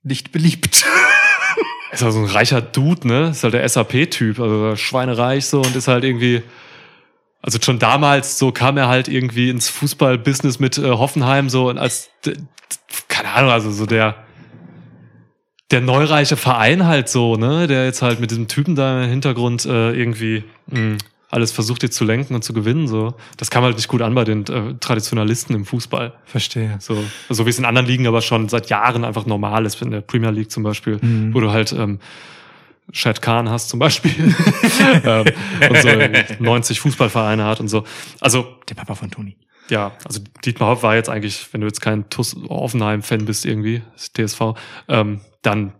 nicht 0.02 0.32
beliebt? 0.32 0.84
Ist 1.92 2.02
halt 2.02 2.12
so 2.12 2.20
ein 2.20 2.26
reicher 2.26 2.62
Dude, 2.62 3.06
ne? 3.06 3.30
Ist 3.30 3.42
halt 3.42 3.54
der 3.54 3.68
SAP-Typ, 3.68 4.38
also 4.38 4.76
schweinereich 4.76 5.46
so 5.46 5.60
und 5.60 5.74
ist 5.74 5.88
halt 5.88 6.04
irgendwie. 6.04 6.42
Also 7.42 7.58
schon 7.60 7.78
damals 7.78 8.38
so 8.38 8.52
kam 8.52 8.76
er 8.76 8.86
halt 8.86 9.08
irgendwie 9.08 9.48
ins 9.48 9.68
Fußballbusiness 9.70 10.60
mit 10.60 10.76
äh, 10.78 10.90
Hoffenheim 10.90 11.48
so 11.48 11.68
und 11.70 11.78
als 11.78 12.10
keine 13.08 13.30
Ahnung, 13.30 13.50
also 13.50 13.70
so 13.70 13.86
der 13.86 14.14
der 15.70 15.80
neureiche 15.80 16.36
Verein 16.36 16.86
halt 16.86 17.08
so, 17.08 17.36
ne, 17.36 17.66
der 17.66 17.86
jetzt 17.86 18.02
halt 18.02 18.20
mit 18.20 18.30
diesem 18.30 18.48
Typen 18.48 18.74
da 18.74 19.04
im 19.04 19.10
Hintergrund 19.10 19.64
äh, 19.64 19.92
irgendwie 19.92 20.44
mh, 20.66 20.98
alles 21.30 21.52
versucht 21.52 21.82
jetzt 21.84 21.96
zu 21.96 22.04
lenken 22.04 22.34
und 22.34 22.42
zu 22.42 22.52
gewinnen 22.52 22.88
so. 22.88 23.14
Das 23.36 23.50
kam 23.50 23.62
halt 23.64 23.76
nicht 23.76 23.88
gut 23.88 24.02
an 24.02 24.14
bei 24.14 24.24
den 24.24 24.46
äh, 24.46 24.74
Traditionalisten 24.80 25.54
im 25.54 25.64
Fußball. 25.64 26.12
Verstehe. 26.24 26.76
So, 26.80 27.02
so 27.28 27.46
wie 27.46 27.50
es 27.50 27.58
in 27.58 27.64
anderen 27.64 27.86
Ligen 27.86 28.06
aber 28.06 28.20
schon 28.20 28.48
seit 28.48 28.68
Jahren 28.68 29.04
einfach 29.04 29.26
normal 29.26 29.64
ist, 29.66 29.80
in 29.82 29.90
der 29.92 30.00
Premier 30.00 30.30
League 30.30 30.50
zum 30.50 30.62
Beispiel, 30.64 30.98
Mhm. 31.00 31.32
wo 31.34 31.40
du 31.40 31.50
halt 31.52 31.72
ähm, 31.72 32.00
Shad 32.92 33.22
Khan 33.22 33.48
hast 33.48 33.68
zum 33.68 33.78
Beispiel 33.78 34.10
ähm, 35.04 35.24
und 35.70 35.76
so 35.82 35.88
90 36.42 36.80
Fußballvereine 36.80 37.44
hat 37.44 37.60
und 37.60 37.68
so. 37.68 37.84
Also 38.20 38.48
Der 38.68 38.74
Papa 38.74 38.96
von 38.96 39.10
Toni. 39.12 39.36
ja, 39.68 39.92
also 40.04 40.20
Dietmar 40.44 40.70
Hopp 40.70 40.82
war 40.82 40.96
jetzt 40.96 41.08
eigentlich, 41.08 41.46
wenn 41.52 41.60
du 41.60 41.68
jetzt 41.68 41.80
kein 41.80 42.10
TuS 42.10 42.36
Offenheim-Fan 42.48 43.24
bist 43.26 43.46
irgendwie, 43.46 43.82
TSV, 43.96 44.54
ähm, 44.88 45.20
dann 45.42 45.72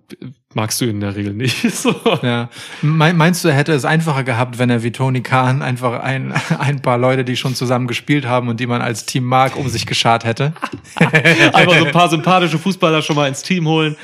magst 0.54 0.80
du 0.80 0.84
ihn 0.84 0.90
in 0.92 1.00
der 1.00 1.14
Regel 1.14 1.32
nicht. 1.34 1.70
so. 1.76 1.94
Ja. 2.22 2.48
Mein- 2.82 3.16
Meinst 3.16 3.44
du, 3.44 3.48
er 3.48 3.54
hätte 3.54 3.72
es 3.72 3.84
einfacher 3.84 4.24
gehabt, 4.24 4.58
wenn 4.58 4.68
er 4.70 4.82
wie 4.82 4.90
Tony 4.90 5.20
Khan 5.22 5.62
einfach 5.62 6.00
ein, 6.00 6.32
ein 6.58 6.80
paar 6.82 6.98
Leute, 6.98 7.24
die 7.24 7.36
schon 7.36 7.54
zusammen 7.54 7.86
gespielt 7.86 8.26
haben 8.26 8.48
und 8.48 8.58
die 8.60 8.66
man 8.66 8.82
als 8.82 9.06
Team 9.06 9.24
mag, 9.24 9.56
um 9.56 9.68
sich 9.68 9.86
geschart 9.86 10.24
hätte? 10.24 10.52
Einfach 10.98 11.78
so 11.78 11.84
ein 11.84 11.92
paar 11.92 12.08
sympathische 12.08 12.58
Fußballer 12.58 13.02
schon 13.02 13.16
mal 13.16 13.28
ins 13.28 13.42
Team 13.42 13.66
holen, 13.68 13.96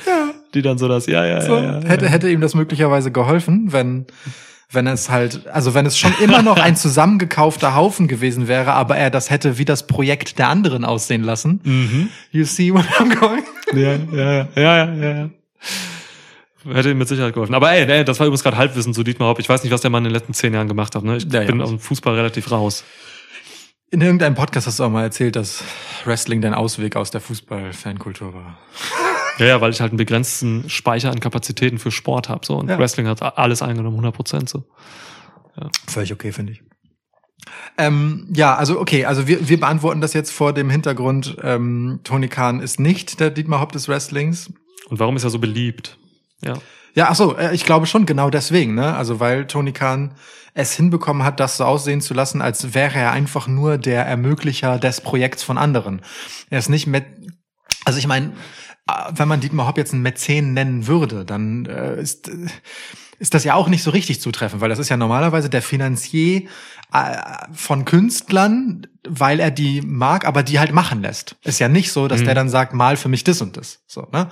die 0.53 0.61
dann 0.61 0.77
so 0.77 0.87
das, 0.87 1.05
ja, 1.07 1.25
ja, 1.25 1.41
So, 1.41 1.57
ja, 1.57 1.63
ja, 1.63 1.79
ja. 1.81 1.87
hätte, 1.89 2.07
hätte 2.09 2.29
ihm 2.29 2.39
das 2.41 2.55
möglicherweise 2.55 3.11
geholfen, 3.11 3.71
wenn, 3.73 4.05
wenn 4.71 4.87
es 4.87 5.09
halt, 5.09 5.47
also 5.47 5.73
wenn 5.73 5.85
es 5.85 5.97
schon 5.97 6.13
immer 6.23 6.41
noch 6.41 6.57
ein 6.57 6.75
zusammengekaufter 6.77 7.75
Haufen 7.75 8.07
gewesen 8.07 8.47
wäre, 8.47 8.71
aber 8.73 8.95
er 8.97 9.09
das 9.09 9.29
hätte 9.29 9.57
wie 9.57 9.65
das 9.65 9.85
Projekt 9.87 10.39
der 10.39 10.47
anderen 10.49 10.85
aussehen 10.85 11.23
lassen. 11.23 11.59
Mhm. 11.63 12.09
You 12.31 12.45
see 12.45 12.73
what 12.73 12.85
I'm 12.99 13.13
going? 13.19 13.43
Ja, 13.73 13.95
ja, 14.15 14.33
ja, 14.33 14.47
ja, 14.55 14.93
ja, 14.93 15.11
ja. 15.17 15.29
Hätte 16.73 16.91
ihm 16.91 16.97
mit 16.97 17.07
Sicherheit 17.07 17.33
geholfen. 17.33 17.55
Aber 17.55 17.71
ey, 17.71 17.89
ey 17.89 18.03
das 18.05 18.19
war 18.19 18.27
übrigens 18.27 18.43
gerade 18.43 18.57
Halbwissen 18.57 18.93
zu 18.93 19.03
Dietmar 19.03 19.29
Hopp. 19.29 19.39
Ich 19.39 19.49
weiß 19.49 19.63
nicht, 19.63 19.71
was 19.71 19.81
der 19.81 19.89
Mann 19.89 20.03
in 20.05 20.09
den 20.09 20.13
letzten 20.13 20.33
zehn 20.33 20.53
Jahren 20.53 20.67
gemacht 20.67 20.95
hat. 20.95 21.03
Ne? 21.03 21.17
Ich 21.17 21.25
Ja, 21.25 21.41
ja. 21.41 21.47
bin 21.47 21.61
aus 21.61 21.69
dem 21.69 21.79
Fußball 21.79 22.15
relativ 22.15 22.51
raus. 22.51 22.83
In 23.89 24.01
irgendeinem 24.01 24.35
Podcast 24.35 24.67
hast 24.67 24.79
du 24.79 24.83
auch 24.83 24.89
mal 24.89 25.03
erzählt, 25.03 25.37
dass 25.37 25.63
Wrestling 26.03 26.41
dein 26.41 26.53
Ausweg 26.53 26.97
aus 26.97 27.09
der 27.09 27.21
Fußball-Fankultur 27.21 28.33
war. 28.33 28.57
Ja, 29.39 29.45
ja, 29.45 29.61
weil 29.61 29.71
ich 29.71 29.79
halt 29.79 29.91
einen 29.91 29.97
begrenzten 29.97 30.69
Speicher 30.69 31.09
an 31.11 31.19
Kapazitäten 31.19 31.77
für 31.77 31.91
Sport 31.91 32.27
habe. 32.27 32.45
So. 32.45 32.57
Und 32.57 32.69
Ja. 32.69 32.77
Wrestling 32.77 33.07
hat 33.07 33.21
alles 33.37 33.61
eingenommen, 33.61 33.95
100 33.95 34.13
Prozent. 34.13 34.49
So. 34.49 34.65
Völlig 35.87 36.11
okay, 36.11 36.31
finde 36.31 36.53
ich. 36.53 36.63
Ähm, 37.77 38.27
ja, 38.33 38.55
also 38.55 38.79
okay, 38.79 39.05
also 39.05 39.27
wir, 39.27 39.47
wir 39.47 39.59
beantworten 39.59 40.01
das 40.01 40.13
jetzt 40.13 40.31
vor 40.31 40.53
dem 40.53 40.69
Hintergrund, 40.69 41.37
ähm, 41.43 42.01
Tony 42.03 42.27
Khan 42.27 42.59
ist 42.59 42.79
nicht 42.79 43.19
der 43.19 43.29
Dietmar 43.29 43.61
Hopp 43.61 43.71
des 43.71 43.87
Wrestlings. 43.87 44.51
Und 44.89 44.99
warum 44.99 45.15
ist 45.15 45.23
er 45.23 45.29
so 45.29 45.39
beliebt? 45.39 45.97
Ja. 46.43 46.55
Ja, 46.93 47.09
ach 47.09 47.15
so, 47.15 47.37
äh, 47.37 47.53
ich 47.53 47.63
glaube 47.63 47.85
schon 47.85 48.05
genau 48.05 48.29
deswegen, 48.29 48.73
ne? 48.73 48.95
Also 48.95 49.19
weil 49.19 49.45
Tony 49.45 49.71
Khan 49.71 50.15
es 50.53 50.73
hinbekommen 50.73 51.23
hat, 51.23 51.39
das 51.39 51.57
so 51.57 51.65
aussehen 51.65 52.01
zu 52.01 52.15
lassen, 52.15 52.41
als 52.41 52.73
wäre 52.73 52.97
er 52.97 53.11
einfach 53.11 53.47
nur 53.47 53.77
der 53.77 54.05
Ermöglicher 54.05 54.79
des 54.79 55.01
Projekts 55.01 55.43
von 55.43 55.59
anderen. 55.59 56.01
Er 56.49 56.57
ist 56.57 56.69
nicht 56.69 56.87
mit, 56.87 57.05
also 57.85 57.99
ich 57.99 58.07
meine, 58.07 58.33
äh, 58.87 58.91
wenn 59.11 59.27
man 59.27 59.41
Dietmar 59.41 59.67
Hopp 59.67 59.77
jetzt 59.77 59.93
einen 59.93 60.01
Mäzen 60.01 60.53
nennen 60.53 60.87
würde, 60.87 61.23
dann 61.25 61.67
äh, 61.67 62.01
ist 62.01 62.29
äh, 62.29 62.47
ist 63.19 63.33
das 63.33 63.43
ja 63.43 63.55
auch 63.55 63.67
nicht 63.67 63.83
so 63.83 63.91
richtig 63.91 64.21
zutreffend, 64.21 64.61
weil 64.61 64.69
das 64.69 64.79
ist 64.79 64.89
ja 64.89 64.97
normalerweise 64.97 65.49
der 65.49 65.61
Finanzier 65.61 66.43
von 67.51 67.83
Künstlern, 67.83 68.87
weil 69.05 69.41
er 69.41 69.51
die 69.51 69.81
mag, 69.81 70.25
aber 70.25 70.41
die 70.41 70.57
halt 70.57 70.71
machen 70.71 71.01
lässt. 71.01 71.35
Ist 71.43 71.59
ja 71.59 71.67
nicht 71.67 71.91
so, 71.91 72.07
dass 72.07 72.23
der 72.23 72.33
dann 72.33 72.47
sagt, 72.47 72.73
mal 72.73 72.95
für 72.95 73.09
mich 73.09 73.25
das 73.25 73.41
und 73.41 73.57
das. 73.57 73.79
So, 73.87 74.07
ne? 74.13 74.29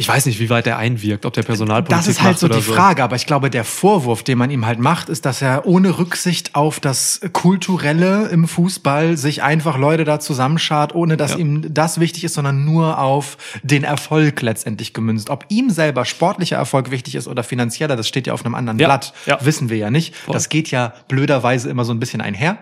Ich 0.00 0.08
weiß 0.08 0.24
nicht, 0.24 0.40
wie 0.40 0.48
weit 0.48 0.64
der 0.64 0.78
einwirkt, 0.78 1.26
ob 1.26 1.34
der 1.34 1.42
Personalpolitik 1.42 1.94
Das 1.98 2.08
ist 2.08 2.22
halt 2.22 2.38
so 2.38 2.48
die 2.48 2.62
Frage, 2.62 3.04
aber 3.04 3.16
ich 3.16 3.26
glaube, 3.26 3.50
der 3.50 3.64
Vorwurf, 3.64 4.22
den 4.22 4.38
man 4.38 4.50
ihm 4.50 4.64
halt 4.64 4.78
macht, 4.78 5.10
ist, 5.10 5.26
dass 5.26 5.42
er 5.42 5.66
ohne 5.66 5.98
Rücksicht 5.98 6.54
auf 6.54 6.80
das 6.80 7.20
Kulturelle 7.34 8.28
im 8.28 8.48
Fußball 8.48 9.18
sich 9.18 9.42
einfach 9.42 9.76
Leute 9.76 10.04
da 10.04 10.18
zusammenschart, 10.18 10.94
ohne 10.94 11.18
dass 11.18 11.32
Ja. 11.32 11.38
ihm 11.38 11.74
das 11.74 12.00
wichtig 12.00 12.24
ist, 12.24 12.32
sondern 12.32 12.64
nur 12.64 12.98
auf 12.98 13.36
den 13.62 13.84
Erfolg 13.84 14.40
letztendlich 14.40 14.94
gemünzt. 14.94 15.28
Ob 15.28 15.44
ihm 15.50 15.68
selber 15.68 16.06
sportlicher 16.06 16.56
Erfolg 16.56 16.90
wichtig 16.90 17.14
ist 17.16 17.28
oder 17.28 17.42
finanzieller, 17.42 17.94
das 17.96 18.08
steht 18.08 18.26
ja 18.26 18.32
auf 18.32 18.42
einem 18.46 18.54
anderen 18.54 18.78
Ja, 18.78 18.86
Blatt. 18.86 19.12
ja. 19.26 19.38
Wissen 19.44 19.68
wir 19.68 19.76
ja 19.76 19.90
nicht. 19.90 20.14
Das 20.32 20.48
geht 20.48 20.70
ja 20.70 20.94
blöderweise 21.08 21.68
immer 21.68 21.84
so 21.84 21.92
ein 21.92 22.00
bisschen 22.00 22.22
einher. 22.22 22.58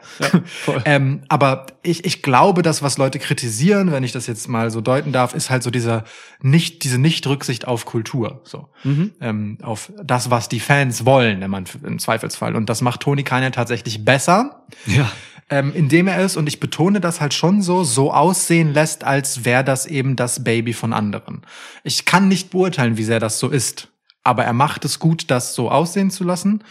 voll. 0.65 0.82
ähm, 0.86 1.20
aber 1.28 1.66
ich, 1.82 2.05
ich 2.05 2.23
glaube, 2.23 2.62
das, 2.62 2.82
was 2.82 2.98
Leute 2.98 3.20
kritisieren, 3.20 3.93
wenn 3.93 4.02
ich 4.02 4.10
das 4.12 4.27
jetzt 4.27 4.48
mal 4.48 4.70
so 4.73 4.81
deuten 4.81 5.12
darf, 5.12 5.35
ist 5.35 5.51
halt 5.51 5.62
so 5.62 5.70
dieser 5.70 6.02
nicht, 6.43 6.82
diese 6.82 6.98
Nicht-Rücksicht 7.28 7.68
auf 7.68 7.84
Kultur. 7.84 8.40
So. 8.44 8.68
Mhm. 8.84 9.12
Ähm, 9.20 9.59
auf 9.62 9.92
das, 10.02 10.30
was 10.30 10.48
die 10.48 10.60
Fans 10.60 11.05
wollen, 11.05 11.40
wenn 11.40 11.50
man 11.50 11.64
im 11.84 11.98
Zweifelsfall. 11.98 12.56
Und 12.56 12.68
das 12.68 12.80
macht 12.80 13.00
Toni 13.00 13.22
Kahn 13.22 13.42
ja 13.42 13.50
tatsächlich 13.50 14.05
besser. 14.05 14.64
Ja. 14.86 15.10
Ähm, 15.50 15.72
indem 15.74 16.09
er 16.09 16.18
es, 16.18 16.36
und 16.36 16.46
ich 16.46 16.60
betone 16.60 17.00
das 17.00 17.22
halt 17.22 17.32
schon 17.32 17.62
so, 17.62 17.82
so 17.82 18.12
aussehen 18.12 18.74
lässt, 18.74 19.05
als 19.05 19.46
wäre 19.46 19.64
das 19.64 19.86
eben 19.86 20.14
das 20.14 20.44
Baby 20.44 20.74
von 20.74 20.92
anderen. 20.92 21.40
Ich 21.84 22.05
kann 22.05 22.28
nicht 22.28 22.50
beurteilen, 22.50 22.98
wie 22.98 23.05
sehr 23.05 23.18
das 23.18 23.38
so 23.38 23.48
ist. 23.48 23.88
Aber 24.28 24.44
er 24.44 24.52
macht 24.52 24.84
es 24.84 24.98
gut, 24.98 25.30
das 25.30 25.55
so 25.55 25.70
aussehen 25.70 26.10
zu 26.10 26.22
lassen. 26.22 26.62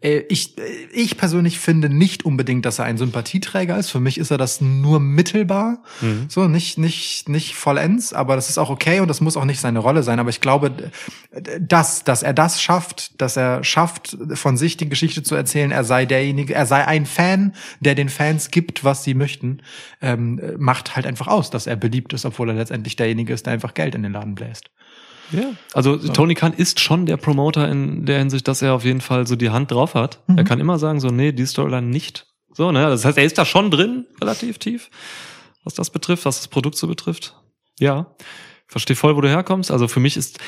Äh, 0.00 0.20
ich, 0.30 0.56
äh, 0.56 0.62
ich 0.94 1.18
persönlich 1.18 1.58
finde 1.58 1.90
nicht 1.90 2.24
unbedingt, 2.24 2.64
dass 2.64 2.78
er 2.78 2.86
ein 2.86 2.96
Sympathieträger 2.96 3.76
ist. 3.76 3.90
Für 3.90 4.00
mich 4.00 4.16
ist 4.16 4.30
er 4.30 4.38
das 4.38 4.62
nur 4.62 4.98
mittelbar. 4.98 5.82
So, 6.28 6.48
nicht, 6.48 6.78
nicht, 6.78 7.28
nicht 7.28 7.54
vollends, 7.54 8.14
aber 8.14 8.34
das 8.34 8.48
ist 8.48 8.56
auch 8.56 8.70
okay 8.70 9.00
und 9.00 9.08
das 9.08 9.20
muss 9.20 9.36
auch 9.36 9.44
nicht 9.44 9.60
seine 9.60 9.80
Rolle 9.80 10.02
sein. 10.02 10.20
Aber 10.20 10.30
ich 10.30 10.40
glaube, 10.40 10.72
dass, 11.60 12.02
dass 12.04 12.22
er 12.22 12.32
das 12.32 12.62
schafft, 12.62 13.20
dass 13.20 13.36
er 13.36 13.62
schafft, 13.62 14.16
von 14.32 14.56
sich 14.56 14.78
die 14.78 14.88
Geschichte 14.88 15.22
zu 15.22 15.34
erzählen, 15.34 15.70
er 15.70 15.84
sei 15.84 16.06
derjenige, 16.06 16.54
er 16.54 16.64
sei 16.64 16.86
ein 16.86 17.04
Fan, 17.04 17.52
der 17.80 17.94
den 17.94 18.08
Fans 18.08 18.50
gibt, 18.50 18.84
was 18.84 19.04
sie 19.04 19.12
möchten, 19.12 19.60
ähm, 20.00 20.40
macht 20.56 20.96
halt 20.96 21.06
einfach 21.06 21.28
aus, 21.28 21.50
dass 21.50 21.66
er 21.66 21.76
beliebt 21.76 22.14
ist, 22.14 22.24
obwohl 22.24 22.48
er 22.48 22.54
letztendlich 22.54 22.96
derjenige 22.96 23.34
ist, 23.34 23.44
der 23.44 23.52
einfach 23.52 23.74
Geld 23.74 23.94
in 23.94 24.02
den 24.02 24.12
Laden 24.12 24.34
bläst. 24.34 24.70
Ja. 25.30 25.52
Also 25.72 25.96
Tony 25.96 26.34
Khan 26.34 26.52
ist 26.52 26.80
schon 26.80 27.06
der 27.06 27.16
Promoter 27.16 27.68
in 27.68 28.04
der 28.04 28.18
Hinsicht, 28.18 28.46
dass 28.48 28.60
er 28.62 28.74
auf 28.74 28.84
jeden 28.84 29.00
Fall 29.00 29.26
so 29.26 29.36
die 29.36 29.50
Hand 29.50 29.70
drauf 29.70 29.94
hat. 29.94 30.20
Mhm. 30.26 30.38
Er 30.38 30.44
kann 30.44 30.60
immer 30.60 30.78
sagen, 30.78 31.00
so, 31.00 31.08
nee, 31.08 31.32
die 31.32 31.46
Storyline 31.46 31.86
nicht. 31.86 32.26
So, 32.52 32.70
ne? 32.72 32.82
Das 32.88 33.04
heißt, 33.04 33.16
er 33.16 33.24
ist 33.24 33.38
da 33.38 33.44
schon 33.46 33.70
drin, 33.70 34.06
relativ 34.20 34.58
tief, 34.58 34.90
was 35.64 35.74
das 35.74 35.88
betrifft, 35.90 36.24
was 36.26 36.38
das 36.38 36.48
Produkt 36.48 36.76
so 36.76 36.86
betrifft. 36.86 37.34
Ja. 37.78 38.14
Verstehe 38.66 38.96
voll, 38.96 39.16
wo 39.16 39.20
du 39.22 39.28
herkommst. 39.28 39.70
Also 39.70 39.88
für 39.88 40.00
mich 40.00 40.16
ist, 40.18 40.38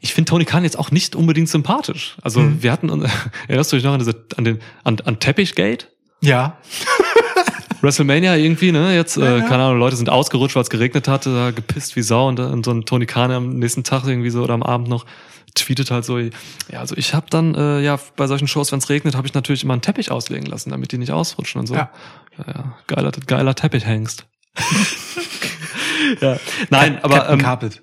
ich 0.00 0.12
finde 0.12 0.28
Tony 0.30 0.44
Khan 0.44 0.64
jetzt 0.64 0.78
auch 0.78 0.90
nicht 0.90 1.16
unbedingt 1.16 1.48
sympathisch. 1.48 2.16
Also 2.22 2.40
Mhm. 2.40 2.62
wir 2.62 2.72
hatten, 2.72 2.88
erinnerst 3.48 3.72
du 3.72 3.76
dich 3.76 3.84
noch 3.84 3.92
an, 3.94 3.98
diese, 4.00 4.26
an 4.36 4.44
den, 4.44 4.58
an, 4.82 5.00
an 5.04 5.18
Teppichgate? 5.18 5.86
Ja. 6.20 6.58
WrestleMania 7.84 8.36
irgendwie, 8.36 8.72
ne? 8.72 8.94
Jetzt, 8.94 9.16
äh, 9.16 9.40
keine 9.40 9.64
Ahnung, 9.64 9.78
Leute 9.78 9.96
sind 9.96 10.10
ausgerutscht, 10.10 10.56
weil 10.56 10.62
es 10.62 10.70
geregnet 10.70 11.08
hatte, 11.08 11.34
da 11.34 11.50
gepisst 11.50 11.96
wie 11.96 12.02
Sau 12.02 12.28
und, 12.28 12.40
und 12.40 12.64
so 12.64 12.72
ein 12.72 12.84
Tony 12.84 13.06
Khan 13.06 13.30
am 13.30 13.58
nächsten 13.58 13.84
Tag 13.84 14.06
irgendwie 14.06 14.30
so 14.30 14.42
oder 14.42 14.54
am 14.54 14.62
Abend 14.62 14.88
noch 14.88 15.04
tweetet 15.54 15.90
halt 15.90 16.04
so, 16.04 16.18
ja, 16.18 16.30
also 16.72 16.96
ich 16.96 17.14
habe 17.14 17.26
dann, 17.30 17.54
äh, 17.54 17.80
ja, 17.80 17.98
bei 18.16 18.26
solchen 18.26 18.48
Shows, 18.48 18.72
wenn 18.72 18.80
es 18.80 18.88
regnet, 18.88 19.14
habe 19.14 19.26
ich 19.26 19.34
natürlich 19.34 19.62
immer 19.62 19.74
einen 19.74 19.82
Teppich 19.82 20.10
auslegen 20.10 20.46
lassen, 20.46 20.70
damit 20.70 20.92
die 20.92 20.98
nicht 20.98 21.12
ausrutschen 21.12 21.60
und 21.60 21.66
so. 21.66 21.74
Ja. 21.74 21.90
Ja, 22.38 22.44
ja 22.52 22.78
geiler, 22.86 23.12
geiler 23.26 23.54
Teppichhengst. 23.54 24.26
ja. 26.20 26.38
Nein, 26.70 26.98
aber 27.02 27.16
Captain 27.16 27.34
ähm, 27.34 27.44
Carpet. 27.44 27.80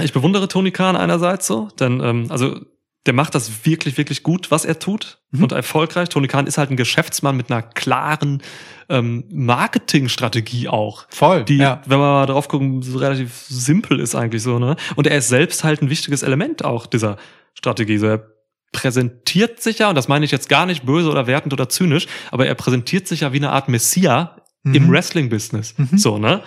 ich 0.00 0.12
bewundere 0.12 0.48
Tony 0.48 0.70
Khan 0.70 0.96
einerseits 0.96 1.46
so, 1.46 1.68
denn 1.78 2.00
ähm, 2.00 2.26
also 2.28 2.60
der 3.06 3.14
macht 3.14 3.34
das 3.34 3.64
wirklich, 3.64 3.96
wirklich 3.96 4.22
gut, 4.22 4.50
was 4.50 4.64
er 4.64 4.78
tut 4.78 5.18
Mhm. 5.32 5.44
und 5.44 5.52
erfolgreich. 5.52 6.08
Tony 6.08 6.26
Khan 6.26 6.46
ist 6.48 6.58
halt 6.58 6.70
ein 6.70 6.76
Geschäftsmann 6.76 7.36
mit 7.36 7.50
einer 7.50 7.62
klaren 7.62 8.42
ähm, 8.88 9.24
Marketingstrategie 9.30 10.68
auch. 10.68 11.06
Voll, 11.10 11.44
Die, 11.44 11.58
ja. 11.58 11.80
wenn 11.86 11.98
wir 11.98 12.04
mal 12.12 12.26
drauf 12.26 12.48
gucken, 12.48 12.82
so 12.82 12.98
relativ 12.98 13.44
simpel 13.48 14.00
ist 14.00 14.14
eigentlich 14.14 14.42
so, 14.42 14.58
ne? 14.58 14.76
Und 14.96 15.06
er 15.06 15.16
ist 15.18 15.28
selbst 15.28 15.62
halt 15.64 15.82
ein 15.82 15.90
wichtiges 15.90 16.22
Element 16.22 16.64
auch 16.64 16.86
dieser 16.86 17.16
Strategie. 17.54 17.98
So, 17.98 18.06
er 18.06 18.26
präsentiert 18.72 19.60
sich 19.60 19.78
ja, 19.78 19.88
und 19.88 19.94
das 19.94 20.08
meine 20.08 20.24
ich 20.24 20.30
jetzt 20.30 20.48
gar 20.48 20.66
nicht 20.66 20.84
böse 20.84 21.10
oder 21.10 21.26
wertend 21.26 21.52
oder 21.52 21.68
zynisch, 21.68 22.06
aber 22.30 22.46
er 22.46 22.54
präsentiert 22.54 23.08
sich 23.08 23.20
ja 23.20 23.32
wie 23.32 23.36
eine 23.38 23.50
Art 23.50 23.68
Messias 23.68 24.28
im 24.64 24.86
Mhm. 24.86 24.90
Wrestling-Business. 24.92 25.74
So, 25.96 26.18
ne? 26.18 26.42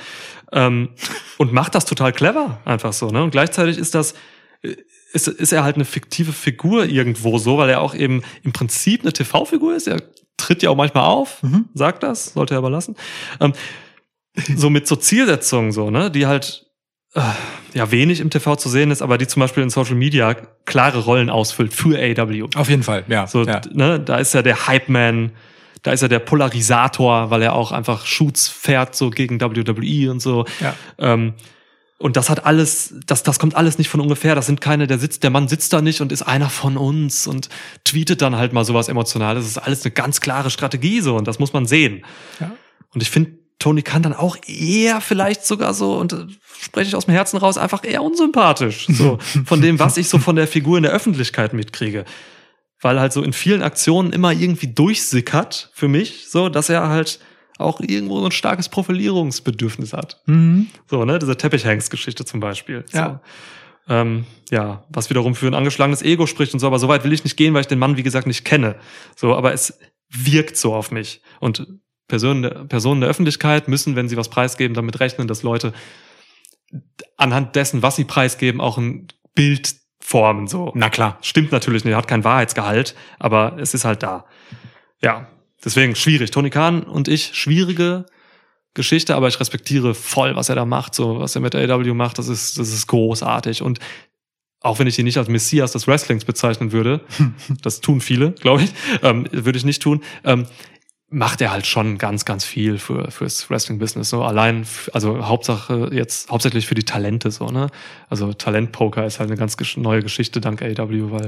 Ähm, 0.52 0.90
und 1.38 1.52
macht 1.52 1.74
das 1.74 1.86
total 1.86 2.12
clever, 2.14 2.60
einfach 2.66 2.94
so, 2.94 3.08
ne? 3.10 3.24
Und 3.24 3.32
gleichzeitig 3.32 3.78
ist 3.78 3.96
das, 3.96 4.14
äh, 4.62 4.76
ist, 5.14 5.28
ist 5.28 5.52
er 5.54 5.64
halt 5.64 5.76
eine 5.76 5.86
fiktive 5.86 6.34
Figur 6.34 6.86
irgendwo 6.86 7.38
so, 7.38 7.58
weil 7.58 7.70
er 7.70 7.82
auch 7.82 7.96
eben 7.96 8.24
im 8.44 8.52
Prinzip 8.52 9.02
eine 9.02 9.14
TV-Figur 9.14 9.76
ist. 9.76 9.88
Er 9.88 10.02
tritt 10.38 10.64
ja 10.64 10.70
auch 10.72 10.76
manchmal 10.76 11.06
auf, 11.06 11.42
Mhm. 11.44 11.66
sagt 11.74 12.04
das, 12.04 12.34
sollte 12.34 12.56
er 12.56 12.58
aber 12.58 12.70
lassen. 12.70 12.96
Ähm, 13.40 13.54
so 14.56 14.70
mit 14.70 14.88
so 14.88 14.96
Zielsetzungen 14.96 15.72
so, 15.72 15.92
ne, 15.92 16.10
die 16.10 16.26
halt 16.26 16.66
äh, 17.16 17.22
ja 17.76 17.92
wenig 17.92 18.20
im 18.20 18.32
TV 18.32 18.56
zu 18.56 18.70
sehen 18.70 18.90
ist, 18.90 19.04
aber 19.04 19.20
die 19.20 19.28
zum 19.28 19.40
Beispiel 19.42 19.62
in 19.62 19.70
Social 19.70 19.94
Media 19.96 20.34
klare 20.66 21.00
Rollen 21.06 21.30
ausfüllt 21.30 21.72
für 21.74 21.98
AW. 22.00 22.48
Auf 22.56 22.70
jeden 22.70 22.82
Fall, 22.84 23.04
ja. 23.08 23.28
So, 23.28 23.44
ja. 23.44 23.62
ne, 23.72 24.00
da 24.00 24.18
ist 24.18 24.34
er 24.34 24.42
der 24.42 24.66
Hype-Man, 24.68 25.32
da 25.84 25.92
ist 25.92 26.02
er 26.02 26.10
der 26.10 26.20
Polarisator, 26.20 27.30
weil 27.30 27.44
er 27.44 27.54
auch 27.54 27.72
einfach 27.72 28.08
Shoots 28.08 28.48
fährt, 28.48 28.96
so 28.96 29.12
gegen 29.12 29.40
WWE 29.40 30.10
und 30.10 30.22
so. 30.22 30.46
Ja. 30.60 30.74
Ähm, 30.98 31.34
und 32.04 32.18
das 32.18 32.30
hat 32.30 32.46
alles, 32.46 32.94
das, 33.08 33.24
das 33.24 33.40
kommt 33.40 33.56
alles 33.56 33.78
nicht 33.78 33.88
von 33.88 34.02
ungefähr. 34.02 34.36
Das 34.36 34.46
sind 34.46 34.60
keine, 34.60 34.88
der 34.88 35.00
sitzt, 35.00 35.24
der 35.24 35.30
Mann 35.30 35.48
sitzt 35.48 35.72
da 35.72 35.82
nicht 35.82 36.02
und 36.02 36.12
ist 36.12 36.22
einer 36.22 36.50
von 36.50 36.76
uns 36.76 37.28
und 37.28 37.48
tweetet 37.86 38.22
dann 38.22 38.36
halt 38.36 38.52
mal 38.52 38.66
sowas 38.66 38.90
Emotionales. 38.90 39.46
Das 39.46 39.52
ist 39.52 39.58
alles 39.58 39.86
eine 39.86 39.94
ganz 39.94 40.20
klare 40.20 40.50
Strategie 40.50 41.00
so 41.00 41.16
und 41.16 41.30
das 41.30 41.40
muss 41.40 41.54
man 41.54 41.66
sehen. 41.66 42.04
Ja. 42.42 42.52
Und 42.94 43.02
ich 43.02 43.10
finde, 43.10 43.32
Tony 43.58 43.84
kann 43.84 44.04
dann 44.04 44.12
auch 44.12 44.36
eher 44.46 45.00
vielleicht 45.00 45.46
sogar 45.46 45.74
so, 45.74 45.98
und 45.98 46.12
äh, 46.12 46.26
spreche 46.62 46.90
ich 46.90 46.96
aus 46.98 47.06
dem 47.06 47.14
Herzen 47.14 47.38
raus, 47.38 47.58
einfach 47.58 47.86
eher 47.86 48.04
unsympathisch. 48.04 48.86
So, 48.90 49.18
von 49.46 49.62
dem, 49.62 49.80
was 49.80 49.96
ich 49.96 50.10
so 50.10 50.20
von 50.20 50.36
der 50.36 50.50
Figur 50.50 50.76
in 50.76 50.84
der 50.84 50.92
Öffentlichkeit 50.92 51.54
mitkriege. 51.54 52.04
Weil 52.82 53.00
halt 53.00 53.14
so 53.14 53.24
in 53.24 53.32
vielen 53.32 53.64
Aktionen 53.64 54.12
immer 54.12 54.34
irgendwie 54.34 54.68
durchsickert 54.68 55.72
für 55.74 55.88
mich, 55.88 56.30
so, 56.30 56.50
dass 56.50 56.68
er 56.68 56.90
halt 56.90 57.22
auch 57.58 57.80
irgendwo 57.82 58.20
so 58.20 58.26
ein 58.26 58.32
starkes 58.32 58.70
Profilierungsbedürfnis 58.70 59.94
hat. 59.94 60.22
Mhm. 60.26 60.68
So, 60.88 61.06
ne, 61.06 61.20
diese 61.20 61.38
Teppichhangs-Geschichte 61.38 62.26
zum 62.26 62.40
Beispiel. 62.40 62.86
Ja. 62.92 63.22
So. 63.88 63.94
Ähm, 63.94 64.26
ja, 64.50 64.86
was 64.90 65.10
wiederum 65.10 65.36
für 65.36 65.48
ein 65.48 65.54
angeschlagenes 65.54 66.02
Ego 66.02 66.26
spricht 66.26 66.54
und 66.54 66.60
so, 66.60 66.68
aber 66.68 66.80
so 66.80 66.88
weit 66.88 67.04
will 67.04 67.14
ich 67.14 67.24
nicht 67.24 67.36
gehen, 67.36 67.54
weil 67.54 67.62
ich 67.62 67.68
den 67.68 67.80
Mann, 67.80 67.98
wie 67.98 68.04
gesagt, 68.04 68.28
nicht 68.28 68.46
kenne. 68.46 68.76
So, 69.16 69.36
aber 69.36 69.54
es 69.54 69.78
wirkt 70.10 70.58
so 70.58 70.74
auf 70.74 70.92
mich. 70.92 71.22
Und 71.40 71.68
Personen 72.08 72.44
der, 72.44 72.50
Personen 72.66 73.02
der 73.02 73.10
Öffentlichkeit 73.10 73.68
müssen, 73.68 73.96
wenn 73.96 74.08
sie 74.08 74.18
was 74.18 74.30
preisgeben, 74.30 74.74
damit 74.74 75.00
rechnen, 75.00 75.28
dass 75.28 75.44
Leute 75.44 75.74
anhand 77.18 77.56
dessen, 77.56 77.82
was 77.82 77.96
sie 77.96 78.06
preisgeben, 78.06 78.62
auch 78.62 78.78
ein 78.78 79.08
Bild 79.36 79.76
formen. 80.00 80.48
So. 80.48 80.72
Na 80.76 80.90
klar. 80.90 81.18
Stimmt 81.22 81.52
natürlich 81.52 81.86
nicht, 81.86 81.96
hat 81.96 82.08
kein 82.08 82.24
Wahrheitsgehalt, 82.24 82.96
aber 83.20 83.58
es 83.60 83.74
ist 83.74 83.86
halt 83.86 84.04
da. 84.04 84.26
Ja, 85.02 85.28
deswegen 85.64 85.96
schwierig. 85.96 86.32
Tony 86.32 86.50
Khan 86.50 86.84
und 86.84 87.08
ich, 87.08 87.32
schwierige 87.34 88.06
Geschichte, 88.74 89.16
aber 89.16 89.28
ich 89.28 89.40
respektiere 89.40 89.94
voll, 89.94 90.36
was 90.36 90.50
er 90.50 90.56
da 90.56 90.66
macht, 90.66 90.96
so 90.96 91.20
was 91.20 91.36
er 91.36 91.42
mit 91.42 91.56
AW 91.56 91.94
macht, 91.94 92.18
das 92.18 92.28
ist, 92.28 92.58
das 92.58 92.70
ist 92.70 92.88
großartig. 92.88 93.62
Und 93.62 93.80
auch 94.62 94.80
wenn 94.80 94.88
ich 94.88 94.98
ihn 94.98 95.06
nicht 95.06 95.18
als 95.18 95.28
Messias 95.28 95.74
des 95.74 95.88
Wrestlings 95.88 96.26
bezeichnen 96.26 96.72
würde, 96.72 97.02
das 97.62 97.82
tun 97.82 98.02
viele, 98.02 98.32
glaube 98.32 98.64
ich, 98.64 98.74
ähm, 99.04 99.28
würde 99.32 99.58
ich 99.58 99.66
nicht 99.66 99.82
tun, 99.82 100.02
ähm, 100.24 100.48
macht 101.10 101.42
er 101.42 101.52
halt 101.52 101.68
schon 101.68 102.00
ganz, 102.00 102.26
ganz 102.26 102.44
viel 102.44 102.80
für 102.80 103.12
fürs 103.12 103.48
Wrestling-Business. 103.48 104.10
So 104.10 104.24
allein, 104.24 104.66
also 104.94 105.28
Hauptsache 105.28 105.92
jetzt 105.94 106.32
hauptsächlich 106.32 106.66
für 106.66 106.74
die 106.74 106.86
Talente 106.86 107.30
so, 107.30 107.50
ne? 107.50 107.68
Also 108.10 108.34
Talentpoker 108.34 109.06
ist 109.06 109.20
halt 109.20 109.30
eine 109.30 109.38
ganz 109.38 109.56
neue 109.78 110.02
Geschichte 110.02 110.42
dank 110.42 110.64
AW, 110.64 111.12
weil 111.12 111.28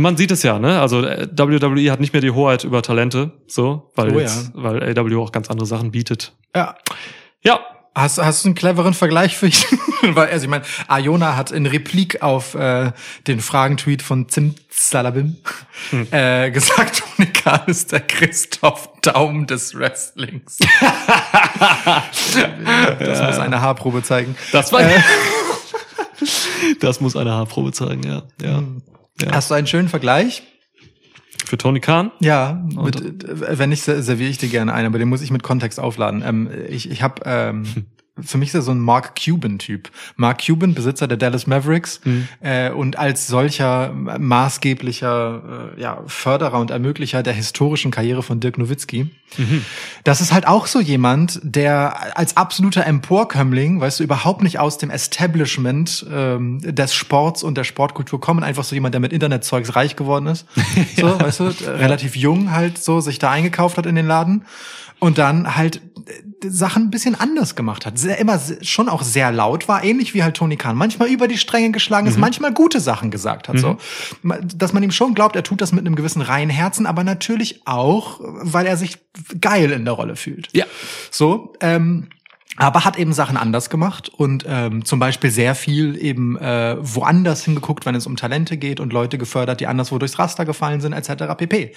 man 0.00 0.16
sieht 0.16 0.30
es 0.30 0.42
ja, 0.42 0.58
ne? 0.58 0.80
Also 0.80 1.02
äh, 1.04 1.28
WWE 1.36 1.90
hat 1.90 2.00
nicht 2.00 2.12
mehr 2.12 2.22
die 2.22 2.30
Hoheit 2.30 2.64
über 2.64 2.82
Talente, 2.82 3.32
so, 3.46 3.90
weil 3.94 4.10
Oh 4.14 4.18
ja. 4.18 4.20
jetzt, 4.20 4.52
weil 4.54 4.82
AW 4.98 5.16
auch 5.22 5.32
ganz 5.32 5.50
andere 5.50 5.66
Sachen 5.66 5.90
bietet. 5.90 6.32
Ja. 6.54 6.74
Ja, 7.42 7.60
Hast, 7.96 8.18
hast 8.18 8.44
du 8.44 8.48
einen 8.48 8.54
cleveren 8.54 8.92
Vergleich 8.92 9.38
für 9.38 9.46
ihn? 9.46 9.54
Weil, 10.14 10.28
also 10.28 10.44
ich 10.44 10.50
meine, 10.50 10.64
Iona 10.90 11.34
hat 11.34 11.50
in 11.50 11.64
Replik 11.64 12.20
auf 12.20 12.54
äh, 12.54 12.92
den 13.26 13.40
Fragentweet 13.40 14.02
von 14.02 14.28
Zimzalabim 14.28 15.36
Hm. 15.88 16.06
äh, 16.10 16.50
gesagt, 16.50 17.02
Tony 17.16 17.30
Khan 17.32 17.62
ist 17.68 17.92
der 17.92 18.00
Christoph 18.00 18.90
Daum 19.00 19.46
des 19.46 19.74
Wrestlings. 19.74 20.58
das 22.98 23.22
muss 23.22 23.38
eine 23.38 23.62
Haarprobe 23.62 24.02
zeigen. 24.02 24.36
das 24.52 24.72
war 24.72 24.82
Das 26.80 27.00
muss 27.00 27.16
eine 27.16 27.32
Haarprobe 27.32 27.72
zeigen, 27.72 28.02
ja. 28.02 28.24
Ja. 28.42 28.62
Ja. 29.22 29.32
Hast 29.32 29.50
du 29.50 29.54
einen 29.54 29.66
schönen 29.66 29.88
Vergleich? 29.88 30.42
Für 31.44 31.58
Tony 31.58 31.80
Khan? 31.80 32.10
Ja, 32.20 32.64
mit, 32.74 33.24
äh, 33.24 33.58
wenn 33.58 33.70
nicht, 33.70 33.82
ser- 33.82 34.02
serviere 34.02 34.30
ich 34.30 34.38
dir 34.38 34.48
gerne 34.48 34.72
einen, 34.72 34.86
aber 34.86 34.98
den 34.98 35.08
muss 35.08 35.22
ich 35.22 35.30
mit 35.30 35.42
Kontext 35.42 35.78
aufladen. 35.78 36.22
Ähm, 36.26 36.50
ich 36.68 36.90
ich 36.90 37.02
habe 37.02 37.22
ähm, 37.24 37.64
für 38.20 38.38
mich 38.38 38.48
ist 38.48 38.54
er 38.54 38.62
so 38.62 38.72
ein 38.72 38.80
Mark 38.80 39.14
Cuban-Typ. 39.16 39.90
Mark 40.16 40.44
Cuban, 40.44 40.74
Besitzer 40.74 41.06
der 41.06 41.16
Dallas 41.16 41.46
Mavericks 41.46 42.00
äh, 42.40 42.70
und 42.70 42.96
als 42.96 43.26
solcher 43.26 43.92
maßgeblicher 43.92 45.72
äh, 45.76 45.80
ja, 45.80 46.02
Förderer 46.06 46.58
und 46.58 46.70
Ermöglicher 46.70 47.22
der 47.22 47.34
historischen 47.34 47.90
Karriere 47.90 48.22
von 48.22 48.40
Dirk 48.40 48.58
Nowitzki. 48.58 49.10
Das 50.04 50.20
ist 50.20 50.32
halt 50.32 50.46
auch 50.46 50.66
so 50.66 50.80
jemand, 50.80 51.40
der 51.42 52.16
als 52.16 52.36
absoluter 52.36 52.86
Emporkömmling, 52.86 53.80
weißt 53.80 54.00
du, 54.00 54.04
überhaupt 54.04 54.42
nicht 54.42 54.58
aus 54.58 54.78
dem 54.78 54.88
Establishment 54.88 56.06
ähm, 56.10 56.60
des 56.62 56.94
Sports 56.94 57.42
und 57.42 57.58
der 57.58 57.64
Sportkultur 57.64 58.20
kommen, 58.20 58.44
einfach 58.44 58.64
so 58.64 58.74
jemand, 58.74 58.94
der 58.94 59.00
mit 59.00 59.12
Internetzeugs 59.12 59.76
reich 59.76 59.96
geworden 59.96 60.26
ist. 60.26 60.46
So, 60.96 61.20
weißt 61.20 61.40
du, 61.40 61.44
äh, 61.44 61.70
relativ 61.70 62.16
jung 62.16 62.52
halt 62.52 62.78
so, 62.78 63.00
sich 63.00 63.18
da 63.18 63.30
eingekauft 63.30 63.76
hat 63.76 63.86
in 63.86 63.96
den 63.96 64.06
Laden 64.06 64.44
und 64.98 65.18
dann 65.18 65.56
halt 65.56 65.76
äh, 66.06 66.48
Sachen 66.48 66.84
ein 66.84 66.90
bisschen 66.90 67.14
anders 67.14 67.54
gemacht 67.56 67.86
hat. 67.86 67.98
Sehr, 67.98 68.18
immer 68.18 68.40
schon 68.62 68.88
auch 68.88 69.02
sehr 69.02 69.32
laut 69.32 69.68
war, 69.68 69.82
ähnlich 69.82 70.14
wie 70.14 70.22
halt 70.22 70.36
Tony 70.36 70.56
Khan. 70.56 70.76
Manchmal 70.76 71.08
über 71.08 71.28
die 71.28 71.38
Stränge 71.38 71.70
geschlagen 71.72 72.06
ist, 72.06 72.18
manchmal 72.18 72.52
gute 72.52 72.80
Sachen 72.80 73.10
gesagt 73.10 73.48
hat. 73.48 73.58
So, 73.58 73.78
Ma- 74.22 74.38
dass 74.40 74.72
man 74.72 74.82
ihm 74.82 74.90
schon 74.92 75.14
glaubt, 75.14 75.34
er 75.36 75.42
tut 75.42 75.60
das 75.60 75.72
mit 75.72 75.86
einem 75.86 75.96
gewissen 75.96 76.22
reinen 76.22 76.50
Herzen, 76.50 76.86
aber 76.86 77.04
natürlich 77.04 77.62
auch, 77.66 78.20
weil 78.20 78.66
er 78.66 78.76
sich 78.76 78.98
geil 79.40 79.70
in 79.70 79.84
der 79.84 79.94
Rolle 79.94 80.16
fühlt. 80.16 80.48
Ja. 80.52 80.66
So, 81.10 81.54
ähm, 81.60 82.08
aber 82.58 82.86
hat 82.86 82.98
eben 82.98 83.12
Sachen 83.12 83.36
anders 83.36 83.68
gemacht 83.68 84.08
und 84.08 84.46
ähm, 84.48 84.84
zum 84.84 84.98
Beispiel 84.98 85.30
sehr 85.30 85.54
viel 85.54 85.94
eben 86.02 86.38
äh, 86.38 86.76
woanders 86.80 87.44
hingeguckt, 87.44 87.84
wenn 87.84 87.94
es 87.94 88.06
um 88.06 88.16
Talente 88.16 88.56
geht 88.56 88.80
und 88.80 88.94
Leute 88.94 89.18
gefördert, 89.18 89.60
die 89.60 89.66
anderswo 89.66 89.98
durchs 89.98 90.18
Raster 90.18 90.46
gefallen 90.46 90.80
sind, 90.80 90.94
etc. 90.94 91.34
pp. 91.36 91.72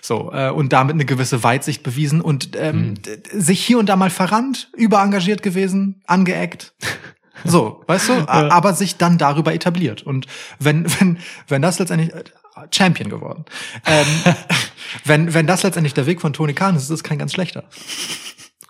So, 0.00 0.32
äh, 0.32 0.50
und 0.50 0.72
damit 0.72 0.94
eine 0.94 1.04
gewisse 1.04 1.42
Weitsicht 1.42 1.82
bewiesen 1.82 2.20
und 2.20 2.50
ähm, 2.56 2.94
d- 3.02 3.18
sich 3.38 3.64
hier 3.64 3.78
und 3.78 3.86
da 3.86 3.96
mal 3.96 4.10
verrannt, 4.10 4.68
überengagiert 4.76 5.42
gewesen, 5.42 6.00
angeeckt. 6.06 6.72
So, 7.44 7.82
weißt 7.86 8.08
du, 8.08 8.12
a- 8.28 8.48
aber 8.50 8.74
sich 8.74 8.96
dann 8.96 9.18
darüber 9.18 9.52
etabliert. 9.54 10.02
Und 10.02 10.26
wenn, 10.58 10.86
wenn, 11.00 11.18
wenn 11.48 11.62
das 11.62 11.78
letztendlich 11.78 12.14
äh, 12.14 12.24
Champion 12.74 13.08
geworden. 13.10 13.44
Ähm, 13.86 14.06
wenn, 15.04 15.34
wenn 15.34 15.46
das 15.46 15.62
letztendlich 15.62 15.94
der 15.94 16.06
Weg 16.06 16.20
von 16.20 16.32
Tony 16.32 16.52
Khan 16.54 16.76
ist, 16.76 16.84
ist 16.84 16.90
es 16.90 17.02
kein 17.04 17.18
ganz 17.18 17.32
schlechter. 17.32 17.64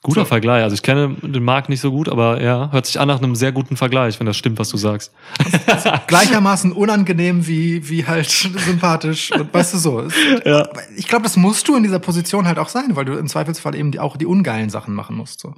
Guter 0.03 0.25
Vergleich. 0.25 0.63
Also 0.63 0.75
ich 0.75 0.83
kenne 0.83 1.15
den 1.21 1.45
Marc 1.45 1.69
nicht 1.69 1.81
so 1.83 1.91
gut, 1.91 2.09
aber 2.09 2.41
ja, 2.43 2.71
hört 2.73 2.87
sich 2.87 2.99
an 2.99 3.09
nach 3.09 3.19
einem 3.19 3.35
sehr 3.35 3.53
guten 3.53 3.77
Vergleich, 3.77 4.19
wenn 4.19 4.27
das 4.27 4.37
stimmt, 4.37 4.59
was 4.59 4.71
du 4.71 4.79
sagst. 4.79 5.13
gleichermaßen 6.07 6.73
unangenehm 6.73 7.47
wie, 7.47 7.89
wie 7.89 8.07
halt 8.07 8.29
sympathisch 8.31 9.31
und 9.33 9.53
weißt 9.53 9.75
du 9.75 9.79
so. 9.79 10.01
Es- 10.01 10.15
Ja. 10.45 10.69
Ich 10.97 11.07
glaube, 11.07 11.25
das 11.25 11.37
musst 11.37 11.69
du 11.69 11.77
in 11.77 11.83
dieser 11.83 11.99
Position 11.99 12.47
halt 12.47 12.59
auch 12.59 12.69
sein, 12.69 12.97
weil 12.97 13.05
du 13.05 13.13
im 13.19 13.29
Zweifelsfall 13.29 13.75
eben 13.75 13.91
die, 13.93 14.01
auch 14.01 14.17
die 14.17 14.27
ungeilen 14.27 14.71
Sachen 14.71 14.95
machen 14.95 15.17
musst. 15.17 15.41
So. 15.41 15.55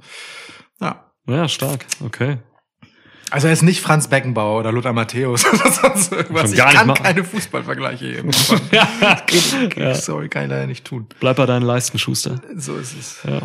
Ja. 0.81 1.05
Ja, 1.27 1.47
stark. 1.47 1.85
Okay. 2.05 2.37
Also 3.31 3.47
er 3.47 3.53
ist 3.53 3.63
nicht 3.63 3.81
Franz 3.81 4.09
Beckenbauer 4.09 4.59
oder 4.59 4.71
Lothar 4.71 4.93
Matthäus 4.93 5.45
oder 5.53 5.71
sonst 5.71 6.11
irgendwas. 6.11 6.41
Schon 6.41 6.51
Ich 6.51 6.57
gar 6.57 6.71
kann 6.73 6.93
keine 6.93 7.23
Fußballvergleiche 7.23 8.11
geben. 8.11 8.31
Geht- 9.27 9.69
geht- 9.73 9.95
Sorry, 9.95 10.27
kann 10.29 10.43
ich 10.43 10.49
leider 10.49 10.67
nicht 10.67 10.83
tun. 10.85 11.07
Bleib 11.19 11.37
bei 11.37 11.45
deinen 11.45 11.63
Leisten, 11.63 11.97
Schuster. 11.97 12.41
So 12.55 12.75
ist 12.75 12.93
es. 12.99 13.19
Ja. 13.25 13.41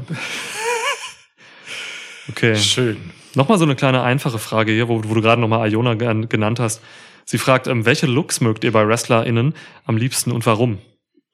Okay. 2.31 2.57
Schön. 2.57 2.97
Nochmal 3.35 3.59
so 3.59 3.65
eine 3.65 3.77
kleine 3.77 4.03
einfache 4.03 4.39
Frage 4.39 4.73
hier, 4.73 4.89
wo, 4.89 5.03
wo 5.05 5.15
du 5.15 5.21
gerade 5.23 5.41
nochmal 5.41 5.71
Iona 5.73 5.95
gen- 5.95 6.29
genannt 6.29 6.61
hast. 6.61 6.81
Sie 7.25 7.39
fragt, 7.39 7.67
ähm, 7.67 7.85
welche 7.85 8.07
Looks 8.07 8.41
mögt 8.41 8.65
ihr 8.65 8.73
bei 8.73 8.87
WrestlerInnen 8.87 9.55
am 9.85 9.97
liebsten 9.97 10.33
und 10.33 10.45
warum? 10.47 10.79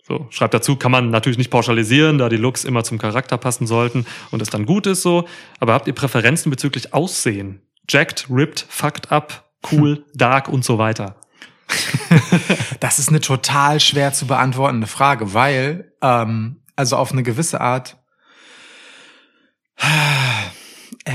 So, 0.07 0.27
schreibt 0.31 0.53
dazu, 0.53 0.77
kann 0.77 0.91
man 0.91 1.11
natürlich 1.11 1.39
nicht 1.39 1.51
pauschalisieren, 1.51 2.19
da 2.19 2.29
die 2.29 2.37
Looks 2.37 2.65
immer 2.65 2.85
zum 2.85 2.99
Charakter 2.99 3.39
passen 3.39 3.67
sollten 3.67 4.05
und 4.31 4.43
es 4.43 4.51
dann 4.51 4.67
gut 4.67 4.87
ist 4.87 5.03
so. 5.03 5.27
Aber 5.61 5.73
habt 5.73 5.87
ihr 5.87 5.95
Präferenzen 5.95 6.51
bezüglich 6.51 6.93
Aussehen? 6.93 7.63
Jacked, 7.89 8.27
ripped, 8.29 8.67
fucked 8.69 9.11
up, 9.13 9.45
cool, 9.73 10.05
dark 10.15 10.49
und 10.49 10.65
so 10.65 10.79
weiter. 10.79 11.17
Das 12.81 12.99
ist 12.99 13.09
eine 13.09 13.21
total 13.21 13.81
schwer 13.81 14.13
zu 14.13 14.27
beantwortende 14.27 14.87
Frage, 14.87 15.33
weil, 15.35 15.93
ähm, 16.03 16.61
also 16.77 16.97
auf 16.97 17.13
eine 17.13 17.23
gewisse 17.23 17.61
Art, 17.61 17.97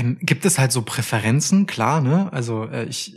ähm, 0.00 0.18
gibt 0.20 0.44
es 0.44 0.58
halt 0.58 0.72
so 0.72 0.82
Präferenzen, 0.82 1.66
klar, 1.66 2.00
ne? 2.00 2.28
Also 2.32 2.64
äh, 2.64 2.84
ich, 2.84 3.14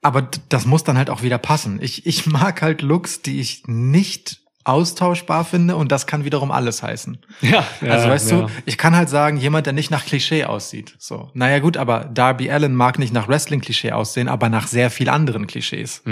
aber 0.00 0.28
das 0.48 0.66
muss 0.66 0.84
dann 0.84 0.98
halt 0.98 1.10
auch 1.10 1.22
wieder 1.22 1.38
passen. 1.38 1.78
Ich, 1.80 2.06
ich 2.06 2.26
mag 2.26 2.62
halt 2.62 2.82
Looks, 2.82 3.22
die 3.22 3.40
ich 3.40 3.62
nicht 3.66 4.38
austauschbar 4.64 5.44
finde 5.44 5.74
und 5.76 5.90
das 5.90 6.06
kann 6.06 6.24
wiederum 6.24 6.52
alles 6.52 6.82
heißen. 6.82 7.18
Ja, 7.40 7.66
Also 7.80 8.08
weißt 8.08 8.30
du, 8.30 8.46
ich 8.64 8.78
kann 8.78 8.94
halt 8.94 9.08
sagen, 9.08 9.36
jemand, 9.36 9.66
der 9.66 9.72
nicht 9.72 9.90
nach 9.90 10.04
Klischee 10.04 10.44
aussieht. 10.44 10.94
So, 10.98 11.30
naja 11.34 11.58
gut, 11.58 11.76
aber 11.76 12.04
Darby 12.04 12.48
Allen 12.50 12.74
mag 12.76 12.98
nicht 12.98 13.12
nach 13.12 13.26
Wrestling-Klischee 13.26 13.90
aussehen, 13.92 14.28
aber 14.28 14.48
nach 14.48 14.68
sehr 14.68 14.90
viel 14.90 15.08
anderen 15.08 15.46
Klischees. 15.48 16.02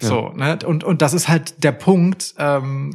So, 0.00 0.32
ne? 0.36 0.58
Und, 0.64 0.84
und 0.84 1.02
das 1.02 1.12
ist 1.12 1.28
halt 1.28 1.64
der 1.64 1.72
Punkt. 1.72 2.34
Ähm, 2.38 2.94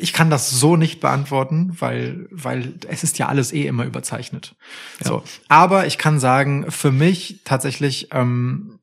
ich 0.00 0.12
kann 0.12 0.30
das 0.30 0.50
so 0.50 0.76
nicht 0.76 1.00
beantworten, 1.00 1.76
weil, 1.78 2.26
weil 2.32 2.74
es 2.88 3.04
ist 3.04 3.18
ja 3.18 3.28
alles 3.28 3.52
eh 3.52 3.66
immer 3.66 3.84
überzeichnet. 3.84 4.56
So. 5.00 5.22
Aber 5.48 5.86
ich 5.86 5.96
kann 5.96 6.18
sagen, 6.18 6.70
für 6.70 6.90
mich 6.90 7.42
tatsächlich, 7.44 8.08
ähm, 8.12 8.80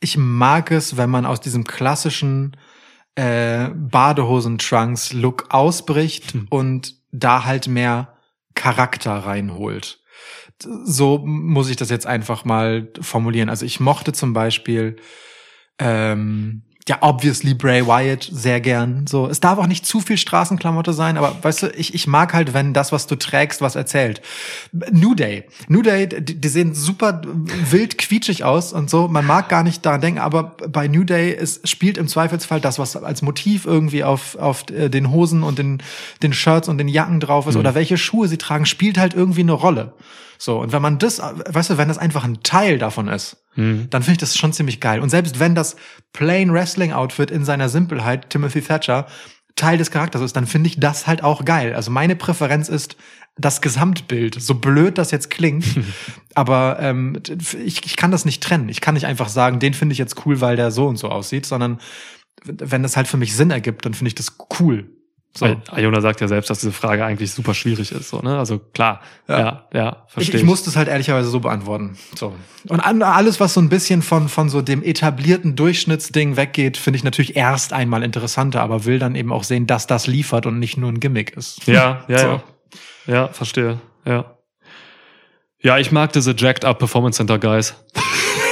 ich 0.00 0.16
mag 0.16 0.72
es, 0.72 0.96
wenn 0.96 1.10
man 1.10 1.24
aus 1.24 1.40
diesem 1.40 1.64
klassischen 1.64 2.56
äh, 3.14 3.68
Badehosen-Trunks-Look 3.68 5.46
ausbricht 5.50 6.34
und 6.50 6.96
da 7.12 7.44
halt 7.44 7.68
mehr 7.68 8.16
Charakter 8.54 9.12
reinholt. 9.12 10.00
So 10.60 11.18
muss 11.18 11.70
ich 11.70 11.76
das 11.76 11.90
jetzt 11.90 12.06
einfach 12.06 12.44
mal 12.44 12.92
formulieren. 13.00 13.48
Also 13.48 13.64
ich 13.64 13.78
mochte 13.78 14.12
zum 14.12 14.32
Beispiel 14.32 14.96
ähm, 15.78 16.64
ja, 16.88 16.98
obviously 17.02 17.54
Bray 17.54 17.86
Wyatt 17.86 18.28
sehr 18.32 18.60
gern. 18.60 19.06
So, 19.06 19.28
es 19.28 19.40
darf 19.40 19.58
auch 19.58 19.66
nicht 19.66 19.84
zu 19.84 20.00
viel 20.00 20.16
Straßenklamotte 20.16 20.92
sein, 20.92 21.18
aber 21.18 21.36
weißt 21.42 21.62
du, 21.64 21.66
ich, 21.68 21.94
ich 21.94 22.06
mag 22.06 22.32
halt, 22.32 22.54
wenn 22.54 22.72
das, 22.72 22.92
was 22.92 23.06
du 23.06 23.16
trägst, 23.16 23.60
was 23.60 23.76
erzählt. 23.76 24.22
New 24.72 25.14
Day. 25.14 25.44
New 25.68 25.82
Day, 25.82 26.08
die, 26.08 26.40
die 26.40 26.48
sehen 26.48 26.74
super 26.74 27.20
wild 27.24 27.98
quietschig 27.98 28.44
aus 28.44 28.72
und 28.72 28.88
so. 28.88 29.06
Man 29.06 29.26
mag 29.26 29.48
gar 29.48 29.62
nicht 29.62 29.84
daran 29.84 30.00
denken, 30.00 30.20
aber 30.20 30.56
bei 30.68 30.88
New 30.88 31.04
Day 31.04 31.34
es 31.34 31.60
spielt 31.64 31.98
im 31.98 32.08
Zweifelsfall 32.08 32.60
das, 32.60 32.78
was 32.78 32.96
als 32.96 33.22
Motiv 33.22 33.66
irgendwie 33.66 34.02
auf, 34.02 34.36
auf 34.36 34.64
äh, 34.70 34.88
den 34.88 35.10
Hosen 35.10 35.42
und 35.42 35.58
den, 35.58 35.82
den 36.22 36.32
Shirts 36.32 36.68
und 36.68 36.78
den 36.78 36.88
Jacken 36.88 37.20
drauf 37.20 37.46
ist 37.46 37.56
oder 37.56 37.74
welche 37.74 37.98
Schuhe 37.98 38.28
sie 38.28 38.38
tragen, 38.38 38.64
spielt 38.64 38.98
halt 38.98 39.14
irgendwie 39.14 39.42
eine 39.42 39.52
Rolle. 39.52 39.92
So, 40.38 40.60
und 40.60 40.72
wenn 40.72 40.80
man 40.80 40.98
das, 40.98 41.20
weißt 41.20 41.70
du, 41.70 41.78
wenn 41.78 41.88
das 41.88 41.98
einfach 41.98 42.24
ein 42.24 42.42
Teil 42.42 42.78
davon 42.78 43.08
ist, 43.08 43.44
dann 43.90 44.02
finde 44.02 44.12
ich 44.12 44.18
das 44.18 44.36
schon 44.36 44.52
ziemlich 44.52 44.80
geil. 44.80 45.00
Und 45.00 45.10
selbst 45.10 45.40
wenn 45.40 45.56
das 45.56 45.74
Plain 46.12 46.52
Wrestling 46.52 46.92
Outfit 46.92 47.30
in 47.30 47.44
seiner 47.44 47.68
Simpelheit, 47.68 48.30
Timothy 48.30 48.62
Thatcher, 48.62 49.06
Teil 49.56 49.76
des 49.76 49.90
Charakters 49.90 50.22
ist, 50.22 50.36
dann 50.36 50.46
finde 50.46 50.68
ich 50.68 50.78
das 50.78 51.08
halt 51.08 51.24
auch 51.24 51.44
geil. 51.44 51.74
Also 51.74 51.90
meine 51.90 52.14
Präferenz 52.14 52.68
ist 52.68 52.96
das 53.36 53.60
Gesamtbild, 53.60 54.40
so 54.40 54.54
blöd 54.54 54.96
das 54.96 55.10
jetzt 55.10 55.30
klingt, 55.30 55.64
aber 56.34 56.78
ähm, 56.80 57.20
ich, 57.64 57.84
ich 57.84 57.96
kann 57.96 58.12
das 58.12 58.24
nicht 58.24 58.42
trennen. 58.42 58.68
Ich 58.68 58.80
kann 58.80 58.94
nicht 58.94 59.06
einfach 59.06 59.28
sagen, 59.28 59.58
den 59.58 59.74
finde 59.74 59.92
ich 59.92 59.98
jetzt 59.98 60.24
cool, 60.24 60.40
weil 60.40 60.54
der 60.54 60.70
so 60.70 60.86
und 60.86 60.96
so 60.96 61.08
aussieht, 61.08 61.44
sondern 61.44 61.80
wenn 62.44 62.84
das 62.84 62.96
halt 62.96 63.08
für 63.08 63.16
mich 63.16 63.34
Sinn 63.34 63.50
ergibt, 63.50 63.84
dann 63.84 63.94
finde 63.94 64.08
ich 64.08 64.14
das 64.14 64.36
cool. 64.60 64.88
So. 65.36 65.46
Weil 65.46 65.58
Iona 65.76 66.00
sagt 66.00 66.20
ja 66.20 66.26
selbst, 66.26 66.50
dass 66.50 66.60
diese 66.60 66.72
Frage 66.72 67.04
eigentlich 67.04 67.32
super 67.32 67.54
schwierig 67.54 67.92
ist. 67.92 68.08
So, 68.08 68.20
ne? 68.20 68.38
Also 68.38 68.58
klar, 68.58 69.00
ja, 69.28 69.38
ja, 69.38 69.68
ja 69.72 70.02
Ich, 70.06 70.12
verstehe 70.14 70.40
ich 70.40 70.46
muss 70.46 70.64
das 70.64 70.74
halt 70.74 70.88
ehrlicherweise 70.88 71.28
so 71.28 71.40
beantworten. 71.40 71.96
So. 72.16 72.34
Und 72.66 72.80
an, 72.80 73.02
alles, 73.02 73.38
was 73.38 73.54
so 73.54 73.60
ein 73.60 73.68
bisschen 73.68 74.02
von, 74.02 74.28
von 74.28 74.48
so 74.48 74.62
dem 74.62 74.82
etablierten 74.82 75.54
Durchschnittsding 75.54 76.36
weggeht, 76.36 76.76
finde 76.76 76.96
ich 76.96 77.04
natürlich 77.04 77.36
erst 77.36 77.72
einmal 77.72 78.02
interessanter, 78.02 78.62
aber 78.62 78.84
will 78.84 78.98
dann 78.98 79.14
eben 79.14 79.32
auch 79.32 79.44
sehen, 79.44 79.66
dass 79.66 79.86
das 79.86 80.06
liefert 80.06 80.46
und 80.46 80.58
nicht 80.58 80.76
nur 80.76 80.90
ein 80.90 80.98
Gimmick 80.98 81.36
ist. 81.36 81.66
Ja, 81.66 82.04
ja, 82.08 82.18
So. 82.18 82.26
ja. 82.26 82.42
Ja, 83.06 83.28
verstehe. 83.28 83.78
Ja. 84.04 84.36
Ja, 85.60 85.78
ich 85.78 85.92
mag 85.92 86.12
diese 86.12 86.34
Jacked 86.36 86.64
Up 86.64 86.78
Performance 86.78 87.16
Center 87.16 87.38
Guys. 87.38 87.74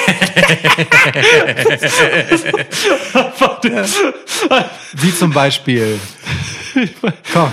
Wie 4.95 5.15
zum 5.15 5.33
Beispiel. 5.33 5.99
Komm. 7.33 7.53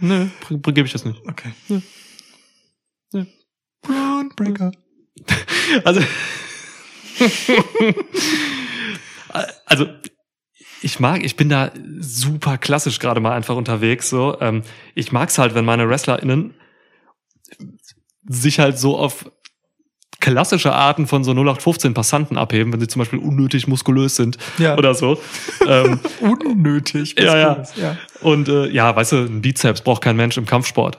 Nö, 0.00 0.26
gebe 0.48 0.82
ich 0.82 0.92
das 0.92 1.04
nicht. 1.04 1.20
Okay. 1.26 1.52
Ja. 3.12 3.26
Braun 3.82 4.30
Breaker. 4.36 4.72
Also, 5.84 6.00
also 9.66 9.86
ich 10.82 10.98
mag, 10.98 11.22
ich 11.22 11.36
bin 11.36 11.48
da 11.48 11.70
super 12.00 12.58
klassisch 12.58 12.98
gerade 12.98 13.20
mal 13.20 13.36
einfach 13.36 13.54
unterwegs. 13.54 14.10
So, 14.10 14.40
ähm, 14.40 14.64
ich 14.96 15.12
mag's 15.12 15.38
halt, 15.38 15.54
wenn 15.54 15.64
meine 15.64 15.88
WrestlerInnen 15.88 16.54
sich 18.26 18.58
halt 18.58 18.78
so 18.78 18.98
auf 18.98 19.30
klassische 20.20 20.72
Arten 20.72 21.06
von 21.06 21.24
so 21.24 21.32
0815 21.32 21.94
Passanten 21.94 22.36
abheben, 22.38 22.72
wenn 22.72 22.80
sie 22.80 22.88
zum 22.88 23.00
Beispiel 23.00 23.18
unnötig 23.18 23.66
muskulös 23.66 24.16
sind 24.16 24.36
Ja. 24.58 24.76
oder 24.78 24.94
so. 24.94 25.20
ähm, 25.66 25.98
Unnötig. 26.20 27.16
ja, 27.18 27.36
ja. 27.36 27.48
muskulös, 27.54 27.76
ja. 27.76 27.96
Und 28.20 28.48
äh, 28.48 28.68
ja, 28.68 28.94
weißt 28.94 29.12
du, 29.12 29.16
ein 29.16 29.40
Bizeps 29.42 29.80
braucht 29.82 30.02
kein 30.02 30.16
Mensch 30.16 30.36
im 30.36 30.46
Kampfsport. 30.46 30.98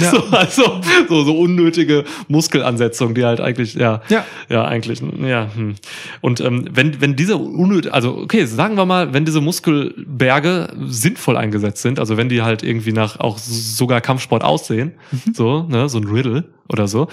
Ja. 0.00 0.12
So, 0.18 0.22
also 0.30 0.80
so, 1.08 1.24
so 1.24 1.38
unnötige 1.38 2.04
Muskelansetzungen, 2.28 3.14
die 3.14 3.24
halt 3.24 3.40
eigentlich, 3.40 3.74
ja, 3.74 4.00
Ja. 4.08 4.24
ja, 4.48 4.64
eigentlich, 4.64 5.02
ja. 5.20 5.50
Hm. 5.52 5.74
Und 6.20 6.40
ähm, 6.40 6.68
wenn, 6.72 7.00
wenn 7.00 7.16
diese 7.16 7.36
unnötig, 7.36 7.92
also 7.92 8.16
okay, 8.16 8.46
sagen 8.46 8.76
wir 8.76 8.86
mal, 8.86 9.12
wenn 9.12 9.24
diese 9.24 9.40
Muskelberge 9.40 10.72
sinnvoll 10.86 11.36
eingesetzt 11.36 11.82
sind, 11.82 11.98
also 11.98 12.16
wenn 12.16 12.28
die 12.28 12.42
halt 12.42 12.62
irgendwie 12.62 12.92
nach 12.92 13.18
auch 13.18 13.38
sogar 13.38 14.00
Kampfsport 14.00 14.44
aussehen, 14.44 14.92
so, 15.34 15.64
ne, 15.68 15.88
so 15.88 15.98
ein 15.98 16.04
Riddle 16.04 16.44
oder 16.68 16.86
so, 16.86 17.08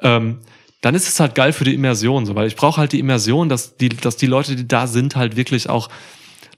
ähm, 0.00 0.38
dann 0.80 0.94
ist 0.94 1.06
es 1.08 1.20
halt 1.20 1.34
geil 1.34 1.52
für 1.52 1.64
die 1.64 1.74
Immersion, 1.74 2.26
so, 2.26 2.34
weil 2.34 2.48
ich 2.48 2.56
brauche 2.56 2.78
halt 2.80 2.92
die 2.92 2.98
Immersion, 2.98 3.48
dass 3.48 3.76
die, 3.76 3.88
dass 3.90 4.16
die 4.16 4.26
Leute, 4.26 4.56
die 4.56 4.66
da 4.66 4.86
sind, 4.86 5.16
halt 5.16 5.36
wirklich 5.36 5.68
auch 5.68 5.88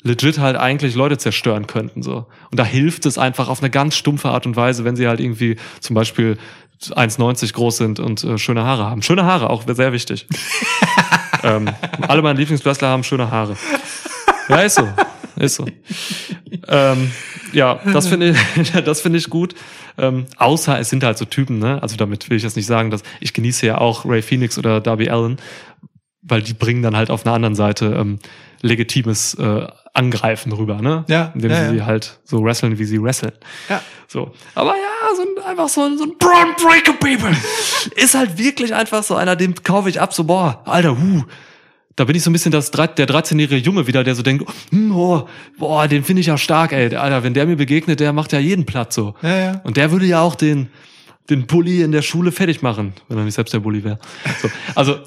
legit 0.04 0.38
halt 0.38 0.56
eigentlich 0.56 0.94
Leute 0.94 1.18
zerstören 1.18 1.66
könnten. 1.66 2.02
so. 2.02 2.26
Und 2.50 2.60
da 2.60 2.64
hilft 2.64 3.06
es 3.06 3.18
einfach 3.18 3.48
auf 3.48 3.60
eine 3.60 3.70
ganz 3.70 3.96
stumpfe 3.96 4.28
Art 4.28 4.46
und 4.46 4.54
Weise, 4.54 4.84
wenn 4.84 4.96
sie 4.96 5.08
halt 5.08 5.18
irgendwie 5.18 5.56
zum 5.80 5.94
Beispiel 5.94 6.38
1,90 6.80 7.54
groß 7.54 7.76
sind 7.78 8.00
und 8.00 8.22
äh, 8.22 8.38
schöne 8.38 8.64
Haare 8.64 8.84
haben. 8.84 9.02
Schöne 9.02 9.24
Haare, 9.24 9.50
auch 9.50 9.64
sehr 9.66 9.92
wichtig. 9.92 10.26
ähm, 11.42 11.70
alle 12.02 12.22
meine 12.22 12.38
Lieblingswrestler 12.38 12.88
haben 12.88 13.02
schöne 13.02 13.30
Haare. 13.30 13.56
Ja, 14.48 14.60
ist 14.60 14.76
so. 14.76 14.88
Ist 15.36 15.56
so. 15.56 15.66
Ähm, 16.68 17.10
ja, 17.52 17.80
das 17.92 18.06
finde 18.06 18.30
ich, 18.30 18.70
das 18.84 19.00
finde 19.00 19.18
ich 19.18 19.30
gut. 19.30 19.54
Ähm, 19.96 20.26
außer 20.36 20.78
es 20.78 20.90
sind 20.90 21.02
halt 21.02 21.18
so 21.18 21.24
Typen, 21.24 21.58
ne? 21.58 21.82
Also 21.82 21.96
damit 21.96 22.28
will 22.28 22.36
ich 22.36 22.42
jetzt 22.42 22.56
nicht 22.56 22.66
sagen, 22.66 22.90
dass 22.90 23.02
ich 23.20 23.32
genieße 23.32 23.66
ja 23.66 23.78
auch 23.78 24.04
Ray 24.04 24.22
Phoenix 24.22 24.58
oder 24.58 24.80
Darby 24.80 25.08
Allen, 25.08 25.38
weil 26.22 26.42
die 26.42 26.52
bringen 26.54 26.82
dann 26.82 26.96
halt 26.96 27.10
auf 27.10 27.24
einer 27.24 27.34
anderen 27.34 27.54
Seite 27.54 27.96
ähm, 27.98 28.18
legitimes 28.64 29.34
äh, 29.34 29.66
Angreifen 29.92 30.52
rüber, 30.52 30.80
ne? 30.80 31.04
Ja, 31.06 31.30
Indem 31.34 31.50
ja, 31.52 31.70
sie 31.70 31.76
ja. 31.76 31.86
halt 31.86 32.18
so 32.24 32.42
wresteln, 32.42 32.78
wie 32.78 32.84
sie 32.84 33.00
wresteln. 33.00 33.32
Ja. 33.68 33.80
So. 34.08 34.32
Aber 34.54 34.74
ja, 34.74 35.14
so 35.14 35.22
ein, 35.22 35.44
einfach 35.44 35.68
so 35.68 35.82
ein, 35.82 35.98
so 35.98 36.04
ein 36.04 36.14
Braun 36.18 36.54
Breaker 36.56 36.94
People 36.94 37.36
ist 37.96 38.14
halt 38.14 38.36
wirklich 38.38 38.74
einfach 38.74 39.04
so 39.04 39.14
einer, 39.14 39.36
dem 39.36 39.54
kaufe 39.54 39.88
ich 39.88 40.00
ab, 40.00 40.12
so, 40.12 40.24
boah, 40.24 40.62
Alter, 40.64 40.98
huh. 40.98 41.22
Da 41.96 42.02
bin 42.04 42.16
ich 42.16 42.24
so 42.24 42.30
ein 42.30 42.32
bisschen 42.32 42.50
das, 42.50 42.72
der 42.72 42.90
13-jährige 42.90 43.56
Junge 43.56 43.86
wieder, 43.86 44.02
der 44.02 44.16
so 44.16 44.22
denkt, 44.22 44.50
hm, 44.70 44.96
oh, 44.96 45.28
boah, 45.58 45.86
den 45.86 46.02
finde 46.02 46.20
ich 46.20 46.26
ja 46.26 46.36
stark, 46.36 46.72
ey. 46.72 46.92
Alter, 46.96 47.22
wenn 47.22 47.34
der 47.34 47.46
mir 47.46 47.54
begegnet, 47.54 48.00
der 48.00 48.12
macht 48.12 48.32
ja 48.32 48.40
jeden 48.40 48.66
platt 48.66 48.92
so. 48.92 49.14
Ja, 49.22 49.38
ja. 49.38 49.60
Und 49.62 49.76
der 49.76 49.92
würde 49.92 50.06
ja 50.06 50.20
auch 50.20 50.34
den, 50.34 50.70
den 51.30 51.46
Bully 51.46 51.82
in 51.82 51.92
der 51.92 52.02
Schule 52.02 52.32
fertig 52.32 52.60
machen, 52.62 52.92
wenn 53.08 53.18
er 53.18 53.24
nicht 53.24 53.34
selbst 53.34 53.54
der 53.54 53.60
Bully 53.60 53.82
wäre. 53.84 53.98
So, 54.42 54.48
also, 54.74 54.98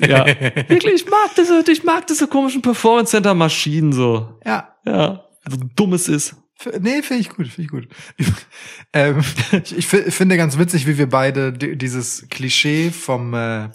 ja, 0.00 0.26
wirklich, 0.68 0.94
ich 1.02 1.06
mag 1.06 1.30
diese, 1.36 1.62
ich 1.70 1.84
mag 1.84 2.06
diese 2.06 2.26
komischen 2.26 2.62
Performance 2.62 3.10
Center 3.10 3.34
Maschinen 3.34 3.92
so. 3.92 4.38
Ja. 4.46 4.74
Ja, 4.86 5.24
so 5.48 5.58
dumm 5.76 5.92
es 5.92 6.08
ist. 6.08 6.36
Nee, 6.80 7.02
finde 7.02 7.20
ich 7.20 7.28
gut, 7.28 7.46
finde 7.48 7.62
ich 7.62 7.68
gut. 7.68 7.88
ähm, 8.92 9.20
ich 9.52 9.76
ich 9.78 9.86
fi- 9.86 10.10
finde 10.10 10.36
ganz 10.36 10.58
witzig, 10.58 10.86
wie 10.86 10.98
wir 10.98 11.08
beide 11.08 11.52
di- 11.52 11.76
dieses 11.76 12.26
Klischee 12.30 12.90
vom 12.90 13.32
äh, 13.34 13.68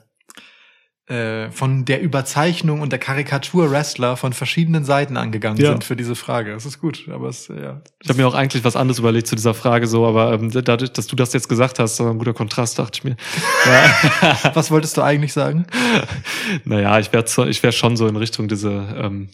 äh, 1.08 1.52
von 1.52 1.84
der 1.84 2.02
Überzeichnung 2.02 2.80
und 2.80 2.92
der 2.92 3.00
Karikatur 3.00 3.70
Wrestler 3.72 4.16
von 4.16 4.32
verschiedenen 4.32 4.86
Seiten 4.86 5.18
angegangen 5.18 5.60
Ja. 5.60 5.72
sind 5.72 5.84
für 5.84 5.98
diese 5.98 6.16
Frage. 6.16 6.54
Das 6.54 6.66
ist 6.66 6.80
gut, 6.80 7.10
aber 7.12 7.28
es 7.28 7.50
äh, 7.50 7.62
ja. 7.62 7.82
Ich 8.02 8.08
habe 8.08 8.22
mir 8.22 8.28
auch 8.28 8.34
eigentlich 8.34 8.64
was 8.64 8.78
anderes 8.78 9.00
überlegt 9.00 9.28
zu 9.28 9.36
dieser 9.36 9.54
Frage 9.54 9.88
so, 9.88 10.06
aber 10.06 10.32
ähm, 10.34 10.50
dadurch, 10.52 10.94
dass 10.94 11.08
du 11.08 11.18
das 11.18 11.34
jetzt 11.34 11.50
gesagt 11.50 11.80
hast, 11.80 11.98
so 11.98 12.10
ein 12.10 12.18
guter 12.20 12.34
Kontrast, 12.34 12.80
dachte 12.80 13.00
ich 13.00 13.04
mir. 13.04 13.18
Ja, 13.66 14.52
Was 14.54 14.72
wolltest 14.72 14.96
du 14.96 15.02
eigentlich 15.02 15.34
sagen? 15.34 15.66
naja, 16.64 16.98
ich 17.00 17.12
wäre 17.12 17.26
ich 17.50 17.62
wär 17.64 17.72
schon 17.74 17.98
so 17.98 18.08
in 18.08 18.16
Richtung 18.16 18.48
diese 18.48 18.70
ähm, 18.98 19.30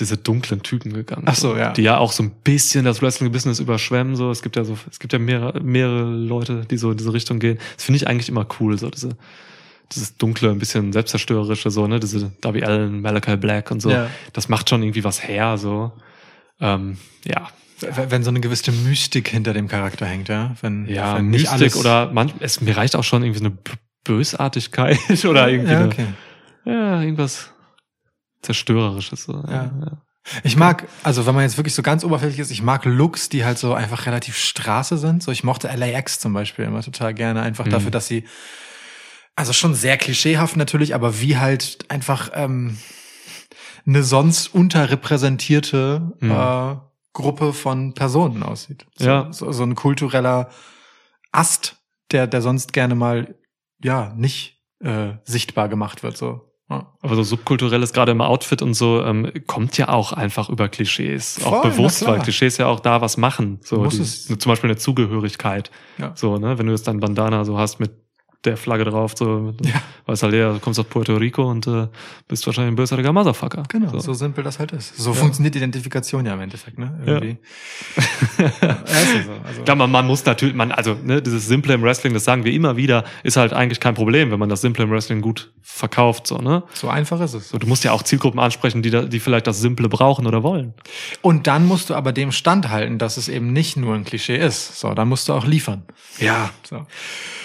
diese 0.00 0.16
dunklen 0.16 0.62
Typen 0.62 0.92
gegangen. 0.92 1.22
Ach 1.26 1.36
so, 1.36 1.56
ja. 1.56 1.72
Die 1.72 1.82
ja 1.82 1.98
auch 1.98 2.10
so 2.10 2.24
ein 2.24 2.32
bisschen 2.42 2.84
das 2.84 3.00
Wrestling-Business 3.00 3.60
überschwemmen. 3.60 4.16
So, 4.16 4.30
es 4.32 4.42
gibt 4.42 4.56
ja 4.56 4.64
so, 4.64 4.76
es 4.90 4.98
gibt 4.98 5.12
ja 5.12 5.20
mehrere, 5.20 5.60
mehrere 5.60 6.10
Leute, 6.10 6.64
die 6.68 6.78
so 6.78 6.90
in 6.90 6.96
diese 6.96 7.12
Richtung 7.12 7.38
gehen. 7.38 7.58
Das 7.76 7.84
finde 7.84 7.98
ich 7.98 8.08
eigentlich 8.08 8.28
immer 8.28 8.44
cool, 8.58 8.76
so 8.76 8.90
diese 8.90 9.10
dieses 9.92 10.16
dunkle, 10.16 10.50
ein 10.50 10.58
bisschen 10.58 10.92
selbstzerstörerische, 10.92 11.70
so, 11.70 11.86
ne, 11.86 12.00
diese 12.00 12.32
Darby 12.40 12.64
Allen, 12.64 13.00
Malachi 13.00 13.36
Black 13.36 13.70
und 13.70 13.80
so. 13.80 13.90
Ja. 13.90 14.08
Das 14.32 14.48
macht 14.48 14.68
schon 14.70 14.82
irgendwie 14.82 15.04
was 15.04 15.26
her, 15.26 15.58
so. 15.58 15.92
Ähm, 16.60 16.98
ja, 17.24 17.48
Wenn 17.80 18.22
so 18.22 18.30
eine 18.30 18.40
gewisse 18.40 18.72
Mystik 18.72 19.28
hinter 19.28 19.52
dem 19.52 19.68
Charakter 19.68 20.06
hängt, 20.06 20.28
ja? 20.28 20.54
Wenn, 20.62 20.86
ja, 20.86 21.16
wenn 21.16 21.28
nicht 21.30 21.42
Mystik 21.42 21.60
alles- 21.60 21.76
oder 21.76 22.12
man, 22.12 22.32
es, 22.40 22.60
mir 22.60 22.76
reicht 22.76 22.96
auch 22.96 23.04
schon 23.04 23.22
irgendwie 23.22 23.40
so 23.40 23.44
eine 23.46 23.58
Bösartigkeit 24.04 24.98
oder 25.24 25.48
irgendwie 25.48 25.72
ja, 25.72 25.78
eine, 25.78 25.86
okay. 25.88 26.06
ja, 26.64 27.00
irgendwas 27.00 27.50
zerstörerisches. 28.42 29.24
So. 29.24 29.44
Ja. 29.48 29.70
Ich 30.42 30.56
mag, 30.56 30.86
also 31.02 31.26
wenn 31.26 31.34
man 31.34 31.44
jetzt 31.44 31.58
wirklich 31.58 31.74
so 31.74 31.82
ganz 31.82 32.04
oberflächlich 32.04 32.40
ist, 32.40 32.50
ich 32.50 32.62
mag 32.62 32.84
Looks, 32.84 33.28
die 33.28 33.44
halt 33.44 33.58
so 33.58 33.74
einfach 33.74 34.06
relativ 34.06 34.36
Straße 34.36 34.96
sind. 34.96 35.22
So, 35.22 35.32
ich 35.32 35.44
mochte 35.44 35.68
LAX 35.74 36.18
zum 36.18 36.32
Beispiel 36.32 36.64
immer 36.64 36.82
total 36.82 37.12
gerne, 37.12 37.42
einfach 37.42 37.66
Mhm. 37.66 37.70
dafür, 37.70 37.90
dass 37.90 38.06
sie, 38.06 38.24
also 39.36 39.52
schon 39.52 39.74
sehr 39.74 39.96
klischeehaft 39.96 40.56
natürlich, 40.56 40.94
aber 40.94 41.20
wie 41.20 41.36
halt 41.38 41.78
einfach 41.88 42.30
ähm, 42.34 42.78
eine 43.86 44.02
sonst 44.02 44.54
unterrepräsentierte 44.54 46.12
Mhm. 46.20 46.30
äh, 46.30 46.76
Gruppe 47.12 47.52
von 47.52 47.94
Personen 47.94 48.42
aussieht. 48.42 48.86
So, 48.96 49.04
Ja. 49.06 49.28
so, 49.32 49.52
so 49.52 49.62
ein 49.62 49.74
kultureller 49.76 50.48
Ast, 51.32 51.76
der, 52.10 52.26
der 52.26 52.42
sonst 52.42 52.72
gerne 52.72 52.94
mal 52.94 53.34
ja 53.82 54.12
nicht 54.16 54.60
äh, 54.80 55.12
sichtbar 55.24 55.68
gemacht 55.68 56.02
wird. 56.02 56.16
So. 56.16 56.50
Aber 56.68 57.14
so 57.14 57.22
subkulturelles, 57.22 57.92
gerade 57.92 58.10
im 58.12 58.20
Outfit 58.20 58.62
und 58.62 58.74
so, 58.74 59.02
ähm, 59.02 59.30
kommt 59.46 59.76
ja 59.78 59.90
auch 59.90 60.12
einfach 60.12 60.48
über 60.48 60.68
Klischees. 60.68 61.40
auch 61.44 61.60
Voll, 61.62 61.70
bewusst, 61.70 62.00
na 62.00 62.06
klar. 62.06 62.16
weil 62.16 62.24
Klischees 62.24 62.56
ja 62.56 62.66
auch 62.66 62.80
da 62.80 63.00
was 63.00 63.16
machen. 63.16 63.60
So 63.62 63.86
die, 63.86 63.98
es. 63.98 64.26
zum 64.26 64.38
Beispiel 64.38 64.70
eine 64.70 64.76
Zugehörigkeit. 64.78 65.70
Ja. 65.98 66.12
So, 66.16 66.38
ne, 66.38 66.58
wenn 66.58 66.66
du 66.66 66.72
jetzt 66.72 66.88
dann 66.88 67.00
Bandana 67.00 67.44
so 67.44 67.58
hast 67.58 67.78
mit 67.80 67.92
der 68.44 68.56
Flagge 68.56 68.84
drauf, 68.84 69.12
so, 69.16 69.54
Ja. 69.62 69.82
weißt 70.06 70.22
halt, 70.24 70.34
ja, 70.34 70.52
du 70.52 70.58
kommst 70.60 70.78
aus 70.80 70.86
Puerto 70.86 71.16
Rico 71.16 71.50
und 71.50 71.66
äh, 71.66 71.88
bist 72.28 72.46
wahrscheinlich 72.46 72.72
ein 72.72 72.76
bösartiger 72.76 73.12
Motherfucker. 73.12 73.62
Genau, 73.68 73.90
so, 73.92 73.98
So. 74.00 74.12
simpel 74.14 74.44
das 74.44 74.58
halt 74.58 74.72
ist. 74.72 74.96
So 74.96 75.10
Ja. 75.10 75.16
funktioniert 75.16 75.56
Identifikation 75.56 76.26
ja 76.26 76.34
im 76.34 76.40
Endeffekt, 76.40 76.78
ne? 76.78 76.98
Irgendwie. 77.06 77.38
Ja. 78.38 78.44
ja 78.66 78.78
so. 79.24 79.32
Also, 79.46 79.62
Klar, 79.64 79.76
man, 79.76 79.90
man 79.90 80.06
muss 80.06 80.24
natürlich, 80.24 80.54
man, 80.54 80.72
also, 80.72 80.96
ne, 81.02 81.22
dieses 81.22 81.46
Simple 81.46 81.74
im 81.74 81.82
Wrestling, 81.82 82.12
das 82.14 82.24
sagen 82.24 82.44
wir 82.44 82.52
immer 82.52 82.76
wieder, 82.76 83.04
ist 83.22 83.36
halt 83.36 83.52
eigentlich 83.52 83.80
kein 83.80 83.94
Problem, 83.94 84.30
wenn 84.30 84.38
man 84.38 84.48
das 84.48 84.60
Simple 84.60 84.84
im 84.84 84.90
Wrestling 84.90 85.20
gut 85.20 85.52
verkauft, 85.62 86.26
so, 86.26 86.38
ne? 86.38 86.62
so 86.74 86.88
einfach 86.88 87.20
ist 87.20 87.34
es. 87.34 87.48
So, 87.48 87.58
du 87.58 87.66
musst 87.66 87.84
ja 87.84 87.92
auch 87.92 88.02
Zielgruppen 88.02 88.38
ansprechen, 88.40 88.82
die, 88.82 88.90
da, 88.90 89.02
die 89.02 89.20
vielleicht 89.20 89.46
das 89.46 89.60
Simple 89.60 89.88
brauchen 89.88 90.26
oder 90.26 90.42
wollen. 90.42 90.74
Und 91.22 91.46
dann 91.46 91.66
musst 91.66 91.90
du 91.90 91.94
aber 91.94 92.12
dem 92.12 92.32
standhalten, 92.32 92.98
dass 92.98 93.16
es 93.16 93.28
eben 93.28 93.52
nicht 93.52 93.76
nur 93.76 93.94
ein 93.94 94.04
Klischee 94.04 94.36
ist. 94.36 94.78
So, 94.80 94.92
dann 94.94 95.08
musst 95.08 95.28
du 95.28 95.32
auch 95.32 95.46
liefern. 95.46 95.82
Ja. 96.18 96.50
So. 96.68 96.86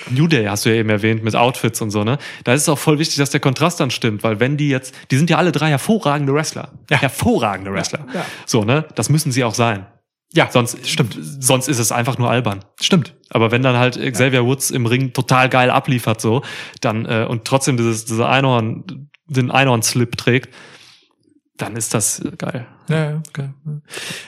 New 0.09 0.27
Day 0.27 0.45
hast 0.45 0.65
du 0.65 0.69
ja 0.69 0.75
eben 0.75 0.88
erwähnt 0.89 1.23
mit 1.23 1.35
Outfits 1.35 1.81
und 1.81 1.91
so, 1.91 2.03
ne? 2.03 2.17
Da 2.43 2.53
ist 2.53 2.63
es 2.63 2.69
auch 2.69 2.77
voll 2.77 2.99
wichtig, 2.99 3.17
dass 3.17 3.29
der 3.29 3.39
Kontrast 3.39 3.79
dann 3.79 3.91
stimmt, 3.91 4.23
weil 4.23 4.39
wenn 4.39 4.57
die 4.57 4.69
jetzt, 4.69 4.93
die 5.11 5.17
sind 5.17 5.29
ja 5.29 5.37
alle 5.37 5.51
drei 5.51 5.69
hervorragende 5.69 6.33
Wrestler. 6.33 6.71
Ja. 6.89 6.97
Hervorragende 7.01 7.73
Wrestler. 7.73 8.05
Ja. 8.13 8.25
So, 8.45 8.63
ne? 8.63 8.85
Das 8.95 9.09
müssen 9.09 9.31
sie 9.31 9.43
auch 9.43 9.53
sein. 9.53 9.85
Ja, 10.31 10.49
Sonst, 10.51 10.87
stimmt. 10.87 11.17
Sonst 11.19 11.67
ist 11.67 11.79
es 11.79 11.91
einfach 11.91 12.19
nur 12.19 12.29
albern. 12.29 12.63
stimmt. 12.79 13.15
Aber 13.29 13.51
wenn 13.51 13.63
dann 13.63 13.77
halt 13.77 13.95
Xavier 13.95 14.45
Woods 14.45 14.69
im 14.69 14.85
Ring 14.85 15.11
total 15.13 15.49
geil 15.49 15.71
abliefert, 15.71 16.21
so, 16.21 16.43
dann, 16.81 17.05
äh, 17.05 17.25
und 17.27 17.45
trotzdem 17.45 17.77
dieses, 17.77 18.05
diese 18.05 18.27
Einhorn, 18.27 19.09
den 19.27 19.49
Einhorn-Slip 19.49 20.17
trägt, 20.17 20.53
dann 21.57 21.75
ist 21.75 21.93
das 21.93 22.19
äh, 22.19 22.31
geil. 22.37 22.67
Ja, 22.89 23.11
ja, 23.11 23.21
okay. 23.27 23.49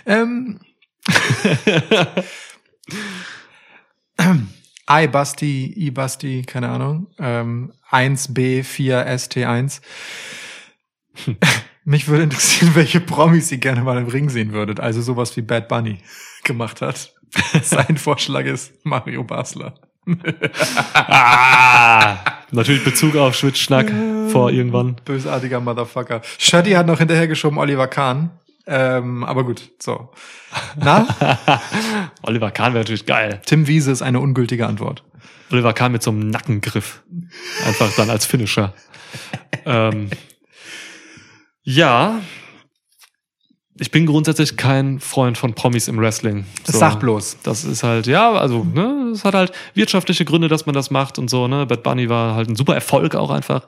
Ähm. 0.06 0.60
I 4.90 5.08
Basti, 5.08 5.74
I 5.78 5.92
Basti, 5.92 6.44
keine 6.46 6.70
Ahnung. 6.70 7.08
Ähm, 7.20 7.74
1B4 7.90 9.06
ST1. 9.06 9.82
Mich 11.84 12.08
würde 12.08 12.24
interessieren, 12.24 12.76
welche 12.76 13.00
Promis 13.02 13.52
ihr 13.52 13.58
gerne 13.58 13.82
mal 13.82 13.98
im 13.98 14.08
Ring 14.08 14.30
sehen 14.30 14.54
würdet. 14.54 14.80
Also 14.80 15.02
sowas 15.02 15.36
wie 15.36 15.42
Bad 15.42 15.68
Bunny 15.68 15.98
gemacht 16.44 16.82
hat. 16.82 17.14
Sein 17.64 17.98
Vorschlag 17.98 18.46
ist 18.46 18.74
Mario 18.84 19.24
Basler. 19.24 19.76
ah, 20.94 22.18
natürlich 22.52 22.84
Bezug 22.84 23.16
auf 23.16 23.36
Schwitzschnack 23.36 23.92
vor 24.30 24.50
irgendwann. 24.52 24.96
Bösartiger 25.06 25.60
Motherfucker. 25.60 26.22
Shuddy 26.38 26.72
hat 26.72 26.88
noch 26.88 26.98
hinterhergeschoben 27.00 27.60
Oliver 27.60 27.88
Kahn. 27.88 28.32
Ähm, 28.68 29.24
aber 29.24 29.44
gut, 29.44 29.72
so. 29.80 30.10
Na? 30.76 31.08
Oliver 32.24 32.52
Kahn 32.52 32.74
wäre 32.74 32.84
natürlich 32.84 33.06
geil. 33.06 33.42
Tim 33.46 33.68
Wiese 33.68 33.92
ist 33.92 34.02
eine 34.02 34.20
ungültige 34.20 34.68
Antwort. 34.68 35.04
Oliver 35.52 35.74
Kahn 35.74 35.92
mit 35.92 36.04
so 36.04 36.12
einem 36.12 36.30
Nackengriff. 36.30 37.02
Einfach 37.66 37.94
dann 37.96 38.10
als 38.10 38.26
Finisher. 38.26 38.74
ähm, 39.66 40.10
ja. 41.64 42.22
Ich 43.78 43.90
bin 43.90 44.06
grundsätzlich 44.06 44.58
kein 44.58 45.00
Freund 45.00 45.40
von 45.40 45.56
Promis 45.56 45.88
im 45.88 45.98
Wrestling. 45.98 46.46
Sag 46.66 47.00
bloß. 47.00 47.38
Das 47.42 47.64
ist 47.64 47.82
halt, 47.82 48.06
ja, 48.06 48.32
also, 48.32 48.64
ne, 48.64 49.10
es 49.12 49.26
hat 49.26 49.34
halt 49.34 49.54
wirtschaftliche 49.74 50.24
Gründe, 50.24 50.50
dass 50.50 50.68
man 50.68 50.76
das 50.76 50.92
macht 50.92 51.18
und 51.18 51.30
so, 51.30 51.48
ne. 51.48 51.66
Bad 51.66 51.82
Bunny 51.82 52.08
war 52.08 52.36
halt 52.36 52.48
ein 52.48 52.56
super 52.56 52.76
Erfolg 52.76 53.16
auch 53.16 53.32
einfach. 53.32 53.66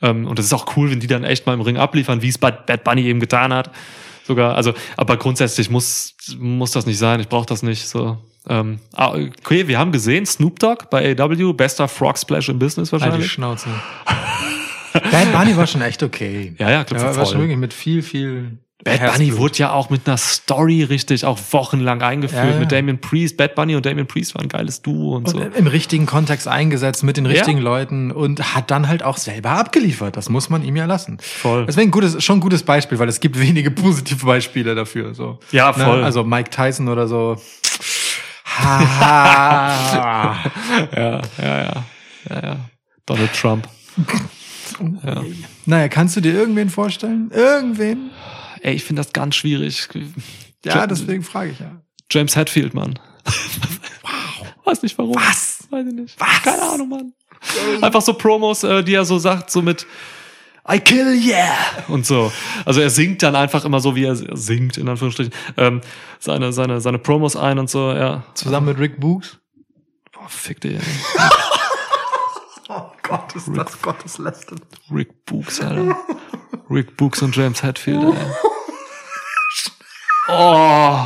Ähm, 0.00 0.26
und 0.26 0.38
es 0.40 0.46
ist 0.46 0.52
auch 0.52 0.76
cool, 0.76 0.90
wenn 0.90 0.98
die 0.98 1.06
dann 1.06 1.22
echt 1.22 1.46
mal 1.46 1.54
im 1.54 1.60
Ring 1.60 1.76
abliefern, 1.76 2.22
wie 2.22 2.28
es 2.28 2.38
Bad 2.38 2.66
Bad 2.66 2.82
Bunny 2.82 3.02
eben 3.02 3.20
getan 3.20 3.52
hat. 3.54 3.70
Sogar. 4.24 4.54
Also, 4.54 4.74
aber 4.96 5.16
grundsätzlich 5.16 5.70
muss, 5.70 6.14
muss 6.38 6.72
das 6.72 6.86
nicht 6.86 6.98
sein. 6.98 7.20
Ich 7.20 7.28
brauche 7.28 7.46
das 7.46 7.62
nicht. 7.62 7.86
So. 7.88 8.18
Ähm, 8.48 8.80
ah, 8.94 9.12
okay, 9.12 9.68
wir 9.68 9.78
haben 9.78 9.92
gesehen, 9.92 10.26
Snoop 10.26 10.58
Dogg 10.58 10.86
bei 10.90 11.16
AW, 11.18 11.52
bester 11.52 11.88
Frog 11.88 12.18
Splash 12.18 12.48
im 12.48 12.58
Business 12.58 12.92
Halt 12.92 13.02
die 13.02 13.06
wahrscheinlich. 13.06 13.32
Schnauze. 13.32 13.68
Bad 14.92 15.32
Bunny 15.32 15.56
war 15.56 15.66
schon 15.66 15.82
echt 15.82 16.02
okay. 16.02 16.54
Ja, 16.58 16.70
ja, 16.70 16.84
Clip 16.84 17.00
Ja, 17.00 17.16
war 17.16 17.26
schon 17.26 17.40
wirklich 17.40 17.56
mit 17.56 17.72
viel, 17.72 18.02
viel. 18.02 18.58
Bad 18.84 18.98
Bunny 18.98 19.26
Herzblut. 19.26 19.38
wurde 19.38 19.58
ja 19.58 19.72
auch 19.72 19.90
mit 19.90 20.08
einer 20.08 20.16
Story 20.16 20.82
richtig 20.82 21.24
auch 21.24 21.38
wochenlang 21.52 22.02
eingeführt 22.02 22.44
Ja, 22.44 22.50
ja. 22.54 22.58
mit 22.58 22.72
Damien 22.72 23.00
Priest. 23.00 23.36
Bad 23.36 23.54
Bunny 23.54 23.76
und 23.76 23.86
Damien 23.86 24.06
Priest 24.08 24.34
waren 24.34 24.46
ein 24.46 24.48
geiles 24.48 24.82
Duo 24.82 25.16
und, 25.16 25.26
und 25.26 25.30
so. 25.30 25.40
im 25.40 25.66
richtigen 25.68 26.04
Kontext 26.06 26.48
eingesetzt 26.48 27.04
mit 27.04 27.16
den 27.16 27.24
Ja. 27.26 27.30
richtigen 27.32 27.60
Leuten 27.60 28.10
und 28.10 28.54
hat 28.56 28.70
dann 28.72 28.88
halt 28.88 29.04
auch 29.04 29.18
selber 29.18 29.50
abgeliefert. 29.50 30.16
Das 30.16 30.28
muss 30.28 30.50
man 30.50 30.64
ihm 30.64 30.74
ja 30.74 30.86
lassen. 30.86 31.18
Voll. 31.20 31.66
Deswegen 31.66 31.92
gutes, 31.92 32.22
schon 32.24 32.38
ein 32.38 32.40
gutes 32.40 32.64
Beispiel, 32.64 32.98
weil 32.98 33.08
es 33.08 33.20
gibt 33.20 33.38
wenige 33.38 33.70
positive 33.72 34.26
Beispiele 34.26 34.74
dafür. 34.74 35.14
So. 35.14 35.38
Ja, 35.52 35.72
voll. 35.72 35.98
Ne? 36.00 36.04
Also 36.04 36.24
Mike 36.24 36.50
Tyson 36.50 36.88
oder 36.88 37.06
so. 37.06 37.36
Ha. 38.58 40.36
Ja, 40.96 41.20
ja, 41.38 41.62
ja. 41.62 41.84
Ja, 42.28 42.42
ja. 42.42 42.56
Donald 43.06 43.32
Trump. 43.34 43.68
naja, 45.66 45.88
kannst 45.88 46.16
du 46.16 46.20
dir 46.20 46.32
irgendwen 46.34 46.70
vorstellen? 46.70 47.30
Irgendwen? 47.34 48.10
Ey, 48.62 48.74
ich 48.74 48.84
finde 48.84 49.02
das 49.02 49.12
ganz 49.12 49.34
schwierig. 49.34 49.88
Ja, 50.64 50.76
Ja, 50.76 50.86
deswegen 50.86 51.22
frage 51.24 51.50
ich 51.50 51.58
ja. 51.58 51.82
James 52.10 52.36
Hetfield, 52.36 52.74
Mann. 52.74 52.98
wow. 54.02 54.46
Weiß 54.64 54.82
nicht 54.82 54.96
warum. 54.98 55.14
Was? 55.16 55.66
Weiß 55.70 55.84
ich 55.86 55.94
nicht. 55.94 56.20
Was? 56.20 56.42
Keine 56.42 56.62
Ahnung, 56.62 56.88
Mann. 56.88 57.12
Einfach 57.80 58.02
so 58.02 58.14
Promos, 58.14 58.62
äh, 58.62 58.84
die 58.84 58.94
er 58.94 59.04
so 59.04 59.18
sagt, 59.18 59.50
so 59.50 59.62
mit 59.62 59.84
I 60.70 60.78
kill 60.78 61.12
yeah 61.20 61.48
und 61.88 62.06
so. 62.06 62.30
Also 62.64 62.80
er 62.80 62.90
singt 62.90 63.20
dann 63.24 63.34
einfach 63.34 63.64
immer 63.64 63.80
so, 63.80 63.96
wie 63.96 64.04
er 64.04 64.14
singt, 64.14 64.78
in 64.78 64.88
Anführungsstrichen, 64.88 65.32
ähm, 65.56 65.80
seine, 66.20 66.52
seine, 66.52 66.80
seine 66.80 66.98
Promos 67.00 67.34
ein 67.34 67.58
und 67.58 67.68
so, 67.68 67.90
ja. 67.92 68.22
Zusammen 68.34 68.66
mit 68.68 68.78
Rick 68.78 69.00
Books? 69.00 69.38
Boah, 70.12 70.28
fick 70.28 70.60
dich, 70.60 70.74
ey. 70.74 70.80
Oh 72.68 72.90
Gott, 73.02 73.34
ist 73.34 73.50
das 73.54 73.82
Gotteslästernd. 73.82 74.62
Rick 74.90 75.26
Books, 75.26 75.60
Alter. 75.60 75.94
Rick 76.70 76.96
Books 76.96 77.20
und 77.20 77.36
James 77.36 77.62
Hetfield, 77.62 78.02
ey. 78.14 78.14
Oh. 80.34 80.98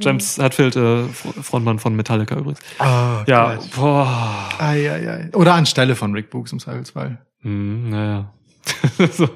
James 0.00 0.38
Hetfield, 0.38 0.76
äh, 0.76 1.04
Frontmann 1.08 1.78
von 1.78 1.94
Metallica 1.94 2.36
übrigens. 2.36 2.60
Oh, 2.78 2.84
Ja, 3.26 3.54
Gott. 3.54 3.70
boah. 3.76 4.48
Ei, 4.58 4.90
ei, 4.90 5.08
ei. 5.10 5.30
Oder 5.34 5.54
anstelle 5.54 5.94
von 5.94 6.12
Rick 6.14 6.30
Books 6.30 6.52
im 6.52 6.58
Zweifelsfall. 6.58 7.18
Hm, 7.42 7.90
naja. 7.90 8.32
so. 9.12 9.28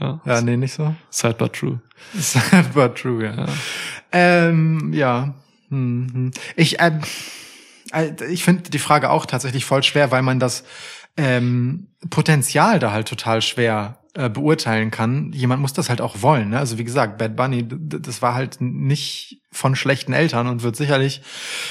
ja. 0.00 0.20
Ja, 0.24 0.40
nee, 0.40 0.56
nicht 0.56 0.72
so. 0.74 0.94
Sad 1.10 1.38
but 1.38 1.52
true. 1.52 1.80
Sad 2.18 2.72
but 2.74 2.96
true, 2.96 3.24
ja. 3.24 3.46
Ähm, 4.12 4.92
ja. 4.92 5.34
Mhm. 5.68 6.30
Ich, 6.56 6.80
ähm, 6.80 7.00
äh, 7.92 8.10
ich 8.30 8.44
finde 8.44 8.70
die 8.70 8.78
Frage 8.78 9.10
auch 9.10 9.26
tatsächlich 9.26 9.64
voll 9.64 9.82
schwer, 9.82 10.10
weil 10.10 10.22
man 10.22 10.40
das 10.40 10.64
ähm, 11.16 11.88
Potenzial 12.10 12.78
da 12.78 12.92
halt 12.92 13.08
total 13.08 13.42
schwer 13.42 13.97
äh, 14.18 14.28
beurteilen 14.28 14.90
kann. 14.90 15.32
Jemand 15.32 15.62
muss 15.62 15.72
das 15.72 15.88
halt 15.88 16.00
auch 16.00 16.22
wollen. 16.22 16.50
Ne? 16.50 16.58
Also 16.58 16.76
wie 16.76 16.82
gesagt, 16.82 17.18
Bad 17.18 17.36
Bunny, 17.36 17.64
das 17.68 18.20
war 18.20 18.34
halt 18.34 18.60
nicht 18.60 19.42
von 19.52 19.76
schlechten 19.76 20.12
Eltern 20.12 20.48
und 20.48 20.64
wird 20.64 20.74
sicherlich 20.74 21.22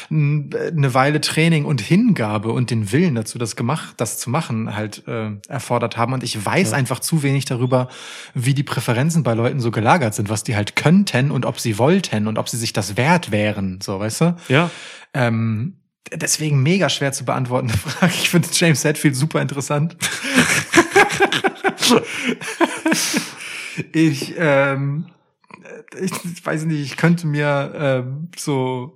eine 0.10 0.94
Weile 0.94 1.20
Training 1.20 1.66
und 1.66 1.82
Hingabe 1.82 2.54
und 2.54 2.72
den 2.72 2.94
Willen 2.94 3.16
dazu, 3.16 3.38
das 3.38 3.58
gemacht, 3.58 3.96
das 3.98 4.18
zu 4.18 4.30
machen, 4.30 4.78
halt 4.78 5.06
äh, 5.10 5.32
erfordert 5.50 5.98
haben. 5.98 6.14
Und 6.14 6.24
ich 6.24 6.46
weiß 6.46 6.72
einfach 6.72 7.02
zu 7.02 7.22
wenig 7.22 7.44
darüber, 7.44 7.90
wie 8.34 8.54
die 8.54 8.64
Präferenzen 8.64 9.24
bei 9.24 9.34
Leuten 9.34 9.60
so 9.60 9.70
gelagert 9.70 10.16
sind, 10.16 10.30
was 10.30 10.46
die 10.46 10.56
halt 10.56 10.78
könnten 10.78 11.32
und 11.32 11.46
ob 11.46 11.60
sie 11.60 11.78
wollten 11.78 12.28
und 12.28 12.38
ob 12.38 12.48
sie 12.48 12.56
sich 12.56 12.72
das 12.72 12.96
wert 12.96 13.30
wären. 13.30 13.80
So, 13.84 14.00
weißt 14.00 14.22
du? 14.22 14.38
Ja. 14.48 14.72
Ähm, 15.14 15.82
deswegen 16.14 16.64
mega 16.64 16.88
schwer 16.88 17.12
zu 17.12 17.26
beantworten 17.26 17.68
Frage. 17.70 18.14
Ich 18.16 18.30
finde 18.30 18.48
James 18.54 18.86
Hetfield 18.86 19.18
super 19.18 19.42
interessant. 19.42 19.98
ich, 23.94 24.36
ähm, 24.38 25.06
ich 26.00 26.46
weiß 26.46 26.66
nicht, 26.66 26.82
ich 26.82 26.98
könnte 26.98 27.28
mir 27.28 27.74
ähm, 27.76 28.30
so 28.36 28.94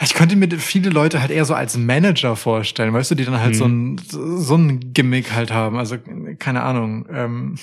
ich 0.00 0.14
könnte 0.14 0.36
mir 0.36 0.50
viele 0.58 0.90
Leute 0.90 1.20
halt 1.20 1.30
eher 1.30 1.44
so 1.44 1.54
als 1.54 1.76
Manager 1.76 2.36
vorstellen, 2.36 2.92
weißt 2.92 3.12
du, 3.12 3.14
die 3.14 3.24
dann 3.24 3.40
halt 3.40 3.56
so 3.56 3.64
ein 3.64 3.98
so 3.98 4.56
ein 4.56 4.92
Gimmick 4.92 5.32
halt 5.32 5.52
haben. 5.52 5.78
Also 5.78 5.96
keine 6.38 6.62
Ahnung. 6.62 7.06
Ähm, 7.10 7.58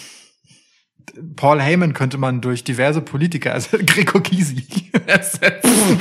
Paul 1.35 1.61
Heyman 1.61 1.93
könnte 1.93 2.17
man 2.17 2.41
durch 2.41 2.63
diverse 2.63 3.01
Politiker, 3.01 3.53
also 3.53 3.77
Gregor 3.85 4.21
Gysi 4.21 4.65
ersetzen. 5.05 5.61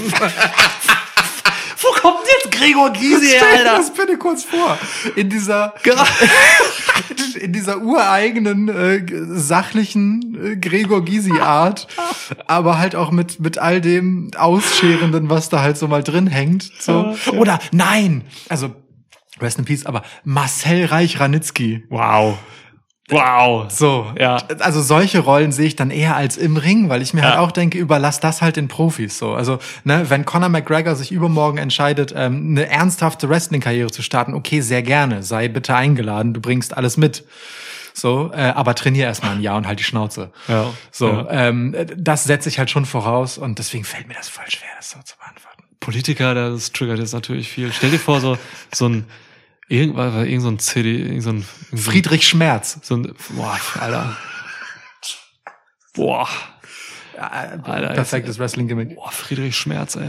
Wo 1.83 2.01
kommt 2.01 2.19
denn 2.19 2.35
jetzt 2.43 2.59
Gregor 2.59 2.91
Gysi, 2.91 3.37
Stell 3.37 3.59
dir 3.59 3.65
das 3.65 3.93
bitte 3.93 4.19
kurz 4.19 4.45
vor. 4.45 4.79
In 5.17 5.31
dieser, 5.31 5.75
in 7.41 7.53
dieser 7.53 7.81
ureigenen, 7.81 8.69
äh, 8.69 9.03
sachlichen 9.39 10.53
äh, 10.53 10.57
Gregor 10.57 11.05
Gysi-Art, 11.05 11.87
aber 12.47 12.79
halt 12.79 12.95
auch 12.97 13.11
mit, 13.11 13.41
mit 13.41 13.59
all 13.59 13.81
dem 13.81 14.31
Ausscherenden, 14.37 15.31
was 15.31 15.49
da 15.49 15.63
halt 15.63 15.79
so 15.79 15.89
mal 15.89 16.03
drin 16.03 16.27
hängt. 16.27 16.71
So. 16.79 17.15
Oder 17.33 17.59
nein! 17.73 18.25
Also, 18.49 18.75
rest 19.41 19.59
in 19.59 19.65
peace, 19.65 19.87
aber 19.87 20.03
Marcel 20.25 20.85
Reich-Ranitzky. 20.85 21.85
Wow. 21.89 22.39
Wow. 23.11 23.71
So, 23.71 24.13
Ja. 24.19 24.39
Also 24.61 24.83
solche 24.83 25.21
Rollen 25.21 25.53
sehe 25.53 25.67
ich 25.67 25.77
dann 25.77 25.91
eher 25.91 26.17
als 26.17 26.37
im 26.37 26.57
Ring, 26.57 26.89
weil 26.89 27.03
ich 27.03 27.13
mir 27.15 27.23
halt 27.23 27.35
Ja. 27.35 27.41
auch 27.41 27.53
denke, 27.53 27.79
überlass 27.79 28.21
das 28.21 28.43
halt 28.43 28.57
den 28.57 28.69
Profis. 28.69 29.19
So, 29.19 29.35
also 29.35 29.59
ne, 29.85 30.09
wenn 30.09 30.25
Conor 30.25 30.49
McGregor 30.49 30.95
sich 30.97 31.13
übermorgen 31.13 31.59
entscheidet, 31.59 32.13
ähm, 32.17 32.51
eine 32.51 32.69
ernsthafte 32.69 33.29
Wrestling-Karriere 33.29 33.91
zu 33.91 34.03
starten, 34.03 34.35
okay, 34.35 34.61
sehr 34.61 34.83
gerne, 34.83 35.23
sei 35.23 35.49
bitte 35.49 35.75
eingeladen, 35.75 36.35
du 36.35 36.41
bringst 36.41 36.77
alles 36.77 36.97
mit. 36.97 37.25
So, 37.93 38.31
äh, 38.33 38.41
aber 38.55 38.75
trainier 38.77 39.07
erstmal 39.07 39.33
ein 39.35 39.41
Jahr 39.43 39.57
und 39.57 39.67
halt 39.67 39.81
die 39.81 39.85
Schnauze. 39.85 40.31
Ja. 40.47 40.67
So, 40.93 41.09
Ja. 41.09 41.27
ähm, 41.49 41.75
das 41.97 42.25
setze 42.25 42.49
ich 42.49 42.59
halt 42.59 42.71
schon 42.71 42.87
voraus 42.87 43.37
und 43.37 43.59
deswegen 43.59 43.85
fällt 43.85 44.07
mir 44.09 44.15
das 44.15 44.29
voll 44.29 44.45
schwer, 44.49 44.69
das 44.77 44.91
so 44.91 44.99
zu 45.05 45.17
beantworten. 45.19 45.65
Politiker, 45.81 46.35
das 46.35 46.73
triggert 46.73 46.99
jetzt 47.01 47.13
natürlich 47.15 47.49
viel. 47.51 47.73
Stell 47.73 47.91
dir 47.91 47.99
vor, 47.99 48.21
so, 48.21 48.39
so 48.73 48.87
ein, 48.89 49.07
irgendwas, 49.71 50.27
irgend 50.27 50.43
so 50.43 50.49
ein 50.49 50.59
CD, 50.59 50.99
irgend 51.03 51.23
so 51.23 51.31
ein, 51.31 51.37
irgend 51.37 51.83
so 51.85 51.91
Friedrich 51.91 52.27
Schmerz. 52.27 52.79
so 52.83 52.97
ein, 52.97 53.15
boah, 53.31 53.59
Alter. 53.79 54.17
Boah. 55.95 56.29
Alter, 57.19 57.95
Perfektes 57.95 58.39
Wrestling-Gimmick. 58.39 58.97
Boah, 58.97 59.11
Friedrich 59.11 59.57
Schmerz, 59.57 59.97
ey. 59.97 60.09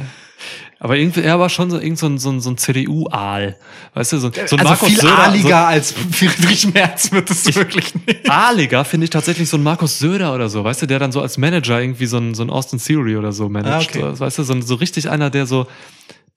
Aber 0.79 0.97
irgendwie, 0.97 1.21
er 1.21 1.39
war 1.39 1.49
schon 1.49 1.69
so 1.69 1.77
irgend 1.79 1.99
so 1.99 2.07
ein, 2.07 2.17
so 2.17 2.31
ein, 2.31 2.41
so 2.41 2.49
ein 2.49 2.57
CDU-Aal. 2.57 3.55
Weißt 3.93 4.13
du, 4.13 4.17
so, 4.17 4.31
so 4.31 4.39
ein 4.39 4.41
also 4.41 4.57
Markus 4.57 4.87
viel 4.87 4.97
Söder. 4.97 5.19
ahliger 5.19 5.67
als 5.67 5.91
Friedrich 5.91 6.61
Schmerz 6.61 7.11
wird 7.11 7.29
es 7.29 7.55
wirklich 7.55 7.93
nicht. 7.93 8.25
So 8.25 8.31
Ahliger 8.31 8.83
finde 8.83 9.03
ich 9.03 9.11
tatsächlich 9.11 9.47
so 9.47 9.57
ein 9.57 9.63
Markus 9.63 9.99
Söder 9.99 10.33
oder 10.33 10.49
so, 10.49 10.63
weißt 10.63 10.81
du, 10.81 10.87
der 10.87 10.97
dann 10.97 11.11
so 11.11 11.21
als 11.21 11.37
Manager 11.37 11.79
irgendwie 11.79 12.07
so 12.07 12.17
ein, 12.17 12.33
so 12.33 12.41
ein 12.41 12.49
Austin 12.49 12.79
Theory 12.79 13.15
oder 13.15 13.31
so 13.31 13.47
managt. 13.47 13.95
Ah, 13.95 13.99
okay. 13.99 14.15
so, 14.15 14.19
weißt 14.21 14.39
du, 14.39 14.43
so, 14.43 14.61
so 14.61 14.75
richtig 14.75 15.07
einer, 15.07 15.29
der 15.29 15.45
so, 15.45 15.67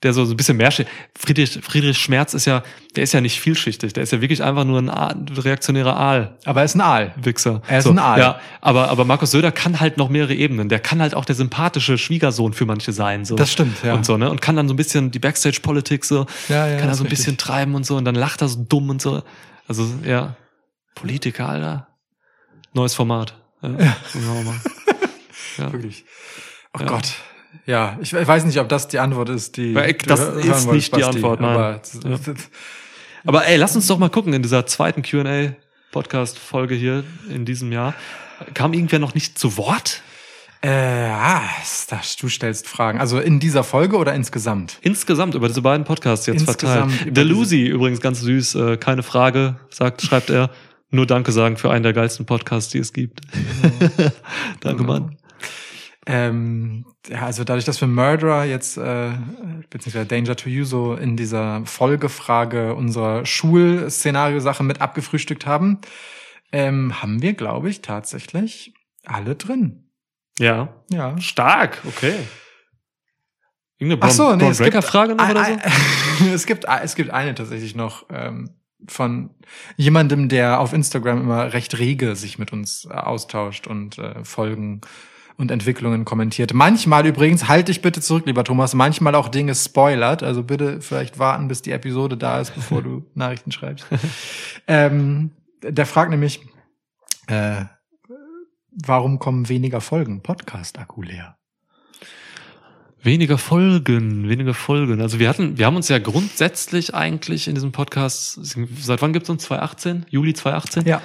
der 0.05 0.12
so, 0.12 0.24
so 0.24 0.35
ein 0.35 0.36
bisschen 0.36 0.56
mehr. 0.56 0.70
Friedrich, 1.18 1.59
Friedrich 1.62 1.98
Schmerz 1.98 2.35
ist 2.35 2.44
ja, 2.44 2.62
der 2.94 3.02
ist 3.02 3.12
ja 3.12 3.20
nicht 3.20 3.40
vielschichtig, 3.40 3.93
der 3.94 4.02
ist 4.05 4.12
ja 4.12 4.20
wirklich 4.20 4.43
einfach 4.43 4.64
nur 4.64 4.78
ein 4.81 4.89
Aal, 4.90 5.16
reaktionärer 5.36 5.97
Aal. 5.97 6.36
Aber 6.44 6.60
er 6.60 6.64
ist 6.66 6.74
ein 6.76 6.81
Aal. 6.81 7.12
Wichser. 7.16 7.62
Er 7.66 7.78
ist 7.81 7.86
ein 7.86 7.98
Aal. 7.98 8.18
Ja, 8.20 8.40
aber, 8.60 8.90
aber 8.90 9.05
Markus 9.05 9.32
Söder 9.32 9.51
kann 9.51 9.81
halt 9.81 9.97
noch 9.97 10.09
mehrere 10.10 10.35
Ebenen. 10.35 10.68
Der 10.68 10.78
kann 10.78 11.01
halt 11.02 11.14
auch 11.14 11.24
der 11.24 11.35
sympathische 11.35 11.98
Schwiegersohn 11.98 12.52
für 12.52 12.66
manche 12.66 12.93
sein. 12.93 13.24
So. 13.24 13.35
Das 13.35 13.51
stimmt, 13.51 13.82
ja. 13.82 13.94
Und 13.94 14.06
so, 14.06 14.16
ne? 14.16 14.31
Und 14.31 14.40
kann 14.40 14.55
dann 14.55 14.68
so 14.68 14.74
ein 14.74 14.76
bisschen 14.76 15.10
die 15.10 15.18
Backstage-Politik 15.18 16.05
so, 16.05 16.26
Ja, 16.48 16.68
ja, 16.68 16.76
kann 16.78 16.89
er 16.89 16.94
so 16.94 17.02
ein 17.02 17.09
bisschen 17.10 17.32
richtig. 17.32 17.47
treiben 17.47 17.74
und 17.74 17.85
so 17.85 17.97
und 17.97 18.05
dann 18.05 18.14
lacht 18.14 18.43
er 18.43 18.48
so 18.48 18.62
dumm 18.62 18.90
und 18.90 19.02
so. 19.02 19.22
Also, 19.66 19.89
ja. 20.05 20.36
Politiker, 20.94 21.48
Alter. 21.48 21.89
Neues 22.74 22.94
Format. 22.94 23.35
Ja. 23.62 23.70
ja. 23.70 23.97
Ja. 25.56 25.72
Wirklich. 25.72 26.05
Oh 26.76 26.81
Ja. 26.81 26.86
Gott. 26.86 27.12
Ja, 27.66 27.98
ich 28.01 28.12
we- 28.12 28.26
weiß 28.26 28.44
nicht, 28.44 28.59
ob 28.59 28.68
das 28.68 28.89
die 28.89 28.98
Antwort 28.98 29.28
ist, 29.28 29.56
die 29.56 29.74
Weil, 29.74 29.94
das 29.94 30.20
ist 30.20 30.70
nicht 30.70 30.94
die 30.97 31.05
Antwort, 31.05 31.40
nein. 31.40 31.55
Aber, 31.55 31.81
Ja. 32.05 32.18
Aber 33.26 33.47
ey, 33.47 33.56
lass 33.56 33.74
uns 33.74 33.86
doch 33.86 33.98
mal 33.98 34.10
gucken 34.10 34.32
in 34.35 34.43
dieser 34.43 34.66
zweiten 34.66 35.02
Q&A-Podcast-Folge 35.02 36.74
hier 36.74 37.05
in 37.31 37.44
diesem 37.44 37.72
Jahr. 37.72 37.94
Kam 38.52 38.72
irgendwer 38.72 38.98
noch 38.98 39.14
nicht 39.14 39.39
zu 39.39 39.56
Wort? 39.56 40.02
äh, 40.62 40.68
ah, 41.10 41.43
das, 41.90 42.16
du 42.16 42.28
stellst 42.28 42.66
Fragen. 42.66 42.98
Also 42.98 43.18
in 43.20 43.39
dieser 43.39 43.64
Folge 43.64 43.97
oder 43.98 44.14
insgesamt? 44.14 44.78
Insgesamt 44.81 45.35
über 45.35 45.48
diese 45.48 45.60
beiden 45.60 45.85
Podcasts 45.85 46.24
jetzt 46.26 46.47
Insgesamt 46.48 46.90
verteilt. 46.93 47.16
Der 47.16 47.24
Lucy 47.24 47.66
übrigens 47.66 48.01
ganz 48.01 48.20
süß, 48.20 48.55
äh, 48.55 48.76
keine 48.78 49.02
Frage, 49.02 49.56
sagt, 49.68 50.01
schreibt 50.01 50.31
er. 50.31 50.51
Nur 50.90 51.06
Danke 51.06 51.32
sagen 51.32 51.56
für 51.59 51.70
einen 51.70 51.82
der 51.82 51.93
geilsten 51.93 52.24
Podcasts, 52.24 52.70
die 52.70 52.78
es 52.78 52.93
gibt. 52.93 53.20
Danke, 54.60 54.85
Mann. 54.85 55.16
Ähm, 56.06 56.85
ja, 57.09 57.22
also 57.22 57.44
dadurch, 57.44 57.64
dass 57.64 57.81
wir 57.81 57.89
Murderer 57.89 58.44
jetzt, 58.44 58.76
äh, 58.76 59.12
beziehungsweise 59.70 60.06
Danger 60.06 60.36
to 60.36 60.48
You 60.48 60.64
so 60.64 60.94
in 60.94 61.16
dieser 61.16 61.64
Folgefrage 61.64 62.74
unserer 62.74 63.24
Schulszenario-Sache 63.24 64.62
mit 64.64 64.81
abgefrühstückt 64.81 65.47
haben, 65.47 65.81
ähm, 66.52 67.01
haben 67.02 67.22
wir, 67.22 67.32
glaube 67.32 67.70
ich, 67.70 67.81
tatsächlich 67.81 68.74
alle 69.05 69.35
drin. 69.35 69.90
Ja. 70.39 70.82
Ja. 70.90 71.18
Stark, 71.20 71.82
okay. 71.86 72.14
Irgendeine 73.78 74.10
Ach 74.10 74.14
so, 74.14 74.36
nee, 74.36 74.48
es 74.48 74.59
gibt, 74.59 74.70
Breaker-Frage 74.70 75.14
noch 75.14 75.28
oder 75.28 75.44
so? 75.44 76.24
es 76.35 76.47
gibt 76.47 76.64
es 76.82 76.94
gibt 76.94 77.10
eine 77.10 77.35
tatsächlich 77.35 77.74
noch 77.74 78.06
ähm, 78.10 78.51
von 78.86 79.31
jemandem, 79.76 80.28
der 80.28 80.60
auf 80.60 80.72
Instagram 80.72 81.22
immer 81.22 81.52
recht 81.52 81.78
rege 81.78 82.16
sich 82.16 82.39
mit 82.39 82.52
uns 82.52 82.86
äh, 82.90 82.94
austauscht 82.94 83.66
und 83.66 83.98
äh, 83.98 84.24
Folgen 84.24 84.81
und 85.36 85.51
Entwicklungen 85.51 86.05
kommentiert. 86.05 86.55
Manchmal 86.55 87.06
übrigens, 87.06 87.48
halte 87.48 87.73
ich 87.73 87.82
bitte 87.82 88.01
zurück, 88.01 88.27
lieber 88.27 88.44
Thomas, 88.44 88.74
manchmal 88.74 89.15
auch 89.15 89.28
Dinge 89.28 89.55
spoilert. 89.55 90.23
Also 90.23 90.43
bitte 90.43 90.81
vielleicht 90.81 91.19
warten, 91.19 91.48
bis 91.48 91.62
die 91.62 91.73
Episode 91.73 92.16
da 92.16 92.40
ist, 92.40 92.55
bevor 92.55 92.82
du 92.82 93.05
Nachrichten 93.15 93.52
schreibst. 93.52 93.86
ähm, 94.66 95.31
der 95.62 95.86
fragt 95.86 96.11
nämlich, 96.11 96.40
äh, 97.27 97.65
warum 98.70 99.19
kommen 99.19 99.48
weniger 99.48 99.81
Folgen? 99.81 100.23
Podcast-Akku 100.23 101.02
leer. 101.02 101.36
Weniger 103.02 103.36
Folgen, 103.36 104.31
weniger 104.31 104.55
Folgen. 104.55 105.02
Also 105.02 105.19
wir 105.19 105.28
hatten, 105.28 105.59
wir 105.59 105.66
haben 105.66 105.77
uns 105.77 105.89
ja 105.90 105.98
grundsätzlich 105.98 106.94
eigentlich 106.94 107.48
in 107.48 107.55
diesem 107.55 107.70
Podcast, 107.70 108.39
seit 108.43 109.02
wann 109.02 109.12
gibt's 109.12 109.28
uns? 109.28 109.43
2018? 109.43 110.06
Juli 110.09 110.32
2018? 110.32 110.86
Ja. 110.86 111.02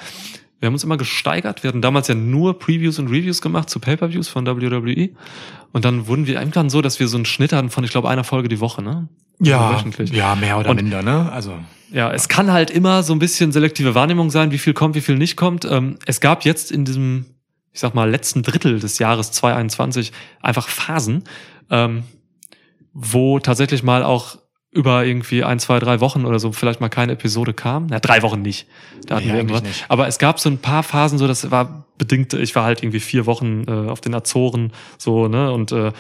Wir 0.60 0.68
haben 0.68 0.74
uns 0.74 0.84
immer 0.84 0.98
gesteigert. 0.98 1.64
Wir 1.64 1.70
hatten 1.70 1.82
damals 1.82 2.08
ja 2.10 2.16
nur 2.16 2.60
Previews 2.60 3.00
und 3.00 3.08
Reviews 3.08 3.42
gemacht 3.42 3.70
zu 3.70 3.80
Pay-Per-Views 3.80 4.28
von 4.28 4.46
WWE. 4.46 5.10
Und 5.72 5.86
dann 5.86 6.08
wurden 6.08 6.28
wir 6.28 6.40
irgendwann 6.40 6.70
so, 6.70 6.82
dass 6.82 7.00
wir 7.00 7.08
so 7.08 7.16
einen 7.18 7.26
Schnitt 7.26 7.54
hatten 7.54 7.70
von, 7.70 7.84
ich 7.84 7.92
glaube, 7.92 8.10
einer 8.10 8.24
Folge 8.24 8.50
die 8.50 8.60
Woche, 8.60 8.82
ne? 8.82 9.08
Ja, 9.42 9.72
wöchentlich. 9.74 10.12
ja, 10.12 10.36
mehr 10.36 10.58
oder 10.58 10.72
Und- 10.72 10.76
minder, 10.78 11.02
ne? 11.02 11.32
Also 11.32 11.58
Ja, 11.94 12.12
es 12.12 12.28
kann 12.28 12.52
halt 12.52 12.70
immer 12.72 13.04
so 13.04 13.14
ein 13.14 13.20
bisschen 13.20 13.52
selektive 13.54 13.96
Wahrnehmung 13.96 14.30
sein, 14.32 14.52
wie 14.52 14.58
viel 14.58 14.74
kommt, 14.74 14.96
wie 14.96 15.02
viel 15.02 15.18
nicht 15.18 15.38
kommt. 15.38 15.64
Ähm, 15.66 15.98
es 16.06 16.20
gab 16.20 16.44
jetzt 16.44 16.72
in 16.74 16.84
diesem, 16.84 17.26
ich 17.72 17.80
sag 17.80 17.96
mal, 17.96 18.10
letzten 18.10 18.44
Drittel 18.44 18.80
des 18.82 19.00
Jahres 19.00 19.32
2021 19.32 20.12
einfach 20.42 20.68
Phasen, 20.68 21.24
ähm, 21.70 22.04
wo 22.94 23.40
tatsächlich 23.40 23.82
mal 23.82 24.04
auch 24.04 24.39
über 24.72 25.04
irgendwie 25.04 25.44
ein, 25.44 25.60
zwei, 25.60 25.80
drei 25.80 26.00
Wochen 26.00 26.26
oder 26.26 26.38
so 26.40 26.52
vielleicht 26.52 26.80
mal 26.80 26.90
keine 26.90 27.14
Episode 27.14 27.54
kam. 27.54 27.88
Na, 27.90 28.00
drei 28.00 28.22
Wochen 28.22 28.42
nicht. 28.42 28.68
Da 29.08 29.16
hatten 29.16 29.26
Nee, 29.26 29.32
wir 29.34 29.40
irgendwas. 29.40 29.64
nicht. 29.64 29.86
Aber 29.90 30.08
es 30.08 30.20
gab 30.20 30.40
so 30.40 30.50
ein 30.50 30.60
paar 30.60 30.84
Phasen, 30.84 31.18
so 31.18 31.28
das 31.28 31.50
war 31.50 31.86
bedingt, 31.98 32.34
ich 32.34 32.56
war 32.56 32.64
halt 32.66 32.84
irgendwie 32.84 33.00
vier 33.00 33.26
Wochen 33.26 33.64
äh, 33.68 33.90
auf 33.90 34.00
den 34.00 34.14
Azoren, 34.14 34.72
so, 34.98 35.28
ne, 35.28 35.52
und 35.52 35.72
äh, 35.72 35.92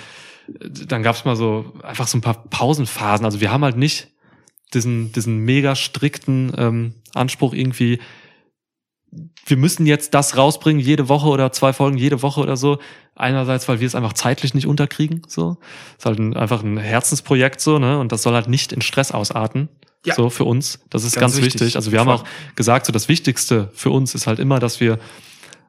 dann 0.87 1.03
gab's 1.03 1.25
mal 1.25 1.35
so 1.35 1.73
einfach 1.83 2.07
so 2.07 2.17
ein 2.17 2.21
paar 2.21 2.43
Pausenphasen. 2.49 3.25
Also 3.25 3.41
wir 3.41 3.51
haben 3.51 3.63
halt 3.63 3.77
nicht 3.77 4.07
diesen, 4.73 5.11
diesen 5.11 5.39
mega 5.39 5.75
strikten 5.75 6.51
ähm, 6.57 6.93
Anspruch 7.13 7.53
irgendwie, 7.53 7.99
wir 9.45 9.57
müssen 9.57 9.85
jetzt 9.85 10.13
das 10.13 10.37
rausbringen, 10.37 10.81
jede 10.81 11.09
Woche 11.09 11.27
oder 11.29 11.51
zwei 11.51 11.73
Folgen 11.73 11.97
jede 11.97 12.21
Woche 12.21 12.41
oder 12.41 12.55
so. 12.57 12.77
Einerseits, 13.15 13.67
weil 13.67 13.79
wir 13.79 13.87
es 13.87 13.95
einfach 13.95 14.13
zeitlich 14.13 14.53
nicht 14.53 14.67
unterkriegen, 14.67 15.23
so. 15.27 15.57
ist 15.97 16.05
halt 16.05 16.19
ein, 16.19 16.37
einfach 16.37 16.63
ein 16.63 16.77
Herzensprojekt, 16.77 17.59
so, 17.59 17.77
ne, 17.79 17.99
und 17.99 18.11
das 18.11 18.23
soll 18.23 18.33
halt 18.33 18.47
nicht 18.47 18.71
in 18.71 18.81
Stress 18.81 19.11
ausarten. 19.11 19.67
Ja. 20.05 20.15
So 20.15 20.29
für 20.29 20.45
uns. 20.45 20.79
Das 20.89 21.03
ist 21.03 21.15
Ganz 21.15 21.33
ganz, 21.33 21.37
wichtig. 21.45 21.61
wichtig. 21.61 21.75
Also 21.75 21.91
wir 21.91 21.99
haben 21.99 22.07
auch 22.09 22.23
gesagt, 22.55 22.85
so 22.85 22.93
das 22.93 23.09
Wichtigste 23.09 23.69
für 23.73 23.89
uns 23.89 24.15
ist 24.15 24.27
halt 24.27 24.39
immer, 24.39 24.59
dass 24.59 24.79
wir 24.79 24.97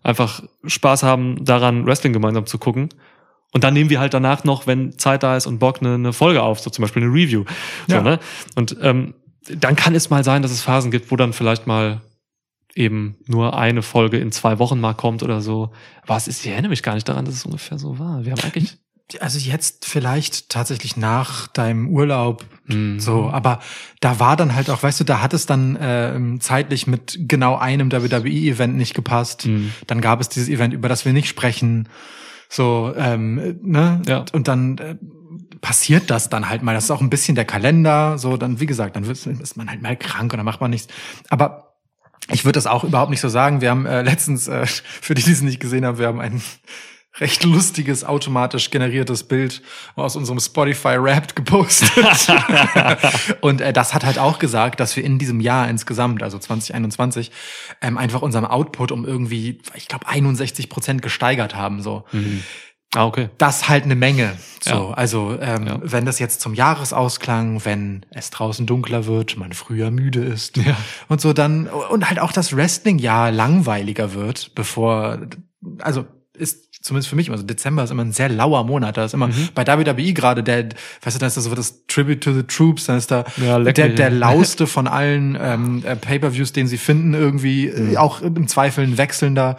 einfach 0.05 0.43
Spaß 0.65 1.03
haben, 1.03 1.45
daran 1.45 1.85
Wrestling 1.87 2.13
gemeinsam 2.13 2.47
zu 2.47 2.59
gucken. 2.59 2.91
Und 3.53 3.65
dann 3.65 3.75
nehmen 3.75 3.91
wir 3.91 3.99
halt 3.99 4.15
danach 4.15 4.45
noch, 4.45 4.69
wenn 4.69 4.97
Zeit 4.99 5.25
da 5.25 5.37
ist 5.37 5.47
und 5.47 5.59
Bock, 5.59 5.79
eine, 5.81 5.95
eine 5.95 6.13
Folge 6.13 6.43
auf, 6.43 6.61
so 6.61 6.71
zum 6.71 6.83
Beispiel 6.83 7.03
eine 7.03 7.13
Review. 7.13 7.45
So, 7.89 7.97
Ja. 7.97 8.03
ne? 8.03 8.21
Und 8.55 8.77
ähm, 8.81 9.15
dann 9.49 9.75
kann 9.75 9.97
es 9.97 10.11
mal 10.11 10.23
sein, 10.23 10.43
dass 10.43 10.53
es 10.53 10.63
Phasen 10.63 10.93
gibt, 10.93 11.11
wo 11.11 11.17
dann 11.17 11.33
vielleicht 11.33 11.67
mal 11.67 12.01
eben 12.75 13.17
nur 13.27 13.57
eine 13.59 13.83
Folge 13.83 14.19
in 14.19 14.33
zwei 14.33 14.59
Wochen 14.59 14.81
mal 14.81 14.95
kommt 14.95 15.23
oder 15.23 15.41
so. 15.41 15.73
Es 16.09 16.29
ist, 16.29 16.45
ich 16.45 16.51
erinnere 16.51 16.71
mich 16.71 16.83
gar 16.83 16.95
nicht 16.95 17.09
daran, 17.09 17.25
dass 17.25 17.35
es 17.35 17.45
ungefähr 17.47 17.79
so 17.79 17.99
war. 17.99 18.25
Wir 18.25 18.33
haben 18.33 18.43
eigentlich. 18.43 18.79
Also 19.19 19.41
jetzt 19.41 19.87
vielleicht 19.87 20.51
tatsächlich 20.51 20.97
nach 20.97 21.49
deinem 21.49 21.89
Urlaub 21.89 22.45
Mhm. 22.75 23.01
so, 23.01 23.29
aber 23.31 23.61
da 24.01 24.21
war 24.21 24.37
dann 24.37 24.55
halt 24.55 24.71
auch, 24.71 24.83
weißt 24.83 25.01
du, 25.01 25.05
da 25.05 25.21
hat 25.21 25.35
es 25.35 25.47
dann 25.47 25.77
äh, 25.77 26.39
zeitlich 26.41 26.87
mit 26.87 27.19
genau 27.23 27.57
einem 27.57 27.93
WWE-Event 27.93 28.77
nicht 28.77 28.95
gepasst. 28.95 29.47
Mhm. 29.47 29.73
Dann 29.87 30.01
gab 30.01 30.21
es 30.21 30.29
dieses 30.29 30.49
Event, 30.49 30.75
über 30.75 30.89
das 30.89 31.05
wir 31.05 31.13
nicht 31.13 31.29
sprechen. 31.29 31.89
So, 32.49 32.93
ähm, 32.97 33.59
ne? 33.63 34.03
Ja. 34.07 34.25
Und 34.33 34.49
dann 34.49 34.79
äh, 34.79 34.97
passiert 35.61 36.11
das 36.11 36.31
dann 36.31 36.49
halt 36.49 36.63
mal. 36.63 36.75
Das 36.75 36.85
ist 36.85 36.91
auch 36.91 37.01
ein 37.01 37.11
bisschen 37.11 37.35
der 37.35 37.45
Kalender. 37.45 38.19
So, 38.19 38.37
dann, 38.37 38.61
wie 38.61 38.67
gesagt, 38.67 38.97
dann 38.97 39.07
wird, 39.07 39.25
ist 39.25 39.57
man 39.57 39.71
halt 39.71 39.83
mal 39.83 39.97
krank 39.97 40.33
und 40.33 40.39
dann 40.39 40.47
macht 40.47 40.61
man 40.61 40.71
nichts. 40.71 40.93
Aber 41.29 41.70
ich 42.33 42.45
würde 42.45 42.57
das 42.57 42.67
auch 42.67 42.85
überhaupt 42.85 43.11
nicht 43.11 43.21
so 43.21 43.29
sagen. 43.29 43.61
Wir 43.61 43.71
haben 43.71 43.87
äh, 43.87 44.03
letztens, 44.03 44.49
äh, 44.49 44.67
für 45.01 45.15
die, 45.15 45.23
die 45.23 45.33
es 45.33 45.43
nicht 45.43 45.61
gesehen 45.61 45.85
haben, 45.85 45.99
wir 45.99 46.07
haben 46.07 46.21
ein 46.21 46.43
recht 47.21 47.45
lustiges, 47.45 48.05
automatisch 48.05 48.71
generiertes 48.71 49.25
Bild 49.25 49.63
aus 49.97 50.17
unserem 50.17 50.39
Spotify 50.39 50.97
Wrapped 51.01 51.35
gepostet. 51.35 51.91
und 53.41 53.61
äh, 53.61 53.73
das 53.73 53.95
hat 53.95 54.05
halt 54.05 54.19
auch 54.19 54.39
gesagt, 54.39 54.81
dass 54.81 54.97
wir 54.97 55.05
in 55.05 55.19
diesem 55.19 55.41
Jahr 55.41 55.69
insgesamt, 55.69 56.23
also 56.23 56.39
2021, 56.39 57.31
ähm, 57.83 57.99
einfach 57.99 58.23
unserem 58.23 58.45
Output 58.45 58.93
um 58.93 59.05
irgendwie, 59.05 59.59
ich 59.75 59.89
glaube, 59.89 60.07
61 60.07 60.69
Prozent 60.69 61.03
gesteigert 61.03 61.55
haben. 61.55 61.83
So. 61.83 62.05
Ah, 62.95 63.07
okay. 63.07 63.31
Das 63.39 63.69
halt 63.69 63.85
eine 63.85 63.95
Menge. 63.95 64.33
So, 64.63 64.71
Ja. 64.71 64.91
also 64.95 65.39
ähm, 65.41 65.67
Ja. 65.67 65.79
wenn 65.83 66.05
das 66.07 66.19
jetzt 66.19 66.41
zum 66.41 66.55
Jahresausklang, 66.55 67.65
wenn 67.65 68.05
es 68.11 68.31
draußen 68.31 68.67
dunkler 68.67 69.07
wird, 69.07 69.37
man 69.37 69.53
früher 69.53 69.91
müde 69.93 70.21
ist 70.25 70.57
Ja. 70.57 70.77
und 71.09 71.21
so 71.21 71.33
dann 71.33 71.69
und 71.69 72.09
halt 72.09 72.19
auch 72.19 72.33
das 72.33 72.55
Wrestling-Jahr 72.57 73.31
langweiliger 73.31 74.13
wird, 74.15 74.55
bevor 74.57 75.19
also 75.79 76.05
ist 76.41 76.85
zumindest 76.85 77.09
für 77.11 77.17
mich, 77.17 77.31
also 77.31 77.43
Dezember 77.45 77.85
ist 77.85 77.91
immer 77.91 78.05
ein 78.05 78.13
sehr 78.13 78.29
lauer 78.31 78.65
Monat. 78.65 78.97
Da 78.97 79.05
ist 79.05 79.15
immer 79.15 79.29
Mhm. 79.29 79.51
bei 79.55 79.67
WWE 79.67 80.13
gerade 80.15 80.43
der, 80.43 80.71
weißt 81.03 81.17
du, 81.17 81.21
da 81.21 81.27
ist 81.27 81.37
das 81.37 81.45
so 81.45 81.55
das 81.55 81.87
Tribute 81.87 82.23
to 82.23 82.33
the 82.33 82.43
Troops, 82.43 82.87
dann 82.87 82.97
ist 82.97 83.11
da 83.11 83.25
Ja, 83.37 83.59
der, 83.59 83.91
der 83.91 84.09
ja. 84.11 84.15
lauste 84.15 84.67
von 84.67 84.89
allen 84.89 85.37
ähm, 85.41 85.83
äh, 85.85 85.95
Pay-per-Views, 85.97 86.53
den 86.53 86.67
sie 86.67 86.79
finden, 86.79 87.15
irgendwie 87.15 87.69
Mhm. 87.69 87.93
äh, 87.93 87.97
auch 87.99 88.23
im 88.23 88.49
Zweifel 88.49 88.85
ein 88.85 88.97
wechselnder. 88.99 89.57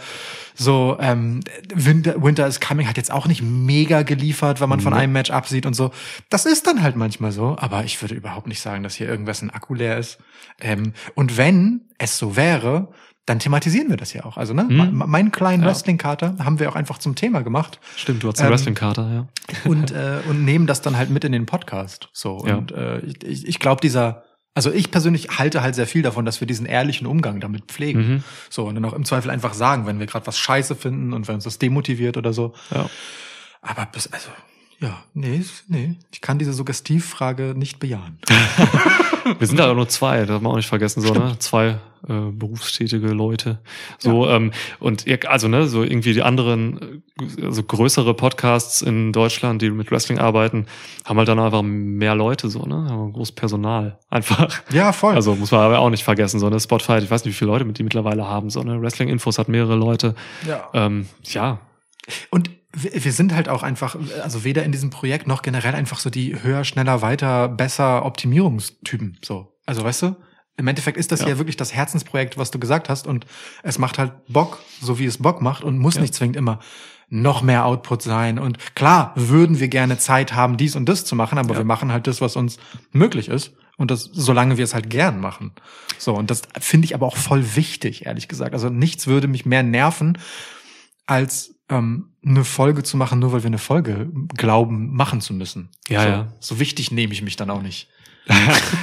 So, 0.56 0.98
ähm, 1.00 1.40
Winter, 1.74 2.22
Winter 2.22 2.46
is 2.46 2.60
Coming 2.60 2.88
hat 2.88 2.98
jetzt 2.98 3.12
auch 3.12 3.26
nicht 3.28 3.42
mega 3.42 4.02
geliefert, 4.04 4.60
wenn 4.60 4.70
man 4.70 4.80
von 4.82 4.94
einem 4.94 5.14
Match 5.14 5.32
absieht 5.32 5.66
und 5.66 5.76
so. 5.76 5.92
Das 6.30 6.46
ist 6.46 6.68
dann 6.68 6.84
halt 6.84 6.96
manchmal 6.96 7.32
so, 7.32 7.56
aber 7.58 7.84
ich 7.86 8.00
würde 8.02 8.16
überhaupt 8.16 8.48
nicht 8.48 8.60
sagen, 8.62 8.84
dass 8.84 8.96
hier 8.96 9.08
irgendwas 9.08 9.42
ein 9.42 9.50
Akku 9.50 9.74
leer 9.74 9.98
ist. 9.98 10.18
Ähm, 10.60 10.94
und 11.16 11.38
wenn 11.38 11.82
es 11.98 12.18
so 12.18 12.36
wäre, 12.36 12.90
dann 13.28 13.40
thematisieren 13.40 13.90
wir 13.90 13.98
das 13.98 14.14
ja 14.14 14.26
auch. 14.26 14.38
Also, 14.38 14.54
ne, 14.54 14.64
me- 14.64 14.92
meinen 14.92 15.32
kleinen 15.32 15.62
Ja. 15.64 15.70
Wrestling-Kater 15.70 16.38
haben 16.44 16.60
wir 16.60 16.70
auch 16.70 16.76
einfach 16.76 16.98
zum 16.98 17.16
Thema 17.16 17.42
gemacht 17.44 17.80
Stimmt, 17.96 18.24
du 18.24 18.28
hast 18.30 18.40
eine 18.40 18.48
Ähm, 18.48 18.54
Wrestling-Karte, 18.54 19.02
ja. 19.02 19.70
und, 19.70 19.92
äh, 19.92 20.20
und 20.28 20.44
nehmen 20.44 20.66
das 20.68 20.82
dann 20.82 20.98
halt 20.98 21.10
mit 21.12 21.24
in 21.24 21.32
den 21.32 21.46
Podcast. 21.46 22.10
So. 22.14 22.44
Ja. 22.48 22.56
Und 22.56 22.72
äh, 22.72 23.00
ich, 23.02 23.24
ich, 23.24 23.48
ich 23.48 23.60
glaube, 23.60 23.80
dieser, 23.82 24.24
also 24.56 24.72
ich 24.72 24.90
persönlich 24.92 25.38
halte 25.38 25.62
halt 25.62 25.76
sehr 25.76 25.88
viel 25.88 26.02
davon, 26.02 26.26
dass 26.26 26.42
wir 26.42 26.48
diesen 26.48 26.66
ehrlichen 26.66 27.06
Umgang 27.08 27.40
damit 27.40 27.66
pflegen. 27.66 28.00
Mhm. 28.16 28.24
So, 28.50 28.66
und 28.66 28.76
dann 28.76 28.84
auch 28.86 28.94
im 28.94 29.06
Zweifel 29.06 29.30
einfach 29.30 29.54
sagen, 29.54 29.86
wenn 29.86 30.00
wir 30.00 30.08
gerade 30.08 30.26
was 30.28 30.38
scheiße 30.40 30.76
finden 30.76 31.14
und 31.14 31.28
wenn 31.28 31.36
uns 31.36 31.44
das 31.44 31.60
demotiviert 31.60 32.18
oder 32.18 32.34
so. 32.34 32.54
ja. 32.74 32.90
Aber 33.62 33.86
bis, 33.86 34.08
also, 34.12 34.30
ja, 34.82 35.04
nee, 35.14 35.44
nee, 35.68 35.96
ich 36.12 36.22
kann 36.22 36.40
diese 36.40 36.54
Suggestivfrage 36.54 37.54
nicht 37.56 37.80
bejahen. 37.80 38.18
Wir 39.38 39.46
sind 39.48 39.60
da 39.60 39.70
auch 39.70 39.76
nur 39.76 39.88
zwei, 39.88 40.18
das 40.20 40.28
darf 40.28 40.42
man 40.42 40.54
auch 40.54 40.56
nicht 40.56 40.68
vergessen, 40.68 41.02
so, 41.02 41.14
ne? 41.14 41.36
Zwei 41.38 41.78
äh, 42.08 42.32
berufstätige 42.32 43.10
Leute. 43.10 43.60
So, 44.00 44.28
ähm, 44.28 44.52
und 44.80 45.06
ihr, 45.06 45.20
also, 45.30 45.48
ne, 45.48 45.68
so 45.68 45.84
irgendwie 45.84 46.14
die 46.14 46.24
anderen, 46.24 47.02
äh, 47.40 47.46
also 47.46 47.62
größere 47.62 48.16
Podcasts 48.16 48.82
in 48.82 49.14
Deutschland, 49.14 49.62
die 49.62 49.70
mit 49.70 49.92
Wrestling 49.92 50.18
arbeiten, 50.18 50.66
haben 51.06 51.18
halt 51.20 51.28
dann 51.28 51.40
einfach 51.40 51.62
mehr 51.62 52.16
Leute, 52.16 52.50
so, 52.50 52.66
ne? 52.66 52.88
Haben 52.90 53.14
großes 53.14 53.36
Personal. 53.36 54.00
Einfach. 54.10 54.62
Ja, 54.72 54.92
voll. 54.94 55.14
Also 55.14 55.36
muss 55.36 55.52
man 55.52 55.62
aber 55.62 55.78
auch 55.78 55.92
nicht 55.92 56.04
vergessen, 56.04 56.40
so, 56.40 56.50
ne? 56.50 56.60
Spotify, 56.60 56.98
ich 56.98 57.12
weiß 57.12 57.24
nicht, 57.24 57.36
wie 57.36 57.38
viele 57.38 57.52
Leute 57.52 57.66
mit 57.66 57.78
die 57.78 57.84
mittlerweile 57.84 58.28
haben, 58.28 58.50
so, 58.50 58.64
ne? 58.64 58.82
Wrestling-Infos 58.82 59.38
hat 59.38 59.48
mehrere 59.48 59.76
Leute. 59.76 60.16
ja. 60.48 60.68
Ähm, 60.74 61.08
ja, 61.24 61.60
Und 62.32 62.50
wir 62.74 63.12
sind 63.12 63.34
halt 63.34 63.50
auch 63.50 63.64
einfach, 63.64 63.96
also 64.24 64.44
weder 64.44 64.64
in 64.64 64.72
diesem 64.72 64.90
Projekt 64.90 65.28
noch 65.28 65.42
generell 65.42 65.76
einfach 65.76 66.00
so 66.00 66.10
die 66.10 66.42
höher, 66.42 66.64
schneller, 66.64 67.02
weiter, 67.02 67.50
besser 67.50 68.06
Optimierungstypen. 68.06 69.18
So. 69.24 69.58
Also 69.66 69.84
weißt 69.84 70.02
du, 70.04 70.16
im 70.58 70.68
Endeffekt 70.68 70.98
ist 70.98 71.12
das 71.12 71.22
Ja. 71.22 71.30
ja. 71.30 71.38
wirklich 71.38 71.58
das 71.58 71.74
Herzensprojekt, 71.74 72.38
was 72.38 72.52
du 72.52 72.60
gesagt 72.60 72.88
hast. 72.90 73.08
Und 73.08 73.26
es 73.64 73.78
macht 73.78 73.98
halt 73.98 74.14
Bock, 74.28 74.60
so 74.82 75.00
wie 75.00 75.06
es 75.06 75.18
Bock 75.18 75.42
macht 75.42 75.64
und 75.64 75.80
muss 75.80 75.96
Ja. 75.96 76.02
nicht 76.02 76.14
zwingend 76.14 76.36
immer 76.38 76.60
noch 77.10 77.42
mehr 77.42 77.66
Output 77.66 78.02
sein. 78.04 78.40
Und 78.40 78.58
klar, 78.76 79.12
würden 79.16 79.60
wir 79.60 79.68
gerne 79.68 79.98
Zeit 79.98 80.34
haben, 80.34 80.56
dies 80.56 80.78
und 80.78 80.88
das 80.88 81.04
zu 81.04 81.16
machen, 81.16 81.38
aber 81.38 81.54
Ja. 81.54 81.60
wir 81.60 81.66
machen 81.66 81.92
halt 81.92 82.08
das, 82.08 82.22
was 82.22 82.36
uns 82.38 82.58
möglich 82.94 83.28
ist. 83.28 83.54
Und 83.78 83.92
das, 83.92 84.04
solange 84.14 84.58
wir 84.58 84.64
es 84.64 84.74
halt 84.74 84.90
gern 84.90 85.20
machen. 85.20 85.52
So, 85.98 86.14
und 86.16 86.30
das 86.32 86.44
finde 86.60 86.86
ich 86.86 86.94
aber 86.96 87.08
auch 87.08 87.18
voll 87.18 87.56
wichtig, 87.56 88.06
ehrlich 88.06 88.28
gesagt. 88.28 88.54
Also 88.54 88.70
nichts 88.70 89.08
würde 89.08 89.28
mich 89.28 89.46
mehr 89.46 89.64
nerven, 89.64 90.18
als 91.06 91.56
ähm, 91.70 92.11
eine 92.24 92.44
Folge 92.44 92.84
zu 92.84 92.98
machen, 92.98 93.20
nur 93.20 93.32
weil 93.32 93.44
wir 93.44 93.48
eine 93.48 93.58
Folge 93.58 94.10
glauben, 94.36 94.96
machen 94.96 95.22
zu 95.22 95.34
müssen. 95.34 95.70
Ja, 95.88 96.02
so, 96.02 96.08
ja. 96.08 96.28
So 96.40 96.60
wichtig 96.60 96.92
nehme 96.92 97.14
ich 97.14 97.22
mich 97.22 97.36
dann 97.36 97.50
auch 97.50 97.62
nicht. 97.62 97.88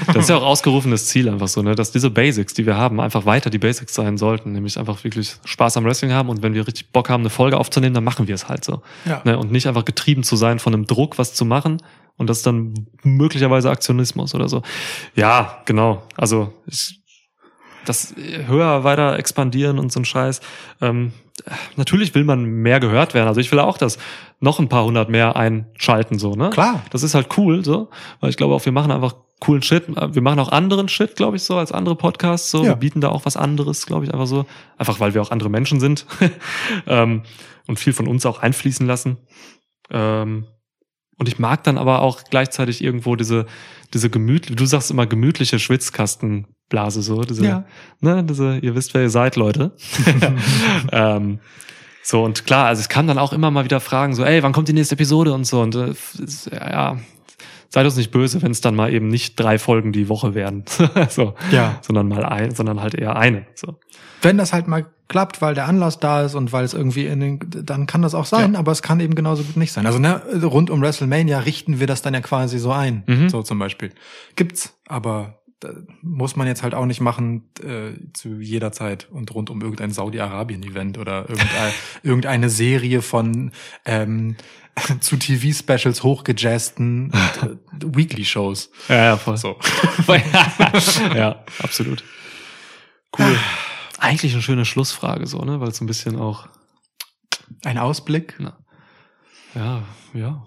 Das 0.06 0.24
ist 0.24 0.31
ja 0.31 0.39
auch 0.39 0.43
ausgerufenes 0.43 1.06
Ziel 1.06 1.28
einfach 1.28 1.48
so, 1.48 1.62
ne? 1.62 1.74
dass 1.74 1.93
diese 1.93 2.10
Basics, 2.10 2.55
die 2.55 2.65
wir 2.65 2.77
haben, 2.77 2.98
einfach 2.98 3.27
weiter 3.27 3.51
die 3.51 3.59
Basics 3.59 3.94
sein 3.94 4.16
sollten. 4.16 4.52
Nämlich 4.52 4.78
einfach 4.78 5.05
wirklich 5.05 5.36
Spaß 5.44 5.77
am 5.77 5.85
Wrestling 5.85 6.12
haben 6.12 6.28
und 6.28 6.43
wenn 6.43 6.55
wir 6.55 6.66
richtig 6.66 6.90
Bock 6.90 7.10
haben, 7.10 7.23
eine 7.23 7.31
Folge 7.31 7.59
aufzunehmen, 7.59 7.94
dann 7.94 8.05
machen 8.05 8.27
wir 8.27 8.35
es 8.35 8.48
halt 8.48 8.65
so. 8.65 8.82
Ja. 9.05 9.20
Ne? 9.24 9.39
Und 9.39 9.52
nicht 9.52 9.66
einfach 9.69 9.85
getrieben 9.85 10.23
zu 10.23 10.35
sein 10.36 10.59
von 10.59 10.74
einem 10.74 10.86
Druck, 10.86 11.19
was 11.19 11.35
zu 11.35 11.44
machen 11.44 11.82
und 12.19 12.28
das 12.28 12.39
ist 12.39 12.47
dann 12.47 12.74
möglicherweise 13.02 13.70
Aktionismus 13.70 14.35
oder 14.35 14.48
so. 14.48 14.62
Ja, 15.15 15.62
genau. 15.65 16.02
Also 16.16 16.52
ich, 16.66 17.01
das 17.85 18.15
höher 18.47 18.85
weiter 18.85 19.19
expandieren 19.19 19.78
und 19.78 19.93
so 19.93 20.01
ein 20.01 20.05
Scheiß. 20.05 20.40
Ähm, 20.81 21.12
natürlich 21.77 22.15
will 22.15 22.24
man 22.24 22.44
mehr 22.44 22.81
gehört 22.81 23.15
werden. 23.15 23.28
Also 23.28 23.40
ich 23.40 23.51
will 23.52 23.59
auch, 23.59 23.78
dass 23.78 23.98
noch 24.40 24.59
ein 24.59 24.69
paar 24.69 24.85
hundert 24.85 25.09
mehr 25.09 25.36
einschalten, 25.36 26.19
so, 26.19 26.35
ne? 26.35 26.51
Klar. 26.51 26.82
Das 26.90 27.02
ist 27.02 27.15
halt 27.15 27.28
cool, 27.36 27.65
so. 27.65 27.89
Weil 28.20 28.31
ich 28.31 28.36
glaube 28.36 28.55
auch, 28.55 28.65
wir 28.65 28.73
machen 28.73 28.93
einfach 28.93 29.15
coolen 29.40 29.62
Shit. 29.62 29.85
Wir 29.89 30.23
machen 30.23 30.39
auch 30.40 30.51
anderen 30.51 30.89
Shit, 30.89 31.16
glaube 31.16 31.36
ich, 31.36 31.43
so, 31.43 31.56
als 31.56 31.73
andere 31.73 31.97
Podcasts, 31.97 32.51
so. 32.51 32.62
Ja. 32.62 32.70
Wir 32.70 32.77
bieten 32.77 33.01
da 33.01 33.09
auch 33.09 33.24
was 33.24 33.36
anderes, 33.36 33.86
glaube 33.86 34.05
ich, 34.05 34.12
einfach 34.12 34.27
so. 34.27 34.47
Einfach, 34.77 35.01
weil 35.01 35.15
wir 35.15 35.23
auch 35.23 35.31
andere 35.31 35.51
Menschen 35.51 35.81
sind. 35.81 36.06
ähm, 36.86 37.23
und 37.66 37.78
viel 37.78 37.93
von 37.93 38.09
uns 38.09 38.24
auch 38.27 38.40
einfließen 38.40 38.86
lassen. 38.86 39.19
Ähm, 39.90 40.47
und 41.19 41.28
ich 41.28 41.39
mag 41.39 41.62
dann 41.65 41.78
aber 41.78 42.01
auch 42.03 42.23
gleichzeitig 42.31 42.82
irgendwo 42.82 43.16
diese, 43.16 43.47
diese 43.95 44.09
gemütliche, 44.11 44.57
du 44.57 44.66
sagst 44.66 44.90
immer 44.90 45.07
gemütliche 45.07 45.59
Schwitzkastenblase, 45.59 47.03
so, 47.03 47.23
diese, 47.23 47.45
Ja. 47.47 47.65
ne, 48.01 48.24
diese, 48.24 48.59
ihr 48.59 48.74
wisst, 48.74 48.95
wer 48.95 49.03
ihr 49.03 49.11
seid, 49.11 49.36
Leute. 49.36 49.73
ähm, 50.93 51.40
so, 52.03 52.24
und 52.24 52.47
klar, 52.47 52.66
also 52.66 52.81
es 52.81 52.89
kam 52.89 53.07
dann 53.07 53.19
auch 53.19 53.32
immer 53.32 53.51
mal 53.51 53.65
wieder 53.65 53.81
Fragen, 53.81 54.15
so, 54.15 54.24
ey, 54.24 54.43
wann 54.43 54.53
kommt 54.53 54.69
die 54.69 54.73
nächste 54.73 54.95
Episode 54.95 55.32
und 55.35 55.45
so, 55.45 55.61
und 55.61 55.74
äh, 55.74 55.93
ja, 56.53 56.99
seid 57.69 57.85
uns 57.85 57.97
nicht 57.97 58.11
böse, 58.11 58.40
wenn 58.43 58.51
es 58.53 58.61
dann 58.62 58.74
mal 58.74 58.93
eben 58.93 59.09
nicht 59.09 59.39
drei 59.39 59.59
Folgen 59.59 59.93
die 59.93 60.09
Woche 60.09 60.35
werden, 60.35 60.65
so, 61.11 61.35
Ja. 61.51 61.78
sondern 61.82 62.09
mal 62.09 62.24
ein, 62.24 62.55
sondern 62.55 62.81
halt 62.81 62.95
eher 62.95 63.16
eine, 63.16 63.47
so. 63.55 63.78
Wenn 64.23 64.39
das 64.39 64.53
halt 64.53 64.69
mal 64.69 64.86
klappt, 65.09 65.40
weil 65.40 65.55
der 65.55 65.66
Anlass 65.66 65.98
da 65.98 66.22
ist 66.22 66.35
und 66.35 66.52
weil 66.52 66.64
es 66.64 66.74
irgendwie 66.74 67.06
in 67.06 67.20
den, 67.20 67.40
dann 67.64 67.86
kann 67.86 68.02
das 68.02 68.14
auch 68.14 68.26
sein, 68.26 68.56
aber 68.56 68.72
es 68.72 68.82
kann 68.82 69.01
eben 69.01 69.14
genauso 69.14 69.43
gut 69.43 69.56
nicht 69.56 69.72
sein. 69.72 69.86
Also 69.86 69.98
ne, 69.98 70.22
rund 70.43 70.68
um 70.70 70.80
WrestleMania 70.82 71.40
richten 71.40 71.80
wir 71.80 71.86
das 71.86 72.02
dann 72.02 72.14
ja 72.14 72.20
quasi 72.20 72.59
so 72.59 72.72
ein, 72.72 73.05
Mhm. 73.06 73.28
so 73.30 73.43
zum 73.43 73.59
Beispiel. 73.59 73.90
Gibt's, 74.36 74.74
aber 74.86 75.40
da 75.60 75.70
muss 76.02 76.36
man 76.36 76.47
jetzt 76.47 76.62
halt 76.62 76.74
auch 76.74 76.86
nicht 76.86 77.01
machen 77.01 77.48
äh, 77.64 77.98
zu 78.12 78.39
jeder 78.40 78.70
Zeit 78.70 79.09
und 79.10 79.35
rund 79.35 79.51
um 79.51 79.60
irgendein 79.60 79.90
Saudi-Arabien-Event 79.90 80.98
oder 80.98 81.22
irgendein, 81.28 81.72
irgendeine 82.05 82.48
Serie 82.51 83.02
von 83.02 83.51
ähm, 83.85 84.36
zu 85.01 85.16
TV-Specials 85.16 86.05
hochgejazzten 86.05 87.12
äh, 87.12 87.56
Weekly-Shows. 87.85 88.70
Ja, 88.89 88.97
ja, 89.05 89.16
voll. 89.16 89.36
So. 89.36 89.56
ja, 91.16 91.43
absolut. 91.60 92.05
Cool. 93.18 93.36
Eigentlich 93.99 94.33
eine 94.33 94.43
schöne 94.43 94.65
Schlussfrage, 94.65 95.27
so, 95.27 95.39
ne? 95.43 95.61
Weil 95.61 95.69
es 95.69 95.77
so 95.79 95.85
ein 95.85 95.89
bisschen 95.89 96.16
auch, 96.16 96.49
Ein 97.65 97.79
Ausblick 97.79 98.39
ja, 99.55 99.83
ja, 100.15 100.45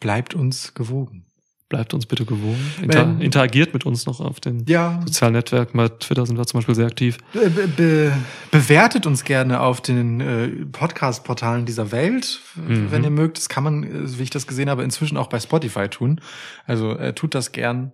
bleibt 0.00 0.34
uns 0.34 0.72
gewogen. 0.74 1.26
bleibt 1.68 1.92
uns 1.92 2.06
bitte 2.06 2.24
gewogen. 2.24 2.60
Inter 2.80 3.16
interagiert 3.20 3.74
mit 3.74 3.84
uns 3.84 4.06
noch 4.06 4.20
auf 4.20 4.38
den 4.40 4.64
Ja, 4.66 5.00
sozialen 5.04 5.32
Netzwerken. 5.34 5.76
Bei 5.76 5.88
Twitter 5.88 6.24
sind 6.24 6.36
wir 6.38 6.46
zum 6.46 6.58
Beispiel 6.58 6.74
sehr 6.76 6.86
aktiv. 6.86 7.18
Be 7.32 7.50
be 7.50 8.12
bewertet 8.52 9.06
uns 9.06 9.24
gerne 9.24 9.60
auf 9.60 9.80
den 9.80 10.20
äh, 10.20 10.48
Podcast-Portalen 10.66 11.66
dieser 11.66 11.90
Welt, 11.90 12.40
Mhm. 12.54 12.90
wenn 12.92 13.02
ihr 13.04 13.10
mögt. 13.10 13.36
Das 13.38 13.48
kann 13.48 13.64
man, 13.64 13.82
äh, 13.82 14.18
wie 14.18 14.22
ich 14.22 14.30
das 14.30 14.46
gesehen 14.46 14.70
habe, 14.70 14.84
inzwischen 14.84 15.16
auch 15.18 15.26
bei 15.28 15.40
Spotify 15.40 15.88
tun. 15.88 16.20
Also 16.66 16.92
äh, 16.92 17.12
tut 17.12 17.34
das 17.34 17.50
gern. 17.52 17.92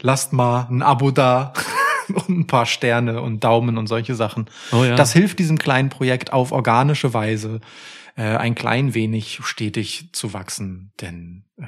Lasst 0.00 0.32
mal 0.32 0.66
ein 0.70 0.82
Abo 0.82 1.10
da 1.12 1.52
und 2.08 2.28
ein 2.40 2.46
paar 2.46 2.66
Sterne 2.66 3.20
und 3.22 3.44
Daumen 3.44 3.78
und 3.78 3.86
solche 3.86 4.14
Sachen. 4.14 4.50
Oh 4.72 4.84
ja. 4.84 4.96
Das 4.96 5.12
hilft 5.12 5.38
diesem 5.38 5.58
kleinen 5.58 5.88
Projekt 5.88 6.32
auf 6.32 6.52
organische 6.52 7.14
Weise 7.14 7.60
äh, 8.16 8.22
ein 8.22 8.54
klein 8.54 8.94
wenig 8.94 9.40
stetig 9.42 10.10
zu 10.12 10.32
wachsen, 10.32 10.92
denn 11.00 11.44
äh, 11.58 11.66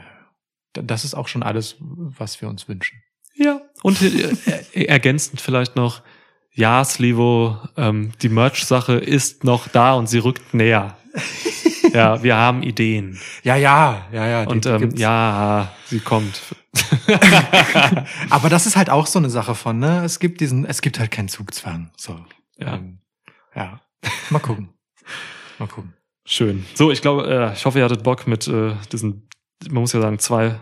das 0.72 1.04
ist 1.04 1.14
auch 1.14 1.28
schon 1.28 1.42
alles, 1.42 1.76
was 1.80 2.40
wir 2.40 2.48
uns 2.48 2.68
wünschen. 2.68 3.02
Ja. 3.34 3.60
Und 3.82 4.00
äh, 4.02 4.34
äh, 4.72 4.84
ergänzend 4.84 5.40
vielleicht 5.40 5.76
noch, 5.76 6.02
ja, 6.52 6.84
Slivo, 6.84 7.58
ähm, 7.76 8.12
die 8.22 8.30
Merch-Sache 8.30 8.94
ist 8.94 9.44
noch 9.44 9.68
da 9.68 9.94
und 9.94 10.08
sie 10.08 10.18
rückt 10.18 10.54
näher. 10.54 10.96
ja, 11.92 12.22
wir 12.22 12.36
haben 12.36 12.62
Ideen. 12.62 13.18
Ja, 13.42 13.56
ja, 13.56 14.06
ja, 14.12 14.26
ja. 14.26 14.44
Und 14.44 14.64
ähm, 14.64 14.94
ja, 14.96 15.70
sie 15.86 16.00
kommt. 16.00 16.40
Aber 18.30 18.48
das 18.48 18.66
ist 18.66 18.76
halt 18.76 18.90
auch 18.90 19.06
so 19.06 19.18
eine 19.18 19.30
Sache 19.30 19.54
von, 19.54 19.78
ne? 19.78 20.04
Es 20.04 20.18
gibt 20.18 20.40
diesen, 20.40 20.64
es 20.64 20.82
gibt 20.82 20.98
halt 20.98 21.10
keinen 21.10 21.28
Zugzwang. 21.28 21.90
So. 21.96 22.18
Ja. 22.58 22.74
Ähm, 22.74 22.98
ja. 23.54 23.80
Mal 24.30 24.38
gucken. 24.38 24.70
Mal 25.58 25.68
gucken. 25.68 25.94
Schön. 26.24 26.66
So, 26.74 26.90
ich 26.90 27.02
glaube, 27.02 27.26
äh, 27.28 27.52
ich 27.52 27.64
hoffe, 27.64 27.78
ihr 27.78 27.84
hattet 27.84 28.02
Bock 28.02 28.26
mit 28.26 28.48
äh, 28.48 28.74
diesen, 28.92 29.28
man 29.68 29.82
muss 29.82 29.92
ja 29.92 30.00
sagen, 30.00 30.18
zwei 30.18 30.60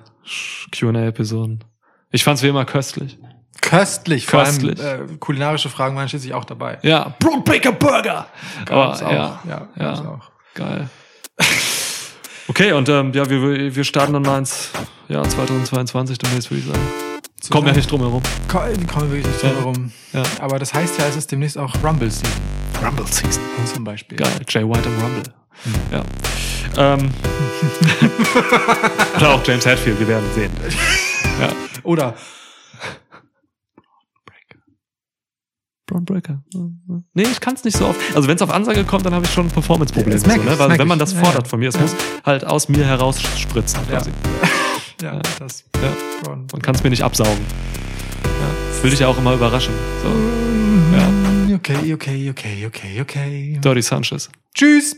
QA-Episoden. 0.73 1.65
Ich 2.11 2.23
fand's 2.25 2.43
wie 2.43 2.49
immer 2.49 2.65
köstlich. 2.65 3.19
Köstlich, 3.61 4.27
vor 4.27 4.45
Köstlich. 4.45 4.81
allem 4.85 5.15
äh, 5.15 5.17
kulinarische 5.17 5.69
Fragen 5.71 5.97
waren 5.97 6.09
schließlich 6.09 6.35
auch 6.35 6.45
dabei. 6.45 6.79
Ja, 6.83 7.15
Broadbreaker 7.19 7.73
Burger. 7.73 8.27
Gab's 8.67 9.03
Aber, 9.03 9.11
auch. 9.11 9.13
ja, 9.13 9.41
ja, 9.49 9.69
ja. 9.77 9.85
gab's 9.85 10.01
auch. 10.01 10.31
geil. 10.55 10.89
Okay, 12.49 12.73
und 12.73 12.89
ähm, 12.89 13.13
ja, 13.15 13.29
wir, 13.31 13.75
wir 13.75 13.85
starten 13.85 14.13
dann 14.13 14.23
mal 14.23 14.39
ins 14.39 14.71
Jahr 15.09 15.29
2022 15.29 16.19
demnächst, 16.19 16.51
würde 16.51 16.61
ich 16.61 16.67
sagen. 16.67 16.81
Kommen 17.51 17.67
wir 17.67 17.73
nicht 17.75 17.91
drum 17.91 18.01
herum. 18.01 18.23
Ko- 18.49 18.59
Kommen 18.59 19.11
wir 19.11 19.23
wirklich 19.23 19.27
nicht 19.27 19.43
drum 19.43 19.51
Ja. 19.53 19.59
herum. 19.59 19.93
Ja. 20.13 20.23
Aber 20.41 20.59
das 20.59 20.73
heißt 20.73 20.99
ja, 20.99 21.07
es 21.07 21.17
ist 21.17 21.31
demnächst 21.33 21.59
auch 21.59 21.75
Rumble 21.83 22.11
Season. 22.11 22.31
Rumble 22.85 23.07
Season. 23.07 23.43
Zum 23.73 23.85
Beispiel. 23.85 24.17
Geil, 24.19 24.41
Jay 24.49 24.63
White 24.67 24.89
im 24.89 25.03
Rumble. 25.03 25.23
Ja. 25.93 26.03
Ähm. 26.95 27.11
Oder 29.17 29.31
auch 29.35 29.47
James 29.47 29.65
Hetfield, 29.67 29.99
wir 30.01 30.09
werden 30.09 30.27
sehen. 30.35 30.51
Ja. 31.41 31.49
Oder 31.83 32.15
Braun 35.87 36.05
Breaker. 36.05 36.43
Nee, 37.13 37.23
ich 37.25 37.41
kann 37.41 37.55
es 37.55 37.65
nicht 37.65 37.77
so 37.77 37.87
oft. 37.87 38.01
Also 38.17 38.27
wenn 38.29 38.37
es 38.37 38.43
auf 38.43 38.51
Ansage 38.51 38.85
kommt, 38.85 39.05
dann 39.05 39.15
habe 39.15 39.27
ich 39.27 39.31
schon 39.33 39.47
ein 39.47 39.51
Performance-Problem. 39.51 40.19
So, 40.19 40.27
ne? 40.27 40.59
Weil 40.59 40.79
wenn 40.79 40.89
man 40.89 40.99
das 40.99 41.13
Ja, 41.13 41.21
fordert 41.23 41.43
ja. 41.45 41.49
von 41.49 41.59
mir, 41.61 41.69
es 41.69 41.75
Ja. 41.75 41.83
muss 41.83 41.95
halt 42.25 42.45
aus 42.47 42.69
mir 42.69 42.85
heraus 42.87 43.21
spritzen 43.39 43.81
quasi. 43.89 44.11
ja, 45.03 45.15
Ja. 45.15 45.21
das. 45.39 45.65
Ja. 45.77 45.93
Man 46.53 46.63
kann 46.63 46.75
es 46.75 46.83
mir 46.83 46.91
nicht 46.91 47.03
absaugen. 47.03 47.33
Ja. 48.25 48.31
Das 48.73 48.83
will 48.83 48.91
dich 48.91 49.01
ja 49.01 49.09
auch 49.09 49.19
immer 49.19 49.35
überraschen. 49.35 49.75
So. 50.03 50.09
Mm, 50.09 51.55
Okay, 51.55 51.95
okay, 51.95 52.31
okay, 52.31 52.67
okay, 52.67 53.01
okay. 53.01 53.59
Dirty 53.63 53.81
Sanchez. 53.83 54.29
Tschüss. 54.55 54.97